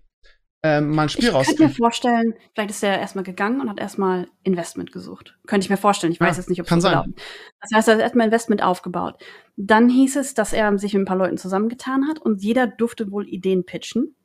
ähm, 0.61 0.89
mal 0.89 1.03
ein 1.03 1.09
Spiel 1.09 1.29
ich 1.29 1.31
könnte 1.31 1.63
mir 1.63 1.69
vorstellen, 1.69 2.33
vielleicht 2.53 2.71
ist 2.71 2.83
er 2.83 2.99
erstmal 2.99 3.23
gegangen 3.23 3.61
und 3.61 3.69
hat 3.69 3.79
erstmal 3.79 4.27
Investment 4.43 4.91
gesucht. 4.91 5.37
Könnte 5.47 5.65
ich 5.65 5.69
mir 5.69 5.77
vorstellen. 5.77 6.11
Ich 6.11 6.19
Ja, 6.19 6.27
weiß 6.27 6.35
jetzt 6.35 6.49
nicht, 6.49 6.59
ob 6.59 6.65
es 6.65 6.69
kann 6.69 6.81
sein. 6.81 6.91
gelaufen 6.91 7.15
Das 7.61 7.71
heißt, 7.73 7.87
er 7.87 7.93
hat 7.93 8.01
erstmal 8.01 8.25
Investment 8.25 8.61
aufgebaut. 8.61 9.15
Dann 9.55 9.87
hieß 9.87 10.17
es, 10.17 10.33
dass 10.33 10.51
er 10.51 10.77
sich 10.77 10.93
mit 10.93 11.03
ein 11.03 11.05
paar 11.05 11.15
Leuten 11.17 11.37
zusammengetan 11.37 12.07
hat 12.09 12.19
und 12.19 12.41
jeder 12.41 12.67
durfte 12.67 13.09
wohl 13.11 13.27
Ideen 13.29 13.65
pitchen. 13.65 14.15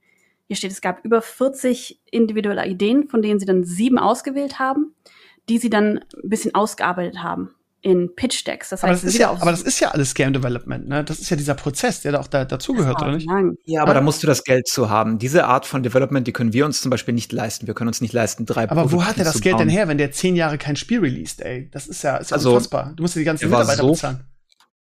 Hier 0.49 0.57
steht, 0.57 0.73
es 0.73 0.81
gab 0.81 1.05
über 1.05 1.23
40 1.23 2.01
individuelle 2.11 2.67
Ideen, 2.67 3.09
von 3.09 3.23
denen 3.23 3.39
sie 3.39 3.47
dann 3.47 3.63
sieben 3.63 3.99
ausgewählt 3.99 4.59
haben, 4.59 4.95
die 5.49 5.59
sie 5.59 5.71
dann 5.71 5.99
ein 5.99 6.29
bisschen 6.29 6.55
ausgearbeitet 6.55 7.23
haben 7.23 7.55
in 7.85 8.15
Pitch-Decks. 8.17 8.71
Das 8.71 8.83
Aber 8.83 8.93
heißt, 8.93 9.05
das, 9.05 9.13
ist 9.13 9.19
ja, 9.21 9.31
aber 9.31 9.51
das 9.51 9.61
ist 9.61 9.79
ja 9.79 9.91
alles 9.91 10.15
Game 10.15 10.33
Development, 10.33 10.89
ne? 10.89 11.05
Das 11.05 11.21
ist 11.21 11.29
ja 11.29 11.37
dieser 11.37 11.55
Prozess, 11.55 12.01
der 12.01 12.13
da 12.13 12.21
auch 12.21 12.27
da, 12.27 12.45
dazugehört, 12.47 13.01
oder 13.03 13.13
nicht? 13.13 13.27
lang. 13.29 13.57
Ja, 13.67 13.83
aber 13.83 13.93
da 13.93 14.01
musst 14.01 14.23
du 14.23 14.27
das 14.27 14.43
Geld 14.43 14.67
zu 14.67 14.89
haben. 14.89 15.19
Diese 15.19 15.45
Art 15.45 15.67
von 15.67 15.83
Development, 15.83 16.27
die 16.27 16.33
können 16.33 16.55
wir 16.55 16.65
uns 16.65 16.81
zum 16.81 16.91
Beispiel 16.91 17.13
nicht 17.15 17.31
leisten. 17.33 17.67
Wir 17.67 17.75
können 17.75 17.89
uns 17.89 18.01
nicht 18.01 18.15
leisten, 18.15 18.47
drei 18.47 18.65
Aber 18.71 18.85
wo 18.85 18.97
Prototypen 18.97 19.07
hat 19.09 19.19
er 19.19 19.25
das 19.25 19.41
Geld 19.43 19.59
denn 19.61 19.69
bauen. 19.69 19.77
her, 19.77 19.87
wenn 19.89 19.99
der 19.99 20.13
zehn 20.13 20.35
Jahre 20.35 20.57
kein 20.57 20.77
Spiel 20.77 21.01
released, 21.01 21.43
ey? 21.43 21.69
Das 21.71 21.87
ist 21.87 22.03
ja, 22.03 22.17
ist 22.17 22.31
ja 22.31 22.37
Also, 22.37 22.53
unfassbar. 22.55 22.95
Du 22.97 23.03
musst 23.03 23.15
ja 23.17 23.19
die 23.21 23.25
ganzen 23.27 23.51
Mitarbeiter 23.51 23.83
so 23.83 23.91
bezahlen. 23.93 24.25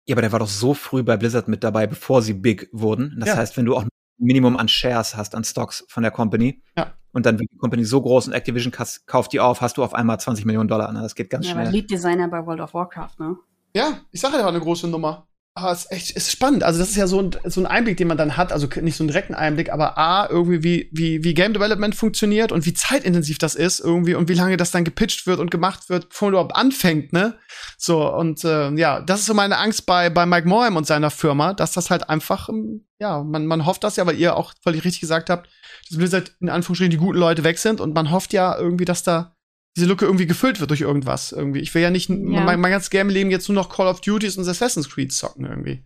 Ja, 0.06 0.16
aber 0.16 0.22
der 0.22 0.32
war 0.32 0.40
doch 0.40 0.48
so 0.50 0.74
früh 0.74 1.04
bei 1.04 1.18
Blizzard 1.18 1.48
mit 1.48 1.64
dabei, 1.64 1.88
bevor 1.88 2.22
sie 2.22 2.34
big 2.34 2.70
wurden. 2.72 3.16
Das 3.20 3.30
Ja. 3.30 3.36
heißt, 3.38 3.56
wenn 3.58 3.66
du 3.66 3.76
auch 3.76 3.84
Minimum 4.24 4.58
an 4.58 4.68
Shares 4.68 5.16
hast, 5.16 5.36
an 5.36 5.44
Stocks 5.44 5.86
von 5.88 6.04
der 6.04 6.12
Company, 6.12 6.62
Ja. 6.78 6.94
und 7.12 7.26
dann 7.26 7.40
wird 7.40 7.52
die 7.52 7.58
Company 7.58 7.84
so 7.86 8.02
groß 8.02 8.28
und 8.28 8.34
Activision 8.34 8.74
kauft 9.06 9.34
die 9.34 9.40
auf, 9.40 9.62
hast 9.62 9.78
du 9.78 9.84
auf 9.84 9.94
einmal 9.94 10.20
20 10.20 10.46
Millionen 10.46 10.68
Dollar. 10.68 10.92
Ne? 10.92 11.02
Das 11.02 11.16
geht 11.16 11.30
ganz 11.30 11.46
Ja, 11.48 11.54
schnell. 11.54 11.70
Lead 11.70 11.90
Designer 11.92 12.28
bei 12.28 12.46
World 12.46 12.62
of 12.62 12.74
Warcraft, 12.74 13.20
ne? 13.20 13.38
Ja, 13.76 14.00
ich 14.12 14.22
sage 14.22 14.38
ja, 14.38 14.48
eine 14.48 14.60
große 14.60 14.88
Nummer. 14.88 15.28
Es 15.56 15.84
ist 15.84 15.92
echt 15.92 16.12
ist 16.12 16.32
spannend. 16.32 16.64
Also, 16.64 16.80
das 16.80 16.90
ist 16.90 16.96
ja 16.96 17.06
so 17.06 17.22
ein, 17.22 17.32
so 17.46 17.62
ein 17.62 17.68
Einblick, 17.68 17.98
den 17.98 18.08
man 18.08 18.18
dann 18.18 18.38
hat. 18.38 18.52
Also 18.52 18.68
nicht 18.82 18.96
so 18.96 19.04
einen 19.04 19.10
direkten 19.10 19.36
Einblick, 19.36 19.72
aber 19.72 20.00
A, 20.00 20.28
irgendwie, 20.28 20.64
wie, 20.64 20.90
wie, 20.92 21.24
wie 21.24 21.34
Game 21.36 21.54
Development 21.54 21.94
funktioniert 21.94 22.52
und 22.52 22.66
wie 22.66 22.74
zeitintensiv 22.74 23.38
das 23.38 23.54
ist 23.54 23.80
irgendwie 23.80 24.16
und 24.16 24.30
wie 24.30 24.34
lange 24.34 24.58
das 24.58 24.72
dann 24.72 24.84
gepitcht 24.84 25.28
wird 25.28 25.40
und 25.40 25.52
gemacht 25.52 25.90
wird, 25.90 26.10
bevor 26.10 26.28
man 26.28 26.34
überhaupt 26.34 26.56
anfängt, 26.56 27.14
ne? 27.14 27.38
So, 27.78 28.12
und 28.12 28.44
äh, 28.44 28.72
ja, 28.72 29.02
das 29.02 29.20
ist 29.20 29.26
so 29.28 29.36
meine 29.36 29.58
Angst 29.60 29.86
bei, 29.86 30.10
bei 30.10 30.26
Mike 30.26 30.48
Morham 30.48 30.76
und 30.76 30.88
seiner 30.88 31.12
Firma, 31.12 31.54
dass 31.54 31.72
das 31.74 31.92
halt 31.92 32.10
einfach, 32.10 32.50
ähm, 32.50 32.88
ja, 32.98 33.22
man, 33.22 33.46
man 33.46 33.68
hofft 33.68 33.84
das 33.84 33.96
ja, 33.96 34.08
weil 34.08 34.18
ihr 34.18 34.36
auch 34.36 34.54
völlig 34.64 34.84
richtig 34.84 35.02
gesagt 35.02 35.30
habt, 35.30 35.50
dass 35.88 36.00
Blizzard 36.00 36.32
in 36.40 36.50
Anführungsstrichen 36.50 36.92
die 36.92 36.98
guten 36.98 37.20
Leute 37.20 37.44
weg 37.44 37.60
sind 37.60 37.80
und 37.80 37.94
man 37.94 38.10
hofft 38.10 38.34
ja 38.34 38.58
irgendwie, 38.58 38.86
dass 38.86 39.04
da 39.04 39.33
diese 39.76 39.88
Lücke 39.88 40.06
irgendwie 40.06 40.28
gefüllt 40.28 40.60
wird 40.60 40.70
durch 40.70 40.82
irgendwas 40.82 41.32
irgendwie. 41.32 41.60
Ich 41.60 41.74
will 41.74 41.82
ja 41.82 41.90
nicht 41.90 42.10
Ja. 42.10 42.16
mein, 42.16 42.60
mein 42.60 42.72
ganzes 42.72 42.90
Game-Leben 42.90 43.32
jetzt 43.32 43.50
nur 43.50 43.56
noch 43.56 43.70
Call 43.70 43.88
of 43.88 44.02
Duties 44.02 44.38
und 44.38 44.48
Assassin's 44.48 44.90
Creed 44.90 45.12
zocken 45.12 45.46
irgendwie. 45.46 45.84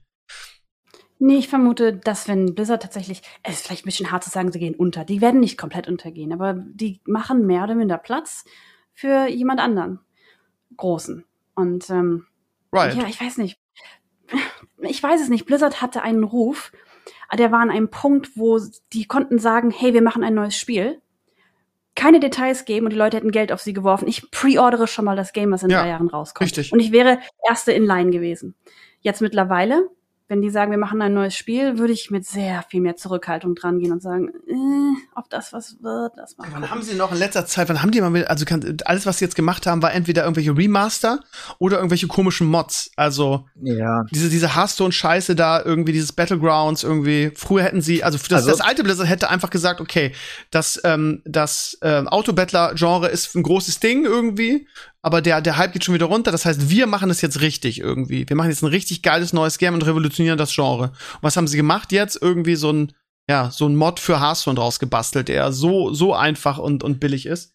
Nee, 1.20 1.38
ich 1.38 1.48
vermute, 1.48 1.94
dass 1.94 2.28
wenn 2.28 2.54
Blizzard 2.54 2.84
tatsächlich, 2.84 3.22
es 3.42 3.56
ist 3.56 3.66
vielleicht 3.66 3.84
ein 3.86 3.90
bisschen 3.90 4.12
hart 4.12 4.24
zu 4.24 4.30
sagen, 4.30 4.52
sie 4.52 4.60
gehen 4.60 4.76
unter. 4.76 5.04
Die 5.04 5.20
werden 5.22 5.40
nicht 5.40 5.58
komplett 5.58 5.88
untergehen, 5.88 6.32
aber 6.32 6.54
die 6.54 7.02
machen 7.06 7.48
mehr 7.48 7.64
oder 7.64 7.74
minder 7.76 7.98
Platz 7.98 8.46
für 8.94 9.28
jemand 9.28 9.60
anderen. 9.60 10.00
Großen. 10.76 11.24
Und 11.56 11.90
ähm, 11.90 12.28
Right. 12.72 12.96
ja, 12.96 13.08
ich 13.08 13.20
weiß 13.20 13.38
nicht. 13.38 13.58
Ich 14.82 15.02
weiß 15.02 15.22
es 15.22 15.30
nicht. 15.30 15.46
Blizzard 15.46 15.82
hatte 15.82 16.02
einen 16.04 16.24
Ruf, 16.24 16.72
der 17.36 17.52
war 17.52 17.62
an 17.62 17.72
einem 17.72 17.90
Punkt, 17.90 18.32
wo 18.36 18.60
die 18.94 19.06
konnten 19.06 19.40
sagen, 19.40 19.72
hey, 19.72 19.94
wir 19.94 20.02
machen 20.02 20.24
ein 20.24 20.34
neues 20.36 20.56
Spiel. 20.56 21.02
Keine 21.98 22.20
Details 22.20 22.64
geben 22.66 22.86
und 22.86 22.91
die 22.93 22.98
Leute 22.98 23.18
hätten 23.18 23.32
Geld 23.32 23.52
auf 23.52 23.60
sie 23.60 23.74
geworfen. 23.74 24.08
Ich 24.08 24.30
preordere 24.30 24.86
schon 24.88 25.04
mal 25.04 25.16
das 25.16 25.34
Game, 25.34 25.52
was 25.52 25.64
in 25.64 25.72
Ja, 25.72 25.82
drei 25.82 25.89
Jahren 25.89 26.08
rauskommt. 26.08 26.45
richtig. 26.45 26.72
Und 26.72 26.80
ich 26.80 26.91
wäre 26.91 27.18
erste 27.50 27.72
in 27.72 27.86
Line 27.86 28.12
gewesen. 28.12 28.54
Jetzt 29.02 29.20
mittlerweile, 29.22 29.89
wenn 30.30 30.42
die 30.42 30.50
sagen, 30.50 30.72
wir 30.72 30.78
machen 30.78 31.02
ein 31.02 31.14
neues 31.14 31.36
Spiel, 31.36 31.78
würde 31.78 31.94
ich 31.94 32.12
mit 32.12 32.26
sehr 32.26 32.64
viel 32.70 32.82
mehr 32.82 32.96
Zurückhaltung 32.98 33.56
dran 33.56 33.80
gehen 33.80 33.92
und 33.94 34.02
sagen, 34.02 34.30
äh, 34.48 35.02
ob 35.16 35.30
das 35.30 35.54
was 35.54 35.78
wird, 35.82 36.14
das 36.18 36.38
mal. 36.38 36.48
Wann 36.52 36.70
haben 36.70 36.82
sie 36.82 36.96
noch 36.96 37.12
in 37.12 37.18
letzter 37.18 37.46
Zeit, 37.46 37.70
wann 37.70 37.82
haben 37.82 37.92
die 37.92 38.02
mal, 38.02 38.10
mit, 38.10 38.28
also 38.28 38.44
kann, 38.46 38.78
alles, 38.86 39.06
was 39.06 39.20
sie 39.20 39.26
jetzt 39.26 39.36
gemacht 39.36 39.66
haben, 39.66 39.82
war 39.82 39.94
entweder 39.94 40.24
irgendwelche 40.24 40.56
Remaster 40.56 41.20
oder 41.60 41.78
irgendwelche 41.78 42.08
komischen 42.08 42.48
Mods. 42.48 42.92
Also 42.96 43.46
Ja, 43.62 44.04
diese, 44.12 44.30
diese 44.30 44.56
Hearthstone-Scheiße 44.56 45.36
da, 45.36 45.64
irgendwie 45.64 45.94
dieses 45.94 46.12
Battlegrounds, 46.12 46.84
irgendwie, 46.84 47.32
früher 47.36 47.64
hätten 47.64 47.82
sie, 47.82 48.04
also 48.04 48.18
das, 48.18 48.32
Also- 48.34 48.50
das 48.50 48.62
alte 48.62 48.84
Blizzard 48.84 49.08
hätte 49.08 49.30
einfach 49.30 49.50
gesagt, 49.50 49.80
okay, 49.82 50.12
das, 50.52 50.80
ähm, 50.84 51.22
das 51.26 51.78
ähm, 51.82 52.08
Autobattler-Genre 52.10 53.08
ist 53.08 53.34
ein 53.36 53.44
großes 53.44 53.80
Ding 53.80 54.04
irgendwie, 54.06 54.68
aber 55.02 55.22
der, 55.22 55.40
der 55.42 55.56
Hype 55.58 55.72
geht 55.72 55.86
schon 55.86 55.94
wieder 55.96 56.08
runter. 56.08 56.32
Das 56.32 56.46
heißt, 56.46 56.70
wir 56.70 56.86
machen 56.86 57.10
es 57.10 57.22
jetzt 57.22 57.40
richtig 57.40 57.80
irgendwie. 57.80 58.28
Wir 58.28 58.36
machen 58.36 58.50
jetzt 58.50 58.62
ein 58.62 58.68
richtig 58.68 59.04
geiles 59.04 59.32
neues 59.32 59.58
Game 59.58 59.74
und 59.74 59.86
revolutionieren 59.86 60.16
das 60.26 60.53
Genre. 60.53 60.84
Und 60.86 61.22
was 61.22 61.38
haben 61.38 61.47
sie 61.47 61.57
gemacht 61.57 61.91
jetzt? 61.91 62.20
Irgendwie 62.22 62.55
so 62.55 62.72
ein, 62.72 62.93
ja, 63.30 63.51
so 63.51 63.68
ein 63.68 63.76
Mod 63.76 63.99
für 63.99 64.20
Hearthstone 64.20 64.55
draus 64.55 64.80
gebastelt, 64.80 65.28
der 65.28 65.51
so, 65.51 65.93
so 65.93 66.13
einfach 66.13 66.57
und, 66.57 66.84
und 66.84 66.99
billig 66.99 67.26
ist. 67.26 67.53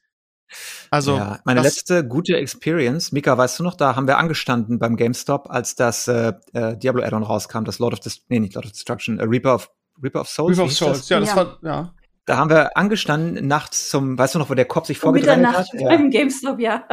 Also, 0.90 1.16
ja. 1.16 1.40
meine 1.44 1.62
letzte 1.62 2.06
gute 2.06 2.36
Experience, 2.36 3.10
Mika, 3.12 3.36
weißt 3.36 3.58
du 3.58 3.62
noch, 3.62 3.74
da 3.74 3.96
haben 3.96 4.06
wir 4.06 4.18
angestanden 4.18 4.78
beim 4.78 4.96
GameStop, 4.96 5.50
als 5.50 5.74
das 5.76 6.08
äh, 6.08 6.34
äh, 6.52 6.76
Diablo 6.76 7.02
Add-on 7.02 7.22
rauskam, 7.22 7.64
das 7.64 7.78
Lord 7.78 7.94
of 7.94 8.00
Dest 8.00 8.24
nee, 8.28 8.38
nicht 8.38 8.54
Lord 8.54 8.66
of 8.66 8.72
Destruction, 8.72 9.18
äh, 9.18 9.24
Reaper 9.24 9.54
of 9.54 9.70
Reaper 10.02 10.20
of 10.20 10.28
Souls. 10.28 10.50
Reaper 10.58 10.64
of 10.66 10.72
Souls, 10.72 10.98
das? 10.98 11.08
ja, 11.08 11.20
das 11.20 11.28
Ja. 11.30 11.36
war, 11.36 11.58
ja. 11.62 11.94
Da 12.24 12.36
haben 12.36 12.50
wir 12.50 12.76
angestanden 12.76 13.48
nachts 13.48 13.88
zum, 13.88 14.16
weißt 14.16 14.34
du 14.34 14.38
noch, 14.38 14.48
wo 14.50 14.54
der 14.54 14.64
Kopf 14.64 14.86
sich 14.86 14.98
vorgedrängelt 14.98 15.48
hat? 15.48 15.72
Mitternacht 15.72 15.90
Ja. 15.92 15.96
beim 15.96 16.10
GameStop, 16.10 16.60
ja. 16.60 16.84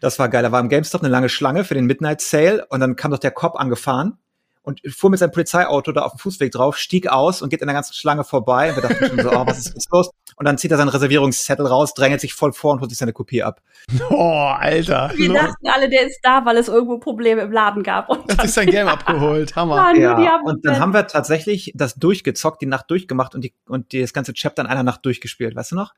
Das 0.00 0.18
war 0.18 0.28
geil. 0.28 0.42
Da 0.42 0.52
war 0.52 0.60
im 0.60 0.68
GameStop 0.68 1.02
eine 1.02 1.10
lange 1.10 1.28
Schlange 1.28 1.64
für 1.64 1.74
den 1.74 1.86
Midnight 1.86 2.20
Sale 2.20 2.66
und 2.70 2.80
dann 2.80 2.96
kam 2.96 3.12
doch 3.12 3.18
der 3.18 3.30
Cop 3.30 3.56
angefahren 3.56 4.18
und 4.66 4.80
fuhr 4.92 5.10
mit 5.10 5.20
seinem 5.20 5.30
Polizeiauto 5.30 5.92
da 5.92 6.02
auf 6.02 6.12
dem 6.12 6.18
Fußweg 6.18 6.50
drauf, 6.50 6.76
stieg 6.76 7.06
aus 7.08 7.40
und 7.40 7.50
geht 7.50 7.60
in 7.60 7.68
der 7.68 7.74
ganzen 7.74 7.94
Schlange 7.94 8.24
vorbei. 8.24 8.70
Und 8.70 8.82
wir 8.82 8.88
dachten 8.88 9.06
schon 9.06 9.20
so, 9.20 9.30
oh, 9.30 9.46
was 9.46 9.58
ist 9.58 9.74
jetzt 9.74 9.88
los? 9.92 10.10
Und 10.34 10.44
dann 10.44 10.58
zieht 10.58 10.72
er 10.72 10.76
seinen 10.76 10.88
Reservierungszettel 10.88 11.64
raus, 11.66 11.94
drängelt 11.94 12.20
sich 12.20 12.34
voll 12.34 12.52
vor 12.52 12.72
und 12.72 12.80
holt 12.80 12.90
sich 12.90 12.98
seine 12.98 13.12
Kopie 13.12 13.42
ab. 13.42 13.62
Oh, 14.10 14.52
Alter. 14.58 15.12
Wir 15.14 15.32
dachten 15.32 15.68
alle, 15.68 15.88
der 15.88 16.06
ist 16.06 16.18
da, 16.22 16.44
weil 16.44 16.56
es 16.56 16.68
irgendwo 16.68 16.98
Probleme 16.98 17.42
im 17.42 17.52
Laden 17.52 17.82
gab. 17.82 18.08
Und 18.08 18.30
Hat 18.32 18.42
sich 18.42 18.52
sein 18.52 18.66
Game 18.66 18.88
abgeholt. 18.88 19.54
Hammer. 19.54 19.92
die 19.94 20.00
Ja, 20.00 20.40
und 20.44 20.64
dann 20.64 20.80
haben 20.80 20.92
wir 20.92 21.06
tatsächlich 21.06 21.72
das 21.74 21.94
durchgezockt, 21.94 22.60
die 22.60 22.66
Nacht 22.66 22.90
durchgemacht 22.90 23.34
und, 23.34 23.42
die, 23.42 23.54
und 23.68 23.92
die, 23.92 24.00
das 24.00 24.12
ganze 24.12 24.32
Chapter 24.32 24.62
in 24.62 24.68
einer 24.68 24.82
Nacht 24.82 25.04
durchgespielt, 25.04 25.54
weißt 25.54 25.72
du 25.72 25.76
noch? 25.76 25.94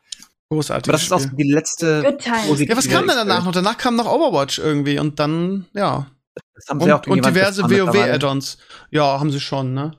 Großartig. 0.51 0.89
Aber 0.89 0.93
das 0.93 1.03
ist 1.03 1.12
auch 1.12 1.21
so 1.21 1.29
die 1.29 1.51
letzte 1.51 2.03
Good 2.03 2.19
times. 2.19 2.47
positive 2.49 2.71
Ja, 2.71 2.77
was 2.77 2.89
kam 2.89 3.07
denn 3.07 3.16
danach 3.16 3.45
noch? 3.45 3.53
Danach 3.53 3.79
kam 3.79 3.97
noch 3.97 4.07
Overwatch 4.07 4.59
irgendwie 4.59 4.99
und 4.99 5.19
dann, 5.19 5.66
ja. 5.75 6.07
Und, 6.68 7.07
und 7.09 7.24
diverse. 7.24 7.62
WoW-Add-ons. 7.64 8.59
Ja, 8.91 9.20
haben 9.20 9.30
sie 9.30 9.41
schon, 9.41 9.74
ne? 9.74 9.97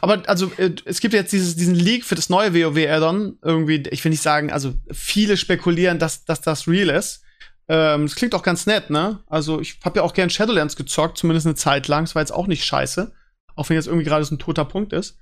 Aber 0.00 0.22
also, 0.26 0.50
äh, 0.56 0.74
es 0.84 1.00
gibt 1.00 1.14
jetzt 1.14 1.32
dieses, 1.32 1.56
diesen 1.56 1.74
Leak 1.74 2.04
für 2.04 2.14
das 2.14 2.28
neue 2.28 2.54
WoW-Add-on. 2.54 3.38
Irgendwie, 3.42 3.82
ich 3.90 4.04
will 4.04 4.10
nicht 4.10 4.22
sagen, 4.22 4.52
also 4.52 4.74
viele 4.92 5.36
spekulieren, 5.36 5.98
dass, 5.98 6.24
dass 6.24 6.40
das 6.40 6.68
real 6.68 6.90
ist. 6.90 7.22
Ähm, 7.68 8.06
das 8.06 8.16
klingt 8.16 8.34
auch 8.34 8.42
ganz 8.42 8.66
nett, 8.66 8.90
ne? 8.90 9.20
Also, 9.26 9.60
ich 9.60 9.78
habe 9.84 10.00
ja 10.00 10.02
auch 10.02 10.12
gern 10.12 10.30
Shadowlands 10.30 10.76
gezockt, 10.76 11.18
zumindest 11.18 11.46
eine 11.46 11.54
Zeit 11.54 11.88
lang. 11.88 12.04
Das 12.04 12.14
war 12.14 12.22
jetzt 12.22 12.32
auch 12.32 12.46
nicht 12.46 12.64
scheiße. 12.64 13.12
Auch 13.54 13.68
wenn 13.68 13.76
jetzt 13.76 13.86
irgendwie 13.86 14.04
gerade 14.04 14.24
so 14.24 14.34
ein 14.34 14.38
toter 14.38 14.64
Punkt 14.64 14.92
ist. 14.92 15.18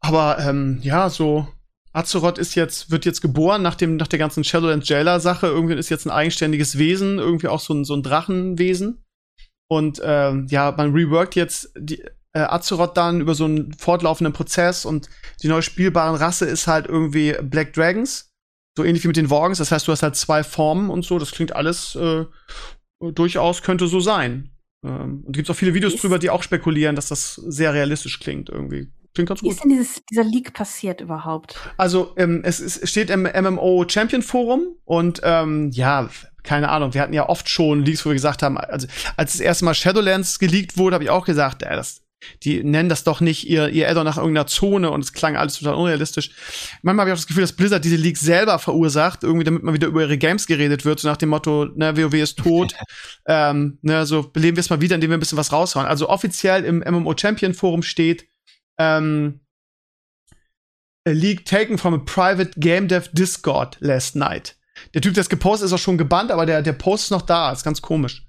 Aber 0.00 0.38
ähm, 0.40 0.80
ja, 0.82 1.08
so 1.08 1.48
Azeroth 1.92 2.38
ist 2.38 2.54
jetzt, 2.54 2.90
wird 2.90 3.04
jetzt 3.04 3.20
geboren 3.20 3.62
nach 3.62 3.74
dem, 3.74 3.96
nach 3.96 4.08
der 4.08 4.18
ganzen 4.18 4.44
Shadowlands 4.44 4.88
Jailer-Sache. 4.88 5.46
Irgendwie 5.46 5.74
ist 5.74 5.90
jetzt 5.90 6.06
ein 6.06 6.10
eigenständiges 6.10 6.78
Wesen, 6.78 7.18
irgendwie 7.18 7.48
auch 7.48 7.60
so 7.60 7.74
ein, 7.74 7.84
so 7.84 7.94
ein 7.94 8.02
Drachenwesen. 8.02 9.01
Und 9.76 10.00
ähm, 10.04 10.46
ja, 10.50 10.72
man 10.76 10.92
reworkt 10.92 11.34
jetzt 11.34 11.72
die 11.78 12.02
äh, 12.34 12.40
Azeroth 12.40 12.96
dann 12.96 13.20
über 13.20 13.34
so 13.34 13.44
einen 13.44 13.72
fortlaufenden 13.74 14.32
Prozess 14.32 14.84
und 14.84 15.08
die 15.42 15.48
neue 15.48 15.62
spielbare 15.62 16.20
Rasse 16.20 16.44
ist 16.46 16.66
halt 16.66 16.86
irgendwie 16.86 17.34
Black 17.42 17.72
Dragons. 17.72 18.30
So 18.76 18.84
ähnlich 18.84 19.02
wie 19.04 19.08
mit 19.08 19.16
den 19.16 19.30
Worgens. 19.30 19.58
Das 19.58 19.70
heißt, 19.70 19.86
du 19.86 19.92
hast 19.92 20.02
halt 20.02 20.16
zwei 20.16 20.42
Formen 20.44 20.88
und 20.90 21.04
so. 21.04 21.18
Das 21.18 21.30
klingt 21.30 21.54
alles 21.54 21.94
äh, 21.94 22.24
durchaus 23.00 23.62
könnte 23.62 23.86
so 23.86 24.00
sein. 24.00 24.50
Ähm, 24.84 25.22
und 25.26 25.36
gibt 25.36 25.50
auch 25.50 25.54
viele 25.54 25.74
Videos 25.74 25.94
Ist- 25.94 26.02
drüber, 26.02 26.18
die 26.18 26.30
auch 26.30 26.42
spekulieren, 26.42 26.96
dass 26.96 27.08
das 27.08 27.34
sehr 27.34 27.74
realistisch 27.74 28.18
klingt 28.20 28.48
irgendwie. 28.48 28.88
Klingt 29.14 29.28
ganz 29.28 29.42
Wie 29.42 29.46
gut. 29.48 29.56
ist 29.56 29.62
denn 29.62 29.70
dieses, 29.70 30.02
dieser 30.10 30.24
Leak 30.24 30.54
passiert 30.54 31.02
überhaupt? 31.02 31.54
Also, 31.76 32.14
ähm, 32.16 32.40
es, 32.44 32.60
es 32.60 32.88
steht 32.88 33.10
im 33.10 33.24
MMO 33.24 33.84
Champion 33.86 34.22
Forum 34.22 34.76
und 34.84 35.20
ähm, 35.22 35.70
ja, 35.72 36.08
keine 36.42 36.70
Ahnung, 36.70 36.94
wir 36.94 37.00
hatten 37.00 37.12
ja 37.12 37.28
oft 37.28 37.48
schon 37.48 37.84
Leaks, 37.84 38.04
wo 38.04 38.10
wir 38.10 38.14
gesagt 38.14 38.42
haben, 38.42 38.58
also 38.58 38.86
als 39.16 39.32
das 39.32 39.40
erste 39.40 39.64
Mal 39.64 39.74
Shadowlands 39.74 40.38
geleakt 40.38 40.76
wurde, 40.76 40.94
habe 40.94 41.04
ich 41.04 41.10
auch 41.10 41.24
gesagt, 41.24 41.62
äh, 41.62 41.76
das, 41.76 42.02
die 42.42 42.62
nennen 42.62 42.88
das 42.88 43.04
doch 43.04 43.20
nicht 43.20 43.48
ihr, 43.48 43.68
ihr 43.68 43.88
Addon 43.88 44.04
nach 44.04 44.16
irgendeiner 44.16 44.46
Zone 44.46 44.90
und 44.90 45.02
es 45.02 45.12
klang 45.12 45.36
alles 45.36 45.58
total 45.58 45.74
unrealistisch. 45.74 46.30
Manchmal 46.82 47.04
habe 47.04 47.10
ich 47.10 47.14
auch 47.14 47.18
das 47.18 47.26
Gefühl, 47.26 47.42
dass 47.42 47.52
Blizzard 47.52 47.84
diese 47.84 47.96
Leaks 47.96 48.20
selber 48.20 48.58
verursacht, 48.58 49.22
irgendwie 49.22 49.44
damit 49.44 49.62
mal 49.62 49.74
wieder 49.74 49.88
über 49.88 50.02
ihre 50.02 50.18
Games 50.18 50.46
geredet 50.46 50.84
wird, 50.84 51.00
so 51.00 51.08
nach 51.08 51.16
dem 51.16 51.30
Motto, 51.30 51.66
ne, 51.74 51.96
WoW 51.96 52.14
ist 52.14 52.38
tot, 52.38 52.74
ähm, 53.26 53.78
ne, 53.82 54.06
so 54.06 54.22
beleben 54.22 54.56
wir 54.56 54.60
es 54.60 54.70
mal 54.70 54.80
wieder, 54.80 54.94
indem 54.94 55.10
wir 55.10 55.16
ein 55.16 55.20
bisschen 55.20 55.38
was 55.38 55.52
raushauen. 55.52 55.86
Also 55.86 56.08
offiziell 56.08 56.64
im 56.64 56.78
MMO 56.78 57.14
Champion 57.16 57.54
Forum 57.54 57.82
steht, 57.82 58.26
ähm, 58.78 59.40
a 61.04 61.10
leak 61.10 61.44
taken 61.44 61.78
from 61.78 61.94
a 61.94 61.98
private 61.98 62.58
game 62.60 62.88
dev 62.88 63.08
Discord 63.12 63.76
last 63.80 64.16
night. 64.16 64.56
Der 64.94 65.00
Typ, 65.00 65.14
der 65.14 65.22
es 65.22 65.28
gepostet 65.28 65.66
ist, 65.66 65.72
ist 65.72 65.78
auch 65.80 65.82
schon 65.82 65.98
gebannt, 65.98 66.30
aber 66.30 66.46
der, 66.46 66.62
der 66.62 66.72
Post 66.72 67.04
ist 67.04 67.10
noch 67.10 67.22
da. 67.22 67.50
Ist 67.52 67.64
ganz 67.64 67.80
komisch. 67.82 68.26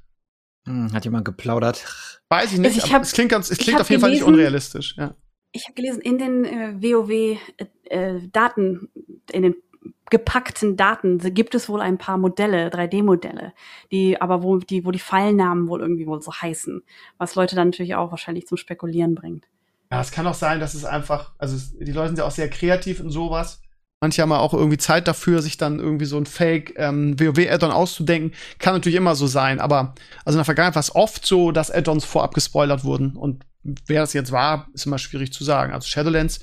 Hm, 0.67 0.91
hat 0.93 1.03
jemand 1.05 1.25
geplaudert? 1.25 1.85
Weiß 2.29 2.53
ich 2.53 2.59
nicht, 2.59 2.67
Also 2.67 2.77
ich 2.79 2.83
aber 2.85 2.93
hab- 2.93 3.01
es 3.03 3.11
klingt 3.13 3.29
ganz, 3.31 3.51
es 3.51 3.57
klingt 3.57 3.79
auf 3.81 3.89
jeden 3.89 4.01
Fall 4.01 4.09
nicht 4.11 4.21
gelesen- 4.21 4.33
unrealistisch, 4.33 4.95
ja. 4.97 5.13
Ich 5.51 5.65
habe 5.65 5.73
gelesen, 5.75 6.01
in 6.01 6.17
den 6.17 6.45
äh, 6.45 6.73
WoW-Daten, 7.89 8.89
in 9.31 9.41
den 9.43 9.55
gepackten 10.09 10.77
Daten 10.77 11.17
gibt 11.33 11.55
es 11.55 11.69
wohl 11.69 11.81
ein 11.81 11.97
paar 11.97 12.17
Modelle, 12.17 12.69
3D-Modelle, 12.69 13.53
die 13.91 14.19
aber 14.21 14.43
wo 14.43 14.57
die, 14.57 14.85
wo 14.85 14.91
die 14.91 14.99
Pfeilnamen 14.99 15.67
wohl 15.67 15.81
irgendwie 15.81 16.05
wohl 16.07 16.21
so 16.21 16.31
heißen, 16.33 16.81
was 17.17 17.35
Leute 17.35 17.55
dann 17.55 17.69
natürlich 17.69 17.95
auch 17.95 18.11
wahrscheinlich 18.11 18.47
zum 18.47 18.57
Spekulieren 18.57 19.15
bringt. 19.15 19.45
Ja, 19.91 20.01
es 20.01 20.11
kann 20.11 20.27
auch 20.27 20.33
sein, 20.33 20.59
dass 20.59 20.73
es 20.73 20.85
einfach, 20.85 21.33
also 21.37 21.55
es, 21.55 21.77
die 21.77 21.91
Leute 21.91 22.09
sind 22.09 22.17
ja 22.19 22.25
auch 22.25 22.31
sehr 22.31 22.49
kreativ 22.49 22.99
in 22.99 23.09
sowas. 23.09 23.61
Manche 24.03 24.21
haben 24.21 24.33
auch 24.33 24.53
irgendwie 24.53 24.77
Zeit 24.77 25.07
dafür, 25.07 25.41
sich 25.41 25.55
dann 25.55 25.79
irgendwie 25.79 26.03
so 26.03 26.17
ein 26.17 26.25
Fake 26.25 26.73
ähm, 26.75 27.15
auszudenken. 27.71 28.37
Kann 28.59 28.73
natürlich 28.73 28.97
immer 28.97 29.15
so 29.15 29.27
sein, 29.27 29.61
aber 29.61 29.95
also 30.25 30.35
in 30.35 30.39
der 30.39 30.43
Vergangenheit 30.43 30.75
war 30.75 30.81
es 30.81 30.93
oft 30.93 31.25
so, 31.25 31.53
dass 31.53 31.71
Add-ons 31.71 32.03
vorab 32.03 32.33
gespoilert 32.33 32.83
wurden. 32.83 33.15
Und 33.15 33.45
wer 33.63 34.01
das 34.01 34.11
jetzt 34.11 34.33
war, 34.33 34.67
ist 34.73 34.87
immer 34.87 34.97
schwierig 34.97 35.31
zu 35.31 35.45
sagen. 35.45 35.71
Also 35.71 35.87
Shadowlands 35.87 36.41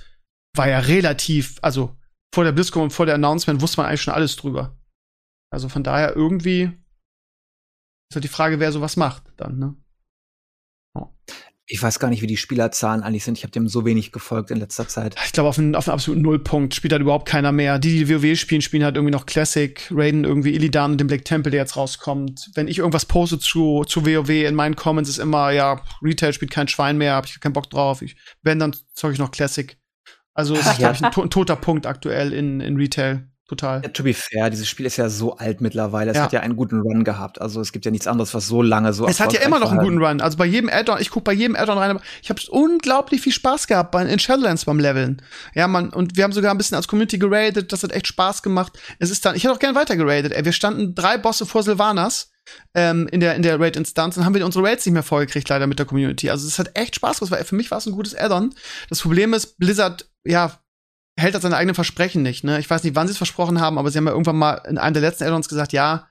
war 0.57 0.71
ja 0.71 0.79
relativ, 0.79 1.59
also 1.61 1.95
vor 2.35 2.45
der 2.45 2.53
BlizzCon 2.53 2.85
und 2.85 2.95
vor 2.95 3.05
der 3.05 3.17
Announcement 3.17 3.61
wusste 3.61 3.83
man 3.83 3.91
eigentlich 3.91 4.01
schon 4.01 4.15
alles 4.15 4.37
drüber. 4.37 4.79
Also 5.53 5.69
von 5.69 5.83
daher 5.83 6.17
irgendwie 6.17 6.63
ist 6.63 8.15
halt 8.15 8.25
die 8.25 8.29
Frage, 8.29 8.59
wer 8.59 8.73
sowas 8.73 8.97
macht 8.97 9.25
dann, 9.37 9.59
ne? 9.59 9.77
Ich 11.73 11.81
weiß 11.81 12.01
gar 12.01 12.09
nicht, 12.09 12.21
wie 12.21 12.27
die 12.27 12.37
Spielerzahlen 12.37 13.05
eigentlich 13.05 13.23
sind. 13.23 13.39
Ich 13.39 13.45
habe 13.45 13.53
dem 13.53 13.68
so 13.68 13.85
wenig 13.85 14.11
gefolgt 14.11 14.51
in 14.51 14.59
letzter 14.59 14.89
Zeit. 14.89 15.14
Ich 15.25 15.33
glaube, 15.33 15.49
auf 15.49 15.57
einen, 15.57 15.77
auf 15.77 15.87
einen 15.87 15.95
absoluten 15.95 16.23
Nullpunkt 16.23 16.75
spielt 16.75 16.93
halt 16.93 17.01
überhaupt 17.01 17.29
keiner 17.29 17.53
mehr. 17.53 17.79
Die, 17.79 18.05
die 18.05 18.09
WoW 18.09 18.37
spielen, 18.37 18.61
spielen 18.61 18.83
halt 18.83 18.97
irgendwie 18.97 19.12
noch 19.12 19.25
Classic, 19.25 19.81
Raiden 19.93 20.25
irgendwie 20.25 20.53
Illidan 20.53 20.93
und 20.93 20.99
den 20.99 21.07
Black 21.07 21.25
Temple, 21.25 21.53
der 21.53 21.61
jetzt 21.61 21.77
rauskommt. 21.77 22.51
Wenn 22.57 22.66
ich 22.66 22.79
irgendwas 22.79 23.07
poste 23.07 23.39
zu, 23.39 23.85
zu 23.85 24.05
WoW 24.05 24.29
in 24.31 24.57
meinen 24.57 24.75
Comments, 24.75 25.09
ist 25.09 25.18
immer, 25.18 25.53
ja, 25.53 25.81
Retail 26.03 26.33
spielt 26.33 26.51
kein 26.51 26.66
Schwein 26.66 26.99
mehr, 26.99 27.14
hab 27.14 27.27
ich 27.27 27.39
keinen 27.39 27.53
Bock 27.53 27.71
drauf. 27.71 28.03
Ich, 28.03 28.16
wenn, 28.43 28.59
dann 28.59 28.75
zeug 28.95 29.12
ich 29.12 29.21
noch 29.21 29.31
Classic. 29.31 29.79
Also 30.35 30.55
es 30.55 30.66
ist, 30.66 30.79
glaube 30.79 30.95
ich, 30.95 31.01
ja. 31.01 31.07
ein, 31.07 31.12
to 31.12 31.23
ein 31.23 31.31
toter 31.31 31.55
Punkt 31.55 31.87
aktuell 31.87 32.33
in, 32.33 32.61
in 32.61 32.77
Retail. 32.77 33.30
Total. 33.51 33.83
Ja, 33.83 33.89
to 33.89 34.05
be 34.05 34.15
fair, 34.15 34.49
dieses 34.49 34.69
Spiel 34.69 34.87
ist 34.87 34.97
ja 34.97 35.09
so 35.09 35.37
alt 35.37 35.61
mittlerweile. 35.61 36.13
Es 36.13 36.17
Ja. 36.17 36.23
hat 36.23 36.33
ja 36.33 36.39
einen 36.39 36.55
guten 36.55 36.83
Run 36.83 37.03
gehabt. 37.03 37.41
Also 37.41 37.61
es 37.61 37.73
gibt 37.73 37.85
ja 37.85 37.91
nichts 37.91 38.07
anderes, 38.07 38.33
was 38.33 38.47
so 38.47 38.63
lange 38.63 38.93
so 38.93 39.09
Es 39.09 39.19
hat 39.19 39.33
ja 39.33 39.41
immer 39.41 39.59
noch 39.59 39.71
einen 39.71 39.79
war. 39.79 39.85
guten 39.87 39.99
Run. 39.99 40.21
Also 40.21 40.39
bei 40.39 40.47
jedem 40.47 40.71
Add-on, 40.71 41.01
ich 41.01 41.11
gucke 41.11 41.25
bei 41.25 41.33
jedem 41.33 41.57
Add-on 41.57 41.77
rein, 41.77 41.91
aber 41.91 42.01
ich 42.23 42.31
habe 42.31 42.41
unglaublich 42.51 43.23
viel 43.23 43.33
Spaß 43.33 43.67
gehabt 43.67 43.91
bei, 43.91 44.05
in 44.05 44.21
Shadowlands 44.21 44.67
beim 44.67 44.79
Leveln. 44.79 45.21
Ja, 45.57 45.67
man, 45.67 45.89
und 45.91 46.17
wir 46.17 46.23
haben 46.23 46.31
sogar 46.33 46.53
ein 46.53 46.59
bisschen 46.59 46.77
als 46.77 46.87
Community 46.87 47.19
geradet, 47.19 47.73
das 47.73 47.83
hat 47.83 47.91
echt 47.91 48.07
Spaß 48.07 48.45
gemacht. 48.45 48.79
Es 49.01 49.11
ist 49.11 49.25
dann, 49.27 49.35
ich 49.35 49.43
hätte 49.43 49.53
auch 49.53 49.59
gerne 49.59 49.75
weiter 49.77 49.97
geradet. 49.97 50.33
Ey, 50.33 50.45
wir 50.45 50.53
standen 50.53 50.95
drei 50.95 51.19
Bosse 51.19 51.45
vor 51.45 51.65
Sylvanas 51.65 52.31
ähm, 52.75 53.09
in 53.11 53.19
der, 53.19 53.35
in 53.35 53.43
der 53.43 53.59
Raid-Instanz 53.59 54.17
und 54.17 54.25
haben 54.25 54.35
wir 54.37 54.47
unsere 54.47 54.65
Raids 54.65 54.87
nicht 54.87 54.93
mehr 54.95 55.03
vollgekriegt, 55.03 55.49
leider 55.49 55.67
mit 55.67 55.81
der 55.81 55.87
Community. 55.87 56.31
Also 56.31 56.47
es 56.47 56.61
hat 56.61 56.71
echt 56.79 56.95
Spaß 56.95 57.19
gemacht, 57.19 57.33
weil 57.33 57.45
für 57.45 57.57
mich 57.57 57.69
war 57.73 57.79
es 57.79 57.87
ein 57.87 57.93
gutes 57.95 58.15
Add-on. 58.15 58.55
Das 58.89 59.01
Problem 59.01 59.35
ist, 59.35 59.59
Blizzard, 59.59 60.09
ja, 60.25 60.53
hält 61.19 61.35
halt 61.35 61.43
seine 61.43 61.57
eigenen 61.57 61.75
Versprechen 61.75 62.23
nicht. 62.23 62.45
Ne? 62.45 62.59
Ich 62.59 62.69
weiß 62.71 62.83
nicht, 62.85 62.95
wann 62.97 63.07
sie 63.07 63.13
es 63.13 63.17
versprochen 63.19 63.61
haben, 63.61 63.79
aber 63.79 63.91
sie 63.91 63.99
haben 63.99 64.07
ja 64.07 64.13
irgendwann 64.13 64.37
mal 64.39 64.55
in 64.69 64.79
einem 64.79 64.95
der 64.95 65.03
letzten 65.03 65.25
Add-ons 65.25 65.49
gesagt, 65.49 65.73
ja, 65.73 66.07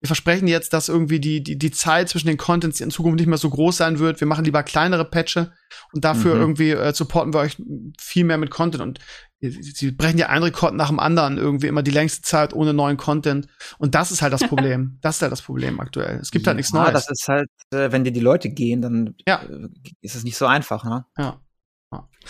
wir 0.00 0.06
versprechen 0.08 0.48
jetzt, 0.48 0.74
dass 0.74 0.90
irgendwie 0.90 1.18
die, 1.18 1.42
die, 1.42 1.56
die 1.56 1.70
Zeit 1.70 2.10
zwischen 2.10 2.26
den 2.26 2.36
Contents 2.36 2.80
in 2.80 2.90
Zukunft 2.90 3.18
nicht 3.18 3.26
mehr 3.26 3.38
so 3.38 3.48
groß 3.48 3.78
sein 3.78 3.98
wird. 3.98 4.20
Wir 4.20 4.26
machen 4.26 4.44
lieber 4.44 4.62
kleinere 4.62 5.06
Patche 5.06 5.52
und 5.92 6.04
dafür 6.04 6.34
Mhm. 6.34 6.40
irgendwie 6.40 6.70
äh, 6.72 6.92
supporten 6.92 7.32
wir 7.32 7.40
euch 7.40 7.56
viel 7.98 8.24
mehr 8.24 8.36
mit 8.36 8.50
Content. 8.50 8.82
Und 8.82 8.98
sie- 9.40 9.92
brechen 9.92 10.18
ja 10.18 10.28
einen 10.28 10.44
Rekord 10.44 10.74
nach 10.74 10.88
dem 10.88 11.00
anderen 11.00 11.38
irgendwie 11.38 11.68
immer 11.68 11.82
die 11.82 11.90
längste 11.90 12.20
Zeit 12.20 12.52
ohne 12.52 12.74
neuen 12.74 12.98
Content. 12.98 13.46
Und 13.78 13.94
das 13.94 14.10
ist 14.10 14.20
halt 14.20 14.34
das 14.34 14.42
Problem. 14.48 14.98
das 15.00 15.16
ist 15.16 15.22
halt 15.22 15.32
das 15.32 15.40
Problem 15.42 15.80
aktuell. 15.80 16.18
Es 16.20 16.30
gibt 16.30 16.46
halt 16.46 16.56
nichts 16.58 16.72
Ja, 16.72 16.82
Neues. 16.82 16.92
das 16.92 17.10
ist 17.10 17.26
halt, 17.28 17.48
äh, 17.72 17.90
wenn 17.90 18.04
dir 18.04 18.12
die 18.12 18.20
Leute 18.20 18.50
gehen, 18.50 18.82
dann 18.82 19.14
Ja. 19.26 19.42
äh, 19.42 19.68
ist 20.02 20.16
es 20.16 20.22
nicht 20.24 20.36
so 20.36 20.44
einfach, 20.46 20.84
ne? 20.84 21.06
ja. 21.16 21.40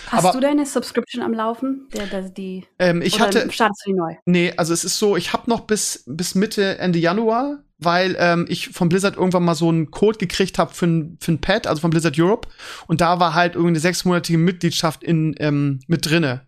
Hast 0.09 0.25
Aber- 0.25 0.33
du 0.33 0.41
deine 0.41 0.67
Subscription 0.67 1.23
am 1.23 1.33
Laufen? 1.33 1.89
Der, 1.95 2.07
der, 2.07 2.23
die, 2.29 2.67
Ähm, 2.79 3.01
ich 3.01 3.15
oder 3.17 3.27
hatte, 3.27 3.53
startest 3.53 3.83
du 3.87 3.91
die 3.93 3.97
neu? 3.97 4.15
Nee, 4.27 4.53
also 4.57 4.73
es 4.73 4.85
ist 4.85 4.99
so, 4.99 5.17
ich 5.17 5.33
habe 5.33 5.49
noch 5.49 5.61
bis, 5.61 6.03
bis 6.07 6.35
Mitte, 6.35 6.79
Ende 6.79 6.99
Januar, 6.99 7.59
weil 7.79 8.17
ähm, 8.19 8.47
ich 8.49 8.71
von 8.71 8.89
Blizzard 8.89 9.17
irgendwann 9.17 9.45
mal 9.45 9.55
so 9.55 9.69
einen 9.69 9.91
Code 9.93 10.19
gekriegt 10.19 10.59
habe 10.59 10.75
für 10.75 10.87
ein, 10.87 11.19
für 11.21 11.33
ein 11.33 11.41
Pad, 11.41 11.67
also 11.69 11.81
von 11.81 11.91
Blizzard 11.91 12.19
Europe. 12.19 12.49
Und 12.89 13.01
da 13.01 13.21
war 13.21 13.35
halt 13.35 13.55
irgendwie 13.55 13.71
eine 13.71 13.81
sechsmonatige 13.81 14.39
Mitgliedschaft 14.39 15.05
in, 15.05 15.35
ähm, 15.39 15.81
mit 15.87 16.09
drinne. 16.09 16.47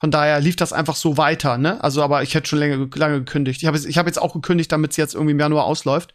Von 0.00 0.10
daher 0.10 0.40
lief 0.40 0.56
das 0.56 0.72
einfach 0.72 0.94
so 0.96 1.16
weiter, 1.16 1.58
ne? 1.58 1.82
Also, 1.82 2.02
aber 2.02 2.22
ich 2.22 2.34
hätte 2.34 2.48
schon 2.48 2.60
länger, 2.60 2.88
lange 2.94 3.18
gekündigt. 3.18 3.62
Ich 3.62 3.66
habe 3.66 3.76
ich 3.78 3.98
hab 3.98 4.06
jetzt 4.06 4.20
auch 4.20 4.32
gekündigt, 4.32 4.70
damit 4.70 4.92
es 4.92 4.96
jetzt 4.96 5.14
irgendwie 5.14 5.32
im 5.32 5.40
Januar 5.40 5.64
ausläuft, 5.64 6.14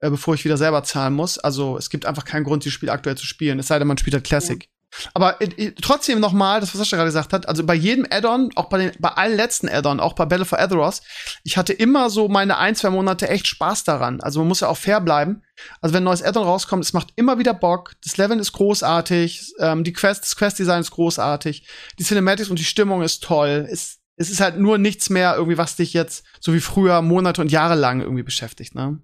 äh, 0.00 0.10
bevor 0.10 0.34
ich 0.34 0.44
wieder 0.44 0.58
selber 0.58 0.84
zahlen 0.84 1.14
muss. 1.14 1.38
Also, 1.38 1.78
es 1.78 1.88
gibt 1.88 2.04
einfach 2.04 2.26
keinen 2.26 2.44
Grund, 2.44 2.64
dieses 2.64 2.74
Spiel 2.74 2.90
aktuell 2.90 3.16
zu 3.16 3.26
spielen. 3.26 3.58
Es 3.58 3.68
sei 3.68 3.78
denn, 3.78 3.88
man 3.88 3.96
spielt 3.96 4.12
halt 4.14 4.24
Classic. 4.24 4.68
Aber 5.14 5.40
äh, 5.40 5.46
äh, 5.56 5.72
trotzdem 5.80 6.20
noch 6.20 6.32
mal, 6.32 6.60
das 6.60 6.72
was 6.72 6.78
Sascha 6.78 6.96
gerade 6.96 7.08
gesagt 7.08 7.32
hat, 7.32 7.48
also 7.48 7.64
bei 7.64 7.74
jedem 7.74 8.06
Add-on, 8.10 8.50
auch 8.56 8.68
bei 8.68 8.78
den 8.78 8.92
bei 8.98 9.10
allen 9.10 9.36
letzten 9.36 9.68
Add-on, 9.68 10.00
auch 10.00 10.14
bei 10.14 10.26
Battle 10.26 10.44
for 10.44 10.60
Azeroth, 10.60 11.00
ich 11.44 11.56
hatte 11.56 11.72
immer 11.72 12.10
so 12.10 12.28
meine 12.28 12.58
ein, 12.58 12.74
zwei 12.74 12.90
Monate 12.90 13.28
echt 13.28 13.46
Spaß 13.46 13.84
daran. 13.84 14.20
Also 14.20 14.40
man 14.40 14.48
muss 14.48 14.60
ja 14.60 14.68
auch 14.68 14.76
fair 14.76 15.00
bleiben. 15.00 15.42
Also 15.80 15.94
wenn 15.94 16.02
ein 16.02 16.04
neues 16.04 16.22
Add-on 16.22 16.44
rauskommt, 16.44 16.84
es 16.84 16.92
macht 16.92 17.12
immer 17.16 17.38
wieder 17.38 17.54
Bock. 17.54 17.92
Das 18.04 18.16
Leveln 18.16 18.40
ist 18.40 18.52
großartig, 18.52 19.54
ähm, 19.58 19.84
die 19.84 19.92
Quest, 19.92 20.22
das 20.22 20.36
Quest-Design 20.36 20.80
ist 20.80 20.90
großartig, 20.90 21.66
die 21.98 22.04
Cinematics 22.04 22.50
und 22.50 22.58
die 22.58 22.64
Stimmung 22.64 23.02
ist 23.02 23.22
toll. 23.22 23.66
Es, 23.70 24.00
es 24.16 24.30
ist 24.30 24.40
halt 24.40 24.58
nur 24.58 24.78
nichts 24.78 25.10
mehr 25.10 25.34
irgendwie, 25.36 25.58
was 25.58 25.76
dich 25.76 25.92
jetzt 25.92 26.24
so 26.40 26.52
wie 26.52 26.60
früher 26.60 27.02
Monate 27.02 27.40
und 27.40 27.50
Jahre 27.50 27.74
lang 27.74 28.00
irgendwie 28.00 28.22
beschäftigt, 28.22 28.74
ne? 28.74 29.00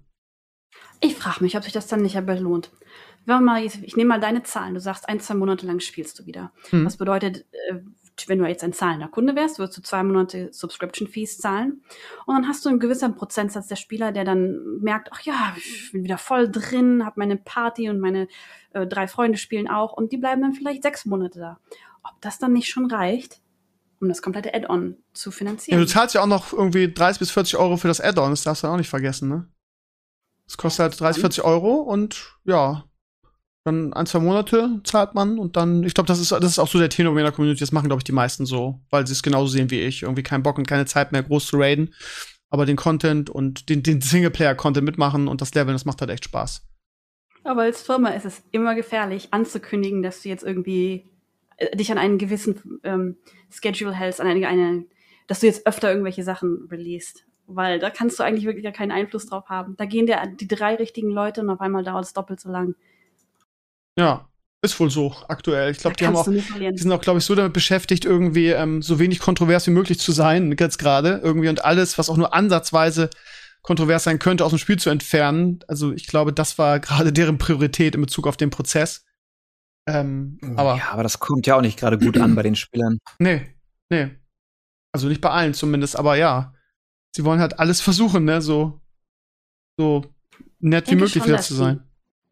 Ich 1.01 1.15
frage 1.15 1.41
mich, 1.43 1.55
ob 1.55 1.63
sich 1.63 1.71
das 1.71 1.87
dann 1.87 2.01
nicht 2.01 2.19
belohnt. 2.25 2.71
Wenn 3.29 3.43
mal, 3.43 3.63
ich 3.63 3.95
nehme 3.95 4.09
mal 4.09 4.19
deine 4.19 4.43
Zahlen. 4.43 4.73
Du 4.73 4.79
sagst, 4.79 5.07
ein, 5.07 5.19
zwei 5.19 5.35
Monate 5.35 5.65
lang 5.65 5.79
spielst 5.79 6.19
du 6.19 6.25
wieder. 6.25 6.51
Mhm. 6.71 6.83
Das 6.83 6.97
bedeutet, 6.97 7.45
äh, 7.69 7.75
wenn 8.27 8.39
du 8.39 8.45
jetzt 8.47 8.63
ein 8.65 8.73
zahlender 8.73 9.07
Kunde 9.07 9.35
wärst, 9.35 9.59
würdest 9.59 9.77
du 9.77 9.81
zwei 9.81 10.03
Monate 10.03 10.49
Subscription 10.51 11.07
Fees 11.07 11.37
zahlen. 11.37 11.81
Und 12.25 12.35
dann 12.35 12.47
hast 12.49 12.65
du 12.65 12.69
einen 12.69 12.79
gewissen 12.79 13.15
Prozentsatz 13.15 13.67
der 13.67 13.77
Spieler, 13.77 14.11
der 14.11 14.25
dann 14.25 14.79
merkt, 14.81 15.09
ach 15.13 15.21
ja, 15.21 15.55
ich 15.57 15.91
bin 15.93 16.03
wieder 16.03 16.17
voll 16.17 16.51
drin, 16.51 17.05
habe 17.05 17.19
meine 17.19 17.37
Party 17.37 17.89
und 17.89 17.99
meine 17.99 18.27
äh, 18.73 18.85
drei 18.85 19.07
Freunde 19.07 19.37
spielen 19.37 19.69
auch. 19.69 19.93
Und 19.93 20.11
die 20.11 20.17
bleiben 20.17 20.41
dann 20.41 20.53
vielleicht 20.53 20.83
sechs 20.83 21.05
Monate 21.05 21.39
da. 21.39 21.59
Ob 22.03 22.19
das 22.21 22.39
dann 22.39 22.51
nicht 22.51 22.69
schon 22.69 22.91
reicht, 22.91 23.39
um 24.01 24.09
das 24.09 24.21
komplette 24.21 24.53
Add-on 24.53 24.97
zu 25.13 25.29
Ja, 25.29 25.35
finanzieren? 25.35 25.79
du 25.79 25.87
zahlst 25.87 26.15
ja 26.15 26.21
auch 26.21 26.27
noch 26.27 26.51
irgendwie 26.51 26.91
30 26.91 27.19
bis 27.19 27.31
40 27.31 27.57
Euro 27.57 27.77
für 27.77 27.87
das 27.87 28.01
Add-on, 28.01 28.31
das 28.31 28.43
darfst 28.43 28.63
du 28.63 28.67
auch 28.67 28.77
nicht 28.77 28.89
vergessen, 28.89 29.29
ne? 29.29 29.47
Das 30.45 30.57
kostet 30.57 30.79
halt 30.79 30.99
30, 30.99 31.21
40 31.21 31.43
Euro 31.43 31.73
und 31.75 32.35
ja, 32.43 32.83
dann 33.69 33.93
ein, 33.93 34.05
zwei 34.05 34.19
Monate 34.19 34.81
zahlt 34.83 35.15
man 35.15 35.39
und 35.39 35.55
dann, 35.55 35.83
ich 35.83 35.93
glaube, 35.93 36.07
das 36.07 36.19
ist, 36.19 36.31
das 36.31 36.43
ist 36.43 36.59
auch 36.59 36.67
so 36.67 36.79
der 36.79 36.89
Tenor 36.89 37.17
in 37.17 37.23
der 37.23 37.31
Community, 37.31 37.59
das 37.59 37.71
machen, 37.71 37.87
glaube 37.87 37.99
ich, 37.99 38.03
die 38.03 38.11
meisten 38.11 38.45
so, 38.45 38.81
weil 38.89 39.07
sie 39.07 39.13
es 39.13 39.23
genauso 39.23 39.47
sehen 39.47 39.71
wie 39.71 39.81
ich. 39.81 40.03
Irgendwie 40.03 40.23
keinen 40.23 40.43
Bock 40.43 40.57
und 40.57 40.67
keine 40.67 40.85
Zeit 40.85 41.11
mehr, 41.11 41.23
groß 41.23 41.47
zu 41.47 41.57
raiden, 41.57 41.93
aber 42.49 42.65
den 42.65 42.75
Content 42.75 43.29
und 43.29 43.69
den, 43.69 43.83
den 43.83 44.01
Singleplayer-Content 44.01 44.85
mitmachen 44.85 45.27
und 45.27 45.41
das 45.41 45.53
Leveln, 45.53 45.75
das 45.75 45.85
macht 45.85 46.01
halt 46.01 46.11
echt 46.11 46.25
Spaß. 46.25 46.65
Aber 47.43 47.63
als 47.63 47.81
Firma 47.81 48.09
ist 48.09 48.25
es 48.25 48.43
immer 48.51 48.75
gefährlich, 48.75 49.29
anzukündigen, 49.31 50.03
dass 50.03 50.21
du 50.21 50.29
jetzt 50.29 50.43
irgendwie 50.43 51.09
äh, 51.57 51.75
dich 51.75 51.91
an 51.91 51.97
einen 51.97 52.17
gewissen 52.17 52.79
ähm, 52.83 53.17
Schedule 53.49 53.93
hältst, 53.93 54.21
an 54.21 54.27
eine, 54.27 54.47
eine, 54.47 54.85
dass 55.27 55.39
du 55.39 55.47
jetzt 55.47 55.65
öfter 55.65 55.89
irgendwelche 55.89 56.23
Sachen 56.23 56.67
releast. 56.69 57.25
Weil 57.47 57.79
da 57.79 57.89
kannst 57.89 58.19
du 58.19 58.23
eigentlich 58.23 58.45
wirklich 58.45 58.65
ja 58.65 58.71
keinen 58.71 58.91
Einfluss 58.91 59.25
drauf 59.25 59.49
haben. 59.49 59.75
Da 59.77 59.85
gehen 59.85 60.05
dir 60.05 60.21
die 60.39 60.47
drei 60.47 60.75
richtigen 60.75 61.09
Leute 61.09 61.41
und 61.41 61.49
auf 61.49 61.61
einmal 61.61 61.83
dauert 61.83 62.05
es 62.05 62.13
doppelt 62.13 62.39
so 62.39 62.49
lang. 62.49 62.75
Ja, 63.99 64.29
ist 64.61 64.79
wohl 64.79 64.89
so 64.89 65.13
aktuell. 65.27 65.71
Ich 65.71 65.79
glaube, 65.79 65.95
die 65.97 66.07
haben 66.07 66.15
auch. 66.15 66.27
Die 66.27 66.77
sind 66.77 66.91
auch, 66.91 67.01
glaube 67.01 67.19
ich, 67.19 67.25
so 67.25 67.35
damit 67.35 67.53
beschäftigt, 67.53 68.05
irgendwie 68.05 68.47
ähm, 68.47 68.81
so 68.81 68.97
wenig 68.97 69.19
kontrovers 69.19 69.67
wie 69.67 69.71
möglich 69.71 69.99
zu 69.99 70.11
sein, 70.11 70.55
jetzt 70.57 70.79
gerade. 70.79 71.19
Irgendwie 71.23 71.49
und 71.49 71.63
alles, 71.65 71.97
was 71.97 72.09
auch 72.09 72.17
nur 72.17 72.33
ansatzweise 72.33 73.09
kontrovers 73.61 74.05
sein 74.05 74.19
könnte, 74.19 74.45
aus 74.45 74.51
dem 74.51 74.57
Spiel 74.57 74.79
zu 74.79 74.89
entfernen. 74.89 75.59
Also 75.67 75.91
ich 75.91 76.07
glaube, 76.07 76.31
das 76.33 76.57
war 76.57 76.79
gerade 76.79 77.11
deren 77.11 77.37
Priorität 77.37 77.93
in 77.95 78.01
Bezug 78.01 78.25
auf 78.25 78.37
den 78.37 78.49
Prozess. 78.51 79.05
Ähm, 79.87 80.39
aber 80.55 80.77
ja, 80.77 80.91
aber 80.91 81.03
das 81.03 81.19
kommt 81.19 81.45
ja 81.47 81.55
auch 81.57 81.61
nicht 81.61 81.77
gerade 81.79 81.97
gut 81.97 82.17
an 82.17 82.35
bei 82.35 82.43
den 82.43 82.55
Spielern. 82.55 82.99
nee, 83.19 83.53
nee. 83.89 84.09
Also 84.93 85.07
nicht 85.07 85.21
bei 85.21 85.29
allen 85.29 85.53
zumindest, 85.53 85.97
aber 85.97 86.15
ja. 86.15 86.53
Sie 87.15 87.25
wollen 87.25 87.39
halt 87.39 87.59
alles 87.59 87.81
versuchen, 87.81 88.23
ne? 88.25 88.41
So, 88.41 88.81
so 89.77 90.05
nett 90.59 90.85
wie 90.85 90.91
denke 90.91 91.03
möglich 91.05 91.23
schon, 91.23 91.31
wieder 91.31 91.41
zu 91.41 91.53
die- 91.53 91.59
sein. 91.59 91.88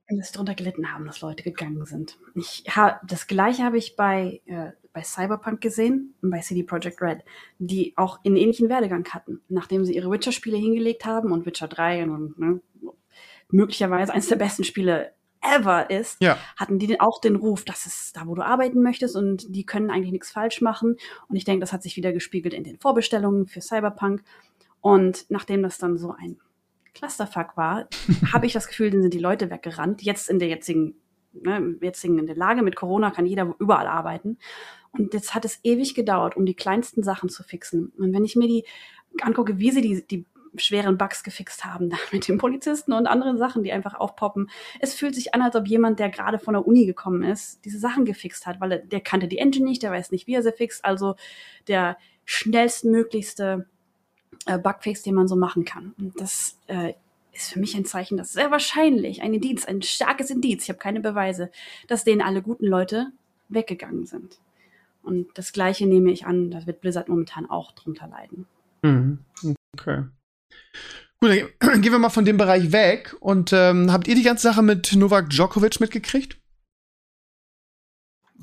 Dass 0.09 0.27
sie 0.27 0.33
darunter 0.33 0.55
gelitten 0.55 0.93
haben, 0.93 1.05
dass 1.05 1.21
Leute 1.21 1.43
gegangen 1.43 1.85
sind. 1.85 2.17
Ich 2.35 2.63
ha, 2.75 2.99
das 3.05 3.27
gleiche 3.27 3.63
habe 3.63 3.77
ich 3.77 3.95
bei, 3.95 4.41
äh, 4.45 4.71
bei 4.93 5.03
Cyberpunk 5.03 5.59
gesehen 5.61 6.15
und 6.21 6.29
bei 6.31 6.39
CD 6.39 6.63
Projekt 6.63 7.01
Red, 7.01 7.23
die 7.59 7.93
auch 7.97 8.23
einen 8.23 8.37
ähnlichen 8.37 8.69
Werdegang 8.69 9.05
hatten. 9.09 9.41
Nachdem 9.49 9.83
sie 9.83 9.95
ihre 9.95 10.09
Witcher-Spiele 10.09 10.57
hingelegt 10.57 11.05
haben 11.05 11.31
und 11.31 11.45
Witcher 11.45 11.67
3 11.67 12.03
und 12.03 12.39
ne, 12.39 12.61
möglicherweise 13.49 14.13
eines 14.13 14.27
der 14.27 14.37
besten 14.37 14.63
Spiele 14.63 15.11
ever 15.41 15.89
ist, 15.89 16.21
Ja. 16.21 16.37
hatten 16.55 16.79
die 16.79 16.99
auch 16.99 17.21
den 17.21 17.35
Ruf, 17.35 17.63
das 17.63 17.85
ist 17.85 18.15
da, 18.17 18.27
wo 18.27 18.35
du 18.35 18.43
arbeiten 18.43 18.81
möchtest 18.81 19.15
und 19.15 19.45
die 19.55 19.65
können 19.65 19.89
eigentlich 19.91 20.11
nichts 20.11 20.31
falsch 20.31 20.61
machen. 20.61 20.95
Und 21.29 21.35
ich 21.35 21.45
denke, 21.45 21.61
das 21.61 21.73
hat 21.73 21.83
sich 21.83 21.95
wieder 21.95 22.11
gespiegelt 22.11 22.53
in 22.53 22.63
den 22.63 22.79
Vorbestellungen 22.79 23.47
für 23.47 23.61
Cyberpunk. 23.61 24.23
Und 24.81 25.25
nachdem 25.29 25.63
das 25.63 25.77
dann 25.77 25.97
so 25.97 26.11
ein 26.17 26.37
Clusterfuck 26.97 27.55
war, 27.55 27.87
habe 28.33 28.45
ich 28.45 28.53
das 28.53 28.67
Gefühl, 28.67 28.89
dann 28.89 29.01
sind 29.01 29.13
die 29.13 29.19
Leute 29.19 29.49
weggerannt. 29.49 30.01
Jetzt 30.01 30.29
in 30.29 30.39
der 30.39 30.47
jetzigen, 30.47 30.95
ne, 31.33 31.75
jetzigen 31.81 32.17
in 32.17 32.25
der 32.25 32.35
Lage 32.35 32.63
mit 32.63 32.75
Corona 32.75 33.11
kann 33.11 33.25
jeder 33.25 33.55
überall 33.59 33.87
arbeiten. 33.87 34.37
Und 34.91 35.13
jetzt 35.13 35.35
hat 35.35 35.45
es 35.45 35.59
ewig 35.63 35.93
gedauert, 35.93 36.35
um 36.35 36.45
die 36.45 36.55
kleinsten 36.55 37.03
Sachen 37.03 37.29
zu 37.29 37.43
fixen. 37.43 37.93
Und 37.97 38.13
wenn 38.13 38.25
ich 38.25 38.35
mir 38.35 38.47
die 38.47 38.65
angucke, 39.21 39.59
wie 39.59 39.71
sie 39.71 39.81
die, 39.81 40.07
die 40.07 40.25
schweren 40.55 40.97
Bugs 40.97 41.23
gefixt 41.23 41.65
haben, 41.65 41.89
da 41.91 41.97
mit 42.11 42.27
den 42.27 42.39
Polizisten 42.39 42.93
und 42.93 43.05
anderen 43.05 43.37
Sachen, 43.37 43.63
die 43.63 43.71
einfach 43.71 43.93
aufpoppen. 43.93 44.49
Es 44.79 44.95
fühlt 44.95 45.13
sich 45.13 45.35
an, 45.35 45.41
als 45.41 45.55
ob 45.55 45.67
jemand, 45.67 45.99
der 45.99 46.09
gerade 46.09 46.39
von 46.39 46.55
der 46.55 46.65
Uni 46.65 46.85
gekommen 46.85 47.23
ist, 47.23 47.63
diese 47.63 47.79
Sachen 47.79 48.05
gefixt 48.05 48.47
hat, 48.47 48.59
weil 48.59 48.71
er, 48.71 48.79
der 48.79 49.01
kannte 49.01 49.27
die 49.27 49.37
Engine 49.37 49.65
nicht, 49.65 49.83
der 49.83 49.91
weiß 49.91 50.11
nicht, 50.11 50.25
wie 50.25 50.33
er 50.33 50.41
sie 50.41 50.51
fixt. 50.51 50.83
Also 50.83 51.15
der 51.67 51.97
schnellstmöglichste 52.25 53.67
äh, 54.47 54.57
Bugfix, 54.57 55.03
den 55.03 55.15
man 55.15 55.27
so 55.27 55.35
machen 55.35 55.65
kann. 55.65 55.93
Und 55.99 56.19
das 56.19 56.57
äh, 56.67 56.93
ist 57.33 57.51
für 57.51 57.59
mich 57.59 57.75
ein 57.75 57.85
Zeichen, 57.85 58.17
dass 58.17 58.33
sehr 58.33 58.51
wahrscheinlich 58.51 59.21
ein 59.21 59.33
Indiz, 59.33 59.65
ein 59.65 59.81
starkes 59.81 60.29
Indiz, 60.29 60.63
ich 60.63 60.69
habe 60.69 60.79
keine 60.79 60.99
Beweise, 60.99 61.51
dass 61.87 62.03
denen 62.03 62.21
alle 62.21 62.41
guten 62.41 62.65
Leute 62.65 63.11
weggegangen 63.49 64.05
sind. 64.05 64.39
Und 65.03 65.27
das 65.35 65.53
Gleiche 65.53 65.85
nehme 65.85 66.11
ich 66.11 66.25
an, 66.25 66.51
da 66.51 66.65
wird 66.65 66.81
Blizzard 66.81 67.07
momentan 67.07 67.49
auch 67.49 67.71
drunter 67.73 68.07
leiden. 68.07 68.45
Mhm. 68.81 69.19
Okay. 69.73 70.03
Gut, 71.19 71.53
dann 71.59 71.81
gehen 71.81 71.91
wir 71.91 71.99
mal 71.99 72.09
von 72.09 72.25
dem 72.25 72.37
Bereich 72.37 72.71
weg. 72.71 73.15
Und 73.19 73.53
ähm, 73.53 73.91
habt 73.91 74.07
ihr 74.07 74.15
die 74.15 74.23
ganze 74.23 74.43
Sache 74.43 74.61
mit 74.61 74.93
Novak 74.95 75.29
Djokovic 75.29 75.79
mitgekriegt? 75.79 76.39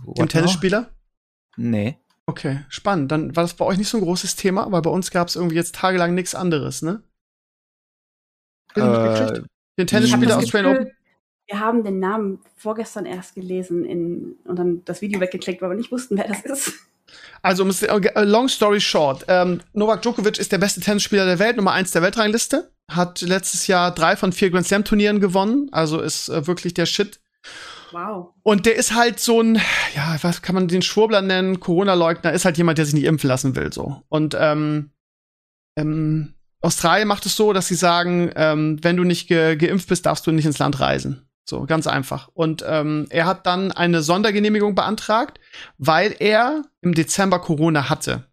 What 0.04 0.18
Dem 0.18 0.28
Tennisspieler? 0.28 0.90
Nee. 1.56 1.98
Okay, 2.26 2.64
spannend. 2.68 3.12
Dann 3.12 3.36
war 3.36 3.44
das 3.44 3.54
bei 3.54 3.64
euch 3.64 3.76
nicht 3.76 3.88
so 3.88 3.98
ein 3.98 4.04
großes 4.04 4.36
Thema, 4.36 4.70
weil 4.72 4.82
bei 4.82 4.90
uns 4.90 5.10
gab 5.10 5.28
es 5.28 5.36
irgendwie 5.36 5.56
jetzt 5.56 5.74
tagelang 5.74 6.14
nichts 6.14 6.34
anderes, 6.34 6.82
ne? 6.82 7.02
Äh? 8.74 9.40
Den 9.78 9.86
Tennisspieler 9.86 10.38
aus 10.38 10.44
Gefühl, 10.44 10.66
Open? 10.66 10.90
Wir 11.46 11.60
haben 11.60 11.84
den 11.84 12.00
Namen 12.00 12.40
vorgestern 12.56 13.04
erst 13.04 13.34
gelesen 13.34 13.84
in, 13.84 14.36
und 14.44 14.58
dann 14.58 14.84
das 14.84 15.02
Video 15.02 15.20
weggeklickt, 15.20 15.60
weil 15.60 15.70
wir 15.70 15.76
nicht 15.76 15.92
wussten, 15.92 16.16
wer 16.16 16.28
das 16.28 16.42
ist. 16.44 16.72
Also, 17.42 17.62
um 17.62 17.68
es- 17.68 17.82
äh, 17.82 18.24
long 18.24 18.48
story 18.48 18.80
short. 18.80 19.26
Ähm, 19.28 19.60
Novak 19.74 20.00
Djokovic 20.02 20.38
ist 20.38 20.52
der 20.52 20.58
beste 20.58 20.80
Tennisspieler 20.80 21.26
der 21.26 21.38
Welt, 21.38 21.56
Nummer 21.56 21.72
eins 21.72 21.90
der 21.90 22.00
Weltrangliste. 22.02 22.70
Hat 22.90 23.20
letztes 23.20 23.66
Jahr 23.66 23.94
drei 23.94 24.16
von 24.16 24.32
vier 24.32 24.50
Grand 24.50 24.66
Slam 24.66 24.84
Turnieren 24.84 25.20
gewonnen. 25.20 25.68
Also 25.72 26.00
ist 26.00 26.30
äh, 26.30 26.46
wirklich 26.46 26.72
der 26.74 26.86
Shit. 26.86 27.20
Wow. 27.94 28.34
Und 28.42 28.66
der 28.66 28.74
ist 28.74 28.94
halt 28.94 29.20
so 29.20 29.40
ein, 29.40 29.60
ja, 29.94 30.16
was 30.22 30.42
kann 30.42 30.56
man 30.56 30.66
den 30.66 30.82
Schwurbler 30.82 31.22
nennen? 31.22 31.60
Corona-Leugner 31.60 32.32
ist 32.32 32.44
halt 32.44 32.58
jemand, 32.58 32.78
der 32.78 32.86
sich 32.86 32.94
nicht 32.94 33.04
impfen 33.04 33.28
lassen 33.28 33.54
will, 33.54 33.72
so. 33.72 34.02
Und 34.08 34.36
ähm, 34.38 34.90
ähm, 35.76 36.34
Australien 36.60 37.06
macht 37.06 37.24
es 37.24 37.36
so, 37.36 37.52
dass 37.52 37.68
sie 37.68 37.76
sagen, 37.76 38.32
ähm, 38.34 38.82
wenn 38.82 38.96
du 38.96 39.04
nicht 39.04 39.28
ge 39.28 39.54
geimpft 39.54 39.88
bist, 39.88 40.06
darfst 40.06 40.26
du 40.26 40.32
nicht 40.32 40.46
ins 40.46 40.58
Land 40.58 40.80
reisen. 40.80 41.28
So, 41.48 41.66
ganz 41.66 41.86
einfach. 41.86 42.28
Und 42.34 42.64
ähm, 42.66 43.06
er 43.10 43.26
hat 43.26 43.46
dann 43.46 43.70
eine 43.70 44.02
Sondergenehmigung 44.02 44.74
beantragt, 44.74 45.38
weil 45.78 46.16
er 46.18 46.62
im 46.80 46.94
Dezember 46.94 47.38
Corona 47.38 47.90
hatte. 47.90 48.24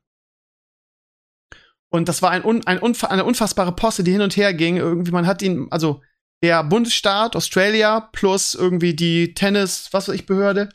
Und 1.90 2.08
das 2.08 2.22
war 2.22 2.32
ein, 2.32 2.44
ein 2.66 2.80
unfa 2.80 3.08
eine 3.08 3.26
unfassbare 3.26 3.74
Posse, 3.74 4.04
die 4.04 4.14
hin 4.14 4.22
und 4.22 4.38
her 4.38 4.54
ging. 4.54 4.78
Irgendwie, 4.78 5.12
man 5.12 5.28
hat 5.28 5.42
ihn, 5.42 5.68
also 5.70 6.02
der 6.42 6.64
Bundesstaat 6.64 7.36
Australia 7.36 8.10
plus 8.12 8.54
irgendwie 8.54 8.96
die 8.96 9.34
Tennis, 9.34 9.90
was 9.92 10.08
weiß 10.08 10.16
ich, 10.16 10.26
Behörde, 10.26 10.70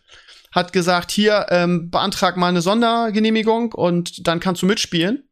hat 0.52 0.72
gesagt, 0.72 1.10
hier, 1.10 1.46
ähm, 1.50 1.90
beantrag 1.90 2.36
mal 2.36 2.48
eine 2.48 2.62
Sondergenehmigung 2.62 3.72
und 3.72 4.26
dann 4.26 4.40
kannst 4.40 4.62
du 4.62 4.66
mitspielen. 4.66 5.28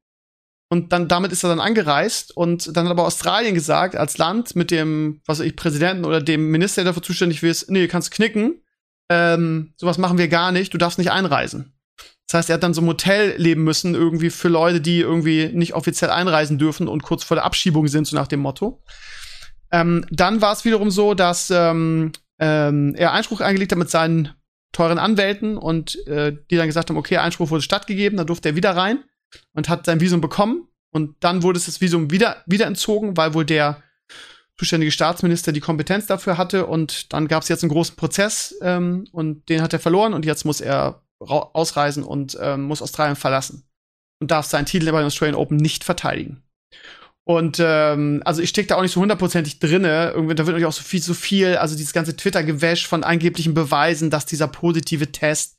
Und 0.70 0.93
dann, 0.93 1.09
damit 1.09 1.30
ist 1.30 1.45
er 1.45 1.51
dann 1.51 1.61
angereist 1.61 2.37
und 2.37 2.76
dann 2.76 2.87
hat 2.87 2.91
aber 2.91 3.07
Australien 3.07 3.55
gesagt, 3.55 3.97
als 3.97 4.18
Land 4.18 4.57
mit 4.57 4.70
dem, 4.70 5.20
was 5.26 5.39
weiß 5.39 5.47
ich, 5.47 5.57
Präsidenten 5.57 6.05
oder 6.05 6.20
dem 6.20 6.51
Minister, 6.51 6.82
der 6.82 6.91
dafür 6.91 7.03
zuständig 7.03 7.43
ist, 7.43 7.70
nee, 7.70 7.87
kannst 7.87 8.11
knicken. 8.11 8.62
Ähm, 9.09 9.74
sowas 9.76 9.99
machen 9.99 10.18
wir 10.18 10.28
gar 10.28 10.51
nicht, 10.51 10.74
du 10.74 10.78
darfst 10.78 10.99
nicht 10.99 11.12
einreisen. 11.12 11.74
Das 12.26 12.39
heißt, 12.39 12.51
er 12.51 12.55
hat 12.55 12.62
dann 12.62 12.74
so 12.74 12.80
im 12.80 12.89
Hotel 12.89 13.35
leben 13.37 13.62
müssen, 13.62 13.95
irgendwie 13.95 14.30
für 14.30 14.49
Leute, 14.49 14.80
die 14.80 15.01
irgendwie 15.01 15.51
nicht 15.53 15.74
offiziell 15.74 16.11
einreisen 16.11 16.59
dürfen 16.59 16.89
und 16.89 17.03
kurz 17.03 17.22
vor 17.22 17.37
der 17.37 17.45
Abschiebung 17.45 17.87
sind, 17.87 18.07
so 18.07 18.16
nach 18.16 18.26
dem 18.26 18.41
Motto. 18.41 18.82
Ähm, 19.74 20.06
dann 20.08 20.40
war 20.40 20.52
es 20.52 20.64
wiederum 20.64 20.92
so, 20.92 21.14
dass 21.14 21.50
ähm, 21.50 22.12
ähm, 22.38 22.94
er 22.96 23.12
Einspruch 23.12 23.40
eingelegt 23.40 23.72
hat 23.72 23.78
mit 23.78 23.90
seinen 23.90 24.32
teuren 24.70 24.98
Anwälten 24.98 25.56
und 25.58 26.06
äh, 26.06 26.36
die 26.48 26.56
dann 26.56 26.68
gesagt 26.68 26.90
haben, 26.90 26.96
okay, 26.96 27.16
Einspruch 27.16 27.50
wurde 27.50 27.62
stattgegeben, 27.62 28.16
dann 28.16 28.28
durfte 28.28 28.50
er 28.50 28.56
wieder 28.56 28.76
rein 28.76 29.02
und 29.52 29.68
hat 29.68 29.84
sein 29.84 29.98
Visum 29.98 30.20
bekommen. 30.20 30.68
Und 30.92 31.16
dann 31.18 31.42
wurde 31.42 31.58
es 31.58 31.66
das 31.66 31.80
Visum 31.80 32.12
wieder, 32.12 32.36
wieder 32.46 32.66
entzogen, 32.66 33.16
weil 33.16 33.34
wohl 33.34 33.44
der 33.44 33.82
zuständige 34.56 34.92
Staatsminister 34.92 35.50
die 35.50 35.58
Kompetenz 35.58 36.06
dafür 36.06 36.38
hatte. 36.38 36.66
Und 36.66 37.12
dann 37.12 37.26
gab 37.26 37.42
es 37.42 37.48
jetzt 37.48 37.64
einen 37.64 37.72
großen 37.72 37.96
Prozess 37.96 38.54
ähm, 38.62 39.08
und 39.10 39.48
den 39.48 39.60
hat 39.60 39.72
er 39.72 39.80
verloren. 39.80 40.14
Und 40.14 40.24
jetzt 40.24 40.44
muss 40.44 40.60
er 40.60 41.02
ausreisen 41.18 42.04
und 42.04 42.38
ähm, 42.40 42.62
muss 42.62 42.80
Australien 42.80 43.16
verlassen 43.16 43.64
und 44.20 44.30
darf 44.30 44.46
seinen 44.46 44.66
Titel 44.66 44.92
bei 44.92 44.98
den 44.98 45.08
Australian 45.08 45.34
Open 45.34 45.56
nicht 45.56 45.82
verteidigen. 45.82 46.44
Und 47.26 47.58
ähm, 47.58 48.22
also 48.24 48.42
ich 48.42 48.50
stecke 48.50 48.68
da 48.68 48.76
auch 48.76 48.82
nicht 48.82 48.92
so 48.92 49.00
hundertprozentig 49.00 49.58
drinne. 49.58 50.12
Irgendwie, 50.14 50.34
da 50.34 50.44
wird 50.44 50.54
natürlich 50.54 50.66
auch 50.66 50.72
so 50.72 50.82
viel, 50.82 51.00
so 51.00 51.14
viel, 51.14 51.56
also 51.56 51.74
dieses 51.74 51.94
ganze 51.94 52.16
Twitter-Gewäsch 52.16 52.86
von 52.86 53.02
angeblichen 53.02 53.54
Beweisen, 53.54 54.10
dass 54.10 54.26
dieser 54.26 54.46
positive 54.46 55.10
Test 55.10 55.56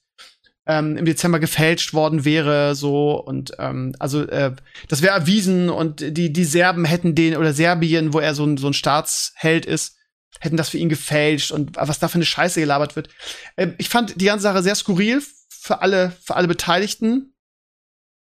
ähm, 0.67 0.97
im 0.97 1.05
Dezember 1.05 1.39
gefälscht 1.39 1.93
worden 1.93 2.25
wäre, 2.25 2.75
so 2.75 3.13
und 3.13 3.51
ähm, 3.59 3.95
also 3.99 4.23
äh, 4.23 4.55
das 4.87 5.01
wäre 5.01 5.13
erwiesen 5.13 5.69
und 5.69 6.01
die 6.01 6.33
die 6.33 6.43
Serben 6.43 6.85
hätten 6.85 7.15
den 7.15 7.37
oder 7.37 7.53
Serbien, 7.53 8.13
wo 8.13 8.19
er 8.19 8.33
so 8.33 8.45
ein 8.45 8.57
so 8.57 8.67
ein 8.67 8.73
Staatsheld 8.73 9.65
ist, 9.65 9.97
hätten 10.39 10.57
das 10.57 10.69
für 10.69 10.77
ihn 10.77 10.89
gefälscht 10.89 11.51
und 11.51 11.75
was 11.75 11.99
da 11.99 12.07
für 12.07 12.15
eine 12.15 12.25
Scheiße 12.25 12.59
gelabert 12.59 12.95
wird. 12.95 13.09
Ähm, 13.57 13.75
ich 13.77 13.89
fand 13.89 14.19
die 14.19 14.25
ganze 14.25 14.43
Sache 14.43 14.63
sehr 14.63 14.75
skurril 14.75 15.21
für 15.49 15.81
alle 15.81 16.13
für 16.23 16.35
alle 16.35 16.47
Beteiligten. 16.47 17.34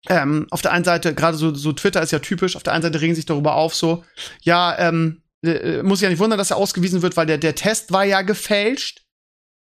Ähm, 0.08 0.46
auf 0.50 0.62
der 0.62 0.72
einen 0.72 0.84
Seite, 0.84 1.14
gerade 1.14 1.36
so, 1.36 1.54
so 1.54 1.72
Twitter 1.72 2.02
ist 2.02 2.10
ja 2.10 2.20
typisch, 2.20 2.56
auf 2.56 2.62
der 2.62 2.72
einen 2.72 2.82
Seite 2.82 3.00
regen 3.00 3.14
sich 3.14 3.26
darüber 3.26 3.54
auf, 3.56 3.74
so, 3.74 4.04
ja, 4.40 4.78
ähm, 4.78 5.22
äh, 5.42 5.82
muss 5.82 5.98
ich 5.98 6.04
ja 6.04 6.08
nicht 6.08 6.18
wundern, 6.18 6.38
dass 6.38 6.50
er 6.50 6.56
ausgewiesen 6.56 7.02
wird, 7.02 7.16
weil 7.16 7.26
der, 7.26 7.38
der 7.38 7.54
Test 7.54 7.92
war 7.92 8.04
ja 8.04 8.22
gefälscht. 8.22 9.02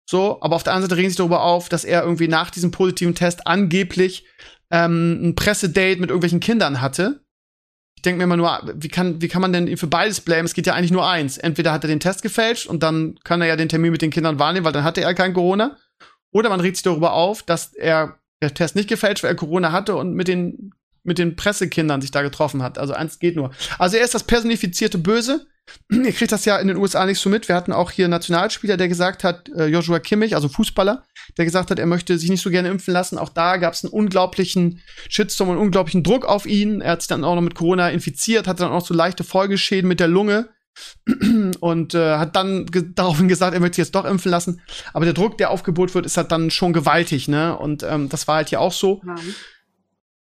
So, 0.09 0.41
aber 0.41 0.55
auf 0.55 0.63
der 0.63 0.73
anderen 0.73 0.89
Seite 0.89 0.97
regen 0.97 1.09
sich 1.09 1.17
darüber 1.17 1.43
auf, 1.43 1.69
dass 1.69 1.83
er 1.85 2.03
irgendwie 2.03 2.27
nach 2.27 2.49
diesem 2.49 2.71
positiven 2.71 3.15
Test 3.15 3.45
angeblich 3.45 4.25
ähm, 4.71 5.19
ein 5.21 5.35
Pressedate 5.35 5.99
mit 5.99 6.09
irgendwelchen 6.09 6.39
Kindern 6.39 6.81
hatte. 6.81 7.21
Ich 7.95 8.01
denke 8.01 8.17
mir 8.17 8.23
immer 8.23 8.37
nur, 8.37 8.73
wie 8.75 8.87
kann, 8.87 9.21
wie 9.21 9.27
kann 9.27 9.41
man 9.41 9.53
denn 9.53 9.67
ihn 9.67 9.77
für 9.77 9.87
beides 9.87 10.21
blamen? 10.21 10.45
Es 10.45 10.53
geht 10.53 10.65
ja 10.65 10.73
eigentlich 10.73 10.91
nur 10.91 11.07
eins. 11.07 11.37
Entweder 11.37 11.73
hat 11.73 11.83
er 11.83 11.89
den 11.89 11.99
Test 11.99 12.21
gefälscht 12.21 12.65
und 12.65 12.81
dann 12.81 13.19
kann 13.23 13.41
er 13.41 13.47
ja 13.47 13.55
den 13.55 13.69
Termin 13.69 13.91
mit 13.91 14.01
den 14.01 14.09
Kindern 14.09 14.39
wahrnehmen, 14.39 14.65
weil 14.65 14.71
dann 14.71 14.85
hatte 14.85 15.01
er 15.01 15.13
kein 15.13 15.33
Corona. 15.33 15.77
Oder 16.31 16.49
man 16.49 16.59
regt 16.59 16.77
sich 16.77 16.83
darüber 16.83 17.13
auf, 17.13 17.43
dass 17.43 17.73
er 17.73 18.19
der 18.41 18.53
Test 18.53 18.75
nicht 18.75 18.89
gefälscht, 18.89 19.23
weil 19.23 19.31
er 19.31 19.35
Corona 19.35 19.71
hatte 19.71 19.95
und 19.95 20.13
mit 20.13 20.27
den, 20.27 20.71
mit 21.03 21.17
den 21.17 21.35
Pressekindern 21.35 22.01
sich 22.01 22.11
da 22.11 22.21
getroffen 22.21 22.63
hat. 22.63 22.77
Also 22.77 22.93
eins 22.93 23.19
geht 23.19 23.35
nur. 23.35 23.51
Also 23.77 23.97
er 23.97 24.03
ist 24.03 24.13
das 24.13 24.23
personifizierte 24.23 24.97
Böse. 24.97 25.47
Ihr 25.91 26.11
kriegt 26.13 26.31
das 26.31 26.45
ja 26.45 26.57
in 26.57 26.67
den 26.67 26.77
USA 26.77 27.05
nicht 27.05 27.19
so 27.19 27.29
mit. 27.29 27.47
Wir 27.47 27.55
hatten 27.55 27.71
auch 27.71 27.91
hier 27.91 28.05
einen 28.05 28.11
Nationalspieler, 28.11 28.77
der 28.77 28.87
gesagt 28.87 29.23
hat, 29.23 29.49
äh, 29.49 29.65
Joshua 29.67 29.99
Kimmich, 29.99 30.35
also 30.35 30.49
Fußballer, 30.49 31.03
der 31.37 31.45
gesagt 31.45 31.69
hat, 31.69 31.79
er 31.79 31.85
möchte 31.85 32.17
sich 32.17 32.29
nicht 32.29 32.41
so 32.41 32.49
gerne 32.49 32.69
impfen 32.69 32.93
lassen. 32.93 33.17
Auch 33.17 33.29
da 33.29 33.57
gab 33.57 33.73
es 33.73 33.83
einen 33.83 33.93
unglaublichen 33.93 34.81
Shitstorm 35.09 35.49
und 35.49 35.57
unglaublichen 35.57 36.03
Druck 36.03 36.25
auf 36.25 36.45
ihn. 36.45 36.81
Er 36.81 36.93
hat 36.93 37.01
sich 37.01 37.07
dann 37.09 37.23
auch 37.23 37.35
noch 37.35 37.41
mit 37.41 37.55
Corona 37.55 37.89
infiziert, 37.89 38.47
hatte 38.47 38.63
dann 38.63 38.71
auch 38.71 38.85
so 38.85 38.93
leichte 38.93 39.23
Folgeschäden 39.23 39.87
mit 39.87 39.99
der 39.99 40.07
Lunge 40.07 40.49
und 41.59 41.93
äh, 41.95 42.17
hat 42.17 42.35
dann 42.35 42.65
ge 42.65 42.83
daraufhin 42.93 43.27
gesagt, 43.27 43.53
er 43.53 43.59
möchte 43.59 43.75
sich 43.75 43.85
jetzt 43.85 43.95
doch 43.95 44.05
impfen 44.05 44.31
lassen. 44.31 44.61
Aber 44.93 45.05
der 45.05 45.13
Druck, 45.13 45.37
der 45.37 45.51
aufgeboten 45.51 45.93
wird, 45.93 46.05
ist 46.05 46.17
halt 46.17 46.31
dann 46.31 46.51
schon 46.51 46.73
gewaltig, 46.73 47.27
ne? 47.27 47.57
Und 47.57 47.83
ähm, 47.83 48.09
das 48.09 48.27
war 48.27 48.35
halt 48.37 48.49
hier 48.49 48.61
auch 48.61 48.73
so. 48.73 49.01
Ja. 49.05 49.15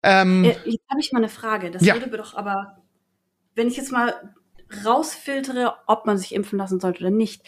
Ähm, 0.02 0.44
Äh, 0.44 0.56
jetzt 0.64 0.88
habe 0.90 1.00
ich 1.00 1.12
mal 1.12 1.18
eine 1.18 1.28
Frage. 1.28 1.70
Das 1.70 1.84
Ja. 1.84 1.94
würde 1.94 2.16
doch 2.16 2.34
aber, 2.34 2.78
wenn 3.54 3.68
ich 3.68 3.76
jetzt 3.76 3.92
mal 3.92 4.14
rausfiltere, 4.84 5.74
ob 5.86 6.06
man 6.06 6.18
sich 6.18 6.34
impfen 6.34 6.58
lassen 6.58 6.80
sollte 6.80 7.00
oder 7.00 7.10
nicht, 7.10 7.42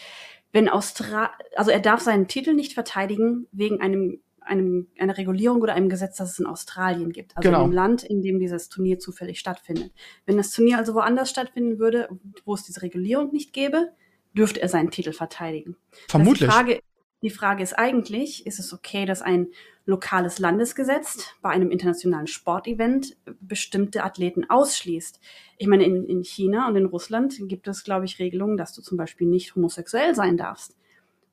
wenn 0.51 0.67
Austra 0.69 1.31
also 1.55 1.71
er 1.71 1.79
darf 1.79 2.01
seinen 2.01 2.27
Titel 2.27 2.53
nicht 2.53 2.73
verteidigen 2.73 3.47
wegen 3.51 3.79
einem, 3.81 4.19
einem 4.41 4.87
einer 4.97 5.17
Regulierung 5.17 5.61
oder 5.61 5.73
einem 5.73 5.89
Gesetz, 5.89 6.17
das 6.17 6.31
es 6.31 6.39
in 6.39 6.45
Australien 6.45 7.11
gibt, 7.11 7.37
also 7.37 7.47
Genau. 7.47 7.63
in 7.63 7.69
dem 7.71 7.75
Land, 7.75 8.03
in 8.03 8.21
dem 8.21 8.39
dieses 8.39 8.69
Turnier 8.69 8.99
zufällig 8.99 9.39
stattfindet. 9.39 9.91
Wenn 10.25 10.37
das 10.37 10.51
Turnier 10.51 10.77
also 10.77 10.93
woanders 10.93 11.29
stattfinden 11.29 11.79
würde, 11.79 12.09
wo 12.45 12.53
es 12.53 12.63
diese 12.63 12.81
Regulierung 12.81 13.31
nicht 13.31 13.53
gäbe, 13.53 13.91
dürfte 14.33 14.61
er 14.61 14.69
seinen 14.69 14.91
Titel 14.91 15.13
verteidigen. 15.13 15.75
vermutlich. 16.07 16.49
Die 16.49 16.53
Frage, 16.55 16.79
die 17.21 17.29
Frage 17.29 17.63
ist 17.63 17.77
eigentlich, 17.77 18.47
ist 18.47 18.59
es 18.59 18.73
okay, 18.73 19.05
dass 19.05 19.21
ein 19.21 19.47
lokales 19.85 20.39
Landesgesetz 20.39 21.33
bei 21.41 21.49
einem 21.49 21.69
internationalen 21.69 22.27
Sportevent 22.27 23.17
bestimmte 23.41 24.03
Athleten 24.03 24.49
ausschließt? 24.49 25.19
Ich 25.57 25.67
meine, 25.67 25.83
in, 25.85 26.05
in 26.05 26.23
China 26.23 26.67
und 26.67 26.75
in 26.77 26.85
Russland 26.85 27.35
gibt 27.47 27.67
es, 27.67 27.83
glaube 27.83 28.05
ich, 28.05 28.19
Regelungen, 28.19 28.57
dass 28.57 28.73
du 28.73 28.81
zum 28.81 28.97
Beispiel 28.97 29.27
nicht 29.27 29.55
homosexuell 29.55 30.15
sein 30.15 30.37
darfst. 30.37 30.77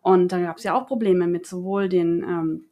Und 0.02 0.32
da 0.32 0.40
gab 0.40 0.58
es 0.58 0.64
ja 0.64 0.74
auch 0.74 0.86
Probleme 0.86 1.26
mit 1.26 1.46
sowohl 1.46 1.88
den, 1.88 2.22
ähm, 2.22 2.64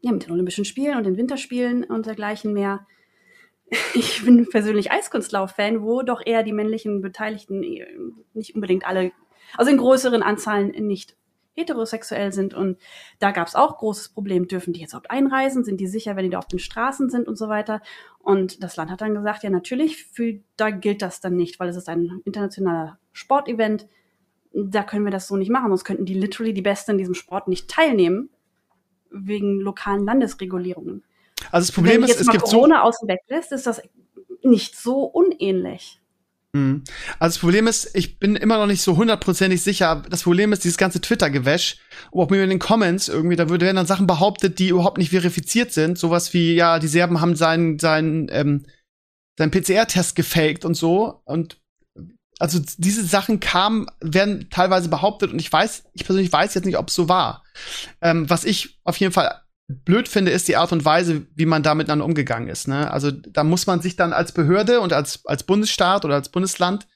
ja, 0.00 0.12
mit 0.12 0.24
den 0.24 0.32
Olympischen 0.32 0.64
Spielen 0.64 0.96
und 0.96 1.04
den 1.04 1.16
Winterspielen 1.16 1.84
und 1.84 2.06
dergleichen 2.06 2.52
mehr. 2.52 2.86
ich 3.94 4.24
bin 4.24 4.48
persönlich 4.48 4.90
Eiskunstlauf-Fan, 4.92 5.82
wo 5.82 6.02
doch 6.02 6.22
eher 6.24 6.42
die 6.42 6.52
männlichen 6.52 7.00
Beteiligten 7.00 7.62
äh, 7.62 7.86
nicht 8.34 8.54
unbedingt 8.54 8.86
alle, 8.86 9.12
also 9.56 9.70
in 9.70 9.78
größeren 9.78 10.22
Anzahlen 10.22 10.70
nicht 10.86 11.16
heterosexuell 11.56 12.32
sind. 12.32 12.54
Und 12.54 12.78
da 13.18 13.30
gab 13.30 13.48
es 13.48 13.54
auch 13.54 13.78
großes 13.78 14.10
Problem, 14.10 14.46
dürfen 14.46 14.72
die 14.72 14.80
jetzt 14.80 14.92
überhaupt 14.92 15.10
einreisen? 15.10 15.64
Sind 15.64 15.80
die 15.80 15.86
sicher, 15.86 16.14
wenn 16.14 16.24
die 16.24 16.30
da 16.30 16.38
auf 16.38 16.46
den 16.46 16.58
Straßen 16.58 17.10
sind 17.10 17.26
und 17.26 17.36
so 17.36 17.48
weiter? 17.48 17.80
Und 18.18 18.62
das 18.62 18.76
Land 18.76 18.90
hat 18.90 19.00
dann 19.00 19.14
gesagt, 19.14 19.42
ja 19.42 19.50
natürlich, 19.50 20.04
für, 20.04 20.38
da 20.56 20.70
gilt 20.70 21.02
das 21.02 21.20
dann 21.20 21.36
nicht, 21.36 21.58
weil 21.58 21.68
es 21.68 21.76
ist 21.76 21.88
ein 21.88 22.20
internationaler 22.24 22.98
Sportevent. 23.12 23.88
Da 24.52 24.82
können 24.82 25.04
wir 25.04 25.10
das 25.10 25.28
so 25.28 25.36
nicht 25.36 25.50
machen, 25.50 25.68
sonst 25.68 25.84
könnten 25.84 26.04
die 26.04 26.14
literally 26.14 26.54
die 26.54 26.62
Besten 26.62 26.92
in 26.92 26.98
diesem 26.98 27.14
Sport 27.14 27.48
nicht 27.48 27.68
teilnehmen, 27.68 28.30
wegen 29.10 29.60
lokalen 29.60 30.04
Landesregulierungen. 30.04 31.02
Also 31.50 31.66
das 31.68 31.72
Problem 31.72 32.02
Wenn 32.02 32.08
ist, 32.08 32.20
es 32.20 32.28
gibt 32.28 32.44
Corona 32.44 32.76
so. 32.76 32.82
außen 32.82 33.08
weg 33.08 33.20
lässt, 33.28 33.52
ist 33.52 33.66
das 33.66 33.82
nicht 34.42 34.76
so 34.76 35.02
unähnlich. 35.04 36.00
Mhm. 36.56 36.84
Also 37.18 37.34
das 37.34 37.38
Problem 37.38 37.66
ist, 37.66 37.94
ich 37.94 38.18
bin 38.18 38.36
immer 38.36 38.58
noch 38.58 38.66
nicht 38.66 38.82
so 38.82 38.96
hundertprozentig 38.96 39.62
sicher. 39.62 40.02
Das 40.08 40.22
Problem 40.22 40.52
ist, 40.52 40.64
dieses 40.64 40.78
ganze 40.78 41.00
Twitter-Gewäsch, 41.00 41.78
auch 42.12 42.30
in 42.30 42.48
den 42.48 42.58
Comments 42.58 43.08
irgendwie, 43.08 43.36
da 43.36 43.48
werden 43.48 43.76
dann 43.76 43.86
Sachen 43.86 44.06
behauptet, 44.06 44.58
die 44.58 44.68
überhaupt 44.68 44.98
nicht 44.98 45.10
verifiziert 45.10 45.72
sind. 45.72 45.98
Sowas 45.98 46.32
wie, 46.32 46.54
ja, 46.54 46.78
die 46.78 46.88
Serben 46.88 47.20
haben 47.20 47.36
seinen, 47.36 47.78
seinen, 47.78 48.28
ähm, 48.30 48.66
seinen 49.36 49.50
PCR-Test 49.50 50.16
gefaked 50.16 50.64
und 50.64 50.74
so. 50.74 51.20
Und 51.24 51.58
also 52.38 52.60
diese 52.76 53.04
Sachen 53.04 53.40
kamen, 53.40 53.86
werden 54.00 54.48
teilweise 54.50 54.88
behauptet 54.88 55.32
und 55.32 55.38
ich 55.38 55.52
weiß, 55.52 55.84
ich 55.94 56.04
persönlich 56.04 56.32
weiß 56.32 56.54
jetzt 56.54 56.66
nicht, 56.66 56.78
ob 56.78 56.88
es 56.88 56.94
so 56.94 57.08
war. 57.08 57.44
Ähm, 58.02 58.28
was 58.28 58.44
ich 58.44 58.78
auf 58.84 58.98
jeden 58.98 59.12
Fall 59.12 59.40
blöd 59.68 60.08
finde, 60.08 60.30
ist 60.30 60.46
die 60.46 60.56
Art 60.56 60.70
und 60.70 60.84
Weise, 60.84 61.26
wie 61.34 61.46
man 61.46 61.62
da 61.62 61.74
miteinander 61.74 62.04
umgegangen 62.04 62.48
ist. 62.48 62.68
Ne? 62.68 62.90
Also 62.90 63.10
da 63.10 63.42
muss 63.42 63.66
man 63.66 63.80
sich 63.80 63.96
dann 63.96 64.12
als 64.12 64.32
Behörde 64.32 64.80
und 64.80 64.92
als, 64.92 65.24
als 65.24 65.42
Bundesstaat 65.42 66.04
oder 66.04 66.14
als 66.14 66.28
Bundesland, 66.28 66.86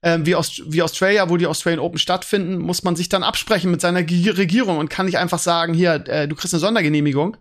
äh, 0.00 0.18
wie, 0.22 0.34
Aust 0.34 0.62
wie 0.66 0.82
Australia, 0.82 1.28
wo 1.28 1.36
die 1.36 1.46
Australian 1.46 1.80
Open 1.80 1.98
stattfinden, 1.98 2.58
muss 2.58 2.82
man 2.82 2.96
sich 2.96 3.08
dann 3.08 3.22
absprechen 3.22 3.70
mit 3.70 3.80
seiner 3.80 4.02
G 4.02 4.30
Regierung 4.30 4.78
und 4.78 4.90
kann 4.90 5.06
nicht 5.06 5.18
einfach 5.18 5.38
sagen, 5.38 5.72
hier, 5.72 6.04
äh, 6.08 6.26
du 6.26 6.34
kriegst 6.34 6.52
eine 6.52 6.60
Sondergenehmigung, 6.60 7.36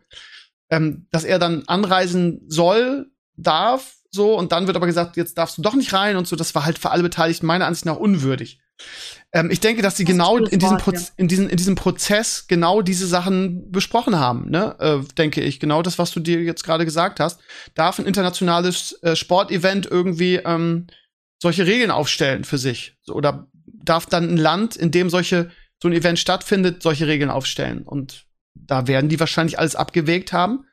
ähm, 0.70 1.08
dass 1.12 1.24
er 1.24 1.40
dann 1.40 1.64
anreisen 1.66 2.42
soll, 2.48 3.10
darf, 3.38 3.96
so, 4.12 4.38
und 4.38 4.52
dann 4.52 4.66
wird 4.66 4.76
aber 4.76 4.88
gesagt, 4.88 5.18
jetzt 5.18 5.38
darfst 5.38 5.58
du 5.58 5.62
doch 5.62 5.76
nicht 5.76 5.94
rein 5.94 6.18
und 6.18 6.28
so. 6.28 6.36
Das 6.36 6.56
war 6.56 6.66
halt 6.66 6.80
für 6.80 6.90
alle 6.90 7.04
Beteiligten 7.04 7.46
meiner 7.46 7.68
Ansicht 7.68 7.86
nach 7.86 7.98
unwürdig. 7.98 8.60
Ähm, 9.34 9.52
ich 9.52 9.60
denke, 9.60 9.82
dass 9.82 9.98
sie 9.98 10.06
Das 10.06 10.14
genau 10.14 10.38
in 10.38 10.60
diesem, 10.60 10.78
Proz 10.78 11.14
in, 11.18 11.28
diesem, 11.28 11.50
in 11.50 11.58
diesem 11.58 11.76
Prozess 11.76 12.48
genau 12.48 12.82
diese 12.82 13.06
Sachen 13.06 13.72
besprochen 13.72 14.18
haben, 14.18 14.50
ne? 14.50 14.76
Äh, 14.80 15.14
denke 15.16 15.42
ich. 15.42 15.60
Genau 15.60 15.82
das, 15.82 16.00
was 16.00 16.12
du 16.12 16.20
dir 16.20 16.42
jetzt 16.42 16.64
gerade 16.64 16.86
gesagt 16.86 17.20
hast. 17.20 17.40
Darf 17.76 18.00
ein 18.00 18.06
internationales 18.06 18.94
äh, 19.04 19.16
Sportevent 19.16 19.86
irgendwie 19.86 20.36
ähm, 20.38 20.88
solche 21.40 21.68
Regeln 21.68 21.92
aufstellen 21.92 22.44
für 22.44 22.58
sich? 22.58 22.98
Oder 23.08 23.48
darf 23.66 24.08
dann 24.08 24.30
ein 24.30 24.38
Land, 24.38 24.76
in 24.76 24.92
dem 24.92 25.10
solche, 25.10 25.52
so 25.82 25.88
ein 25.88 25.94
Event 25.94 26.18
stattfindet, 26.18 26.82
solche 26.82 27.06
Regeln 27.06 27.30
aufstellen? 27.30 27.84
Und 27.84 28.26
da 28.56 28.88
werden 28.88 29.10
die 29.10 29.20
wahrscheinlich 29.20 29.60
alles 29.60 29.76
abgewägt 29.76 30.34
haben. 30.34 30.66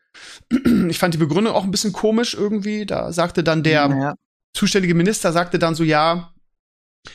Ich 0.89 0.99
fand 0.99 1.15
die 1.15 1.19
Begründung 1.19 1.55
auch 1.55 1.65
ein 1.65 1.71
bisschen 1.71 1.93
komisch 1.93 2.35
irgendwie. 2.35 2.87
Da 2.87 3.13
sagte 3.13 3.43
dann 3.43 3.63
der, 3.63 3.89
Ja. 3.89 4.15
zuständige 4.55 4.95
Minister 4.95 5.33
sagte 5.33 5.59
dann 5.59 5.75
so, 5.75 5.83
ja, 5.85 6.33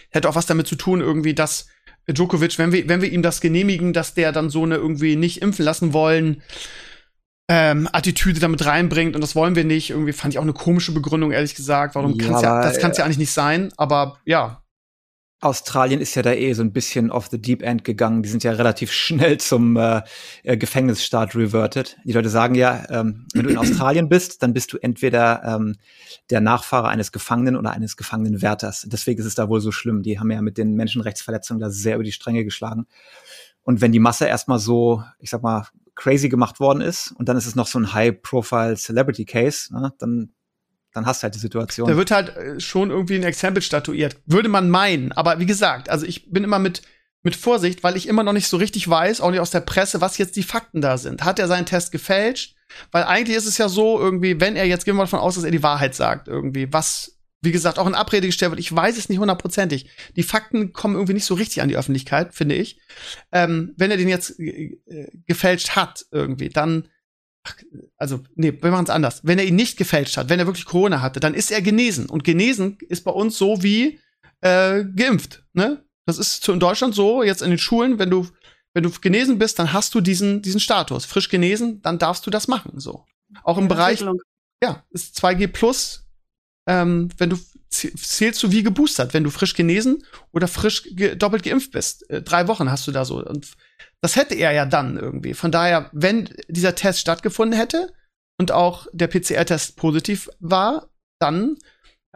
hätte 0.10 0.28
auch 0.30 0.36
was 0.36 0.46
damit 0.46 0.68
zu 0.68 0.76
tun, 0.76 1.02
irgendwie, 1.02 1.34
dass 1.34 1.68
Djokovic, 2.08 2.58
wenn 2.58 2.72
wir, 2.72 2.88
wenn 2.90 3.02
wir 3.02 3.12
ihm 3.12 3.22
das 3.22 3.42
genehmigen, 3.42 3.94
dass 3.94 4.14
der 4.14 4.32
dann 4.32 4.50
so 4.50 4.64
eine 4.64 4.76
irgendwie 4.76 5.16
nicht 5.16 5.42
impfen 5.42 5.64
lassen 5.66 5.94
wollen, 5.94 6.42
ähm, 7.50 7.90
Attitüde 7.92 8.40
damit 8.40 8.66
reinbringt 8.66 9.16
und 9.16 9.22
das 9.22 9.36
wollen 9.36 9.56
wir 9.56 9.66
nicht. 9.66 9.90
Irgendwie 9.90 10.14
fand 10.14 10.34
ich 10.34 10.38
auch 10.40 10.44
eine 10.44 10.54
komische 10.54 10.94
Begründung, 10.94 11.32
ehrlich 11.32 11.56
gesagt. 11.56 11.96
Warum 11.96 12.18
Ja, 12.20 12.26
kann's 12.26 12.42
ja, 12.42 12.62
das 12.62 12.80
kann 12.80 12.92
es 12.92 12.98
ja 12.98 13.06
eigentlich 13.06 13.18
nicht 13.18 13.32
sein, 13.34 13.72
aber 13.78 14.20
ja. 14.26 14.61
Australien 15.42 16.00
ist 16.00 16.14
ja 16.14 16.22
da 16.22 16.34
eh 16.34 16.54
so 16.54 16.62
ein 16.62 16.72
bisschen 16.72 17.10
off 17.10 17.28
the 17.30 17.42
deep 17.42 17.64
end 17.64 17.84
gegangen. 17.84 18.22
Die 18.22 18.30
sind 18.30 18.44
ja 18.44 18.52
relativ 18.52 18.92
schnell 18.94 19.40
zum 19.40 19.76
äh, 19.76 20.04
äh, 20.44 20.56
Gefängnisstaat 20.56 21.36
reverted. 21.36 21.98
Die 22.06 22.14
Leute 22.14 22.30
sagen 22.30 22.56
ja, 22.56 22.86
ähm, 22.90 23.28
wenn 23.34 23.44
du 23.44 23.50
in 23.50 23.58
Australien 23.58 24.08
bist, 24.08 24.44
dann 24.44 24.54
bist 24.54 24.72
du 24.72 24.78
entweder 24.78 25.44
ähm, 25.44 25.76
der 26.30 26.42
Nachfahre 26.42 26.88
eines 26.90 27.12
Gefangenen 27.12 27.56
oder 27.56 27.72
eines 27.72 27.98
Gefangenenwärters. 27.98 28.88
Deswegen 28.88 29.20
ist 29.20 29.26
es 29.26 29.36
da 29.36 29.50
wohl 29.50 29.62
so 29.62 29.72
schlimm. 29.72 30.04
Die 30.04 30.20
haben 30.20 30.32
ja 30.32 30.42
mit 30.42 30.58
den 30.58 30.76
Menschenrechtsverletzungen 30.76 31.60
da 31.60 31.70
sehr 31.70 31.96
über 31.96 32.04
die 32.04 32.12
Stränge 32.12 32.44
geschlagen. 32.44 32.86
Und 33.64 33.82
wenn 33.82 33.92
die 33.92 34.00
Masse 34.00 34.28
erstmal 34.28 34.60
so, 34.60 35.04
ich 35.20 35.30
sag 35.30 35.42
mal, 35.44 35.68
crazy 35.96 36.30
gemacht 36.30 36.60
worden 36.60 36.82
ist 36.82 37.12
und 37.12 37.30
dann 37.30 37.38
ist 37.38 37.46
es 37.46 37.56
noch 37.56 37.68
so 37.68 37.78
ein 37.78 37.94
High-Profile-Celebrity-Case, 37.94 39.74
ne, 39.74 39.94
dann 40.00 40.32
dann 40.94 41.06
hast 41.06 41.22
du 41.22 41.24
halt 41.24 41.36
die 41.36 41.40
Situation. 41.40 41.90
Da 41.90 41.98
wird 41.98 42.12
halt 42.12 42.36
äh, 42.36 42.60
schon 42.60 42.90
irgendwie 42.90 43.16
ein 43.16 43.24
Exempel 43.24 43.62
statuiert. 43.62 44.18
Würde 44.26 44.50
man 44.50 44.70
meinen. 44.70 45.12
Aber 45.12 45.40
wie 45.40 45.46
gesagt, 45.46 45.90
also 45.90 46.06
ich 46.06 46.32
bin 46.32 46.44
immer 46.44 46.60
mit, 46.60 46.82
mit 47.24 47.36
Vorsicht, 47.36 47.84
weil 47.84 47.96
ich 47.96 48.08
immer 48.08 48.24
noch 48.24 48.34
nicht 48.34 48.48
so 48.48 48.58
richtig 48.58 48.88
weiß, 48.88 49.22
auch 49.22 49.32
nicht 49.32 49.40
aus 49.40 49.52
der 49.52 49.62
Presse, 49.62 50.02
was 50.02 50.18
jetzt 50.18 50.36
die 50.36 50.44
Fakten 50.44 50.82
da 50.82 50.98
sind. 50.98 51.24
Hat 51.24 51.40
er 51.40 51.48
seinen 51.48 51.66
Test 51.66 51.92
gefälscht? 51.92 52.56
Weil 52.92 53.04
eigentlich 53.04 53.38
ist 53.38 53.48
es 53.48 53.58
ja 53.58 53.70
so, 53.70 54.00
irgendwie, 54.00 54.40
wenn 54.40 54.56
er 54.56 54.66
jetzt, 54.66 54.86
gehen 54.86 54.94
wir 54.94 55.00
mal 55.00 55.04
davon 55.04 55.20
aus, 55.20 55.36
dass 55.36 55.44
er 55.44 55.52
die 55.52 55.64
Wahrheit 55.64 55.94
sagt, 55.94 56.28
irgendwie, 56.28 56.72
was, 56.72 57.20
wie 57.42 57.52
gesagt, 57.52 57.80
auch 57.80 57.88
in 57.88 57.96
Abrede 57.96 58.28
gestellt 58.28 58.52
wird, 58.52 58.60
ich 58.60 58.74
weiß 58.74 58.98
es 58.98 59.10
nicht 59.10 59.20
hundertprozentig. 59.20 59.90
Die 60.16 60.24
Fakten 60.24 60.74
kommen 60.74 60.96
irgendwie 60.96 61.14
nicht 61.14 61.26
so 61.26 61.36
richtig 61.36 61.62
an 61.62 61.70
die 61.70 61.78
Öffentlichkeit, 61.78 62.34
finde 62.34 62.56
ich. 62.56 62.80
Ähm, 63.32 63.74
wenn 63.78 63.92
er 63.92 63.98
den 63.98 64.10
jetzt 64.10 64.40
äh, 64.40 64.78
gefälscht 65.28 65.72
hat, 65.72 66.06
irgendwie, 66.12 66.50
dann 66.50 66.88
Ach, 67.44 67.56
also, 67.98 68.22
nee, 68.36 68.54
wir 68.62 68.72
machen 68.72 68.86
es 68.86 68.90
anders. 68.90 69.22
Wenn 69.24 69.40
er 69.40 69.46
ihn 69.46 69.56
nicht 69.56 69.78
gefälscht 69.78 70.18
hat, 70.18 70.30
wenn 70.30 70.40
er 70.40 70.46
wirklich 70.46 70.66
Corona 70.66 71.02
hatte, 71.02 71.20
dann 71.20 71.34
ist 71.34 71.52
er 71.52 71.62
genesen. 71.62 72.08
Und 72.08 72.24
genesen 72.24 72.78
ist 72.90 73.04
bei 73.04 73.12
uns 73.12 73.38
so 73.38 73.64
wie 73.64 74.00
äh, 74.42 74.84
geimpft. 74.84 75.44
Ne? 75.54 75.84
Das 76.06 76.18
ist 76.18 76.48
in 76.50 76.60
Deutschland 76.60 76.94
so, 76.94 77.24
jetzt 77.24 77.42
in 77.42 77.50
den 77.50 77.60
Schulen, 77.60 78.00
wenn 78.00 78.10
du, 78.10 78.28
wenn 78.74 78.84
du 78.84 78.92
genesen 78.92 79.40
bist, 79.40 79.60
dann 79.60 79.74
hast 79.74 79.96
du 79.96 80.02
diesen, 80.02 80.42
diesen 80.42 80.60
Status. 80.60 81.06
Frisch 81.06 81.30
genesen, 81.30 81.82
dann 81.82 82.00
darfst 82.00 82.26
du 82.26 82.30
das 82.30 82.48
machen. 82.48 82.80
So. 82.80 83.06
Auch 83.44 83.58
im 83.58 83.68
Bereich, 83.68 84.04
ja, 84.64 84.84
ist 84.92 85.18
2G 85.24 85.48
plus, 85.48 86.08
ähm, 86.68 87.10
wenn 87.18 87.30
du 87.30 87.38
zählst 87.72 88.44
du 88.44 88.52
wie 88.52 88.64
geboostert, 88.64 89.14
wenn 89.14 89.24
du 89.24 89.30
frisch 89.30 89.56
genesen 89.56 90.04
oder 90.32 90.48
frisch 90.48 90.84
ge 90.92 91.16
doppelt 91.16 91.44
geimpft 91.44 91.72
bist. 91.72 92.10
Äh, 92.10 92.22
drei 92.22 92.48
Wochen 92.48 92.70
hast 92.70 92.86
du 92.88 92.92
da 92.92 93.06
so. 93.06 93.26
Und 93.26 93.48
das 94.02 94.16
hätte 94.16 94.36
er 94.36 94.52
ja 94.52 94.66
dann 94.66 94.98
irgendwie. 94.98 95.34
Von 95.34 95.52
daher, 95.52 95.90
wenn 95.94 96.30
dieser 96.48 96.76
Test 96.76 97.00
stattgefunden 97.00 97.58
hätte 97.58 97.94
und 98.40 98.52
auch 98.52 98.88
der 98.94 99.08
PCR-Test 99.08 99.78
positiv 99.78 100.30
war, 100.40 100.90
dann 101.20 101.58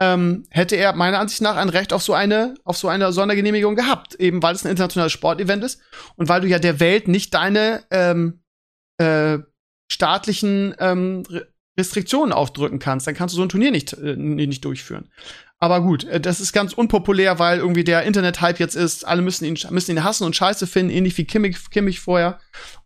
ähm, 0.00 0.44
hätte 0.50 0.76
er 0.76 0.94
meiner 0.94 1.20
Ansicht 1.20 1.40
nach 1.40 1.56
ein 1.56 1.68
Recht 1.68 1.92
auf 1.92 2.02
so 2.02 2.12
eine 2.12 2.54
auf 2.64 2.76
so 2.76 2.88
eine 2.88 3.12
Sondergenehmigung 3.12 3.76
gehabt, 3.76 4.14
eben 4.16 4.42
weil 4.42 4.54
es 4.54 4.64
ein 4.64 4.70
internationales 4.70 5.12
Sportevent 5.12 5.64
ist 5.64 5.80
und 6.16 6.28
weil 6.28 6.42
du 6.42 6.48
ja 6.48 6.58
der 6.58 6.80
Welt 6.80 7.08
nicht 7.08 7.32
deine 7.32 7.84
ähm, 7.90 8.42
äh, 8.98 9.38
staatlichen 9.90 10.74
ähm, 10.80 11.22
Restriktionen 11.78 12.32
aufdrücken 12.32 12.78
kannst, 12.78 13.06
dann 13.06 13.14
kannst 13.14 13.34
du 13.34 13.36
so 13.36 13.42
ein 13.42 13.48
Turnier 13.48 13.70
nicht, 13.70 13.92
äh, 13.94 14.16
nicht 14.16 14.64
durchführen. 14.64 15.10
Aber 15.58 15.80
gut, 15.80 16.04
äh, 16.04 16.20
das 16.20 16.40
ist 16.40 16.52
ganz 16.52 16.74
unpopulär, 16.74 17.38
weil 17.38 17.58
irgendwie 17.58 17.84
der 17.84 18.02
Internet-Hype 18.02 18.60
jetzt 18.60 18.76
ist, 18.76 19.06
alle 19.06 19.22
müssen 19.22 19.44
ihn, 19.44 19.58
müssen 19.70 19.90
ihn 19.92 20.04
hassen 20.04 20.24
und 20.24 20.36
scheiße 20.36 20.66
finden, 20.66 20.90
ähnlich 20.92 21.16
wie 21.16 21.24
Kimmich, 21.24 21.70
Kimmich 21.70 22.00
vorher. 22.00 22.38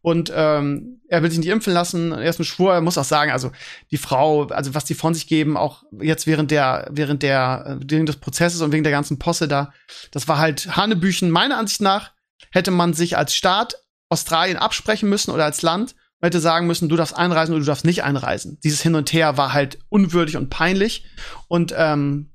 Und 0.03 0.33
ähm, 0.35 1.01
er 1.09 1.23
will 1.23 1.31
sich 1.31 1.41
nicht 1.41 1.49
impfen 1.49 1.73
lassen, 1.73 2.13
er 2.13 2.31
ist 2.31 2.39
ein 2.39 2.45
Schwur, 2.45 2.73
er 2.73 2.81
muss 2.81 2.97
auch 2.97 3.05
sagen, 3.05 3.33
also 3.33 3.51
die 3.91 3.97
Frau, 3.97 4.47
also 4.47 4.75
was 4.75 4.85
die 4.85 4.95
von 4.95 5.15
sich 5.15 5.27
geben, 5.27 5.57
auch 5.57 5.83
jetzt 6.01 6.27
während 6.27 6.51
der, 6.51 6.89
während 6.91 7.23
der, 7.23 7.65
äh, 7.81 7.85
während 7.87 8.09
des 8.09 8.17
Prozesses 8.17 8.61
und 8.61 8.73
wegen 8.73 8.85
der 8.85 8.93
ganzen 8.93 9.19
Posse 9.19 9.49
da, 9.49 9.73
das 10.13 10.29
war 10.29 10.39
halt 10.39 10.77
Hanebüchen. 10.77 11.31
Meiner 11.31 11.59
Ansicht 11.59 11.81
nach 11.81 12.13
hätte 12.53 12.71
man 12.71 12.95
sich 12.95 13.17
als 13.17 13.35
Staat 13.35 13.75
Australien 14.09 14.57
absprechen 14.57 15.09
müssen 15.09 15.33
oder 15.33 15.45
als 15.45 15.63
Land 15.63 15.95
und 16.21 16.27
hätte 16.27 16.41
sagen 16.41 16.67
müssen, 16.67 16.89
du 16.89 16.97
darfst 16.97 17.17
einreisen 17.17 17.55
oder 17.55 17.61
du 17.61 17.67
darfst 17.67 17.85
nicht 17.85 18.05
einreisen. 18.05 18.59
Dieses 18.63 18.83
Hin 18.83 18.95
und 18.95 19.13
Her 19.13 19.37
war 19.37 19.53
halt 19.53 19.79
unwürdig 19.89 20.37
und 20.37 20.51
peinlich. 20.51 21.05
Und 21.49 21.75
ähm, 21.77 22.31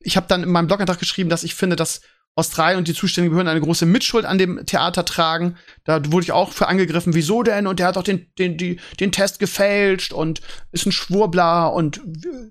ich 0.00 0.16
habe 0.16 0.26
dann 0.28 0.42
in 0.42 0.50
meinem 0.50 0.66
Blogantrag 0.66 0.98
geschrieben, 0.98 1.30
dass 1.30 1.44
ich 1.44 1.54
finde, 1.54 1.76
dass 1.76 2.00
Australien 2.36 2.78
und 2.78 2.88
die 2.88 2.94
zuständigen 2.94 3.30
Behörden 3.30 3.50
eine 3.50 3.60
große 3.60 3.86
Mitschuld 3.86 4.24
an 4.24 4.38
dem 4.38 4.66
Theater 4.66 5.04
tragen. 5.04 5.56
Da 5.84 6.00
wurde 6.10 6.24
ich 6.24 6.32
auch 6.32 6.50
für 6.50 6.66
angegriffen, 6.66 7.14
wieso 7.14 7.44
denn? 7.44 7.68
Und 7.68 7.78
der 7.78 7.86
hat 7.86 7.96
doch 7.96 8.02
den, 8.02 8.26
den, 8.38 8.56
die, 8.56 8.80
den 8.98 9.12
Test 9.12 9.38
gefälscht 9.38 10.12
und 10.12 10.40
ist 10.72 10.84
ein 10.84 10.92
Schwurbler 10.92 11.72
und 11.72 12.00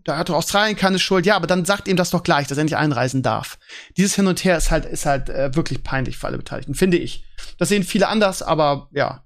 da 0.05 0.17
hat 0.17 0.29
doch 0.29 0.35
Australien 0.35 0.77
keine 0.77 0.99
Schuld. 0.99 1.25
Ja, 1.25 1.35
aber 1.35 1.47
dann 1.47 1.65
sagt 1.65 1.89
ihm 1.89 1.97
das 1.97 2.11
doch 2.11 2.23
gleich, 2.23 2.47
dass 2.47 2.57
er 2.57 2.63
nicht 2.63 2.77
einreisen 2.77 3.23
darf. 3.23 3.59
Dieses 3.97 4.15
Hin 4.15 4.27
und 4.27 4.43
Her 4.45 4.55
ist 4.55 4.71
halt, 4.71 4.85
ist 4.85 5.05
halt 5.05 5.29
äh, 5.29 5.53
wirklich 5.53 5.83
peinlich 5.83 6.17
für 6.17 6.27
alle 6.27 6.37
Beteiligten, 6.37 6.75
finde 6.75 6.97
ich. 6.97 7.25
Das 7.57 7.67
sehen 7.67 7.83
viele 7.83 8.07
anders, 8.07 8.41
aber 8.41 8.89
ja. 8.93 9.25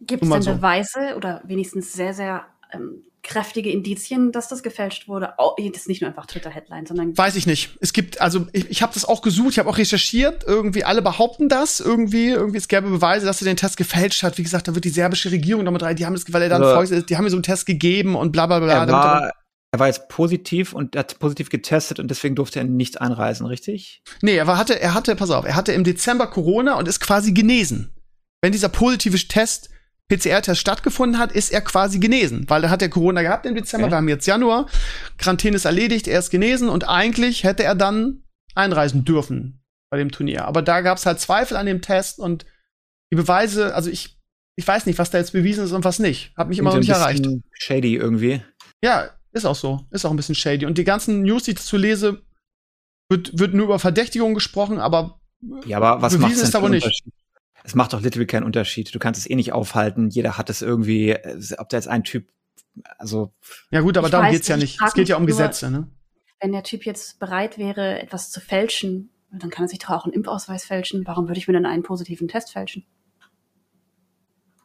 Gibt 0.00 0.24
es 0.24 0.28
denn 0.28 0.42
so. 0.42 0.54
Beweise 0.54 1.14
oder 1.16 1.42
wenigstens 1.44 1.92
sehr, 1.92 2.12
sehr 2.12 2.44
ähm, 2.72 3.04
kräftige 3.22 3.70
Indizien, 3.70 4.32
dass 4.32 4.48
das 4.48 4.62
gefälscht 4.62 5.06
wurde? 5.08 5.34
Oh, 5.38 5.54
das 5.58 5.82
ist 5.82 5.88
nicht 5.88 6.00
nur 6.00 6.08
einfach 6.10 6.26
Twitter-Headline, 6.26 6.86
sondern 6.86 7.16
Weiß 7.16 7.36
ich 7.36 7.46
nicht. 7.46 7.76
Es 7.80 7.92
gibt, 7.92 8.20
also 8.20 8.46
ich, 8.52 8.68
ich 8.70 8.82
habe 8.82 8.92
das 8.94 9.04
auch 9.04 9.22
gesucht, 9.22 9.52
ich 9.52 9.58
habe 9.58 9.68
auch 9.70 9.78
recherchiert. 9.78 10.44
Irgendwie 10.46 10.84
alle 10.84 11.02
behaupten 11.02 11.48
das 11.48 11.80
irgendwie. 11.80 12.28
Irgendwie 12.30 12.58
es 12.58 12.68
gäbe 12.68 12.88
Beweise, 12.90 13.24
dass 13.26 13.40
er 13.40 13.46
den 13.46 13.56
Test 13.56 13.76
gefälscht 13.76 14.22
hat. 14.22 14.38
Wie 14.38 14.42
gesagt, 14.42 14.66
da 14.68 14.74
wird 14.74 14.84
die 14.84 14.90
serbische 14.90 15.30
Regierung 15.30 15.64
damit 15.64 15.82
rein. 15.82 15.96
Die 15.96 16.04
haben 16.06 16.14
das, 16.14 16.24
weil 16.32 16.42
er 16.42 16.48
dann 16.48 16.62
Also- 16.62 16.74
Volks 16.74 16.90
ist, 16.90 17.10
die 17.10 17.16
haben 17.16 17.24
mir 17.24 17.30
so 17.30 17.36
einen 17.36 17.42
Test 17.44 17.66
gegeben 17.66 18.16
und 18.16 18.32
bla 18.32 18.46
bla 18.46 18.58
bla. 18.58 18.72
er 18.72 18.86
damit 18.86 18.92
war, 18.92 19.32
Er 19.74 19.78
war 19.78 19.86
jetzt 19.86 20.08
positiv 20.08 20.72
und 20.72 20.96
hat 20.96 21.18
positiv 21.18 21.48
getestet 21.48 21.98
und 22.00 22.08
deswegen 22.10 22.34
durfte 22.34 22.58
er 22.58 22.64
nicht 22.64 23.00
einreisen, 23.00 23.46
richtig? 23.46 24.02
Nee, 24.20 24.36
er 24.36 24.46
war, 24.46 24.58
hatte, 24.58 24.78
er 24.80 24.94
hatte, 24.94 25.16
pass 25.16 25.30
auf, 25.30 25.44
er 25.46 25.54
hatte 25.56 25.72
im 25.72 25.84
Dezember 25.84 26.26
Corona 26.26 26.74
und 26.74 26.88
ist 26.88 27.00
quasi 27.00 27.32
genesen. 27.32 27.90
Wenn 28.42 28.52
dieser 28.52 28.68
positive 28.68 29.16
Test, 29.28 29.70
PCR-Test 30.16 30.60
stattgefunden 30.60 31.18
hat, 31.18 31.32
ist 31.32 31.52
er 31.52 31.60
quasi 31.60 31.98
genesen, 31.98 32.48
weil 32.48 32.64
er 32.64 32.70
hat 32.70 32.82
er 32.82 32.88
Corona 32.88 33.22
gehabt 33.22 33.46
im 33.46 33.54
Dezember, 33.54 33.86
Okay. 33.86 33.92
wir 33.92 33.96
haben 33.98 34.08
jetzt 34.08 34.26
Januar, 34.26 34.66
Quarantäne 35.18 35.56
ist 35.56 35.64
erledigt, 35.64 36.06
er 36.08 36.18
ist 36.18 36.30
genesen 36.30 36.68
und 36.68 36.88
eigentlich 36.88 37.44
hätte 37.44 37.62
er 37.64 37.74
dann 37.74 38.22
einreisen 38.54 39.04
dürfen 39.04 39.62
bei 39.90 39.98
dem 39.98 40.10
Turnier. 40.10 40.44
Aber 40.46 40.62
da 40.62 40.80
gab 40.80 40.98
es 40.98 41.06
halt 41.06 41.20
Zweifel 41.20 41.56
an 41.56 41.66
dem 41.66 41.80
Test 41.82 42.18
und 42.18 42.44
die 43.12 43.16
Beweise, 43.16 43.74
also 43.74 43.90
ich, 43.90 44.18
ich 44.56 44.66
weiß 44.66 44.86
nicht, 44.86 44.98
was 44.98 45.10
da 45.10 45.18
jetzt 45.18 45.32
bewiesen 45.32 45.64
ist 45.64 45.72
und 45.72 45.84
was 45.84 45.98
nicht. 45.98 46.32
Hat 46.36 46.48
mich 46.48 46.58
immer 46.58 46.70
noch 46.70 46.78
nicht 46.78 46.90
Ein 46.90 46.96
erreicht. 47.00 47.22
bisschen 47.22 47.44
Shady 47.58 47.96
irgendwie. 47.96 48.42
Ja, 48.82 49.10
ist 49.32 49.44
auch 49.46 49.54
so. 49.56 49.86
Ist 49.90 50.04
auch 50.04 50.10
ein 50.10 50.16
bisschen 50.16 50.34
shady. 50.34 50.66
Und 50.66 50.76
die 50.78 50.84
ganzen 50.84 51.22
News, 51.22 51.44
die 51.44 51.52
ich 51.52 51.56
dazu 51.58 51.76
lese, 51.76 52.22
wird, 53.10 53.38
wird 53.38 53.54
nur 53.54 53.64
über 53.66 53.78
Verdächtigungen 53.78 54.34
gesprochen, 54.34 54.78
aber 54.78 55.20
Ja, 55.66 55.76
aber 55.78 56.02
was 56.02 56.16
Bewiesen 56.16 56.42
macht 56.42 56.50
für 56.52 56.58
aber 56.58 56.68
nicht. 56.68 57.02
Es 57.64 57.74
macht 57.74 57.92
doch 57.92 58.00
literally 58.00 58.26
keinen 58.26 58.44
Unterschied. 58.44 58.94
Du 58.94 58.98
kannst 58.98 59.18
es 59.20 59.28
eh 59.30 59.34
nicht 59.36 59.52
aufhalten. 59.52 60.08
Jeder 60.10 60.36
hat 60.38 60.50
es 60.50 60.62
irgendwie, 60.62 61.10
äh, 61.10 61.38
ob 61.58 61.68
da 61.68 61.76
jetzt 61.76 61.88
ein 61.88 62.02
Typ, 62.04 62.28
also 62.98 63.32
ja 63.70 63.80
gut, 63.80 63.96
aber 63.96 64.08
darum 64.10 64.26
weiß 64.26 64.32
geht's 64.34 64.48
ja 64.48 64.56
nicht, 64.56 64.80
Es 64.84 64.94
geht 64.94 65.08
ja 65.08 65.16
um 65.16 65.22
nur- 65.22 65.28
Gesetze, 65.28 65.70
ne? 65.70 65.88
Wenn 66.40 66.52
der 66.52 66.64
Typ 66.64 66.84
jetzt 66.84 67.20
bereit 67.20 67.56
wäre, 67.58 68.00
etwas 68.02 68.32
zu 68.32 68.40
fälschen, 68.40 69.10
dann 69.30 69.48
kann 69.50 69.66
er 69.66 69.68
sich 69.68 69.78
doch 69.78 69.90
auch 69.90 70.04
einen 70.04 70.12
Impfausweis 70.12 70.64
fälschen. 70.64 71.06
Warum 71.06 71.28
würde 71.28 71.38
ich 71.38 71.46
mir 71.46 71.54
dann 71.54 71.66
einen 71.66 71.84
positiven 71.84 72.26
Test 72.26 72.52
fälschen? 72.52 72.84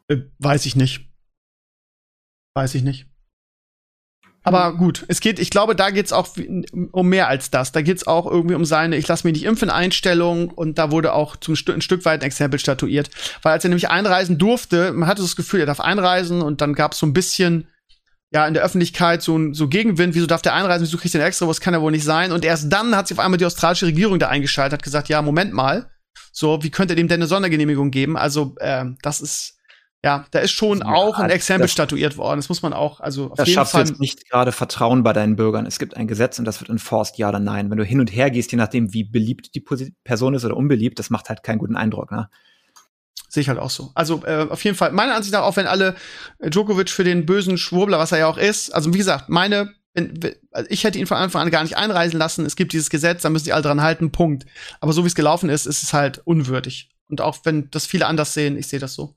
Äh, 0.07 0.17
weiß 0.39 0.65
ich 0.65 0.75
nicht. 0.75 1.07
Weiß 2.55 2.73
ich 2.73 2.81
nicht. 2.81 3.07
Aber 4.47 4.77
gut, 4.77 5.05
es 5.07 5.19
geht, 5.19 5.39
ich 5.39 5.49
glaube, 5.49 5.75
da 5.75 5.89
geht's 5.89 6.13
auch 6.13 6.29
wie- 6.35 6.65
um 6.91 7.07
mehr 7.07 7.27
als 7.27 7.49
das. 7.51 7.71
Da 7.71 7.81
geht's 7.81 8.07
auch 8.07 8.25
irgendwie 8.25 8.55
um 8.55 8.65
seine 8.65 8.97
Ich 8.97 9.07
lasse 9.07 9.27
mich 9.27 9.33
nicht 9.33 9.45
impfen 9.45 9.69
Einstellung 9.69 10.49
und 10.49 10.77
da 10.77 10.91
wurde 10.91 11.13
auch 11.13 11.35
zum 11.35 11.55
Stu 11.55 11.71
ein 11.71 11.81
Stück 11.81 12.05
weit 12.05 12.21
ein 12.21 12.25
Exempel 12.25 12.59
statuiert. 12.59 13.09
Weil 13.41 13.53
als 13.53 13.63
er 13.63 13.69
nämlich 13.69 13.89
einreisen 13.89 14.37
durfte, 14.37 14.93
man 14.93 15.07
hatte 15.07 15.21
das 15.21 15.35
Gefühl, 15.35 15.59
er 15.61 15.65
darf 15.65 15.79
einreisen 15.79 16.41
und 16.41 16.61
dann 16.61 16.73
gab's 16.73 16.99
so 16.99 17.05
ein 17.05 17.13
bisschen 17.13 17.67
ja 18.31 18.45
in 18.45 18.53
der 18.53 18.63
Öffentlichkeit 18.63 19.21
so 19.21 19.37
ein 19.37 19.53
so 19.53 19.67
Gegenwind, 19.67 20.13
wieso 20.15 20.27
darf 20.27 20.41
der 20.41 20.53
einreisen, 20.53 20.85
wieso 20.85 20.97
kriegt 20.97 21.13
der 21.13 21.25
extra, 21.25 21.47
was 21.47 21.61
kann 21.61 21.73
er 21.73 21.81
wohl 21.81 21.91
nicht 21.91 22.03
sein? 22.03 22.31
Und 22.31 22.43
erst 22.43 22.71
dann 22.71 22.95
hat 22.95 23.07
sich 23.07 23.17
auf 23.17 23.23
einmal 23.23 23.37
die 23.37 23.45
australische 23.45 23.85
Regierung 23.85 24.19
da 24.19 24.27
eingeschaltet, 24.27 24.79
hat 24.79 24.83
gesagt, 24.83 25.09
ja, 25.09 25.21
Moment 25.21 25.53
mal, 25.53 25.89
so, 26.31 26.61
wie 26.61 26.69
könnte 26.69 26.95
dem 26.95 27.07
denn 27.07 27.21
eine 27.21 27.27
Sondergenehmigung 27.27 27.89
geben? 27.89 28.17
Also, 28.17 28.55
ähm, 28.59 28.97
das 29.01 29.21
ist 29.21 29.56
ja, 30.07 30.25
da 30.31 30.39
ist 30.39 30.51
schon 30.51 30.79
Ja, 30.79 30.85
auch 30.85 31.19
ein 31.19 31.29
Exempel 31.29 31.67
statuiert 31.67 32.15
worden. 32.15 32.37
Das 32.39 32.47
muss 32.47 32.61
man 32.61 32.71
auch, 32.71 33.01
also 33.01 33.31
auf 33.31 33.35
das 33.35 33.47
jeden 33.47 33.55
schaffst 33.55 33.73
du 33.73 33.77
Fall. 33.79 33.87
jetzt 33.87 33.99
nicht 33.99 34.29
gerade 34.29 34.53
Vertrauen 34.53 35.03
bei 35.03 35.11
deinen 35.11 35.35
Bürgern. 35.35 35.65
Es 35.65 35.79
gibt 35.79 35.97
ein 35.97 36.07
Gesetz 36.07 36.39
und 36.39 36.45
das 36.45 36.61
wird 36.61 36.69
enforced, 36.69 37.17
ja 37.17 37.27
oder 37.27 37.39
nein. 37.39 37.69
Wenn 37.69 37.77
du 37.77 37.83
hin 37.83 37.99
und 37.99 38.07
her 38.07 38.31
gehst, 38.31 38.51
je 38.53 38.57
nachdem, 38.57 38.93
wie 38.93 39.03
beliebt 39.03 39.53
die 39.53 39.59
Person 40.05 40.33
ist 40.33 40.45
oder 40.45 40.55
unbeliebt, 40.55 40.97
das 40.97 41.09
macht 41.09 41.27
halt 41.27 41.43
keinen 41.43 41.57
guten 41.57 41.75
Eindruck, 41.75 42.09
ne? 42.11 42.29
Sehe 43.29 43.41
ich 43.41 43.49
halt 43.49 43.59
auch 43.59 43.69
so. 43.69 43.91
Also 43.93 44.23
äh, 44.25 44.47
auf 44.49 44.63
jeden 44.63 44.77
Fall, 44.77 44.93
meiner 44.93 45.13
Ansicht 45.13 45.33
nach, 45.33 45.41
auch 45.41 45.57
wenn 45.57 45.67
alle 45.67 45.95
äh, 46.39 46.49
Djokovic 46.49 46.89
für 46.89 47.03
den 47.03 47.25
bösen 47.25 47.57
Schwurbler, 47.57 47.99
was 47.99 48.13
er 48.13 48.19
ja 48.19 48.27
auch 48.27 48.37
ist, 48.37 48.73
also 48.73 48.93
wie 48.93 48.97
gesagt, 48.97 49.27
meine, 49.27 49.73
also 50.51 50.69
ich 50.69 50.85
hätte 50.85 50.97
ihn 50.97 51.07
von 51.07 51.17
Anfang 51.17 51.41
an 51.41 51.51
gar 51.51 51.63
nicht 51.63 51.75
einreisen 51.75 52.17
lassen. 52.17 52.45
Es 52.45 52.55
gibt 52.55 52.71
dieses 52.71 52.89
Gesetz, 52.89 53.23
da 53.23 53.29
müssen 53.29 53.45
die 53.45 53.53
alle 53.53 53.63
dran 53.63 53.81
halten, 53.81 54.13
Punkt. 54.13 54.45
Aber 54.79 54.93
so 54.93 55.03
wie 55.03 55.07
es 55.07 55.15
gelaufen 55.15 55.49
ist, 55.49 55.65
ist 55.65 55.83
es 55.83 55.91
halt 55.91 56.21
unwürdig. 56.23 56.89
Und 57.09 57.19
auch 57.19 57.39
wenn 57.43 57.69
das 57.71 57.85
viele 57.85 58.05
anders 58.05 58.33
sehen, 58.33 58.57
ich 58.57 58.67
sehe 58.67 58.79
das 58.79 58.93
so. 58.93 59.16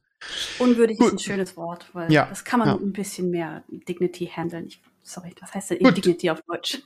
Unwürdig 0.58 0.98
Gut. 0.98 1.08
ist 1.08 1.12
ein 1.14 1.18
schönes 1.18 1.56
Wort, 1.56 1.86
weil 1.92 2.12
Ja, 2.12 2.26
das 2.26 2.44
kann 2.44 2.60
man 2.60 2.68
ja. 2.68 2.74
ein 2.74 2.92
bisschen 2.92 3.30
mehr 3.30 3.64
Dignity 3.68 4.26
handeln. 4.26 4.66
Ich, 4.66 4.80
sorry, 5.02 5.34
was 5.40 5.54
heißt 5.54 5.70
denn 5.70 5.78
Gut. 5.78 5.96
Dignity 5.96 6.30
auf 6.30 6.42
Deutsch? 6.42 6.82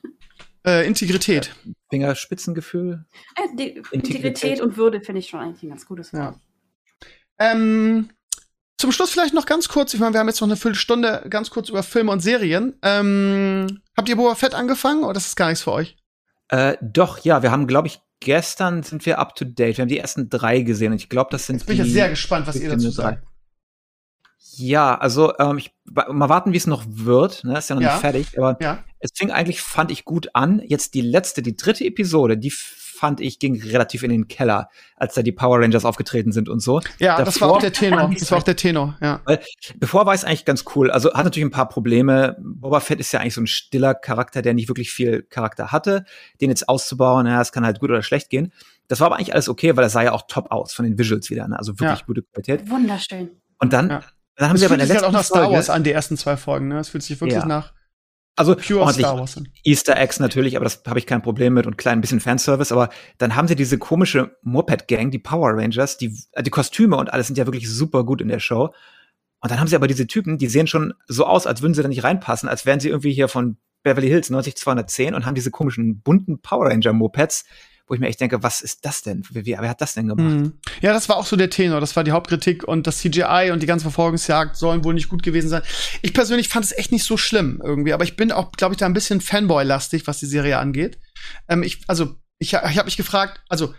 Äh, 0.67 0.87
Integrität. 0.87 1.55
Fingerspitzengefühl. 1.91 3.05
Äh, 3.37 3.43
Integrität. 3.51 3.93
Integrität 3.93 4.61
und 4.61 4.77
Würde 4.77 5.01
finde 5.01 5.19
ich 5.19 5.29
schon 5.29 5.41
eigentlich 5.41 5.63
ein 5.63 5.69
ganz 5.69 5.87
gutes 5.87 6.13
Wort. 6.13 6.37
Ja. 6.37 6.41
Ähm, 7.39 8.11
zum 8.79 8.93
Schluss 8.93 9.11
vielleicht 9.11 9.35
noch 9.35 9.47
ganz 9.47 9.69
kurz, 9.69 9.95
ich 9.95 10.01
meine, 10.01 10.13
wir 10.15 10.21
haben 10.21 10.29
jetzt 10.29 10.41
noch 10.41 10.49
eine 10.49 10.57
Viertelstunde 10.57 11.27
ganz 11.29 11.51
kurz 11.51 11.69
über 11.69 11.83
Filme 11.83 12.13
und 12.13 12.21
Serien. 12.21 12.79
Ähm, 12.83 13.81
habt 13.97 14.09
ihr 14.09 14.17
Boba 14.17 14.35
Fett 14.35 14.55
angefangen 14.55 15.05
oder 15.05 15.17
ist 15.17 15.29
das 15.29 15.37
gar 15.37 15.49
nichts 15.49 15.63
für 15.63 15.73
euch? 15.73 15.97
Äh, 16.49 16.77
doch, 16.81 17.19
ja, 17.21 17.43
wir 17.43 17.51
haben, 17.51 17.67
glaube 17.67 17.89
ich, 17.89 18.01
gestern 18.25 18.83
sind 18.83 19.07
wir 19.07 19.19
up 19.19 19.35
to 19.37 19.45
date. 19.45 19.77
Wir 19.77 19.83
haben 19.83 19.89
die 19.89 19.99
ersten 19.99 20.29
drei 20.31 20.63
gesehen 20.63 20.93
und 20.93 20.99
ich 20.99 21.09
glaube, 21.09 21.29
das 21.31 21.47
sind 21.47 21.57
Jetzt 21.57 21.67
bin 21.67 21.81
ich 21.81 21.93
sehr 21.93 22.09
gespannt, 22.09 22.47
was 22.47 22.57
ihr 22.57 22.71
dazu 22.71 22.87
drei. 22.91 22.93
sagt. 22.93 23.23
Ja, 24.57 24.97
also 24.97 25.33
ähm, 25.39 25.59
ich, 25.59 25.73
mal 25.85 26.29
warten, 26.29 26.53
wie 26.53 26.57
es 26.57 26.67
noch 26.67 26.85
wird. 26.89 27.45
Ne? 27.45 27.59
Ist 27.59 27.71
ja 27.71 27.75
noch 27.77 27.83
Ja. 27.83 27.93
nicht 27.93 28.01
fertig, 28.01 28.39
aber 28.39 28.57
Ja. 28.61 28.85
es 29.01 29.11
fing 29.15 29.31
eigentlich, 29.31 29.61
fand 29.61 29.91
ich 29.91 30.05
gut 30.05 30.29
an. 30.35 30.61
Jetzt 30.67 30.95
die 30.95 31.01
letzte, 31.01 31.43
die 31.43 31.57
dritte 31.57 31.85
Episode, 31.85 32.39
die 32.39 32.53
fand 32.95 33.21
ich, 33.21 33.39
ging 33.39 33.61
relativ 33.63 34.03
in 34.03 34.11
den 34.11 34.29
Keller, 34.29 34.69
als 34.97 35.15
da 35.15 35.23
die 35.23 35.33
Power 35.33 35.61
Rangers 35.61 35.85
aufgetreten 35.85 36.33
sind 36.33 36.49
und 36.49 36.61
so. 36.61 36.81
Ja, 36.99 37.19
das 37.23 37.35
Davor- 37.35 37.49
war 37.49 37.57
auch 37.57 37.61
der 37.61 37.73
Tenor. 37.73 38.11
Das 38.19 38.31
war 38.31 38.39
auch 38.39 38.43
der 38.43 38.57
Tenor, 38.57 38.97
ja. 39.03 39.21
Bevor 39.79 40.07
war 40.07 40.15
es 40.15 40.25
eigentlich 40.25 40.45
ganz 40.45 40.65
cool. 40.75 40.91
Also 40.91 41.13
hat 41.13 41.25
natürlich 41.25 41.47
ein 41.47 41.51
paar 41.51 41.69
Probleme. 41.69 42.37
Boba 42.41 42.81
Fett 42.81 43.01
ist 43.01 43.13
ja 43.13 43.21
eigentlich 43.21 43.35
so 43.35 43.41
ein 43.43 43.47
stiller 43.47 43.95
Charakter, 43.95 44.41
der 44.43 44.55
nicht 44.55 44.69
wirklich 44.69 44.91
viel 44.93 45.23
Charakter 45.23 45.73
hatte. 45.73 46.05
Den 46.41 46.49
jetzt 46.51 46.69
auszubauen, 46.69 47.27
ja, 47.27 47.41
es 47.41 47.53
kann 47.53 47.65
halt 47.67 47.81
gut 47.81 47.91
oder 47.91 48.03
schlecht 48.03 48.31
gehen. 48.31 48.53
Das 48.89 49.01
war 49.01 49.07
aber 49.09 49.17
eigentlich 49.17 49.33
alles 49.35 49.49
okay, 49.49 49.77
weil 49.77 49.85
er 49.85 49.91
sah 49.91 50.03
ja 50.03 50.13
auch 50.13 50.23
top 50.29 50.51
aus 50.51 50.73
von 50.73 50.85
den 50.85 50.99
Visuals 50.99 51.29
wieder. 51.31 51.47
Ne? 51.49 51.59
Also 51.59 51.79
wirklich 51.79 52.01
Ja. 52.01 52.07
gute 52.07 52.23
Qualität. 52.23 52.71
Wunderschön. 52.71 53.31
Und 53.59 53.73
dann, 53.73 53.91
Ja. 53.91 54.03
dann 54.37 54.49
haben 54.49 54.55
Das 54.55 54.61
sie 54.61 54.67
aber 54.67 54.75
in 54.75 54.79
der 54.79 54.87
sich 54.87 54.97
halt 54.97 55.03
letzten 55.03 55.05
auch 55.17 55.19
nach 55.21 55.25
Star 55.25 55.51
Wars 55.53 55.71
an, 55.71 55.85
die 55.85 55.93
ersten 55.93 56.17
zwei 56.17 56.37
Folgen, 56.37 56.69
ne? 56.69 56.79
Es 56.79 56.89
fühlt 56.89 57.03
sich 57.03 57.21
wirklich 57.21 57.39
Ja. 57.41 57.47
nach 57.47 57.73
also 58.37 58.57
pure 58.57 58.81
ordentlich 58.81 59.07
Star 59.07 59.19
Wars. 59.19 59.41
Easter 59.63 59.97
Eggs 59.97 60.19
natürlich, 60.19 60.57
aber 60.57 60.65
das 60.65 60.83
habe 60.87 60.99
ich 60.99 61.07
kein 61.07 61.23
Problem 61.23 61.55
mit 61.55 61.67
und 61.67 61.79
klein 61.79 62.01
bisschen 62.01 62.21
Fanservice. 62.21 62.73
Aber 62.73 62.89
dann 63.19 63.37
haben 63.37 63.47
sie 63.47 63.55
diese 63.55 63.79
komische 63.79 64.37
Moped-Gang, 64.43 65.11
die 65.11 65.19
Power 65.19 65.57
Rangers, 65.57 65.99
die, 65.99 66.17
äh, 66.33 66.43
die 66.43 66.51
Kostüme 66.51 66.97
und 66.97 67.13
alles 67.13 67.29
sind 67.29 67.39
ja 67.39 67.47
wirklich 67.47 67.71
super 67.71 68.05
gut 68.05 68.21
in 68.21 68.29
der 68.29 68.41
Show. 68.41 68.75
Und 69.41 69.51
dann 69.51 69.61
haben 69.61 69.69
sie 69.69 69.77
aber 69.77 69.87
diese 69.87 70.07
Typen, 70.07 70.39
die 70.39 70.49
sehen 70.49 70.67
schon 70.67 70.95
so 71.07 71.27
aus, 71.27 71.47
als 71.47 71.63
würden 71.63 71.75
sie 71.75 71.83
da 71.83 71.89
nicht 71.89 72.03
reinpassen, 72.03 72.49
als 72.49 72.67
wären 72.67 72.81
sie 72.81 72.89
irgendwie 72.89 73.13
hier 73.13 73.29
von 73.29 73.59
Beverly 73.83 74.09
Hills 74.09 74.31
90210 74.31 75.15
und 75.15 75.27
haben 75.27 75.35
diese 75.35 75.51
komischen 75.51 76.01
bunten 76.01 76.41
Power 76.41 76.71
Ranger 76.71 76.95
Mopeds, 76.95 77.45
wo 77.87 77.95
ich 77.95 78.01
mir 78.01 78.09
echt 78.09 78.21
denke, 78.21 78.43
was 78.43 78.63
ist 78.63 78.85
das 78.85 79.03
denn? 79.03 79.25
Wie, 79.31 79.45
wie, 79.45 79.57
wer 79.59 79.69
hat 79.69 79.81
das 79.81 79.95
denn 79.95 80.09
gemacht? 80.09 80.35
Mhm. 80.35 80.53
Ja, 80.81 80.93
das 80.93 81.09
war 81.09 81.17
auch 81.17 81.27
so 81.27 81.37
der 81.37 81.51
Tenor. 81.51 81.81
Das 81.81 81.97
war 81.97 82.05
die 82.05 82.13
Hauptkritik 82.13 82.67
und 82.67 82.87
das 82.87 82.99
CGI 82.99 83.51
und 83.53 83.63
die 83.63 83.67
ganze 83.67 83.85
Verfolgungsjagd 83.85 84.57
sollen 84.57 84.85
wohl 84.85 84.95
nicht 84.95 85.09
gut 85.09 85.23
gewesen 85.23 85.49
sein. 85.49 85.63
Ich 86.01 86.15
persönlich 86.15 86.49
fand 86.49 86.65
es 86.65 86.73
echt 86.73 86.93
nicht 86.93 87.05
so 87.05 87.17
schlimm 87.17 87.61
irgendwie, 87.63 87.93
aber 87.93 88.05
ich 88.05 88.17
bin 88.17 88.33
auch, 88.33 88.53
glaube 88.53 88.75
ich, 88.75 88.79
da 88.79 88.87
ein 88.87 88.95
bisschen 88.95 89.21
Fanboy-lastig, 89.21 90.07
was 90.07 90.19
die 90.19 90.27
Serie 90.27 90.59
angeht. 90.59 90.99
Ähm, 91.49 91.63
ich, 91.63 91.83
also, 91.87 92.17
ich, 92.39 92.55
ich 92.55 92.55
habe 92.55 92.85
mich 92.85 92.97
gefragt, 92.97 93.43
also, 93.49 93.75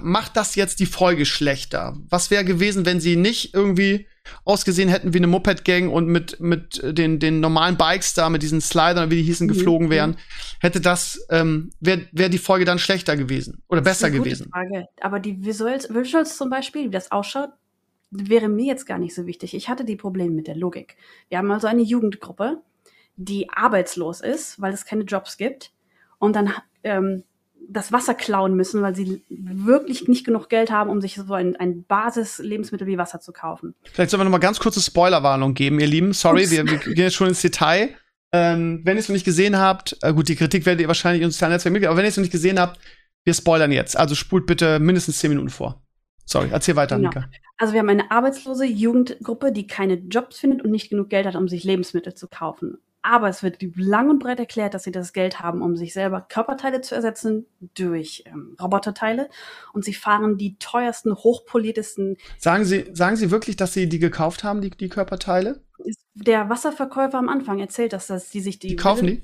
macht 0.00 0.36
das 0.36 0.54
jetzt 0.54 0.80
die 0.80 0.86
Folge 0.86 1.26
schlechter? 1.26 1.96
Was 2.08 2.30
wäre 2.30 2.44
gewesen, 2.44 2.86
wenn 2.86 3.00
sie 3.00 3.16
nicht 3.16 3.54
irgendwie 3.54 4.06
ausgesehen 4.44 4.88
hätten 4.88 5.14
wie 5.14 5.18
eine 5.18 5.26
Moped-Gang 5.26 5.90
und 5.90 6.06
mit, 6.06 6.40
mit 6.40 6.80
den, 6.84 7.18
den 7.18 7.40
normalen 7.40 7.76
Bikes 7.76 8.14
da, 8.14 8.28
mit 8.28 8.42
diesen 8.42 8.60
Slidern, 8.60 9.10
wie 9.10 9.16
die 9.16 9.22
hießen, 9.22 9.46
Mhm. 9.46 9.52
geflogen 9.52 9.90
wären? 9.90 10.16
Hätte 10.60 10.80
das, 10.80 11.26
ähm, 11.30 11.70
wäre 11.80 12.06
wär 12.12 12.28
die 12.28 12.38
Folge 12.38 12.64
dann 12.64 12.78
schlechter 12.78 13.16
gewesen 13.16 13.62
oder 13.68 13.80
Das 13.80 13.92
ist 13.92 13.98
besser 14.02 14.06
eine 14.08 14.16
gute 14.18 14.28
gewesen? 14.30 14.50
Frage. 14.52 14.86
Aber 15.00 15.20
die 15.20 15.44
Visuals, 15.44 15.92
Visuals 15.92 16.36
zum 16.36 16.50
Beispiel, 16.50 16.86
wie 16.86 16.90
das 16.90 17.10
ausschaut, 17.10 17.50
wäre 18.10 18.48
mir 18.48 18.66
jetzt 18.66 18.86
gar 18.86 18.98
nicht 18.98 19.14
so 19.14 19.26
wichtig. 19.26 19.54
Ich 19.54 19.68
hatte 19.68 19.84
die 19.84 19.96
Probleme 19.96 20.34
mit 20.34 20.46
der 20.48 20.56
Logik. 20.56 20.96
Wir 21.28 21.38
haben 21.38 21.50
also 21.50 21.66
eine 21.66 21.82
Jugendgruppe, 21.82 22.60
die 23.16 23.48
arbeitslos 23.50 24.20
ist, 24.20 24.60
weil 24.60 24.72
es 24.72 24.84
keine 24.84 25.04
Jobs 25.04 25.36
gibt 25.36 25.72
und 26.18 26.34
dann 26.34 26.52
ähm, 26.82 27.22
das 27.68 27.92
Wasser 27.92 28.14
klauen 28.14 28.54
müssen, 28.54 28.82
weil 28.82 28.94
sie 28.96 29.22
wirklich 29.28 30.08
nicht 30.08 30.24
genug 30.24 30.48
Geld 30.48 30.70
haben, 30.70 30.90
um 30.90 31.00
sich 31.00 31.14
so 31.14 31.34
ein, 31.34 31.56
ein 31.56 31.84
Basis-Lebensmittel 31.84 32.86
wie 32.86 32.98
Wasser 32.98 33.20
zu 33.20 33.32
kaufen. 33.32 33.74
Vielleicht 33.92 34.10
sollen 34.10 34.20
wir 34.20 34.24
noch 34.24 34.30
mal 34.30 34.38
ganz 34.38 34.58
kurze 34.58 34.80
Spoilerwarnung 34.80 35.54
geben, 35.54 35.78
ihr 35.80 35.86
Lieben. 35.86 36.12
Sorry, 36.12 36.50
wir, 36.50 36.66
wir 36.66 36.78
gehen 36.78 36.96
jetzt 36.96 37.14
schon 37.14 37.28
ins 37.28 37.42
Detail. 37.42 37.90
Ähm, 38.32 38.82
wenn 38.84 38.96
ihr 38.96 39.00
es 39.00 39.08
noch 39.08 39.14
nicht 39.14 39.24
gesehen 39.24 39.58
habt, 39.58 39.96
äh, 40.02 40.12
gut, 40.12 40.28
die 40.28 40.36
Kritik 40.36 40.64
werdet 40.64 40.80
ihr 40.80 40.88
wahrscheinlich 40.88 41.20
in 41.22 41.26
uns 41.26 41.34
sozialen 41.34 41.52
Netzwerken 41.52 41.72
mitgeben, 41.72 41.90
aber 41.90 41.98
wenn 41.98 42.04
ihr 42.04 42.10
es 42.10 42.16
noch 42.16 42.22
nicht 42.22 42.32
gesehen 42.32 42.60
habt, 42.60 42.80
wir 43.24 43.34
spoilern 43.34 43.72
jetzt. 43.72 43.96
Also 43.96 44.14
spult 44.14 44.46
bitte 44.46 44.78
mindestens 44.78 45.18
zehn 45.18 45.30
Minuten 45.30 45.50
vor. 45.50 45.82
Sorry, 46.24 46.48
erzähl 46.52 46.76
weiter, 46.76 46.96
Genau. 46.96 47.10
Annika. 47.10 47.28
Also 47.58 47.72
wir 47.72 47.80
haben 47.80 47.88
eine 47.88 48.10
arbeitslose 48.10 48.64
Jugendgruppe, 48.64 49.52
die 49.52 49.66
keine 49.66 49.94
Jobs 49.94 50.38
findet 50.38 50.62
und 50.62 50.70
nicht 50.70 50.90
genug 50.90 51.10
Geld 51.10 51.26
hat, 51.26 51.34
um 51.34 51.48
sich 51.48 51.64
Lebensmittel 51.64 52.14
zu 52.14 52.28
kaufen. 52.28 52.78
Aber 53.02 53.28
es 53.28 53.42
wird 53.42 53.58
lang 53.76 54.10
und 54.10 54.18
breit 54.18 54.38
erklärt, 54.38 54.74
dass 54.74 54.84
sie 54.84 54.92
das 54.92 55.12
Geld 55.14 55.40
haben, 55.40 55.62
um 55.62 55.74
sich 55.76 55.94
selber 55.94 56.20
Körperteile 56.20 56.82
zu 56.82 56.94
ersetzen 56.94 57.46
durch 57.74 58.24
ähm, 58.26 58.56
Roboterteile. 58.60 59.30
Und 59.72 59.84
sie 59.84 59.94
fahren 59.94 60.36
die 60.36 60.56
teuersten, 60.58 61.14
hochpoliertesten. 61.14 62.18
Sagen 62.38 62.64
Sie, 62.64 62.90
sagen 62.92 63.16
Sie 63.16 63.30
wirklich, 63.30 63.56
dass 63.56 63.72
Sie 63.72 63.88
die 63.88 63.98
gekauft 63.98 64.44
haben, 64.44 64.60
die, 64.60 64.70
die 64.70 64.90
Körperteile? 64.90 65.62
Der 66.14 66.50
Wasserverkäufer 66.50 67.16
am 67.16 67.30
Anfang 67.30 67.58
erzählt, 67.58 67.94
dass, 67.94 68.06
dass 68.08 68.28
die 68.28 68.40
sich 68.40 68.58
die. 68.58 68.68
Die 68.68 68.76
kaufen 68.76 69.06
die? 69.06 69.22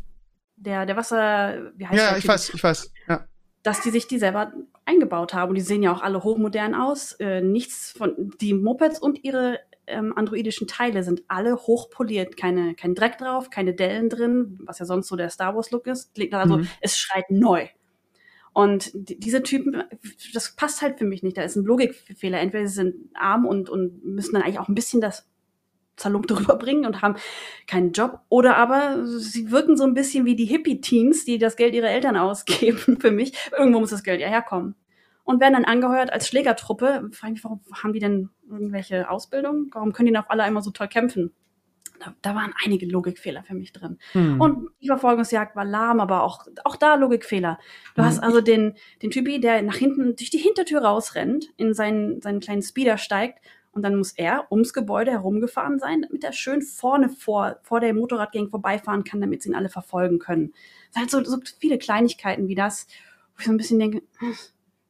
Der, 0.56 0.86
der 0.86 0.96
Wasser. 0.96 1.72
Wie 1.76 1.86
heißt 1.86 1.98
Ja, 1.98 2.08
der 2.10 2.18
ich 2.18 2.26
weiß, 2.26 2.54
ich 2.54 2.64
weiß. 2.64 2.90
Ja. 3.08 3.26
dass 3.62 3.82
die 3.82 3.90
sich 3.90 4.06
die 4.08 4.18
selber 4.18 4.52
eingebaut 4.86 5.34
haben. 5.34 5.50
Und 5.50 5.56
die 5.56 5.60
sehen 5.60 5.82
ja 5.82 5.92
auch 5.92 6.00
alle 6.00 6.22
hochmodern 6.22 6.74
aus. 6.74 7.12
Äh, 7.14 7.42
nichts 7.42 7.92
von 7.92 8.32
die 8.40 8.54
Mopeds 8.54 8.98
und 8.98 9.22
ihre 9.22 9.58
ähm, 9.86 10.12
androidischen 10.16 10.66
Teile 10.66 11.02
sind 11.02 11.22
alle 11.28 11.56
hochpoliert, 11.56 12.36
keine, 12.36 12.74
kein 12.74 12.94
Dreck 12.94 13.18
drauf, 13.18 13.50
keine 13.50 13.74
Dellen 13.74 14.08
drin, 14.08 14.58
was 14.64 14.78
ja 14.78 14.86
sonst 14.86 15.08
so 15.08 15.16
der 15.16 15.30
Star 15.30 15.54
Wars 15.54 15.70
Look 15.70 15.86
ist. 15.86 16.12
Also 16.32 16.58
mhm. 16.58 16.68
es 16.80 16.98
schreit 16.98 17.30
neu. 17.30 17.68
Und 18.52 18.90
diese 18.94 19.42
Typen, 19.42 19.82
das 20.32 20.56
passt 20.56 20.80
halt 20.80 20.98
für 20.98 21.04
mich 21.04 21.22
nicht. 21.22 21.36
Da 21.36 21.42
ist 21.42 21.56
ein 21.56 21.64
Logikfehler. 21.66 22.40
Entweder 22.40 22.66
sie 22.66 22.74
sind 22.74 22.94
arm 23.14 23.44
und, 23.44 23.68
und 23.68 24.02
müssen 24.02 24.32
dann 24.32 24.42
eigentlich 24.42 24.58
auch 24.58 24.68
ein 24.68 24.74
bisschen 24.74 25.02
das 25.02 25.28
Zerlumpte 25.96 26.36
rüberbringen 26.40 26.86
und 26.86 27.02
haben 27.02 27.16
keinen 27.66 27.92
Job. 27.92 28.20
Oder 28.30 28.56
aber 28.56 29.06
sie 29.06 29.50
wirken 29.50 29.76
so 29.76 29.84
ein 29.84 29.92
bisschen 29.92 30.24
wie 30.24 30.36
die 30.36 30.46
Hippie-Teens, 30.46 31.26
die 31.26 31.36
das 31.36 31.56
Geld 31.56 31.74
ihrer 31.74 31.90
Eltern 31.90 32.16
ausgeben 32.16 32.98
für 32.98 33.10
mich. 33.10 33.34
Irgendwo 33.58 33.80
muss 33.80 33.90
das 33.90 34.02
Geld 34.02 34.22
ja 34.22 34.28
herkommen. 34.28 34.74
Und 35.26 35.40
werden 35.40 35.52
dann 35.52 35.64
angeheuert 35.66 36.10
als 36.10 36.26
Schlägertruppe. 36.28 37.10
Frage 37.12 37.32
mich, 37.34 37.44
warum 37.44 37.60
haben 37.74 37.92
die 37.92 37.98
denn 37.98 38.30
irgendwelche 38.48 39.10
Ausbildung? 39.10 39.68
Warum 39.72 39.92
können 39.92 40.06
die 40.06 40.12
denn 40.12 40.22
auf 40.22 40.30
alle 40.30 40.44
einmal 40.44 40.62
so 40.62 40.70
toll 40.70 40.88
kämpfen? 40.88 41.34
da, 41.98 42.14
da 42.22 42.34
waren 42.34 42.52
einige 42.64 42.86
Logikfehler 42.86 43.42
für 43.42 43.54
mich 43.54 43.72
drin. 43.72 43.98
Hm. 44.12 44.40
Und 44.40 44.70
die 44.80 44.88
Verfolgungsjagd 44.88 45.56
war 45.56 45.64
lahm, 45.64 46.00
aber 46.00 46.22
auch, 46.22 46.46
auch 46.64 46.76
da 46.76 46.94
Logikfehler. 46.94 47.58
Du 47.94 48.02
hm. 48.02 48.08
hast 48.08 48.18
also 48.18 48.40
den, 48.40 48.74
den 49.02 49.10
Typi, 49.10 49.40
der 49.40 49.62
nach 49.62 49.76
hinten 49.76 50.16
durch 50.16 50.30
die 50.30 50.38
Hintertür 50.38 50.82
rausrennt, 50.82 51.52
in 51.56 51.74
seinen, 51.74 52.20
seinen 52.20 52.40
kleinen 52.40 52.62
Speeder 52.62 52.98
steigt 52.98 53.40
und 53.72 53.82
dann 53.82 53.96
muss 53.96 54.12
er 54.12 54.50
ums 54.50 54.72
Gebäude 54.72 55.10
herumgefahren 55.10 55.78
sein, 55.78 56.02
damit 56.02 56.24
er 56.24 56.32
schön 56.32 56.62
vorne 56.62 57.08
vor, 57.08 57.56
vor 57.62 57.80
der 57.80 57.94
Motorradgang 57.94 58.48
vorbeifahren 58.48 59.04
kann, 59.04 59.20
damit 59.20 59.42
sie 59.42 59.50
ihn 59.50 59.54
alle 59.54 59.68
verfolgen 59.68 60.18
können. 60.18 60.52
Es 60.88 60.94
sind 60.94 61.02
halt 61.02 61.10
so, 61.10 61.24
so 61.24 61.38
viele 61.60 61.78
Kleinigkeiten 61.78 62.48
wie 62.48 62.54
das, 62.54 62.86
wo 63.34 63.40
ich 63.40 63.46
so 63.46 63.52
ein 63.52 63.58
bisschen 63.58 63.78
denke, 63.78 64.02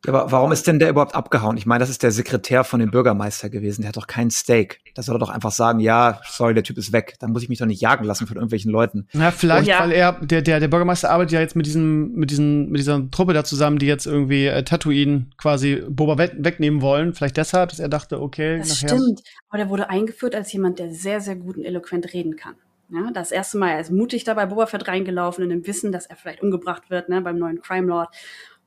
aber 0.08 0.30
warum 0.32 0.52
ist 0.52 0.66
denn 0.66 0.78
der 0.78 0.90
überhaupt 0.90 1.14
abgehauen? 1.14 1.56
Ich 1.56 1.66
meine, 1.66 1.80
das 1.80 1.90
ist 1.90 2.02
der 2.02 2.10
Sekretär 2.10 2.64
von 2.64 2.80
dem 2.80 2.90
Bürgermeister 2.90 3.48
gewesen. 3.48 3.82
Der 3.82 3.88
hat 3.88 3.96
doch 3.96 4.06
keinen 4.06 4.30
Stake. 4.30 4.76
Da 4.94 5.02
soll 5.02 5.16
er 5.16 5.18
doch 5.18 5.30
einfach 5.30 5.52
sagen, 5.52 5.80
ja, 5.80 6.20
sorry, 6.28 6.54
der 6.54 6.62
Typ 6.62 6.78
ist 6.78 6.92
weg. 6.92 7.14
Dann 7.20 7.32
muss 7.32 7.42
ich 7.42 7.48
mich 7.48 7.58
doch 7.58 7.66
nicht 7.66 7.80
jagen 7.80 8.04
lassen 8.04 8.26
von 8.26 8.36
irgendwelchen 8.36 8.70
Leuten. 8.70 9.08
Ja, 9.12 9.30
vielleicht, 9.30 9.68
ja. 9.68 9.80
weil 9.80 9.92
er, 9.92 10.12
der, 10.12 10.42
der, 10.42 10.60
der 10.60 10.68
Bürgermeister 10.68 11.10
arbeitet 11.10 11.32
ja 11.32 11.40
jetzt 11.40 11.56
mit 11.56 11.66
diesem, 11.66 12.12
mit 12.12 12.30
diesen, 12.30 12.70
mit 12.70 12.80
dieser 12.80 13.10
Truppe 13.10 13.32
da 13.32 13.44
zusammen, 13.44 13.78
die 13.78 13.86
jetzt 13.86 14.06
irgendwie 14.06 14.46
äh, 14.46 14.62
Tatooine 14.62 15.26
quasi 15.38 15.82
Boba 15.88 16.18
weg, 16.18 16.34
wegnehmen 16.38 16.82
wollen. 16.82 17.14
Vielleicht 17.14 17.36
deshalb, 17.36 17.70
dass 17.70 17.78
er 17.78 17.88
dachte, 17.88 18.20
okay, 18.20 18.58
das 18.58 18.82
nachher. 18.82 18.96
Stimmt. 18.96 19.22
Aber 19.48 19.58
der 19.58 19.68
wurde 19.68 19.90
eingeführt 19.90 20.34
als 20.34 20.52
jemand, 20.52 20.78
der 20.78 20.92
sehr, 20.92 21.20
sehr 21.20 21.36
gut 21.36 21.56
und 21.56 21.64
eloquent 21.64 22.12
reden 22.12 22.36
kann. 22.36 22.54
Ja, 22.88 23.10
das 23.12 23.32
erste 23.32 23.58
Mal, 23.58 23.70
er 23.70 23.80
ist 23.80 23.90
mutig 23.90 24.22
dabei 24.22 24.46
Boba 24.46 24.66
Fett 24.66 24.86
reingelaufen 24.86 25.42
in 25.42 25.50
dem 25.50 25.66
Wissen, 25.66 25.90
dass 25.90 26.06
er 26.06 26.14
vielleicht 26.14 26.40
umgebracht 26.40 26.88
wird, 26.88 27.08
ne, 27.08 27.20
beim 27.20 27.36
neuen 27.36 27.60
Crime 27.60 27.88
Lord 27.88 28.08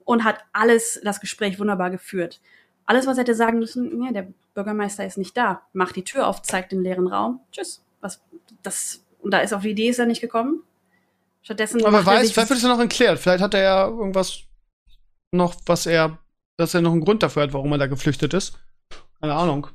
und 0.09 0.23
hat 0.23 0.39
alles, 0.53 0.99
das 1.03 1.19
Gespräch 1.19 1.59
wunderbar 1.59 1.91
geführt. 1.91 2.41
Alles, 2.87 3.05
was 3.05 3.17
er 3.17 3.21
hätte 3.21 3.35
sagen 3.35 3.59
müssen, 3.59 4.03
ja, 4.03 4.11
der 4.11 4.27
Bürgermeister 4.55 5.05
ist 5.05 5.19
nicht 5.19 5.37
da, 5.37 5.61
macht 5.71 5.95
die 5.95 6.03
Tür 6.03 6.25
auf, 6.25 6.41
zeigt 6.41 6.71
den 6.71 6.81
leeren 6.81 7.05
Raum, 7.05 7.41
tschüss. 7.51 7.85
Was, 8.01 8.19
das, 8.63 9.05
und 9.19 9.31
da 9.31 9.41
ist 9.41 9.53
auf 9.53 9.61
die 9.61 9.69
Idee 9.69 9.89
ist 9.89 9.99
er 9.99 10.07
nicht 10.07 10.19
gekommen. 10.19 10.63
Stattdessen. 11.43 11.85
Aber 11.85 12.03
weiß, 12.03 12.31
vielleicht 12.31 12.49
wird 12.49 12.57
es 12.57 12.63
ja 12.63 12.69
noch 12.69 12.79
erklärt. 12.79 13.19
Vielleicht 13.19 13.43
hat 13.43 13.53
er 13.53 13.61
ja 13.61 13.87
irgendwas 13.87 14.45
noch, 15.31 15.53
was 15.67 15.85
er, 15.85 16.17
dass 16.57 16.73
er 16.73 16.81
noch 16.81 16.93
einen 16.93 17.05
Grund 17.05 17.21
dafür 17.21 17.43
hat, 17.43 17.53
warum 17.53 17.71
er 17.73 17.77
da 17.77 17.85
geflüchtet 17.85 18.33
ist. 18.33 18.57
Keine 19.21 19.35
Ahnung. 19.35 19.67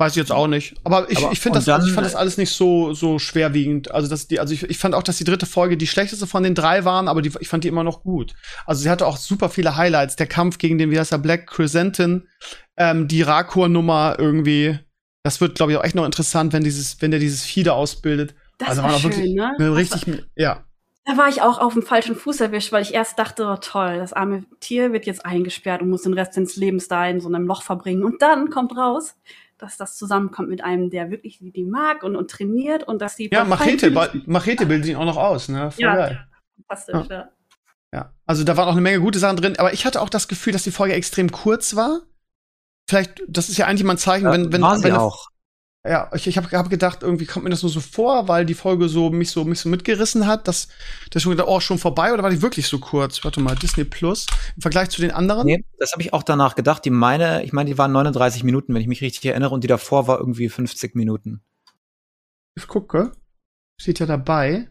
Weiß 0.00 0.12
ich 0.12 0.16
jetzt 0.18 0.30
auch 0.30 0.46
nicht. 0.46 0.76
Aber 0.84 1.10
ich, 1.10 1.18
Aber 1.18 1.32
ich, 1.32 1.40
finde 1.40 1.58
das, 1.58 1.64
dann, 1.64 1.84
ich 1.84 1.92
fand 1.92 2.06
das 2.06 2.14
alles 2.14 2.36
nicht 2.36 2.52
so, 2.52 2.92
so 2.94 3.18
schwerwiegend. 3.18 3.90
Also, 3.90 4.08
dass 4.08 4.28
die, 4.28 4.38
also 4.38 4.54
ich, 4.54 4.62
ich 4.62 4.78
fand 4.78 4.94
auch, 4.94 5.02
dass 5.02 5.18
die 5.18 5.24
dritte 5.24 5.44
Folge 5.44 5.76
die 5.76 5.88
schlechteste 5.88 6.28
von 6.28 6.44
den 6.44 6.54
drei 6.54 6.84
waren, 6.84 7.08
aber 7.08 7.20
die, 7.20 7.32
ich 7.40 7.48
fand 7.48 7.64
die 7.64 7.68
immer 7.68 7.82
noch 7.82 8.04
gut. 8.04 8.34
Also 8.64 8.80
sie 8.80 8.90
hatte 8.90 9.08
auch 9.08 9.16
super 9.16 9.48
viele 9.48 9.76
Highlights. 9.76 10.14
Der 10.14 10.28
Kampf 10.28 10.58
gegen 10.58 10.78
den, 10.78 10.92
wie 10.92 11.00
heißt 11.00 11.10
der, 11.10 11.18
Black 11.18 11.48
Crescentin, 11.48 12.28
ähm, 12.76 13.08
die 13.08 13.22
Rakor-Nummer 13.22 14.14
irgendwie. 14.18 14.78
Das 15.24 15.40
wird, 15.40 15.56
glaube 15.56 15.72
ich, 15.72 15.78
auch 15.78 15.84
echt 15.84 15.96
noch 15.96 16.06
interessant, 16.06 16.52
wenn 16.52 16.62
dieses, 16.62 17.02
wenn 17.02 17.10
der 17.10 17.18
dieses 17.18 17.44
Fieder 17.44 17.74
ausbildet. 17.74 18.36
Das 18.58 18.68
also 18.68 18.84
war 18.84 18.98
schön, 19.00 19.10
wirklich 19.10 19.34
ne? 19.34 19.76
richtig, 19.76 20.06
war, 20.06 20.18
ja. 20.36 20.64
Da 21.06 21.16
war 21.16 21.28
ich 21.28 21.42
auch 21.42 21.58
auf 21.58 21.72
dem 21.72 21.82
falschen 21.82 22.14
Fuß 22.14 22.40
erwischt, 22.40 22.70
weil 22.70 22.82
ich 22.82 22.94
erst 22.94 23.18
dachte, 23.18 23.46
oh, 23.46 23.56
toll, 23.56 23.96
das 23.98 24.12
arme 24.12 24.44
Tier 24.60 24.92
wird 24.92 25.06
jetzt 25.06 25.26
eingesperrt 25.26 25.82
und 25.82 25.90
muss 25.90 26.02
den 26.02 26.12
Rest 26.12 26.36
des 26.36 26.54
Lebens 26.56 26.86
da 26.86 27.06
in 27.08 27.20
so 27.20 27.28
einem 27.28 27.46
Loch 27.46 27.62
verbringen. 27.62 28.04
Und 28.04 28.22
dann 28.22 28.50
kommt 28.50 28.76
raus, 28.76 29.16
dass 29.58 29.76
das 29.76 29.96
zusammenkommt 29.96 30.48
mit 30.48 30.62
einem, 30.62 30.90
der 30.90 31.10
wirklich 31.10 31.38
die, 31.38 31.52
die 31.52 31.64
mag 31.64 32.02
und, 32.02 32.16
und 32.16 32.30
trainiert 32.30 32.84
und 32.84 33.02
dass 33.02 33.16
die. 33.16 33.28
Ja, 33.32 33.44
Machete, 33.44 33.90
Machete 34.26 34.66
bildet 34.66 34.88
ihn 34.88 34.96
auch 34.96 35.04
noch 35.04 35.16
aus, 35.16 35.48
ne? 35.48 35.70
Voll 35.70 35.84
ja, 35.84 35.96
geil. 35.96 36.28
fantastisch, 36.56 37.08
ja. 37.10 37.16
ja. 37.16 37.28
Ja, 37.92 38.12
also 38.26 38.44
da 38.44 38.56
waren 38.58 38.68
auch 38.68 38.72
eine 38.72 38.82
Menge 38.82 39.00
gute 39.00 39.18
Sachen 39.18 39.36
drin, 39.36 39.58
aber 39.58 39.72
ich 39.72 39.86
hatte 39.86 40.02
auch 40.02 40.10
das 40.10 40.28
Gefühl, 40.28 40.52
dass 40.52 40.62
die 40.62 40.70
Folge 40.70 40.92
extrem 40.92 41.32
kurz 41.32 41.74
war. 41.74 42.02
Vielleicht, 42.86 43.22
das 43.26 43.48
ist 43.48 43.56
ja 43.56 43.66
eigentlich 43.66 43.84
mal 43.84 43.94
ein 43.94 43.98
Zeichen, 43.98 44.30
wenn, 44.30 44.52
wenn, 44.52 44.60
war 44.60 44.82
wenn, 44.82 44.92
auch. 44.92 45.28
Ja, 45.88 46.10
ich, 46.14 46.26
ich 46.26 46.36
habe 46.36 46.48
hab 46.56 46.68
gedacht, 46.68 47.02
irgendwie 47.02 47.24
kommt 47.24 47.44
mir 47.44 47.50
das 47.50 47.62
nur 47.62 47.70
so 47.70 47.80
vor, 47.80 48.28
weil 48.28 48.44
die 48.44 48.54
Folge 48.54 48.88
so 48.88 49.08
mich 49.10 49.30
so 49.30 49.44
mich 49.44 49.60
so 49.60 49.68
mitgerissen 49.68 50.26
hat, 50.26 50.46
dass 50.46 50.68
das 51.10 51.22
schon 51.22 51.30
gedacht, 51.30 51.48
oh, 51.48 51.60
schon 51.60 51.78
vorbei 51.78 52.12
oder 52.12 52.22
war 52.22 52.30
die 52.30 52.42
wirklich 52.42 52.68
so 52.68 52.78
kurz? 52.78 53.24
Warte 53.24 53.40
mal, 53.40 53.54
Disney 53.54 53.84
Plus 53.84 54.26
im 54.56 54.62
Vergleich 54.62 54.90
zu 54.90 55.00
den 55.00 55.12
anderen? 55.12 55.46
Nee, 55.46 55.64
das 55.78 55.92
habe 55.92 56.02
ich 56.02 56.12
auch 56.12 56.22
danach 56.22 56.56
gedacht. 56.56 56.84
Die 56.84 56.90
meine, 56.90 57.42
ich 57.42 57.54
meine, 57.54 57.70
die 57.70 57.78
waren 57.78 57.92
39 57.92 58.44
Minuten, 58.44 58.74
wenn 58.74 58.82
ich 58.82 58.88
mich 58.88 59.00
richtig 59.00 59.24
erinnere, 59.24 59.54
und 59.54 59.64
die 59.64 59.68
davor 59.68 60.06
war 60.06 60.18
irgendwie 60.18 60.48
50 60.50 60.94
Minuten. 60.94 61.42
Ich 62.54 62.66
gucke. 62.66 63.12
Steht 63.80 64.00
ja 64.00 64.06
dabei. 64.06 64.68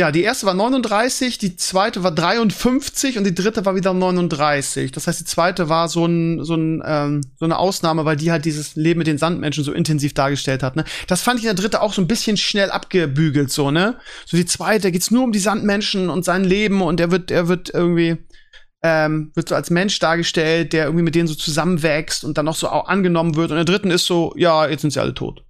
Ja, 0.00 0.12
die 0.12 0.22
erste 0.22 0.46
war 0.46 0.54
39, 0.54 1.38
die 1.38 1.56
zweite 1.56 2.04
war 2.04 2.12
53 2.12 3.18
und 3.18 3.24
die 3.24 3.34
dritte 3.34 3.66
war 3.66 3.74
wieder 3.74 3.92
39. 3.92 4.92
Das 4.92 5.08
heißt, 5.08 5.18
die 5.18 5.24
zweite 5.24 5.68
war 5.68 5.88
so, 5.88 6.06
ein, 6.06 6.44
so, 6.44 6.54
ein, 6.54 6.80
ähm, 6.86 7.22
so 7.36 7.44
eine 7.44 7.58
Ausnahme, 7.58 8.04
weil 8.04 8.14
die 8.14 8.30
halt 8.30 8.44
dieses 8.44 8.76
Leben 8.76 8.98
mit 8.98 9.08
den 9.08 9.18
Sandmenschen 9.18 9.64
so 9.64 9.72
intensiv 9.72 10.14
dargestellt 10.14 10.62
hat. 10.62 10.76
Ne? 10.76 10.84
Das 11.08 11.22
fand 11.22 11.40
ich 11.40 11.46
in 11.46 11.48
der 11.48 11.60
dritte 11.60 11.82
auch 11.82 11.92
so 11.92 12.00
ein 12.00 12.06
bisschen 12.06 12.36
schnell 12.36 12.70
abgebügelt, 12.70 13.50
so, 13.50 13.72
ne? 13.72 13.98
So 14.24 14.36
die 14.36 14.46
zweite 14.46 14.92
geht's 14.92 15.10
nur 15.10 15.24
um 15.24 15.32
die 15.32 15.40
Sandmenschen 15.40 16.10
und 16.10 16.24
sein 16.24 16.44
Leben 16.44 16.80
und 16.80 17.00
er 17.00 17.10
wird, 17.10 17.32
er 17.32 17.48
wird 17.48 17.68
irgendwie, 17.74 18.18
ähm, 18.84 19.32
wird 19.34 19.48
so 19.48 19.56
als 19.56 19.70
Mensch 19.70 19.98
dargestellt, 19.98 20.74
der 20.74 20.84
irgendwie 20.84 21.02
mit 21.02 21.16
denen 21.16 21.26
so 21.26 21.34
zusammenwächst 21.34 22.22
und 22.22 22.38
dann 22.38 22.44
noch 22.44 22.54
so 22.54 22.68
auch 22.68 22.86
angenommen 22.86 23.34
wird. 23.34 23.50
Und 23.50 23.58
in 23.58 23.66
der 23.66 23.74
dritten 23.74 23.90
ist 23.90 24.06
so, 24.06 24.32
ja, 24.36 24.68
jetzt 24.68 24.82
sind 24.82 24.92
sie 24.92 25.00
alle 25.00 25.14
tot. 25.14 25.42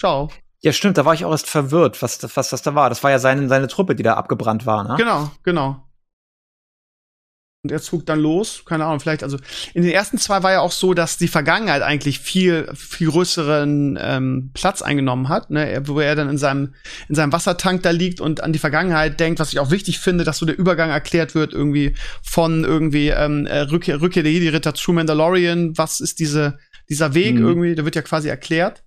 Ciao. 0.00 0.30
Ja, 0.60 0.72
stimmt, 0.72 0.98
da 0.98 1.04
war 1.04 1.14
ich 1.14 1.24
auch 1.24 1.30
erst 1.30 1.48
verwirrt, 1.48 2.02
was, 2.02 2.18
was 2.36 2.50
das 2.50 2.62
da 2.62 2.74
war. 2.74 2.88
Das 2.88 3.04
war 3.04 3.10
ja 3.10 3.18
seine, 3.18 3.48
seine 3.48 3.68
Truppe, 3.68 3.94
die 3.94 4.02
da 4.02 4.14
abgebrannt 4.14 4.66
war, 4.66 4.82
ne? 4.82 4.96
Genau, 4.96 5.30
genau. 5.44 5.88
Und 7.64 7.72
er 7.72 7.82
zog 7.82 8.06
dann 8.06 8.20
los, 8.20 8.62
keine 8.64 8.84
Ahnung, 8.84 9.00
vielleicht, 9.00 9.24
also 9.24 9.36
in 9.74 9.82
den 9.82 9.90
ersten 9.90 10.16
zwei 10.16 10.44
war 10.44 10.52
ja 10.52 10.60
auch 10.60 10.70
so, 10.70 10.94
dass 10.94 11.18
die 11.18 11.26
Vergangenheit 11.26 11.82
eigentlich 11.82 12.20
viel, 12.20 12.70
viel 12.72 13.10
größeren 13.10 13.98
ähm, 14.00 14.50
Platz 14.54 14.80
eingenommen 14.80 15.28
hat, 15.28 15.50
ne? 15.50 15.82
wo 15.84 15.98
er 15.98 16.14
dann 16.14 16.30
in 16.30 16.38
seinem, 16.38 16.74
in 17.08 17.16
seinem 17.16 17.32
Wassertank 17.32 17.82
da 17.82 17.90
liegt 17.90 18.20
und 18.20 18.44
an 18.44 18.52
die 18.52 18.60
Vergangenheit 18.60 19.18
denkt, 19.18 19.40
was 19.40 19.52
ich 19.52 19.58
auch 19.58 19.72
wichtig 19.72 19.98
finde, 19.98 20.22
dass 20.22 20.38
so 20.38 20.46
der 20.46 20.56
Übergang 20.56 20.90
erklärt 20.90 21.34
wird, 21.34 21.52
irgendwie 21.52 21.94
von 22.22 22.62
irgendwie 22.62 23.08
ähm, 23.08 23.46
äh, 23.46 23.62
Rückkehr, 23.62 24.00
Rückkehr 24.00 24.22
der 24.22 24.32
Jedi-Ritter 24.32 24.74
zu 24.74 24.92
Mandalorian, 24.92 25.76
was 25.76 25.98
ist 25.98 26.20
diese, 26.20 26.58
dieser 26.88 27.12
Weg 27.14 27.34
mhm. 27.34 27.44
irgendwie, 27.44 27.74
der 27.74 27.84
wird 27.84 27.96
ja 27.96 28.02
quasi 28.02 28.28
erklärt. 28.28 28.84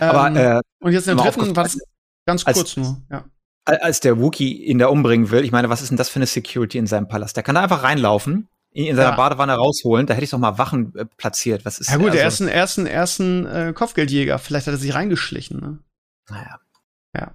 Aber, 0.00 0.26
ähm, 0.28 0.36
äh, 0.36 0.60
und 0.80 0.92
jetzt 0.92 1.06
der 1.06 1.14
dritten 1.14 1.56
war 1.56 1.64
das 1.64 1.78
ganz 2.26 2.44
kurz 2.44 2.58
als, 2.58 2.76
nur, 2.76 3.02
ja. 3.10 3.24
Als 3.64 4.00
der 4.00 4.20
Wookie 4.20 4.64
ihn 4.64 4.78
da 4.78 4.86
umbringen 4.86 5.30
will, 5.30 5.44
ich 5.44 5.52
meine, 5.52 5.68
was 5.68 5.82
ist 5.82 5.90
denn 5.90 5.96
das 5.96 6.08
für 6.08 6.16
eine 6.16 6.26
Security 6.26 6.78
in 6.78 6.86
seinem 6.86 7.08
Palast? 7.08 7.36
Der 7.36 7.42
kann 7.42 7.54
da 7.54 7.62
einfach 7.62 7.82
reinlaufen, 7.82 8.48
ihn 8.72 8.86
in 8.86 8.96
seiner 8.96 9.10
ja. 9.10 9.16
Badewanne 9.16 9.54
rausholen, 9.54 10.06
da 10.06 10.14
hätte 10.14 10.24
ich 10.24 10.30
doch 10.30 10.38
mal 10.38 10.58
Wachen 10.58 10.94
äh, 10.94 11.06
platziert. 11.16 11.64
Was 11.64 11.78
ist 11.78 11.90
Ja 11.90 11.96
gut, 11.96 12.06
also, 12.06 12.18
der 12.18 12.28
ist 12.28 12.40
ein 12.40 12.48
ersten, 12.48 12.86
ersten 12.86 13.46
äh, 13.46 13.72
Kopfgeldjäger, 13.74 14.38
vielleicht 14.38 14.66
hat 14.66 14.74
er 14.74 14.78
sich 14.78 14.94
reingeschlichen, 14.94 15.60
ne? 15.60 15.78
Naja. 16.28 16.60
Ja. 17.14 17.34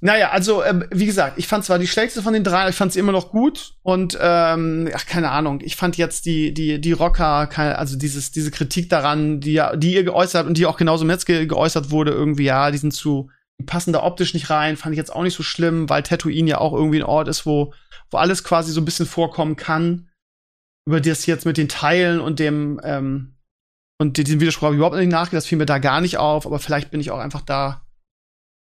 Naja, 0.00 0.30
also 0.30 0.62
äh, 0.62 0.86
wie 0.92 1.06
gesagt, 1.06 1.38
ich 1.38 1.48
fand 1.48 1.64
zwar 1.64 1.80
die 1.80 1.88
schlechteste 1.88 2.22
von 2.22 2.32
den 2.32 2.44
drei, 2.44 2.68
ich 2.68 2.76
fand 2.76 2.92
sie 2.92 3.00
immer 3.00 3.10
noch 3.10 3.30
gut 3.30 3.74
und 3.82 4.16
ähm, 4.20 4.88
ach 4.94 5.06
keine 5.06 5.30
Ahnung, 5.30 5.60
ich 5.60 5.74
fand 5.74 5.96
jetzt 5.96 6.24
die 6.24 6.54
die 6.54 6.80
die 6.80 6.92
Rocker, 6.92 7.48
keine, 7.48 7.78
also 7.78 7.98
dieses 7.98 8.30
diese 8.30 8.52
Kritik 8.52 8.88
daran, 8.90 9.40
die 9.40 9.60
die 9.76 9.94
ihr 9.94 10.04
geäußert 10.04 10.46
und 10.46 10.56
die 10.56 10.66
auch 10.66 10.76
genauso 10.76 11.02
im 11.02 11.08
Netz 11.08 11.24
ge 11.24 11.46
geäußert 11.46 11.90
wurde, 11.90 12.12
irgendwie 12.12 12.44
ja, 12.44 12.70
die 12.70 12.78
sind 12.78 12.92
zu 12.92 13.30
die 13.60 13.64
passen 13.64 13.92
da 13.92 14.04
optisch 14.04 14.34
nicht 14.34 14.50
rein, 14.50 14.76
fand 14.76 14.92
ich 14.92 14.98
jetzt 14.98 15.12
auch 15.12 15.24
nicht 15.24 15.34
so 15.34 15.42
schlimm, 15.42 15.88
weil 15.88 16.04
Tatooine 16.04 16.48
ja 16.48 16.58
auch 16.58 16.74
irgendwie 16.74 17.00
ein 17.00 17.04
Ort 17.04 17.26
ist, 17.26 17.44
wo 17.44 17.74
wo 18.10 18.18
alles 18.18 18.44
quasi 18.44 18.70
so 18.70 18.80
ein 18.80 18.84
bisschen 18.84 19.06
vorkommen 19.06 19.56
kann. 19.56 20.08
Über 20.86 21.00
das 21.00 21.26
jetzt 21.26 21.44
mit 21.44 21.56
den 21.58 21.68
Teilen 21.68 22.20
und 22.20 22.38
dem 22.38 22.80
ähm, 22.84 23.34
und 24.00 24.16
diesen 24.16 24.40
Widerspruch 24.40 24.66
habe 24.66 24.76
ich 24.76 24.78
überhaupt 24.78 24.96
nicht 24.96 25.10
nachgedacht, 25.10 25.38
das 25.38 25.46
fiel 25.46 25.58
mir 25.58 25.66
da 25.66 25.78
gar 25.78 26.00
nicht 26.00 26.18
auf, 26.18 26.46
aber 26.46 26.60
vielleicht 26.60 26.92
bin 26.92 27.00
ich 27.00 27.10
auch 27.10 27.18
einfach 27.18 27.42
da 27.42 27.82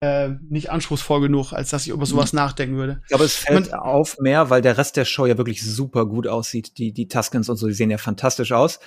äh, 0.01 0.31
nicht 0.49 0.71
anspruchsvoll 0.71 1.21
genug, 1.21 1.53
als 1.53 1.71
dass 1.71 1.87
ich 1.87 1.93
über 1.93 2.07
sowas 2.07 2.33
mhm. 2.33 2.39
nachdenken 2.39 2.77
würde. 2.77 3.01
Ich 3.03 3.09
glaube, 3.09 3.25
es 3.25 3.37
fällt 3.37 3.71
Man, 3.71 3.81
auf 3.81 4.19
mehr, 4.19 4.49
weil 4.49 4.63
der 4.63 4.79
Rest 4.79 4.97
der 4.97 5.05
Show 5.05 5.27
ja 5.27 5.37
wirklich 5.37 5.63
super 5.63 6.07
gut 6.07 6.27
aussieht. 6.27 6.79
Die, 6.79 6.93
die 6.93 7.07
Tuskens 7.07 7.49
und 7.49 7.57
so, 7.57 7.67
die 7.67 7.75
sehen 7.75 7.91
ja 7.91 7.99
fantastisch 7.99 8.53
aus. 8.53 8.81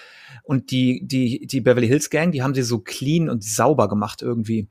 Und 0.43 0.71
die, 0.71 1.05
die, 1.05 1.45
die 1.45 1.61
Beverly 1.61 1.87
Hills 1.87 2.09
Gang, 2.09 2.31
die 2.31 2.41
haben 2.41 2.55
sie 2.55 2.63
so 2.63 2.79
clean 2.79 3.29
und 3.29 3.43
sauber 3.43 3.87
gemacht 3.87 4.23
irgendwie. 4.23 4.69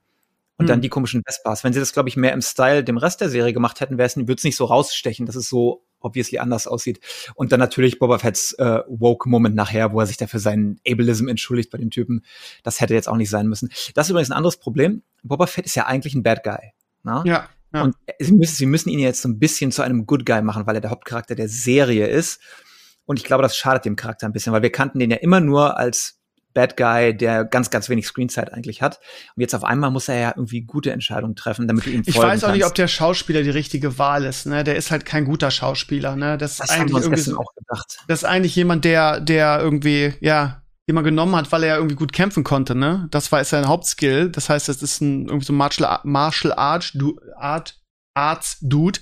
Und 0.59 0.69
dann 0.69 0.79
mhm. 0.79 0.83
die 0.83 0.89
komischen 0.89 1.23
Vespas. 1.25 1.63
Wenn 1.63 1.73
sie 1.73 1.81
das, 1.81 1.93
glaube 1.93 2.09
ich, 2.09 2.17
mehr 2.17 2.33
im 2.33 2.43
Style 2.43 2.85
dem 2.85 2.97
Rest 2.97 3.21
der 3.21 3.31
Serie 3.31 3.53
gemacht 3.53 3.81
hätten, 3.81 3.99
würde 3.99 4.35
es 4.35 4.45
nicht 4.45 4.57
so 4.57 4.65
rausstechen, 4.65 5.27
dass 5.27 5.37
es 5.37 5.49
so 5.49 5.85
obviously 6.03 6.39
anders 6.39 6.67
aussieht. 6.67 7.01
Und 7.35 7.53
dann 7.53 7.61
natürlich 7.61 7.99
Boba 7.99 8.19
Fett's 8.19 8.53
äh, 8.55 8.81
Woke-Moment 8.89 9.55
nachher, 9.55 9.93
wo 9.93 10.01
er 10.01 10.07
sich 10.07 10.17
dafür 10.17 10.41
seinen 10.41 10.81
Ableism 10.87 11.29
entschuldigt 11.29 11.71
bei 11.71 11.79
dem 11.79 11.91
Typen. 11.91 12.25
Das 12.63 12.81
hätte 12.81 12.95
jetzt 12.95 13.09
auch 13.09 13.17
nicht 13.17 13.31
sein 13.31 13.49
müssen. 13.49 13.71
Das 13.95 14.07
ist 14.07 14.11
übrigens 14.11 14.31
ein 14.31 14.37
anderes 14.37 14.57
Problem. 14.57 15.03
Boba 15.23 15.47
Fett 15.47 15.67
ist 15.67 15.75
ja 15.75 15.87
eigentlich 15.87 16.15
ein 16.15 16.23
Bad 16.23 16.43
Guy. 16.45 16.73
Na? 17.03 17.23
Ja. 17.25 17.49
ja. 17.75 17.83
Und 17.83 17.97
sie 18.19 18.33
müssen, 18.33 18.55
sie 18.55 18.67
müssen 18.67 18.89
ihn 18.89 18.99
jetzt 18.99 19.23
so 19.23 19.29
ein 19.29 19.39
bisschen 19.39 19.73
zu 19.73 19.83
einem 19.83 20.07
Good 20.07 20.27
Guy 20.27 20.43
machen, 20.43 20.67
weil 20.67 20.77
er 20.77 20.81
der 20.81 20.91
Hauptcharakter 20.91 21.35
der 21.35 21.49
Serie 21.49 22.07
ist. 22.07 22.41
Und 23.05 23.19
ich 23.19 23.25
glaube, 23.25 23.43
das 23.43 23.57
schadet 23.57 23.85
dem 23.85 23.97
Charakter 23.97 24.27
ein 24.27 24.33
bisschen, 24.33 24.53
weil 24.53 24.63
wir 24.63 24.73
kannten 24.73 24.99
den 24.99 25.11
ja 25.11 25.17
immer 25.19 25.41
nur 25.41 25.77
als 25.77 26.22
Bad 26.55 26.77
Guy, 26.77 27.17
der 27.17 27.45
ganz, 27.45 27.71
ganz 27.71 27.89
wenig 27.89 28.07
Screenzeit 28.07 28.53
eigentlich 28.53 28.83
hat. 28.83 29.01
Und 29.37 29.41
jetzt 29.41 29.55
auf 29.55 29.65
einmal 29.65 29.91
muss 29.91 30.09
er 30.09 30.19
ja 30.19 30.33
irgendwie 30.37 30.63
gute 30.63 30.93
Entscheidungen 30.93 31.37
treffen, 31.37 31.69
damit 31.69 31.87
du 31.87 31.91
ihm 31.91 32.03
Ich 32.05 32.17
weiß 32.17 32.45
auch 32.45 32.49
kannst. 32.49 32.57
nicht, 32.57 32.67
ob 32.67 32.75
der 32.75 32.89
Schauspieler 32.89 33.43
die 33.43 33.51
richtige 33.51 33.99
Wahl 33.99 34.25
ist. 34.25 34.47
Ne? 34.47 34.65
Der 34.65 34.77
ist 34.77 34.91
halt 34.91 35.05
kein 35.05 35.25
guter 35.25 35.51
Schauspieler. 35.51 36.17
Ne? 36.17 36.39
Das, 36.39 36.59
das 36.59 36.71
ist 36.71 36.77
eigentlich 36.79 37.03
irgendwie 37.03 37.21
so, 37.21 37.37
auch 37.37 37.55
gedacht. 37.55 37.99
Das 38.09 38.21
ist 38.21 38.25
eigentlich 38.25 38.57
jemand, 38.57 38.85
der, 38.85 39.21
der 39.21 39.61
irgendwie, 39.61 40.15
ja, 40.21 40.63
jemand 40.87 41.05
genommen 41.05 41.37
hat, 41.37 41.51
weil 41.53 41.63
er 41.63 41.69
ja 41.71 41.77
irgendwie 41.77 41.97
gut 41.97 42.13
kämpfen 42.13 42.45
konnte. 42.45 42.75
Ne? 42.75 43.09
Das 43.11 43.33
war 43.33 43.45
sein 43.45 43.69
Hauptskill. 43.69 44.31
Das 44.31 44.49
heißt, 44.49 44.69
das 44.69 44.83
ist 44.83 45.01
ein 45.01 45.27
irgendwie 45.27 45.47
so 45.47 45.53
Martial, 45.53 46.01
Martial 46.05 46.53
Art, 46.53 46.97
Art 47.37 47.79
Arts 48.15 48.59
Dude 48.61 49.01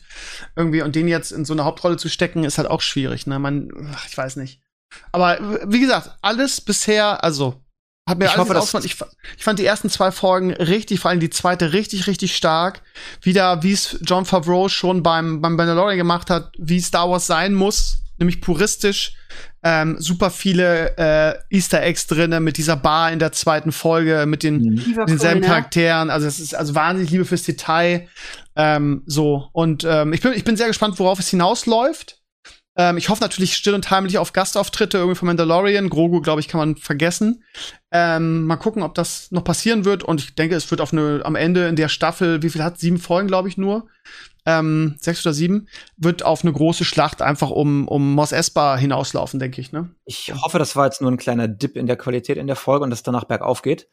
irgendwie 0.57 0.83
und 0.83 0.95
den 0.95 1.09
jetzt 1.09 1.33
in 1.33 1.45
so 1.45 1.53
eine 1.53 1.65
Hauptrolle 1.65 1.97
zu 1.97 2.09
stecken 2.09 2.45
ist 2.45 2.59
halt 2.59 2.71
auch 2.71 2.81
schwierig, 2.81 3.27
ne? 3.27 3.39
Man 3.39 3.71
ich 4.07 4.17
weiß 4.17 4.37
nicht. 4.37 4.63
Aber 5.13 5.61
wie 5.67 5.81
gesagt, 5.81 6.17
alles 6.23 6.61
bisher, 6.61 7.23
also 7.23 7.63
hat 8.11 8.19
mir 8.19 8.25
ich 8.25 8.33
alles 8.33 8.73
hoffe, 8.73 8.85
ich, 8.85 8.97
ich 9.37 9.45
fand 9.45 9.59
die 9.59 9.65
ersten 9.65 9.89
zwei 9.89 10.11
Folgen 10.11 10.53
richtig, 10.53 11.01
vor 11.01 11.11
allem 11.11 11.21
die 11.21 11.31
zweite 11.31 11.73
richtig, 11.73 12.07
richtig 12.07 12.35
stark. 12.35 12.83
Wieder, 13.23 13.63
wie 13.63 13.73
es 13.73 13.99
John 14.03 14.25
Favreau 14.25 14.69
schon 14.69 15.03
beim, 15.03 15.41
beim 15.41 15.55
Mandalorian 15.55 15.99
gemacht 15.99 16.29
hat, 16.29 16.53
wie 16.59 16.81
Star 16.81 17.09
Wars 17.09 17.27
sein 17.27 17.55
muss, 17.55 17.99
nämlich 18.19 18.41
puristisch. 18.41 19.15
Ähm, 19.63 19.97
super 19.99 20.31
viele 20.31 20.97
äh, 20.97 21.35
Easter 21.55 21.83
Eggs 21.83 22.07
drinne 22.07 22.41
mit 22.41 22.57
dieser 22.57 22.77
Bar 22.77 23.13
in 23.13 23.19
der 23.19 23.31
zweiten 23.31 23.71
Folge, 23.71 24.25
mit 24.27 24.43
den 24.43 24.57
mhm. 24.57 25.07
denselben? 25.07 25.43
Charakteren. 25.43 26.11
Also 26.11 26.27
es 26.27 26.41
ist 26.41 26.55
also 26.55 26.75
wahnsinnig 26.75 27.11
Liebe 27.11 27.25
fürs 27.25 27.45
Detail. 27.45 28.09
Ähm, 28.57 29.03
so 29.07 29.49
und 29.53 29.85
ähm, 29.85 30.13
ich 30.13 30.21
bin 30.21 30.33
ich 30.33 30.45
bin 30.45 30.57
sehr 30.57 30.67
gespannt, 30.67 30.99
worauf 30.99 31.21
es 31.21 31.29
hinausläuft. 31.29 32.20
Ähm, 32.81 32.97
ich 32.97 33.11
hoffe 33.11 33.21
natürlich 33.21 33.57
still 33.57 33.75
und 33.75 33.91
heimlich 33.91 34.17
auf 34.17 34.33
Gastauftritte 34.33 34.97
irgendwie 34.97 35.17
von 35.17 35.27
Mandalorian. 35.27 35.91
Grogu, 35.91 36.23
glaube 36.23 36.41
ich, 36.41 36.49
kann 36.49 36.61
man 36.61 36.77
vergessen. 36.77 37.45
Ähm, 37.91 38.47
mal 38.47 38.57
gucken, 38.57 38.83
ob 38.83 38.95
das 38.95 39.31
noch 39.31 39.45
passieren 39.45 39.85
wird. 39.85 40.03
Und 40.03 40.23
ich 40.23 40.35
denke, 40.35 40.57
es 40.57 40.71
wird 40.71 40.81
auf 40.81 40.95
eine, 40.95 41.21
am 41.25 41.37
Ende 41.37 41.69
in 41.69 41.77
der 41.77 41.91
Staffel, 41.91 42.43
wie 42.43 42.49
viel 42.49 42.65
hat? 42.65 42.79
Sieben 42.79 42.97
Folgen, 42.97 43.29
glaube 43.29 43.49
ich, 43.49 43.59
nur. 43.59 43.89
Ähm, 44.47 44.97
sechs 44.99 45.27
oder 45.27 45.35
sieben, 45.35 45.69
wird 45.99 46.23
auf 46.23 46.43
eine 46.43 46.55
große 46.55 46.87
Schlacht 46.87 47.21
einfach 47.21 47.51
um, 47.51 47.87
um 47.87 48.15
Mos 48.15 48.33
Espa 48.33 48.79
hinauslaufen, 48.79 49.39
denke 49.39 49.61
ich, 49.61 49.73
ne? 49.73 49.91
Ich 50.07 50.33
hoffe, 50.33 50.59
das 50.59 50.75
war 50.75 50.87
jetzt 50.87 51.03
nur 51.03 51.11
ein 51.11 51.19
kleiner 51.19 51.47
Dip 51.47 51.77
in 51.77 51.87
der 51.87 51.99
Qualität 51.99 52.39
in 52.39 52.47
der 52.47 52.57
Folge 52.57 52.85
und 52.85 52.89
dass 52.89 53.03
danach 53.03 53.25
bergauf 53.25 53.61
geht. 53.61 53.89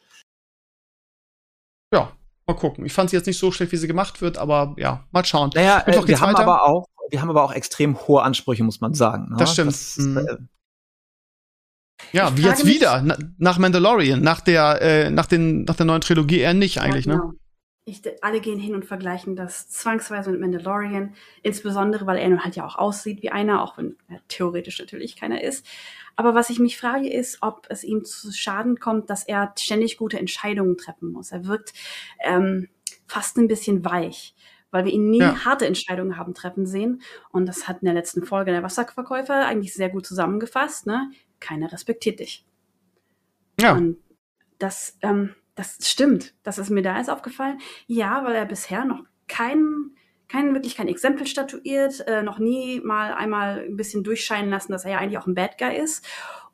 Mal 2.47 2.55
gucken. 2.55 2.85
Ich 2.85 2.93
fand 2.93 3.09
sie 3.09 3.17
jetzt 3.17 3.25
nicht 3.25 3.37
so 3.37 3.51
schlecht, 3.51 3.71
wie 3.73 3.77
sie 3.77 3.87
gemacht 3.87 4.21
wird, 4.21 4.37
aber 4.37 4.73
ja, 4.77 5.05
mal 5.11 5.25
schauen. 5.25 5.51
Naja, 5.53 5.83
äh, 5.85 6.07
wir 6.07 6.19
haben 6.19 6.33
weiter. 6.33 6.43
aber 6.43 6.65
auch 6.65 6.87
wir 7.09 7.21
haben 7.21 7.29
aber 7.29 7.43
auch 7.43 7.53
extrem 7.53 7.97
hohe 8.07 8.21
Ansprüche, 8.21 8.63
muss 8.63 8.81
man 8.81 8.93
sagen. 8.93 9.29
Ne? 9.29 9.37
Das 9.37 9.53
stimmt. 9.53 9.69
Das, 9.69 9.97
mhm. 9.97 10.17
äh, 10.17 10.37
ja, 12.11 12.37
wie 12.37 12.43
jetzt 12.43 12.65
wieder, 12.65 13.01
na, 13.01 13.17
nach 13.37 13.57
Mandalorian, 13.57 14.21
nach 14.21 14.41
der, 14.41 14.81
äh, 14.81 15.09
nach, 15.09 15.25
den, 15.25 15.63
nach 15.63 15.75
der 15.75 15.85
neuen 15.85 16.01
Trilogie 16.01 16.39
eher 16.39 16.53
nicht 16.53 16.79
eigentlich, 16.79 17.05
ja, 17.05 17.13
ne? 17.13 17.19
genau. 17.19 17.31
ne? 17.31 17.37
Ich, 17.85 18.01
alle 18.21 18.41
gehen 18.41 18.59
hin 18.59 18.75
und 18.75 18.83
vergleichen 18.83 19.37
das 19.37 19.69
zwangsweise 19.69 20.29
mit 20.29 20.41
Mandalorian, 20.41 21.15
insbesondere 21.41 22.05
weil 22.05 22.17
er 22.17 22.27
nun 22.27 22.43
halt 22.43 22.57
ja 22.57 22.65
auch 22.65 22.75
aussieht 22.75 23.23
wie 23.23 23.31
einer, 23.31 23.63
auch 23.63 23.77
wenn 23.77 23.95
er 24.09 24.19
theoretisch 24.27 24.77
natürlich 24.79 25.15
keiner 25.15 25.41
ist. 25.41 25.65
Aber 26.17 26.35
was 26.35 26.49
ich 26.49 26.59
mich 26.59 26.77
frage, 26.77 27.09
ist, 27.09 27.37
ob 27.41 27.67
es 27.69 27.85
ihm 27.85 28.03
zu 28.03 28.31
Schaden 28.33 28.79
kommt, 28.79 29.09
dass 29.09 29.23
er 29.23 29.53
ständig 29.57 29.97
gute 29.97 30.19
Entscheidungen 30.19 30.77
treffen 30.77 31.11
muss. 31.11 31.31
Er 31.31 31.45
wirkt 31.45 31.73
ähm, 32.19 32.67
fast 33.07 33.37
ein 33.37 33.47
bisschen 33.47 33.85
weich 33.85 34.35
weil 34.71 34.85
wir 34.85 34.91
ihn 34.91 35.09
nie 35.09 35.19
ja. 35.19 35.45
harte 35.45 35.65
Entscheidungen 35.65 36.17
haben 36.17 36.33
treffen 36.33 36.65
sehen. 36.65 37.01
Und 37.29 37.45
das 37.45 37.67
hat 37.67 37.81
in 37.81 37.85
der 37.85 37.93
letzten 37.93 38.25
Folge 38.25 38.51
der 38.51 38.63
Wasserverkäufer 38.63 39.45
eigentlich 39.45 39.73
sehr 39.73 39.89
gut 39.89 40.05
zusammengefasst. 40.05 40.87
Ne? 40.87 41.11
Keiner 41.39 41.71
respektiert 41.71 42.19
dich. 42.19 42.45
Ja. 43.59 43.73
Und 43.73 43.97
das, 44.59 44.97
ähm, 45.01 45.35
das 45.55 45.77
stimmt. 45.81 46.35
Das 46.43 46.57
ist 46.57 46.69
mir 46.69 46.81
da 46.81 46.97
erst 46.97 47.09
aufgefallen. 47.09 47.59
Ja, 47.87 48.23
weil 48.25 48.35
er 48.35 48.45
bisher 48.45 48.85
noch 48.85 49.03
kein, 49.27 49.95
kein 50.27 50.53
wirklich 50.53 50.75
kein 50.75 50.87
Exempel 50.87 51.27
statuiert, 51.27 52.05
äh, 52.07 52.21
noch 52.21 52.39
nie 52.39 52.81
mal 52.81 53.13
einmal 53.13 53.63
ein 53.67 53.77
bisschen 53.77 54.03
durchscheinen 54.03 54.49
lassen, 54.49 54.71
dass 54.71 54.85
er 54.85 54.91
ja 54.91 54.97
eigentlich 54.97 55.17
auch 55.17 55.27
ein 55.27 55.35
Bad 55.35 55.57
Guy 55.57 55.77
ist. 55.77 56.03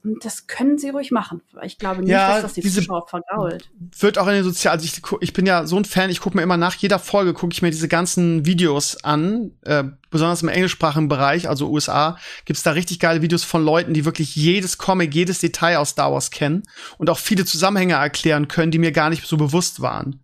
Und 0.04 0.26
das 0.26 0.48
können 0.48 0.78
sie 0.78 0.90
ruhig 0.90 1.12
machen. 1.12 1.42
Ich 1.62 1.78
glaube 1.78 2.02
nicht, 2.02 2.10
ja, 2.10 2.34
dass 2.34 2.42
das 2.42 2.54
die 2.54 2.70
Zuschauer 2.70 3.08
vergault. 3.08 3.70
Wird 4.00 4.18
auch 4.18 4.28
in 4.28 4.34
den 4.34 4.44
Sozialen, 4.44 4.80
also 4.80 4.86
ich, 4.86 5.02
ich 5.22 5.32
bin 5.32 5.46
ja 5.46 5.66
so 5.66 5.78
ein 5.78 5.86
Fan, 5.86 6.10
ich 6.10 6.20
gucke 6.20 6.36
mir 6.36 6.44
immer 6.44 6.58
nach 6.58 6.76
jeder 6.76 7.00
Folge, 7.00 7.34
gucke 7.34 7.54
ich 7.54 7.62
mir 7.62 7.72
diese 7.72 7.88
ganzen 7.88 8.46
Videos 8.46 9.02
an, 9.06 9.52
äh, 9.62 9.86
besonders 10.10 10.44
im 10.44 10.50
englischsprachigen 10.50 11.08
Bereich, 11.08 11.48
also 11.48 11.70
USA, 11.70 12.18
gibt's 12.44 12.64
da 12.64 12.72
richtig 12.72 13.00
geile 13.00 13.22
Videos 13.22 13.46
von 13.46 13.64
Leuten, 13.64 13.94
die 13.94 14.04
wirklich 14.04 14.36
jedes 14.36 14.78
Comic, 14.78 15.16
jedes 15.16 15.40
Detail 15.40 15.78
aus 15.78 15.92
Star 15.92 16.12
Wars 16.12 16.32
kennen 16.32 16.64
und 16.98 17.10
auch 17.10 17.18
viele 17.18 17.46
Zusammenhänge 17.46 17.94
erklären 17.94 18.50
können, 18.50 18.72
die 18.72 18.80
mir 18.80 18.92
gar 18.92 19.10
nicht 19.10 19.26
so 19.26 19.38
bewusst 19.38 19.82
waren. 19.82 20.20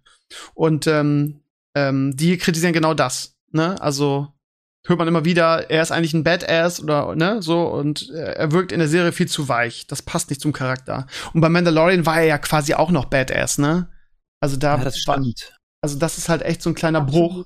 Und 0.56 0.88
ähm, 0.88 1.40
ähm, 1.74 2.18
die 2.18 2.38
kritisieren 2.38 2.74
genau 2.74 2.94
das. 2.94 3.39
Ne? 3.52 3.82
Also 3.82 4.28
hört 4.86 5.00
man 5.00 5.08
immer 5.08 5.26
wieder, 5.26 5.70
er 5.70 5.82
ist 5.82 5.92
eigentlich 5.92 6.14
ein 6.14 6.24
Badass 6.24 6.82
oder 6.82 7.16
ne, 7.16 7.42
so 7.42 7.64
und 7.68 8.10
er 8.10 8.52
wirkt 8.52 8.72
in 8.72 8.80
der 8.80 8.88
Serie 8.88 9.12
viel 9.12 9.28
zu 9.28 9.50
weich. 9.50 9.88
Das 9.88 10.02
passt 10.02 10.30
nicht 10.30 10.42
zum 10.42 10.54
Charakter. 10.54 11.06
Und 11.34 11.42
bei 11.42 11.50
Mandalorian 11.50 12.06
war 12.06 12.20
er 12.20 12.26
ja 12.26 12.38
quasi 12.38 12.74
auch 12.74 12.92
noch 12.92 13.06
Badass, 13.06 13.58
ne? 13.58 13.90
Also 14.42 14.58
da 14.58 14.78
ja, 14.78 14.84
das 14.84 15.06
war, 15.06 15.22
also 15.82 16.00
das 16.00 16.18
ist 16.18 16.30
halt 16.30 16.42
echt 16.42 16.62
so 16.62 16.70
ein 16.70 16.76
kleiner 16.76 17.02
Bruch. 17.02 17.46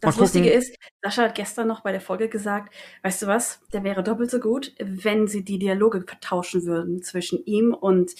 Das 0.00 0.16
Lustige 0.16 0.50
ist, 0.50 0.74
Sascha 1.02 1.22
hat 1.22 1.34
gestern 1.34 1.68
noch 1.68 1.82
bei 1.82 1.92
der 1.92 2.00
Folge 2.00 2.28
gesagt, 2.28 2.74
weißt 3.02 3.22
du 3.22 3.26
was, 3.26 3.60
der 3.72 3.84
wäre 3.84 4.02
doppelt 4.02 4.30
so 4.30 4.40
gut, 4.40 4.72
wenn 4.80 5.28
sie 5.28 5.44
die 5.44 5.58
Dialoge 5.58 6.02
vertauschen 6.02 6.64
würden 6.64 7.02
zwischen 7.02 7.44
ihm 7.44 7.72
und 7.72 8.12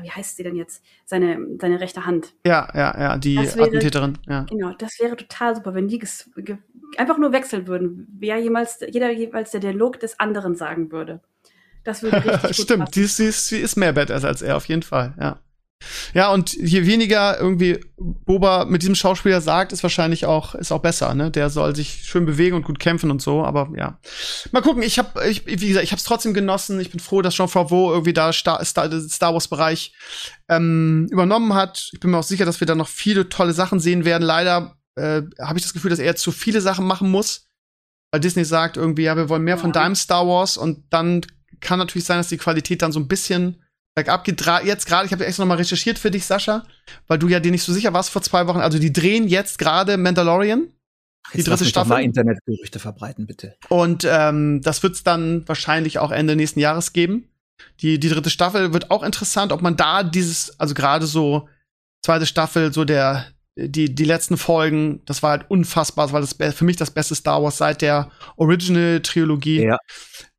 wie 0.00 0.10
heißt 0.10 0.36
sie 0.36 0.42
denn 0.42 0.56
jetzt? 0.56 0.82
Seine, 1.04 1.38
seine 1.60 1.80
rechte 1.80 2.06
Hand. 2.06 2.34
Ja, 2.46 2.68
ja, 2.74 2.98
ja, 2.98 3.16
die 3.16 3.36
wäre, 3.36 3.62
Attentäterin. 3.62 4.18
Ja. 4.28 4.44
Genau, 4.48 4.72
das 4.78 4.98
wäre 5.00 5.16
total 5.16 5.56
super, 5.56 5.74
wenn 5.74 5.88
die 5.88 6.00
einfach 6.96 7.18
nur 7.18 7.32
wechseln 7.32 7.66
würden. 7.66 8.06
Wer 8.18 8.38
jemals, 8.38 8.80
jeder 8.88 9.10
jeweils 9.10 9.50
der 9.50 9.60
Dialog 9.60 10.00
des 10.00 10.18
anderen 10.20 10.54
sagen 10.54 10.92
würde. 10.92 11.20
Das 11.84 12.02
würde 12.02 12.16
richtig 12.24 12.56
gut 12.56 12.66
Stimmt, 12.66 12.94
die 12.94 13.02
ist, 13.02 13.18
die, 13.18 13.24
ist, 13.24 13.50
die 13.50 13.58
ist 13.58 13.76
mehr 13.76 13.92
Badass 13.92 14.24
als 14.24 14.42
er, 14.42 14.56
auf 14.56 14.66
jeden 14.66 14.82
Fall, 14.82 15.14
ja. 15.20 15.38
Ja, 16.14 16.32
und 16.32 16.54
je 16.54 16.86
weniger 16.86 17.38
irgendwie 17.38 17.78
Boba 17.96 18.64
mit 18.64 18.82
diesem 18.82 18.94
Schauspieler 18.94 19.40
sagt, 19.40 19.72
ist 19.72 19.82
wahrscheinlich 19.82 20.24
auch, 20.24 20.54
ist 20.54 20.72
auch 20.72 20.80
besser, 20.80 21.14
ne? 21.14 21.30
Der 21.30 21.50
soll 21.50 21.76
sich 21.76 22.04
schön 22.04 22.24
bewegen 22.24 22.56
und 22.56 22.64
gut 22.64 22.78
kämpfen 22.78 23.10
und 23.10 23.20
so, 23.20 23.44
aber 23.44 23.70
ja. 23.76 23.98
Mal 24.52 24.62
gucken, 24.62 24.82
ich 24.82 24.98
hab, 24.98 25.22
ich, 25.24 25.46
wie 25.46 25.56
gesagt, 25.56 25.84
ich 25.84 25.92
hab's 25.92 26.04
trotzdem 26.04 26.34
genossen. 26.34 26.80
Ich 26.80 26.90
bin 26.90 27.00
froh, 27.00 27.22
dass 27.22 27.34
Jean 27.34 27.48
Favreau 27.48 27.92
irgendwie 27.92 28.12
da 28.12 28.32
Star, 28.32 28.64
Star, 28.64 28.90
Star 29.08 29.34
Wars 29.34 29.48
Bereich 29.48 29.92
ähm, 30.48 31.08
übernommen 31.10 31.54
hat. 31.54 31.90
Ich 31.92 32.00
bin 32.00 32.10
mir 32.10 32.18
auch 32.18 32.22
sicher, 32.22 32.46
dass 32.46 32.60
wir 32.60 32.66
da 32.66 32.74
noch 32.74 32.88
viele 32.88 33.28
tolle 33.28 33.52
Sachen 33.52 33.80
sehen 33.80 34.04
werden. 34.04 34.22
Leider 34.22 34.76
äh, 34.94 35.22
habe 35.40 35.58
ich 35.58 35.64
das 35.64 35.74
Gefühl, 35.74 35.90
dass 35.90 35.98
er 35.98 36.16
zu 36.16 36.32
viele 36.32 36.60
Sachen 36.60 36.86
machen 36.86 37.10
muss. 37.10 37.48
Weil 38.10 38.20
Disney 38.20 38.44
sagt 38.44 38.76
irgendwie, 38.76 39.02
ja, 39.02 39.16
wir 39.16 39.28
wollen 39.28 39.42
mehr 39.42 39.58
von 39.58 39.72
deinem 39.72 39.96
Star 39.96 40.26
Wars 40.26 40.56
und 40.56 40.84
dann 40.90 41.22
kann 41.60 41.78
natürlich 41.78 42.04
sein, 42.04 42.18
dass 42.18 42.28
die 42.28 42.36
Qualität 42.36 42.82
dann 42.82 42.92
so 42.92 43.00
ein 43.00 43.08
bisschen 43.08 43.62
bergab 43.96 44.24
geht. 44.24 44.40
Jetzt 44.64 44.86
gerade, 44.86 45.06
ich 45.06 45.12
habe 45.12 45.26
extra 45.26 45.42
nochmal 45.42 45.56
recherchiert 45.56 45.98
für 45.98 46.12
dich, 46.12 46.24
Sascha, 46.24 46.64
weil 47.08 47.18
du 47.18 47.26
ja 47.26 47.40
dir 47.40 47.50
nicht 47.50 47.64
so 47.64 47.72
sicher 47.72 47.92
warst 47.92 48.10
vor 48.10 48.22
zwei 48.22 48.46
Wochen. 48.46 48.60
Also 48.60 48.78
die 48.78 48.92
drehen 48.92 49.26
jetzt 49.26 49.58
gerade 49.58 49.96
Mandalorian. 49.96 50.68
Die 51.34 51.42
dritte 51.42 51.64
lass 51.64 51.68
Staffel. 51.68 51.88
Mal 51.88 52.04
Internetgerüchte 52.04 52.78
verbreiten, 52.78 53.26
bitte. 53.26 53.56
Und 53.68 54.06
ähm, 54.08 54.60
das 54.62 54.84
wird's 54.84 55.02
dann 55.02 55.42
wahrscheinlich 55.48 55.98
auch 55.98 56.12
Ende 56.12 56.36
nächsten 56.36 56.60
Jahres 56.60 56.92
geben. 56.92 57.28
Die, 57.80 57.98
die 57.98 58.08
dritte 58.08 58.30
Staffel 58.30 58.72
wird 58.72 58.90
auch 58.90 59.02
interessant, 59.02 59.50
ob 59.50 59.62
man 59.62 59.76
da 59.76 60.04
dieses, 60.04 60.60
also 60.60 60.74
gerade 60.74 61.06
so 61.06 61.48
zweite 62.04 62.26
Staffel, 62.26 62.72
so 62.72 62.84
der, 62.84 63.26
die, 63.56 63.94
die 63.94 64.04
letzten 64.04 64.36
Folgen, 64.36 65.02
das 65.06 65.22
war 65.22 65.30
halt 65.30 65.50
unfassbar, 65.50 66.06
das 66.06 66.12
war 66.12 66.20
das 66.20 66.54
für 66.54 66.64
mich 66.64 66.76
das 66.76 66.90
beste 66.90 67.14
Star 67.14 67.42
Wars 67.42 67.56
seit 67.56 67.80
der 67.80 68.10
Original-Trilogie. 68.36 69.64
Ja. 69.64 69.78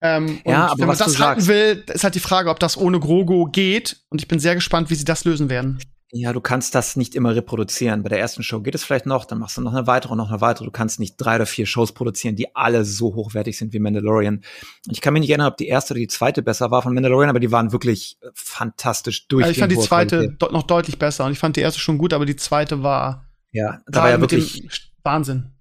Ähm, 0.01 0.39
und 0.43 0.51
ja, 0.51 0.67
aber 0.67 0.79
wenn 0.79 0.87
man 0.87 0.97
das 0.97 1.07
halten 1.07 1.17
sagst, 1.17 1.47
will, 1.47 1.83
ist 1.91 2.03
halt 2.03 2.15
die 2.15 2.19
Frage, 2.19 2.49
ob 2.49 2.59
das 2.59 2.77
ohne 2.77 2.99
Grogo 2.99 3.45
geht. 3.45 3.97
Und 4.09 4.21
ich 4.21 4.27
bin 4.27 4.39
sehr 4.39 4.53
gespannt, 4.53 4.91
wie 4.91 4.95
sie 4.95 5.05
das 5.05 5.25
lösen 5.25 5.49
werden. 5.49 5.79
Ja, 6.13 6.31
du 6.31 6.39
kannst 6.39 6.73
das 6.73 6.95
nicht 6.95 7.15
immer 7.15 7.35
reproduzieren. 7.35 8.01
Bei 8.01 8.09
der 8.09 8.19
ersten 8.19 8.41
Show 8.41 8.61
geht 8.61 8.75
es 8.75 8.85
vielleicht 8.85 9.05
noch, 9.05 9.25
dann 9.25 9.39
machst 9.39 9.57
du 9.57 9.61
noch 9.61 9.73
eine 9.73 9.87
weitere 9.87 10.13
und 10.13 10.17
noch 10.17 10.29
eine 10.29 10.39
weitere. 10.39 10.63
Du 10.63 10.71
kannst 10.71 11.01
nicht 11.01 11.17
drei 11.17 11.35
oder 11.35 11.45
vier 11.45 11.65
Shows 11.65 11.91
produzieren, 11.91 12.37
die 12.37 12.55
alle 12.55 12.85
so 12.85 13.13
hochwertig 13.13 13.57
sind 13.57 13.73
wie 13.73 13.79
Mandalorian. 13.79 14.41
Ich 14.89 15.01
kann 15.01 15.13
mich 15.13 15.21
nicht 15.21 15.29
erinnern, 15.31 15.51
ob 15.51 15.57
die 15.57 15.67
erste 15.67 15.93
oder 15.93 15.99
die 15.99 16.07
zweite 16.07 16.41
besser 16.41 16.71
war 16.71 16.81
von 16.81 16.93
Mandalorian, 16.93 17.29
aber 17.29 17.41
die 17.41 17.51
waren 17.51 17.73
wirklich 17.73 18.17
äh, 18.21 18.27
fantastisch 18.33 19.27
durch. 19.27 19.43
Also 19.43 19.51
ich 19.51 19.59
fand 19.59 19.71
die 19.73 19.79
zweite 19.79 20.29
de 20.29 20.51
noch 20.51 20.63
deutlich 20.63 20.97
besser 20.97 21.25
und 21.25 21.33
ich 21.33 21.39
fand 21.39 21.57
die 21.57 21.61
erste 21.61 21.81
schon 21.81 21.97
gut, 21.97 22.13
aber 22.13 22.25
die 22.25 22.37
zweite 22.37 22.83
war 22.83 23.25
ja, 23.51 23.81
da 23.87 24.03
war 24.03 24.09
ja 24.09 24.21
wirklich 24.21 24.93
Wahnsinn. 25.03 25.51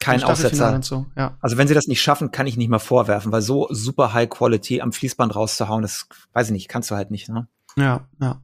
Kein 0.00 0.22
Aussetzer. 0.22 0.82
So, 0.82 1.06
ja. 1.16 1.38
Also 1.40 1.56
wenn 1.56 1.66
sie 1.68 1.74
das 1.74 1.86
nicht 1.86 2.02
schaffen, 2.02 2.30
kann 2.30 2.46
ich 2.46 2.56
nicht 2.56 2.68
mal 2.68 2.78
vorwerfen, 2.78 3.32
weil 3.32 3.42
so 3.42 3.68
super 3.70 4.12
High 4.12 4.28
Quality 4.28 4.80
am 4.80 4.92
Fließband 4.92 5.34
rauszuhauen, 5.34 5.82
das 5.82 6.08
weiß 6.32 6.48
ich 6.48 6.52
nicht, 6.52 6.68
kannst 6.68 6.90
du 6.90 6.94
halt 6.94 7.10
nicht, 7.10 7.28
ne? 7.28 7.48
Ja, 7.76 8.06
ja. 8.20 8.42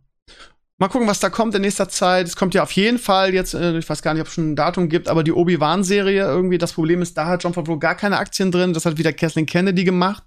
Mal 0.80 0.88
gucken, 0.88 1.06
was 1.06 1.20
da 1.20 1.28
kommt 1.28 1.54
in 1.54 1.60
nächster 1.60 1.90
Zeit. 1.90 2.26
Es 2.26 2.36
kommt 2.36 2.54
ja 2.54 2.62
auf 2.62 2.72
jeden 2.72 2.98
Fall 2.98 3.34
jetzt, 3.34 3.52
äh, 3.52 3.76
ich 3.76 3.88
weiß 3.88 4.00
gar 4.00 4.14
nicht, 4.14 4.22
ob 4.22 4.28
es 4.28 4.32
schon 4.34 4.52
ein 4.52 4.56
Datum 4.56 4.88
gibt, 4.88 5.08
aber 5.08 5.22
die 5.22 5.32
Obi-Wan-Serie 5.32 6.24
irgendwie. 6.24 6.56
Das 6.56 6.72
Problem 6.72 7.02
ist, 7.02 7.18
da 7.18 7.26
hat 7.26 7.44
John 7.44 7.52
Favreau 7.52 7.78
gar 7.78 7.94
keine 7.94 8.16
Aktien 8.18 8.50
drin. 8.50 8.72
Das 8.72 8.86
hat 8.86 8.96
wieder 8.96 9.12
Kathleen 9.12 9.44
Kennedy 9.44 9.84
gemacht. 9.84 10.22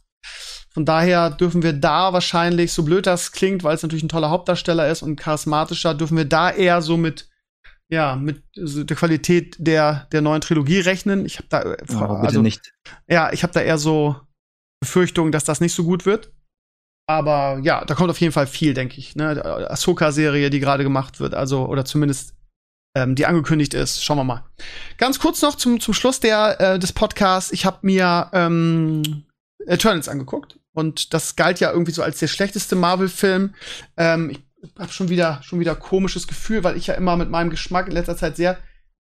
Von 0.71 0.85
daher 0.85 1.31
dürfen 1.31 1.63
wir 1.63 1.73
da 1.73 2.13
wahrscheinlich, 2.13 2.71
so 2.71 2.83
blöd 2.83 3.07
das 3.07 3.31
klingt, 3.31 3.63
weil 3.63 3.75
es 3.75 3.81
natürlich 3.81 4.03
ein 4.03 4.09
toller 4.09 4.29
Hauptdarsteller 4.29 4.87
ist 4.89 5.01
und 5.01 5.15
charismatischer, 5.15 5.95
dürfen 5.95 6.17
wir 6.17 6.25
da 6.25 6.51
eher 6.51 6.83
so 6.83 6.97
mit, 6.97 7.29
ja, 7.89 8.15
mit 8.15 8.43
der 8.55 8.95
Qualität 8.95 9.55
der, 9.57 10.07
der 10.11 10.21
neuen 10.21 10.41
Trilogie 10.41 10.81
rechnen. 10.81 11.25
Ich 11.25 11.37
habe 11.37 11.47
da, 11.49 11.63
Oh, 11.65 11.75
bitte 11.75 12.27
also, 12.27 12.41
nicht. 12.43 12.73
ja, 13.07 13.33
ich 13.33 13.41
habe 13.41 13.53
da 13.53 13.61
eher 13.61 13.79
so 13.79 14.15
Befürchtungen, 14.81 15.31
dass 15.31 15.45
das 15.45 15.61
nicht 15.61 15.73
so 15.73 15.83
gut 15.83 16.05
wird. 16.05 16.31
Aber 17.05 17.59
ja, 17.63 17.83
da 17.85 17.95
kommt 17.95 18.09
auf 18.09 18.19
jeden 18.21 18.31
Fall 18.31 18.47
viel, 18.47 18.73
denke 18.73 18.97
ich. 18.97 19.15
Ne? 19.15 19.43
Ahsoka-Serie, 19.69 20.49
die 20.49 20.59
gerade 20.59 20.83
gemacht 20.83 21.19
wird, 21.19 21.33
also, 21.33 21.65
oder 21.65 21.83
zumindest 21.85 22.33
ähm, 22.95 23.15
die 23.15 23.25
angekündigt 23.25 23.73
ist. 23.73 24.03
Schauen 24.03 24.17
wir 24.17 24.23
mal. 24.23 24.43
Ganz 24.97 25.19
kurz 25.19 25.41
noch 25.41 25.55
zum, 25.55 25.79
zum 25.79 25.93
Schluss 25.93 26.19
der, 26.19 26.59
äh, 26.61 26.79
des 26.79 26.93
Podcasts. 26.93 27.51
Ich 27.51 27.65
habe 27.65 27.79
mir 27.81 28.29
ähm, 28.33 29.25
Eternals 29.65 30.07
angeguckt. 30.07 30.59
Und 30.73 31.13
das 31.13 31.35
galt 31.35 31.59
ja 31.59 31.71
irgendwie 31.71 31.91
so 31.91 32.01
als 32.01 32.19
der 32.19 32.27
schlechteste 32.27 32.75
Marvel-Film. 32.75 33.53
Ähm, 33.97 34.29
ich 34.31 34.39
habe 34.79 34.91
schon 34.91 35.09
wieder, 35.09 35.41
schon 35.43 35.59
wieder 35.59 35.75
komisches 35.75 36.27
Gefühl, 36.27 36.63
weil 36.63 36.77
ich 36.77 36.87
ja 36.87 36.95
immer 36.95 37.15
mit 37.15 37.29
meinem 37.29 37.49
Geschmack 37.49 37.87
in 37.87 37.93
letzter 37.93 38.17
Zeit 38.17 38.37
sehr 38.37 38.57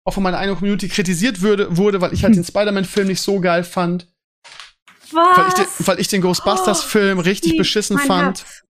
auch 0.04 0.14
von 0.14 0.22
meiner 0.22 0.38
eigenen 0.38 0.56
Community 0.56 0.88
kritisiert 0.88 1.42
würde, 1.42 1.76
wurde, 1.76 2.00
weil 2.00 2.12
ich 2.14 2.24
halt 2.24 2.34
den 2.36 2.44
Spider-Man-Film 2.44 3.08
nicht 3.08 3.20
so 3.20 3.40
geil 3.40 3.64
fand. 3.64 4.08
Weil 5.12 5.48
ich, 5.48 5.54
den, 5.54 5.66
weil 5.86 6.00
ich 6.00 6.08
den 6.08 6.20
Ghostbusters-Film 6.20 7.18
richtig 7.18 7.52
Wie? 7.52 7.58
beschissen 7.58 7.98
fand. 7.98 8.38
Herz. 8.38 8.64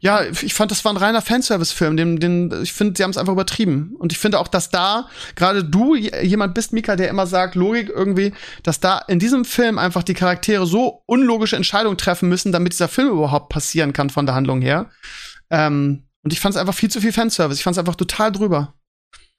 Ja, 0.00 0.24
ich 0.24 0.52
fand, 0.52 0.70
das 0.70 0.84
war 0.84 0.92
ein 0.92 0.98
reiner 0.98 1.22
Fanservice-Film. 1.22 1.96
Den, 1.96 2.18
den, 2.18 2.62
ich 2.62 2.72
finde, 2.72 2.94
sie 2.96 3.04
haben 3.04 3.12
es 3.12 3.16
einfach 3.16 3.32
übertrieben. 3.32 3.94
Und 3.98 4.12
ich 4.12 4.18
finde 4.18 4.40
auch, 4.40 4.48
dass 4.48 4.70
da 4.70 5.08
gerade 5.36 5.64
du 5.64 5.94
jemand 5.94 6.54
bist, 6.54 6.72
Mika, 6.72 6.96
der 6.96 7.08
immer 7.08 7.26
sagt, 7.26 7.54
Logik 7.54 7.88
irgendwie, 7.88 8.34
dass 8.64 8.80
da 8.80 8.98
in 8.98 9.18
diesem 9.18 9.44
Film 9.44 9.78
einfach 9.78 10.02
die 10.02 10.14
Charaktere 10.14 10.66
so 10.66 11.02
unlogische 11.06 11.56
Entscheidungen 11.56 11.96
treffen 11.96 12.28
müssen, 12.28 12.52
damit 12.52 12.72
dieser 12.72 12.88
Film 12.88 13.10
überhaupt 13.10 13.48
passieren 13.48 13.92
kann 13.92 14.10
von 14.10 14.26
der 14.26 14.34
Handlung 14.34 14.60
her. 14.60 14.90
Ähm, 15.50 16.08
und 16.24 16.32
ich 16.32 16.40
fand 16.40 16.54
es 16.54 16.60
einfach 16.60 16.74
viel 16.74 16.90
zu 16.90 17.00
viel 17.00 17.12
Fanservice. 17.12 17.58
Ich 17.58 17.64
fand 17.64 17.76
es 17.76 17.78
einfach 17.78 17.94
total 17.94 18.32
drüber. 18.32 18.74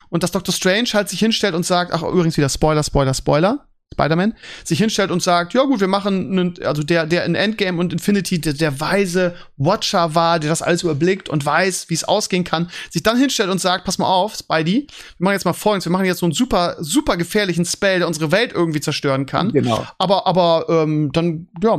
Und 0.09 0.23
dass 0.23 0.31
Dr. 0.31 0.53
Strange 0.53 0.89
halt 0.93 1.09
sich 1.09 1.19
hinstellt 1.19 1.55
und 1.55 1.65
sagt, 1.65 1.91
ach, 1.91 2.03
übrigens 2.03 2.37
wieder 2.37 2.49
Spoiler, 2.49 2.83
Spoiler, 2.83 3.13
Spoiler. 3.13 3.67
Spider-Man, 3.93 4.33
sich 4.63 4.79
hinstellt 4.79 5.11
und 5.11 5.23
sagt, 5.23 5.53
ja 5.53 5.63
gut, 5.63 5.79
wir 5.79 5.87
machen, 5.87 6.31
einen, 6.31 6.63
also 6.65 6.83
der, 6.83 7.05
der 7.05 7.25
in 7.25 7.35
Endgame 7.35 7.79
und 7.79 7.93
Infinity 7.93 8.41
der, 8.41 8.53
der 8.53 8.79
weise 8.79 9.35
Watcher 9.57 10.15
war, 10.15 10.39
der 10.39 10.49
das 10.49 10.61
alles 10.61 10.83
überblickt 10.83 11.29
und 11.29 11.45
weiß, 11.45 11.89
wie 11.89 11.93
es 11.93 12.03
ausgehen 12.03 12.43
kann, 12.43 12.69
sich 12.89 13.03
dann 13.03 13.17
hinstellt 13.17 13.49
und 13.49 13.59
sagt, 13.59 13.85
pass 13.85 13.97
mal 13.97 14.07
auf, 14.07 14.35
Spidey, 14.35 14.87
wir 15.17 15.23
machen 15.23 15.33
jetzt 15.33 15.45
mal 15.45 15.53
folgendes, 15.53 15.85
wir 15.85 15.91
machen 15.91 16.05
jetzt 16.05 16.19
so 16.19 16.25
einen 16.25 16.33
super, 16.33 16.75
super 16.79 17.17
gefährlichen 17.17 17.65
Spell, 17.65 17.99
der 17.99 18.07
unsere 18.07 18.31
Welt 18.31 18.51
irgendwie 18.53 18.81
zerstören 18.81 19.25
kann. 19.25 19.51
Genau. 19.51 19.85
Aber, 19.97 20.27
aber 20.27 20.65
ähm, 20.69 21.11
dann, 21.13 21.47
ja, 21.61 21.77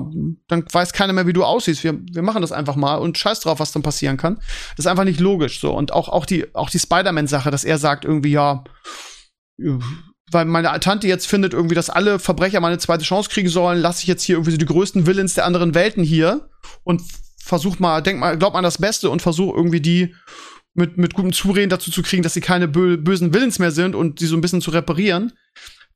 dann 0.48 0.64
weiß 0.70 0.92
keiner 0.92 1.12
mehr, 1.12 1.26
wie 1.26 1.32
du 1.32 1.44
aussiehst. 1.44 1.84
Wir, 1.84 1.98
wir 2.12 2.22
machen 2.22 2.42
das 2.42 2.52
einfach 2.52 2.76
mal 2.76 2.96
und 2.96 3.18
scheiß 3.18 3.40
drauf, 3.40 3.60
was 3.60 3.72
dann 3.72 3.82
passieren 3.82 4.16
kann. 4.16 4.36
Das 4.76 4.84
ist 4.84 4.86
einfach 4.86 5.04
nicht 5.04 5.20
logisch 5.20 5.60
so. 5.60 5.72
Und 5.72 5.92
auch, 5.92 6.08
auch 6.08 6.26
die, 6.26 6.54
auch 6.54 6.70
die 6.70 6.78
Spider-Man-Sache, 6.78 7.50
dass 7.50 7.64
er 7.64 7.78
sagt 7.78 8.04
irgendwie, 8.04 8.32
ja, 8.32 8.64
weil 10.34 10.44
meine 10.44 10.78
Tante 10.80 11.06
jetzt 11.06 11.26
findet 11.26 11.54
irgendwie, 11.54 11.74
dass 11.74 11.88
alle 11.88 12.18
Verbrecher 12.18 12.60
mal 12.60 12.68
eine 12.68 12.78
zweite 12.78 13.04
Chance 13.04 13.30
kriegen 13.30 13.48
sollen, 13.48 13.80
lasse 13.80 14.02
ich 14.02 14.08
jetzt 14.08 14.24
hier 14.24 14.34
irgendwie 14.34 14.50
so 14.50 14.58
die 14.58 14.66
größten 14.66 15.06
Villains 15.06 15.34
der 15.34 15.46
anderen 15.46 15.74
Welten 15.74 16.02
hier 16.02 16.48
und 16.82 17.02
versuch 17.38 17.78
mal, 17.78 18.02
denk 18.02 18.18
mal, 18.18 18.36
glaub 18.36 18.52
mal 18.52 18.58
an 18.58 18.64
das 18.64 18.78
Beste 18.78 19.10
und 19.10 19.22
versuch 19.22 19.54
irgendwie 19.54 19.80
die 19.80 20.14
mit, 20.74 20.98
mit 20.98 21.14
gutem 21.14 21.32
Zureden 21.32 21.70
dazu 21.70 21.90
zu 21.90 22.02
kriegen, 22.02 22.22
dass 22.22 22.34
sie 22.34 22.40
keine 22.40 22.68
bö 22.68 22.96
bösen 22.96 23.32
Villains 23.32 23.58
mehr 23.58 23.70
sind 23.70 23.94
und 23.94 24.18
sie 24.18 24.26
so 24.26 24.36
ein 24.36 24.40
bisschen 24.40 24.60
zu 24.60 24.72
reparieren. 24.72 25.32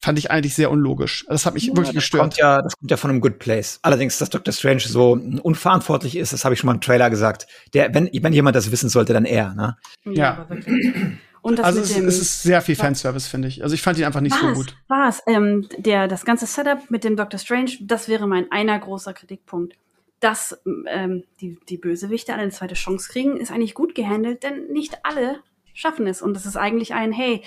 Fand 0.00 0.16
ich 0.16 0.30
eigentlich 0.30 0.54
sehr 0.54 0.70
unlogisch. 0.70 1.26
Das 1.28 1.44
hat 1.44 1.54
mich 1.54 1.66
wirklich 1.66 1.88
das 1.88 1.94
gestört. 1.96 2.20
Kommt 2.20 2.36
ja, 2.36 2.62
das 2.62 2.76
kommt 2.76 2.88
ja 2.88 2.96
von 2.96 3.10
einem 3.10 3.20
Good 3.20 3.40
Place. 3.40 3.80
Allerdings, 3.82 4.16
dass 4.18 4.30
Dr. 4.30 4.54
Strange 4.54 4.82
so 4.82 5.18
unverantwortlich 5.42 6.14
ist, 6.16 6.32
das 6.32 6.44
habe 6.44 6.54
ich 6.54 6.60
schon 6.60 6.68
mal 6.68 6.74
im 6.74 6.80
Trailer 6.80 7.10
gesagt. 7.10 7.48
Der, 7.74 7.92
wenn, 7.92 8.08
wenn 8.12 8.32
jemand 8.32 8.54
das 8.54 8.70
wissen 8.70 8.88
sollte, 8.88 9.12
dann 9.12 9.24
er. 9.24 9.54
Ne? 9.54 9.76
Ja. 10.04 10.46
wirklich. 10.48 10.94
Und 11.42 11.58
das 11.58 11.66
Also 11.66 11.80
es, 11.80 11.96
es 11.96 12.20
ist 12.20 12.42
sehr 12.42 12.60
viel 12.62 12.76
Fanservice, 12.76 13.28
finde 13.28 13.48
ich. 13.48 13.62
Also 13.62 13.74
ich 13.74 13.82
fand 13.82 13.98
ihn 13.98 14.04
einfach 14.04 14.20
nicht 14.20 14.36
so 14.36 14.46
was, 14.46 14.54
gut. 14.56 14.76
Was? 14.88 15.22
Ähm, 15.26 15.68
der, 15.78 16.08
das 16.08 16.24
ganze 16.24 16.46
Setup 16.46 16.90
mit 16.90 17.04
dem 17.04 17.16
Dr. 17.16 17.38
Strange, 17.38 17.72
das 17.80 18.08
wäre 18.08 18.26
mein 18.26 18.50
einer 18.50 18.78
großer 18.78 19.12
Kritikpunkt. 19.12 19.76
Dass 20.20 20.60
ähm, 20.88 21.24
die, 21.40 21.58
die 21.68 21.76
Bösewichte 21.76 22.32
alle 22.32 22.42
eine 22.42 22.50
zweite 22.50 22.74
Chance 22.74 23.08
kriegen, 23.10 23.36
ist 23.36 23.52
eigentlich 23.52 23.74
gut 23.74 23.94
gehandelt, 23.94 24.42
denn 24.42 24.66
nicht 24.68 24.98
alle 25.04 25.40
schaffen 25.74 26.08
es. 26.08 26.22
Und 26.22 26.34
das 26.34 26.44
ist 26.44 26.56
eigentlich 26.56 26.94
ein, 26.94 27.12
hey, 27.12 27.42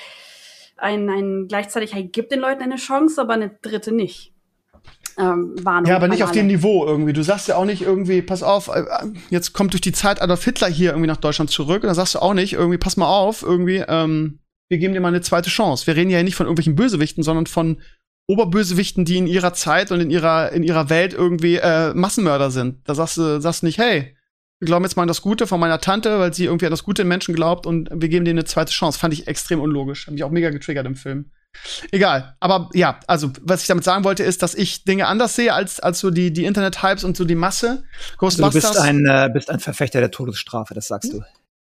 ein, 0.78 1.10
ein 1.10 1.48
gleichzeitig, 1.48 1.94
hey, 1.94 2.06
gib 2.06 2.30
den 2.30 2.40
Leuten 2.40 2.64
eine 2.64 2.78
Chance, 2.78 3.20
aber 3.20 3.34
eine 3.34 3.50
dritte 3.62 3.92
nicht. 3.92 4.34
Ähm, 5.22 5.54
Warnung 5.64 5.90
Ja, 5.90 5.96
aber 5.98 6.08
nicht 6.08 6.24
auf 6.24 6.32
dem. 6.32 6.48
Niveau 6.48 6.86
irgendwie. 6.86 7.14
Du 7.14 7.24
sagst 7.24 7.48
ja 7.48 7.56
auch 7.56 7.66
nicht 7.66 7.84
irgendwie, 7.84 8.22
pass 8.22 8.42
auf, 8.42 8.68
äh, 8.70 8.84
jetzt 9.30 9.54
kommt 9.54 9.74
durch 9.74 9.82
die 9.82 9.92
Zeit 9.92 10.22
Adolf 10.22 10.44
Hitler 10.44 10.68
hier 10.68 10.92
irgendwie 10.92 11.08
nach 11.08 11.18
Deutschland 11.18 11.52
zurück. 11.52 11.84
Und 11.84 11.88
dann 11.88 11.96
sagst 11.96 12.16
du 12.16 12.20
auch 12.20 12.34
nicht 12.34 12.54
irgendwie, 12.54 12.80
pass 12.80 12.98
mal 12.98 13.08
auf, 13.08 13.44
irgendwie, 13.44 13.84
ähm, 13.88 14.40
wir 14.70 14.80
geben 14.80 14.94
dir 14.94 15.00
mal 15.00 15.10
eine 15.10 15.22
zweite 15.22 15.50
Chance. 15.50 15.86
Wir 15.86 15.96
reden 15.96 16.10
ja 16.10 16.24
nicht 16.24 16.36
von 16.36 16.48
irgendwelchen 16.48 16.76
Bösewichten, 16.76 17.24
sondern 17.24 17.46
von 17.46 17.82
Oberbösewichten, 18.28 19.06
die 19.06 19.18
in 19.18 19.28
ihrer 19.28 19.54
Zeit 19.54 19.92
und 19.92 20.00
in 20.00 20.10
ihrer, 20.10 20.52
in 20.52 20.64
ihrer 20.64 20.90
Welt 20.90 21.14
irgendwie 21.14 21.58
äh, 21.58 21.94
Massenmörder 21.94 22.50
sind. 22.50 22.80
Da 22.88 22.96
sagst 22.96 23.18
du, 23.18 23.40
sagst 23.40 23.64
nicht, 23.64 23.78
hey, 23.78 24.16
wir 24.60 24.66
glauben 24.66 24.86
jetzt 24.86 24.96
mal 24.96 25.04
an 25.04 25.08
das 25.08 25.22
Gute 25.22 25.48
von 25.48 25.60
meiner 25.60 25.82
Tante, 25.82 26.20
weil 26.20 26.34
sie 26.34 26.46
irgendwie 26.46 26.66
an 26.66 26.72
das 26.72 26.84
Gute 26.84 27.02
in 27.02 27.08
Menschen 27.08 27.36
glaubt 27.36 27.66
und 27.66 27.90
wir 27.94 28.10
geben 28.10 28.26
denen 28.26 28.40
eine 28.40 28.46
zweite 28.46 28.72
Chance. 28.72 28.98
Fand 28.98 29.14
ich 29.14 29.28
extrem 29.28 29.60
unlogisch. 29.60 30.08
Hat 30.08 30.14
mich 30.14 30.24
auch 30.24 30.32
mega 30.32 30.50
getriggert 30.50 30.86
im 30.86 30.96
Film. 30.96 31.32
Egal. 31.92 32.36
Aber 32.40 32.70
ja, 32.74 33.00
also, 33.08 33.32
was 33.42 33.62
ich 33.62 33.68
damit 33.68 33.84
sagen 33.84 34.04
wollte, 34.04 34.24
ist, 34.24 34.42
dass 34.42 34.56
ich 34.56 34.84
Dinge 34.84 35.08
anders 35.08 35.36
sehe 35.36 35.54
als, 35.54 35.80
als 35.80 36.00
so 36.00 36.10
die, 36.12 36.32
die 36.34 36.46
Internet-Hypes 36.46 37.04
und 37.04 37.18
so 37.18 37.26
die 37.26 37.36
Masse. 37.36 37.84
Also 38.20 38.38
du 38.44 38.52
bist 38.52 38.66
Ghostbusters. 38.68 38.78
ein, 38.78 39.06
äh, 39.06 39.30
bist 39.34 39.50
ein 39.50 39.60
Verfechter 39.60 40.00
der 40.00 40.12
Todesstrafe, 40.12 40.74
das 40.74 40.88
sagst 40.88 41.14
du. 41.14 41.22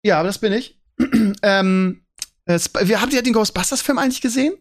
ja, 0.06 0.20
aber 0.20 0.28
das 0.28 0.38
bin 0.40 0.54
ich. 0.54 0.80
ähm, 1.44 2.04
äh, 2.46 2.56
Sp- 2.60 2.84
wir, 2.88 3.02
habt 3.02 3.14
ihr 3.14 3.22
den 3.24 3.34
Ghostbusters-Film 3.34 3.98
eigentlich 3.98 4.22
gesehen? 4.22 4.54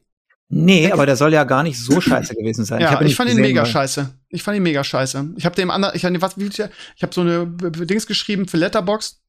Nee, 0.49 0.93
aber 0.93 1.07
der 1.07 1.17
soll 1.17 1.33
ja 1.33 1.45
gar 1.45 1.63
nicht 1.63 1.79
so 1.79 2.01
scheiße 2.01 2.35
gewesen 2.35 2.65
sein. 2.65 2.81
Ja, 2.83 2.91
hab 2.91 3.01
ich, 3.01 3.07
nicht 3.09 3.17
fand 3.17 3.31
ihn 3.31 3.37
mega 3.41 3.63
weil- 3.63 3.71
scheiße. 3.71 4.11
Ich 4.29 4.43
fand 4.43 4.57
ihn 4.57 4.63
mega 4.63 4.85
scheiße. 4.85 5.31
Ich 5.37 5.45
habe 5.47 5.55
dem 5.57 5.71
anderen, 5.71 5.95
ich, 5.97 6.05
hab- 6.05 6.13
ich 6.15 7.03
habe 7.03 7.15
so 7.15 7.21
eine 7.23 7.47
Dings 7.47 8.07
geschrieben 8.07 8.47
für 8.49 8.57
Letterbox. 8.59 9.21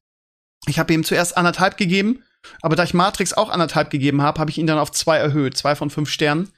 Ich 0.66 0.78
habe 0.78 0.92
ihm 0.92 1.04
zuerst 1.04 1.36
anderthalb 1.36 1.76
gegeben, 1.76 2.22
aber 2.62 2.76
da 2.76 2.84
ich 2.84 2.94
Matrix 2.94 3.32
auch 3.32 3.50
anderthalb 3.50 3.90
gegeben 3.90 4.22
habe, 4.22 4.40
habe 4.40 4.50
ich 4.50 4.58
ihn 4.58 4.66
dann 4.66 4.78
auf 4.78 4.92
zwei 4.92 5.18
erhöht, 5.18 5.56
zwei 5.56 5.74
von 5.74 5.90
fünf 5.90 6.10
Sternen. 6.10 6.50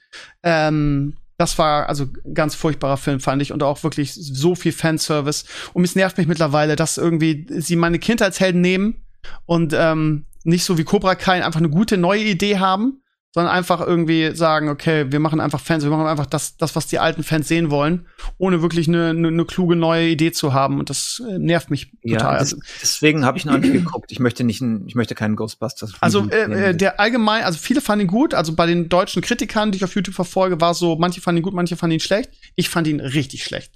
Ähm, 0.43 1.17
das 1.39 1.59
war 1.59 1.89
also 1.89 2.07
ganz 2.33 2.55
furchtbarer 2.55 2.97
Film, 2.97 3.21
fand 3.21 3.43
ich, 3.43 3.53
und 3.53 3.63
auch 3.63 3.83
wirklich 3.83 4.15
so 4.15 4.55
viel 4.55 4.73
Fanservice. 4.73 5.45
Und 5.75 5.85
es 5.85 5.95
nervt 5.95 6.17
mich 6.19 6.27
mittlerweile, 6.27 6.77
dass 6.77 6.97
irgendwie 6.97 7.47
sie 7.51 7.77
meine 7.77 7.99
Kindheitshelden 7.99 8.61
nehmen 8.61 9.05
und 9.45 9.75
ähm, 9.75 10.25
nicht 10.45 10.65
so 10.65 10.79
wie 10.79 10.85
Cobra 10.85 11.15
Kai 11.15 11.45
einfach 11.45 11.61
eine 11.61 11.69
gute 11.69 11.99
neue 11.99 12.23
Idee 12.23 12.59
haben, 12.59 13.03
sondern 13.37 13.53
einfach 13.53 13.87
irgendwie 13.87 14.35
sagen, 14.35 14.71
okay, 14.71 15.13
wir 15.13 15.21
machen 15.21 15.41
einfach 15.41 15.61
Fans, 15.61 15.85
wir 15.85 15.91
machen 15.91 16.07
einfach 16.07 16.25
das, 16.25 16.57
das 16.57 16.75
was 16.75 16.87
die 16.87 16.99
alten 16.99 17.23
Fans 17.23 17.47
sehen 17.47 17.69
wollen, 17.71 18.07
ohne 18.39 18.63
wirklich 18.63 18.89
eine, 18.89 19.11
eine, 19.11 19.29
eine 19.29 19.45
kluge 19.45 19.77
neue 19.77 20.09
Idee 20.09 20.33
zu 20.33 20.55
haben. 20.55 20.79
Und 20.79 20.89
das 20.89 21.23
äh, 21.29 21.37
nervt 21.39 21.71
mich 21.71 21.93
Ja, 22.03 22.17
total. 22.17 22.39
des, 22.39 22.55
Also, 22.55 22.57
deswegen 22.81 23.27
habe 23.27 23.37
ich 23.37 23.45
noch 23.45 23.59
nicht 23.59 23.75
geguckt. 23.75 24.11
Ich 24.11 24.21
möchte 24.21 24.43
nicht, 24.43 24.63
ein- 24.63 24.85
ich 24.87 24.95
möchte 24.95 25.15
keinen 25.15 25.37
Ghostbusters. 25.37 25.93
also 26.01 26.27
äh, 26.31 26.71
äh, 26.71 26.75
der 26.75 26.99
allgemein, 26.99 27.45
also 27.45 27.59
viele 27.59 27.83
fanden 27.83 28.07
ihn 28.07 28.09
gut. 28.09 28.33
Also 28.33 28.55
bei 28.57 28.65
den 28.65 28.89
deutschen 28.89 29.21
Kritikern, 29.21 29.71
die 29.71 29.77
ich 29.77 29.85
auf 29.85 29.95
YouTube 29.95 30.15
verfolge, 30.15 30.59
war 30.63 30.73
so, 30.73 30.97
manche 30.97 31.21
fanden 31.21 31.41
ihn 31.41 31.43
gut, 31.43 31.53
manche 31.53 31.77
fanden 31.77 31.93
ihn 31.97 32.01
schlecht. 32.01 32.31
Ich 32.55 32.71
fand 32.71 32.87
ihn 32.87 33.01
richtig 33.01 33.45
schlecht. 33.45 33.71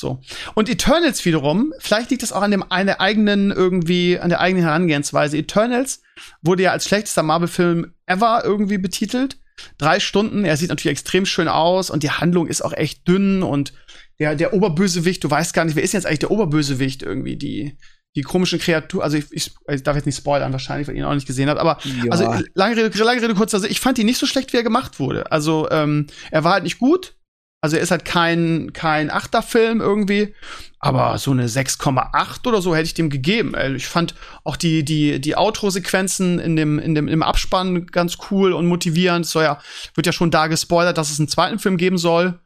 So. 0.00 0.20
Und 0.54 0.68
Eternals 0.68 1.24
wiederum, 1.24 1.72
vielleicht 1.78 2.10
liegt 2.10 2.22
das 2.22 2.32
auch 2.32 2.42
an 2.42 2.50
dem 2.50 2.64
an 2.70 2.86
der 2.86 3.00
eigenen 3.00 3.50
irgendwie, 3.50 4.18
an 4.18 4.30
der 4.30 4.40
eigenen 4.40 4.64
Herangehensweise. 4.64 5.36
Eternals 5.36 6.02
wurde 6.42 6.62
ja 6.64 6.72
als 6.72 6.86
schlechtester 6.86 7.22
Marvel-Film 7.22 7.92
ever 8.06 8.42
irgendwie 8.44 8.78
betitelt. 8.78 9.36
Drei 9.76 10.00
Stunden, 10.00 10.44
er 10.46 10.56
sieht 10.56 10.70
natürlich 10.70 10.98
extrem 10.98 11.26
schön 11.26 11.48
aus 11.48 11.90
und 11.90 12.02
die 12.02 12.10
Handlung 12.10 12.46
ist 12.46 12.62
auch 12.62 12.72
echt 12.72 13.06
dünn 13.06 13.42
und 13.42 13.74
der, 14.18 14.34
der 14.34 14.54
Oberbösewicht, 14.54 15.22
du 15.22 15.30
weißt 15.30 15.52
gar 15.52 15.64
nicht, 15.66 15.76
wer 15.76 15.82
ist 15.82 15.92
jetzt 15.92 16.06
eigentlich 16.06 16.20
der 16.20 16.30
Oberbösewicht 16.30 17.02
irgendwie, 17.02 17.36
die, 17.36 17.76
die 18.16 18.22
komischen 18.22 18.58
Kreaturen, 18.58 19.02
also 19.04 19.18
ich, 19.18 19.26
ich, 19.30 19.52
ich 19.68 19.82
darf 19.82 19.96
jetzt 19.96 20.06
nicht 20.06 20.16
spoilern 20.16 20.52
wahrscheinlich, 20.52 20.88
weil 20.88 20.94
ihr 20.94 21.02
ihn 21.02 21.06
auch 21.06 21.14
nicht 21.14 21.26
gesehen 21.26 21.48
habt, 21.50 21.60
aber 21.60 21.78
Ja. 21.84 22.10
also 22.10 22.24
lange 22.54 22.76
Rede, 22.76 22.98
lange 23.04 23.22
Rede, 23.22 23.34
kurz, 23.34 23.52
also 23.52 23.66
ich 23.66 23.80
fand 23.80 23.98
ihn 23.98 24.06
nicht 24.06 24.18
so 24.18 24.26
schlecht, 24.26 24.52
wie 24.54 24.56
er 24.56 24.62
gemacht 24.62 24.98
wurde. 24.98 25.30
Also 25.30 25.68
ähm, 25.70 26.06
er 26.30 26.42
war 26.42 26.54
halt 26.54 26.64
nicht 26.64 26.78
gut, 26.78 27.16
Also 27.62 27.76
er 27.76 27.82
ist 27.82 27.90
halt 27.90 28.06
kein, 28.06 28.72
kein 28.72 29.10
Achterfilm 29.10 29.82
irgendwie, 29.82 30.34
aber 30.78 31.18
so 31.18 31.30
eine 31.30 31.46
6,8 31.46 32.46
oder 32.48 32.62
so 32.62 32.74
hätte 32.74 32.86
ich 32.86 32.94
dem 32.94 33.10
gegeben. 33.10 33.52
Ey. 33.54 33.74
Ich 33.74 33.86
fand 33.86 34.14
auch 34.44 34.56
die, 34.56 34.82
die, 34.82 35.20
die 35.20 35.36
Outro-Sequenzen 35.36 36.38
in 36.38 36.56
dem, 36.56 36.78
in 36.78 36.94
dem, 36.94 37.06
im 37.06 37.22
Abspann 37.22 37.84
ganz 37.88 38.16
cool 38.30 38.54
und 38.54 38.66
motivierend. 38.66 39.26
So 39.26 39.42
ja, 39.42 39.60
wird 39.94 40.06
ja 40.06 40.12
schon 40.12 40.30
da 40.30 40.46
gespoilert, 40.46 40.96
dass 40.96 41.10
es 41.10 41.18
einen 41.18 41.28
zweiten 41.28 41.58
Film 41.58 41.76
geben 41.76 41.98
soll. 41.98 42.40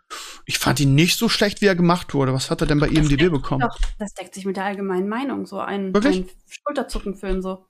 Ich 0.46 0.58
fand 0.58 0.80
ihn 0.80 0.96
nicht 0.96 1.16
so 1.16 1.28
schlecht, 1.28 1.60
wie 1.60 1.66
er 1.66 1.76
gemacht 1.76 2.12
wurde. 2.12 2.34
Was 2.34 2.50
hat 2.50 2.60
er 2.60 2.66
denn 2.66 2.80
bei 2.80 2.88
Das 2.88 2.96
IMDb 2.96 3.20
deckt- 3.20 3.30
bekommen? 3.30 3.60
Doch, 3.60 3.78
das 4.00 4.14
deckt 4.14 4.34
sich 4.34 4.44
mit 4.44 4.56
der 4.56 4.64
allgemeinen 4.64 5.08
Meinung. 5.08 5.46
So 5.46 5.60
ein, 5.60 5.94
Wirklich? 5.94 6.16
ein 6.22 6.28
Schulterzuckenfilm, 6.48 7.40
so. 7.40 7.66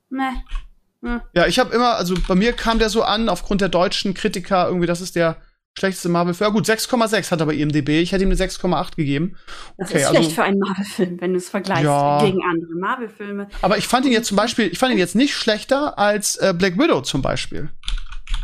Hm. 1.03 1.21
Ja, 1.33 1.45
ich 1.45 1.59
habe 1.59 1.75
immer, 1.75 1.95
also 1.97 2.15
bei 2.27 2.33
mir 2.33 2.53
kam 2.53 2.79
der 2.79 2.89
so 2.89 3.03
an, 3.03 3.29
aufgrund 3.29 3.61
der 3.61 3.69
deutschen 3.69 4.15
Kritiker, 4.15 4.65
irgendwie, 4.67 4.87
das 4.87 4.99
ist 5.01 5.15
der 5.15 5.37
schlechteste 5.77 6.09
Marvel-Film. 6.09 6.47
Ja, 6.47 6.53
gut, 6.53 6.65
6,6 6.65 7.31
hat 7.31 7.39
er 7.39 7.45
bei 7.45 7.53
IMDb. 7.55 7.89
Ich 8.01 8.11
hätte 8.11 8.23
ihm 8.23 8.29
eine 8.29 8.35
6,8 8.37 8.95
gegeben. 8.95 9.37
Das 9.77 9.89
Okay, 9.89 9.99
ist 9.99 10.05
also- 10.07 10.19
schlecht 10.21 10.35
für 10.35 10.43
einen 10.43 10.59
Marvel-Film, 10.59 11.21
wenn 11.21 11.31
du 11.33 11.37
es 11.37 11.49
vergleichst 11.49 11.83
Ja. 11.83 12.23
gegen 12.23 12.41
andere 12.43 12.75
Marvel-Filme. 12.75 13.47
Aber 13.61 13.77
ich 13.77 13.87
fand 13.87 14.05
ihn 14.05 14.11
jetzt 14.13 14.27
zum 14.27 14.37
Beispiel, 14.37 14.67
ich 14.71 14.79
fand 14.79 14.93
ihn 14.93 14.97
jetzt 14.97 15.15
nicht 15.15 15.33
schlechter 15.35 15.97
als 15.99 16.37
äh, 16.37 16.53
Black 16.57 16.77
Widow 16.77 17.01
zum 17.01 17.21
Beispiel. 17.21 17.69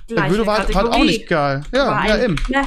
Black 0.08 0.18
Gleiche 0.28 0.34
Widow 0.34 0.46
war, 0.46 0.58
war 0.58 0.66
auch 0.66 0.72
Kategorie. 0.72 1.08
nicht 1.08 1.28
geil. 1.28 1.64
Ja, 1.74 2.06
ja, 2.06 2.24
eben. 2.24 2.36
Ne, 2.50 2.66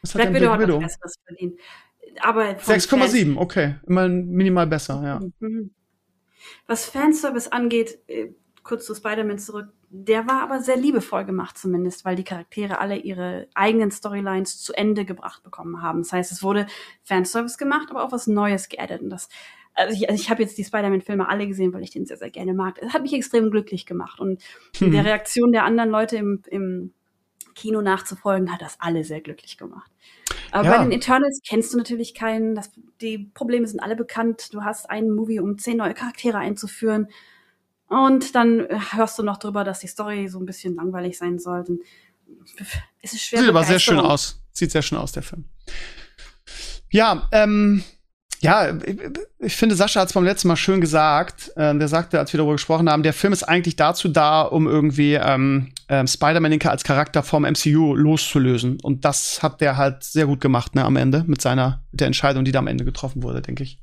Was 0.00 0.14
hat 0.14 0.22
Black 0.22 0.34
Widow 0.34 0.38
Black 0.40 0.52
hat 0.52 0.60
Widow? 0.60 0.78
Besseres 0.78 1.14
verdient. 1.26 1.60
Aber 2.20 2.56
von 2.58 2.74
6,7, 2.74 3.36
okay. 3.36 3.76
Immerhin 3.86 4.30
minimal 4.30 4.66
besser, 4.66 5.02
ja. 5.04 5.20
Mhm. 5.40 5.70
Was 6.66 6.86
Fanservice 6.86 7.50
angeht, 7.52 7.98
äh, 8.08 8.28
kurz 8.62 8.86
zu 8.86 8.94
Spider-Man 8.94 9.38
zurück, 9.38 9.68
der 9.90 10.26
war 10.26 10.42
aber 10.42 10.60
sehr 10.60 10.76
liebevoll 10.76 11.24
gemacht 11.24 11.58
zumindest, 11.58 12.04
weil 12.04 12.16
die 12.16 12.24
Charaktere 12.24 12.78
alle 12.80 12.96
ihre 12.96 13.48
eigenen 13.54 13.90
Storylines 13.90 14.62
zu 14.62 14.72
Ende 14.72 15.04
gebracht 15.04 15.42
bekommen 15.42 15.82
haben. 15.82 16.02
Das 16.02 16.12
heißt, 16.12 16.32
es 16.32 16.42
wurde 16.42 16.66
Fanservice 17.02 17.58
gemacht, 17.58 17.88
aber 17.90 18.04
auch 18.04 18.12
was 18.12 18.26
Neues 18.26 18.68
geaddet. 18.68 19.02
Und 19.02 19.10
das, 19.10 19.28
also 19.74 19.94
ich, 19.94 20.08
also 20.08 20.20
ich 20.20 20.30
habe 20.30 20.42
jetzt 20.42 20.56
die 20.56 20.64
Spider-Man-Filme 20.64 21.28
alle 21.28 21.46
gesehen, 21.46 21.72
weil 21.72 21.82
ich 21.82 21.90
den 21.90 22.06
sehr, 22.06 22.16
sehr 22.16 22.30
gerne 22.30 22.54
mag. 22.54 22.78
Es 22.80 22.92
hat 22.94 23.02
mich 23.02 23.12
extrem 23.12 23.50
glücklich 23.50 23.84
gemacht. 23.84 24.20
Und 24.20 24.42
Hm. 24.78 24.92
der 24.92 25.04
Reaktion 25.04 25.52
der 25.52 25.64
anderen 25.64 25.90
Leute 25.90 26.16
im, 26.16 26.42
im 26.48 26.92
Kino 27.54 27.82
nachzufolgen, 27.82 28.52
hat 28.52 28.62
das 28.62 28.76
alle 28.80 29.04
sehr 29.04 29.20
glücklich 29.20 29.58
gemacht. 29.58 29.90
Aber 30.52 30.64
Ja. 30.64 30.76
bei 30.76 30.84
den 30.84 30.92
Eternals 30.92 31.40
kennst 31.46 31.74
du 31.74 31.78
natürlich 31.78 32.14
keinen. 32.14 32.54
Das, 32.54 32.70
die 33.00 33.30
Probleme 33.34 33.66
sind 33.66 33.80
alle 33.80 33.96
bekannt. 33.96 34.54
Du 34.54 34.62
hast 34.62 34.88
einen 34.88 35.10
Movie, 35.14 35.40
um 35.40 35.58
zehn 35.58 35.76
neue 35.76 35.94
Charaktere 35.94 36.38
einzuführen. 36.38 37.08
Und 37.92 38.34
dann 38.34 38.60
äh, 38.60 38.78
hörst 38.92 39.18
du 39.18 39.22
noch 39.22 39.36
drüber, 39.36 39.64
dass 39.64 39.80
die 39.80 39.86
Story 39.86 40.26
so 40.28 40.38
ein 40.38 40.46
bisschen 40.46 40.74
langweilig 40.74 41.18
sein 41.18 41.38
sollte. 41.38 41.78
Es 43.02 43.12
ist 43.12 43.22
schwer. 43.22 43.40
Sieht 43.40 43.48
aber 43.50 43.64
sehr 43.64 43.78
schön 43.78 44.00
aus. 44.00 44.42
Sieht 44.52 44.70
sehr 44.70 44.80
schön 44.80 44.96
aus, 44.96 45.12
der 45.12 45.22
Film. 45.22 45.44
Ja, 46.90 47.28
ähm, 47.32 47.84
ja, 48.40 48.72
ich, 49.38 49.54
finde, 49.54 49.74
Sascha 49.74 50.00
hat 50.00 50.08
es 50.08 50.14
beim 50.14 50.24
letzten 50.24 50.48
Mal 50.48 50.56
schön 50.56 50.80
gesagt. 50.80 51.52
Ähm, 51.56 51.78
der 51.78 51.88
sagte, 51.88 52.18
als 52.18 52.32
wir 52.32 52.38
darüber 52.38 52.54
gesprochen 52.54 52.88
haben, 52.88 53.02
der 53.02 53.12
Film 53.12 53.34
ist 53.34 53.44
eigentlich 53.44 53.76
dazu 53.76 54.08
da, 54.08 54.40
um 54.42 54.66
irgendwie 54.66 55.14
ähm, 55.14 55.72
ähm, 55.88 56.06
Spider-Man 56.06 56.60
als 56.62 56.84
Charakter 56.84 57.22
vom 57.22 57.42
MCU 57.42 57.94
loszulösen. 57.94 58.78
Und 58.82 59.04
das 59.04 59.42
hat 59.42 59.60
der 59.60 59.76
halt 59.76 60.02
sehr 60.02 60.26
gut 60.26 60.40
gemacht, 60.40 60.74
ne, 60.74 60.84
am 60.84 60.96
Ende, 60.96 61.24
mit 61.26 61.42
seiner, 61.42 61.84
mit 61.92 62.00
der 62.00 62.06
Entscheidung, 62.06 62.44
die 62.44 62.52
da 62.52 62.60
am 62.60 62.66
Ende 62.68 62.84
getroffen 62.84 63.22
wurde, 63.22 63.42
denke 63.42 63.62
ich. 63.62 63.78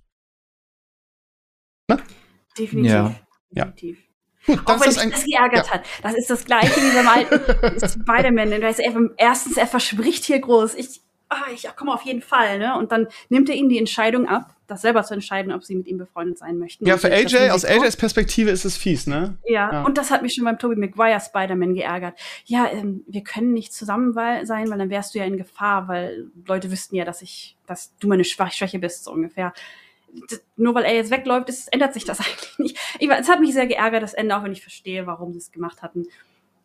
Definitiv. 2.58 2.92
Ja. 2.92 3.16
Ja. 3.52 3.66
Definitiv. 3.66 4.00
Gut, 4.46 4.58
dann 4.66 4.76
Auch 4.78 4.82
wenn 4.82 4.90
mich 4.90 5.00
ein. 5.00 5.12
das 5.12 5.26
geärgert 5.26 5.72
hat. 5.74 5.86
Das 6.02 6.14
ist 6.16 6.30
das 6.30 6.46
gleiche 6.46 6.76
wie 6.82 6.96
beim 6.96 7.08
alten 7.08 7.80
Spider-Man. 7.90 8.52
Er, 8.54 8.74
erstens, 9.18 9.58
er 9.58 9.68
verspricht 9.68 10.24
hier 10.24 10.40
groß. 10.40 10.76
Ich, 10.76 11.02
ah, 11.28 11.36
ich 11.54 11.68
ach, 11.70 11.76
komm 11.76 11.90
auf 11.90 12.04
jeden 12.04 12.22
Fall, 12.22 12.58
ne? 12.58 12.78
Und 12.78 12.92
dann 12.92 13.08
nimmt 13.28 13.50
er 13.50 13.56
ihm 13.56 13.68
die 13.70 13.78
Entscheidung 13.78 14.28
ab, 14.28 14.56
das 14.68 14.82
selber 14.82 15.04
zu 15.04 15.14
entscheiden, 15.14 15.52
ob 15.52 15.66
sie 15.66 15.76
mit 15.76 15.88
ihm 15.88 15.98
befreundet 15.98 16.38
sein 16.38 16.58
möchten. 16.58 16.86
Ja, 16.88 16.98
für 16.98 17.12
AJ, 17.12 17.50
aus 17.50 17.66
AJs 17.66 17.98
Perspektive 17.98 18.50
ist 18.50 18.64
es 18.66 18.78
fies, 18.78 19.08
ne? 19.08 19.38
Ja, 19.46 19.72
Ja. 19.74 19.84
und 19.84 19.98
das 19.98 20.10
hat 20.10 20.22
mich 20.22 20.34
schon 20.36 20.46
beim 20.46 20.58
Tobey 20.58 20.78
Maguire 20.78 21.20
Spider-Man 21.20 21.74
geärgert. 21.76 22.18
Ja, 22.46 22.68
ähm, 22.72 23.04
wir 23.08 23.24
können 23.24 23.52
nicht 23.54 23.74
zusammen 23.74 24.14
sein, 24.14 24.70
weil 24.70 24.78
dann 24.78 24.90
wärst 24.90 25.14
du 25.14 25.20
ja 25.20 25.26
in 25.26 25.38
Gefahr, 25.38 25.88
weil 25.90 26.28
Leute 26.48 26.72
wüssten 26.72 26.96
ja, 26.96 27.04
dass 27.04 27.22
ich, 27.22 27.58
dass 27.68 27.92
du 28.00 28.08
meine 28.08 28.24
Schwach 28.24 28.52
Schwäche 28.54 28.80
bist, 28.80 29.04
so 29.04 29.12
ungefähr. 29.12 29.54
Nur 30.56 30.76
weil 30.76 30.86
er 30.86 30.96
jetzt 30.96 31.12
wegläuft, 31.12 31.50
ist, 31.50 31.72
ändert 31.74 31.94
sich 31.94 32.06
das 32.06 32.20
eigentlich 32.26 32.60
nicht. 32.60 32.78
Ich, 33.00 33.10
es 33.10 33.30
hat 33.30 33.40
mich 33.40 33.54
sehr 33.54 33.68
geärgert, 33.68 34.04
das 34.04 34.14
Ende, 34.14 34.36
auch 34.36 34.44
wenn 34.44 34.52
ich 34.52 34.62
verstehe, 34.62 35.08
warum 35.08 35.32
sie 35.34 35.40
es 35.40 35.52
gemacht 35.52 35.82
hatten. 35.82 36.08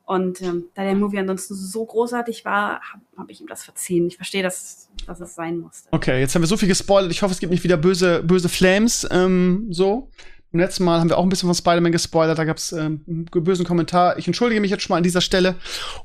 Und 0.06 0.42
ähm, 0.42 0.66
da 0.74 0.82
der 0.82 0.94
Movie 0.94 1.18
ansonsten 1.18 1.54
so 1.54 1.84
großartig 1.84 2.44
war, 2.44 2.80
habe 2.92 3.02
hab 3.16 3.30
ich 3.30 3.40
ihm 3.40 3.46
das 3.46 3.64
verziehen. 3.64 4.06
Ich 4.06 4.16
verstehe, 4.16 4.42
dass, 4.42 4.90
dass 5.06 5.20
es 5.20 5.34
sein 5.34 5.58
musste. 5.58 5.88
Okay, 5.92 6.20
jetzt 6.20 6.34
haben 6.34 6.42
wir 6.42 6.46
so 6.46 6.58
viel 6.58 6.68
gespoilert. 6.68 7.10
Ich 7.10 7.22
hoffe, 7.22 7.32
es 7.32 7.40
gibt 7.40 7.50
nicht 7.50 7.64
wieder 7.64 7.78
böse, 7.78 8.22
böse 8.22 8.50
Flames. 8.50 9.06
Ähm, 9.10 9.68
so. 9.70 10.10
Beim 10.52 10.60
letzten 10.60 10.84
Mal 10.84 11.00
haben 11.00 11.08
wir 11.08 11.18
auch 11.18 11.22
ein 11.24 11.30
bisschen 11.30 11.48
von 11.48 11.54
Spider-Man 11.54 11.90
gespoilert. 11.90 12.38
Da 12.38 12.44
gab 12.44 12.58
es 12.58 12.70
ähm, 12.72 13.02
einen 13.08 13.24
bösen 13.24 13.64
Kommentar. 13.64 14.18
Ich 14.18 14.26
entschuldige 14.26 14.60
mich 14.60 14.70
jetzt 14.70 14.82
schon 14.82 14.92
mal 14.92 14.98
an 14.98 15.02
dieser 15.02 15.22
Stelle. 15.22 15.56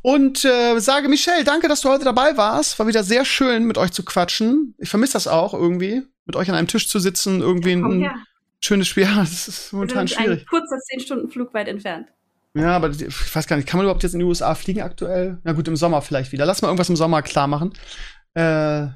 Und 0.01 0.45
äh, 0.45 0.79
sage 0.79 1.09
Michelle, 1.09 1.43
danke, 1.43 1.67
dass 1.67 1.81
du 1.81 1.89
heute 1.89 2.05
dabei 2.05 2.35
warst. 2.37 2.79
War 2.79 2.87
wieder 2.87 3.03
sehr 3.03 3.25
schön, 3.25 3.65
mit 3.65 3.77
euch 3.77 3.91
zu 3.91 4.03
quatschen. 4.03 4.75
Ich 4.79 4.89
vermisse 4.89 5.13
das 5.13 5.27
auch 5.27 5.53
irgendwie, 5.53 6.03
mit 6.29 6.35
euch 6.35 6.49
an 6.49 6.55
einem 6.55 6.67
Tisch 6.67 6.87
zu 6.87 6.99
sitzen. 6.99 7.41
Irgendwie 7.41 7.71
ein, 7.71 8.01
her. 8.01 8.13
schönes 8.59 8.87
Spiel. 8.87 9.03
Ja, 9.09 9.21
das 9.21 9.47
ist 9.47 9.73
momentan 9.73 10.07
sind 10.07 10.19
ein 10.19 10.25
schwierig. 10.25 10.47
kurzer 10.47 10.77
10-Stunden-Flug 10.93 11.53
weit 11.55 11.67
entfernt. 11.67 12.07
Ja, 12.53 12.75
aber 12.75 12.89
ich 12.89 13.35
weiß 13.35 13.47
gar 13.47 13.55
nicht, 13.55 13.67
kann 13.67 13.79
man 13.79 13.85
überhaupt 13.85 14.03
jetzt 14.03 14.13
in 14.13 14.19
die 14.19 14.25
USA 14.25 14.53
fliegen 14.53 14.81
aktuell? 14.81 15.39
Na 15.43 15.53
gut, 15.53 15.67
im 15.67 15.75
Sommer 15.75 16.01
vielleicht 16.01 16.31
wieder. 16.31 16.45
Lass 16.45 16.61
mal 16.61 16.67
irgendwas 16.67 16.89
im 16.89 16.95
Sommer 16.95 17.23
klar 17.23 17.47
machen. 17.47 17.73
Äh, 18.35 18.41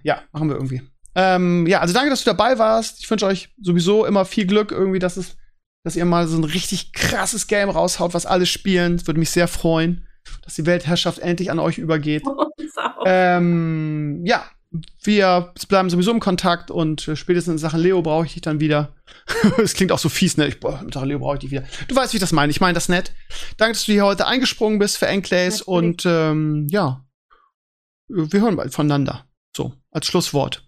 ja, 0.03 0.21
machen 0.31 0.49
wir 0.49 0.55
irgendwie. 0.55 0.83
Ähm, 1.15 1.65
ja, 1.67 1.79
also 1.79 1.93
danke, 1.93 2.11
dass 2.11 2.23
du 2.23 2.29
dabei 2.29 2.59
warst. 2.59 2.99
Ich 2.99 3.09
wünsche 3.09 3.25
euch 3.25 3.49
sowieso 3.61 4.05
immer 4.05 4.25
viel 4.25 4.45
Glück, 4.45 4.71
irgendwie, 4.71 4.99
dass 4.99 5.17
es, 5.17 5.35
dass 5.83 5.95
ihr 5.95 6.05
mal 6.05 6.27
so 6.27 6.37
ein 6.37 6.43
richtig 6.43 6.93
krasses 6.93 7.47
Game 7.47 7.69
raushaut, 7.69 8.13
was 8.13 8.25
alle 8.27 8.45
spielen. 8.45 8.97
Das 8.97 9.07
würde 9.07 9.19
mich 9.19 9.31
sehr 9.31 9.47
freuen, 9.47 10.07
dass 10.43 10.55
die 10.55 10.65
Weltherrschaft 10.65 11.19
endlich 11.19 11.49
an 11.49 11.59
euch 11.59 11.79
übergeht. 11.79 12.23
Ähm, 13.05 14.21
ja, 14.23 14.45
wir 15.03 15.53
bleiben 15.67 15.89
sowieso 15.89 16.11
im 16.11 16.19
Kontakt 16.19 16.71
und 16.71 17.07
äh, 17.07 17.15
spätestens 17.15 17.53
in 17.53 17.57
Sachen 17.59 17.79
Leo 17.79 18.01
brauche 18.01 18.25
ich 18.25 18.33
dich 18.33 18.41
dann 18.41 18.59
wieder. 18.59 18.93
Es 19.63 19.73
klingt 19.75 19.91
auch 19.91 19.99
so 19.99 20.09
fies, 20.09 20.37
ne? 20.37 20.47
Ich, 20.47 20.59
boah, 20.59 20.81
in 20.81 20.91
Sachen 20.91 21.07
Leo 21.09 21.19
brauche 21.19 21.35
ich 21.35 21.41
dich 21.41 21.51
wieder. 21.51 21.63
Du 21.87 21.95
weißt, 21.95 22.13
wie 22.13 22.17
ich 22.17 22.21
das 22.21 22.31
meine. 22.31 22.49
Ich 22.51 22.59
meine 22.61 22.73
das 22.73 22.89
nett. 22.89 23.13
Danke, 23.57 23.73
dass 23.73 23.85
du 23.85 23.91
hier 23.91 24.05
heute 24.05 24.25
eingesprungen 24.25 24.79
bist 24.79 24.97
für 24.97 25.05
Enclays 25.07 25.61
und 25.61 26.03
ähm, 26.05 26.67
ja, 26.71 27.05
wir 28.07 28.41
hören 28.41 28.55
bald 28.55 28.73
voneinander. 28.73 29.25
So, 29.55 29.73
als 29.91 30.07
Schlusswort. 30.07 30.67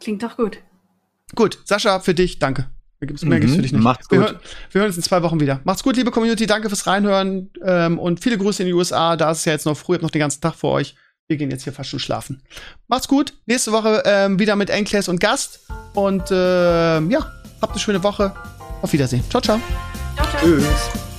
Klingt 0.00 0.22
doch 0.22 0.36
gut. 0.36 0.58
Gut, 1.34 1.58
Sascha, 1.64 2.00
für 2.00 2.14
dich, 2.14 2.38
danke. 2.38 2.70
Mehr 3.00 3.08
gibt's, 3.08 3.22
mehr 3.24 3.38
Mhm, 3.38 3.40
gibt's 3.42 3.56
für 3.56 3.62
dich 3.62 3.72
nicht. 3.72 3.82
macht's 3.82 4.10
Wir, 4.10 4.18
gut. 4.18 4.28
hören, 4.28 4.40
wir 4.70 4.80
hören 4.80 4.88
uns 4.88 4.96
in 4.96 5.02
zwei 5.02 5.22
Wochen 5.22 5.40
wieder. 5.40 5.60
Macht's 5.64 5.82
gut, 5.82 5.96
liebe 5.96 6.10
Community. 6.10 6.46
Danke 6.46 6.68
fürs 6.68 6.86
Reinhören 6.86 7.50
ähm, 7.64 7.98
und 7.98 8.20
viele 8.22 8.38
Grüße 8.38 8.62
in 8.62 8.66
die 8.68 8.74
USA. 8.74 9.16
Da 9.16 9.30
ist 9.30 9.38
es 9.38 9.44
ja 9.46 9.52
jetzt 9.52 9.66
noch 9.66 9.76
früh, 9.76 9.94
ihr 9.94 9.96
habt 9.96 10.02
noch 10.02 10.10
den 10.10 10.20
ganzen 10.20 10.40
Tag 10.40 10.54
vor 10.54 10.72
euch. 10.72 10.94
Wir 11.28 11.36
gehen 11.36 11.50
jetzt 11.50 11.64
hier 11.64 11.72
fast 11.72 11.90
schon 11.90 11.98
schlafen. 11.98 12.42
Macht's 12.86 13.08
gut. 13.08 13.32
Nächste 13.46 13.72
Woche 13.72 14.02
ähm, 14.06 14.38
wieder 14.38 14.54
mit 14.54 14.70
Enclays 14.70 15.08
und 15.08 15.20
Gast. 15.20 15.60
Und 15.94 16.24
ähm, 16.30 17.10
ja, 17.10 17.32
habt 17.60 17.72
eine 17.72 17.80
schöne 17.80 18.02
Woche. 18.02 18.32
Auf 18.82 18.92
Wiedersehen. 18.92 19.24
Ciao, 19.28 19.40
ciao. 19.40 19.60
Ciao, 20.16 20.28
ciao. 20.30 20.40
Tschüss. 20.40 21.15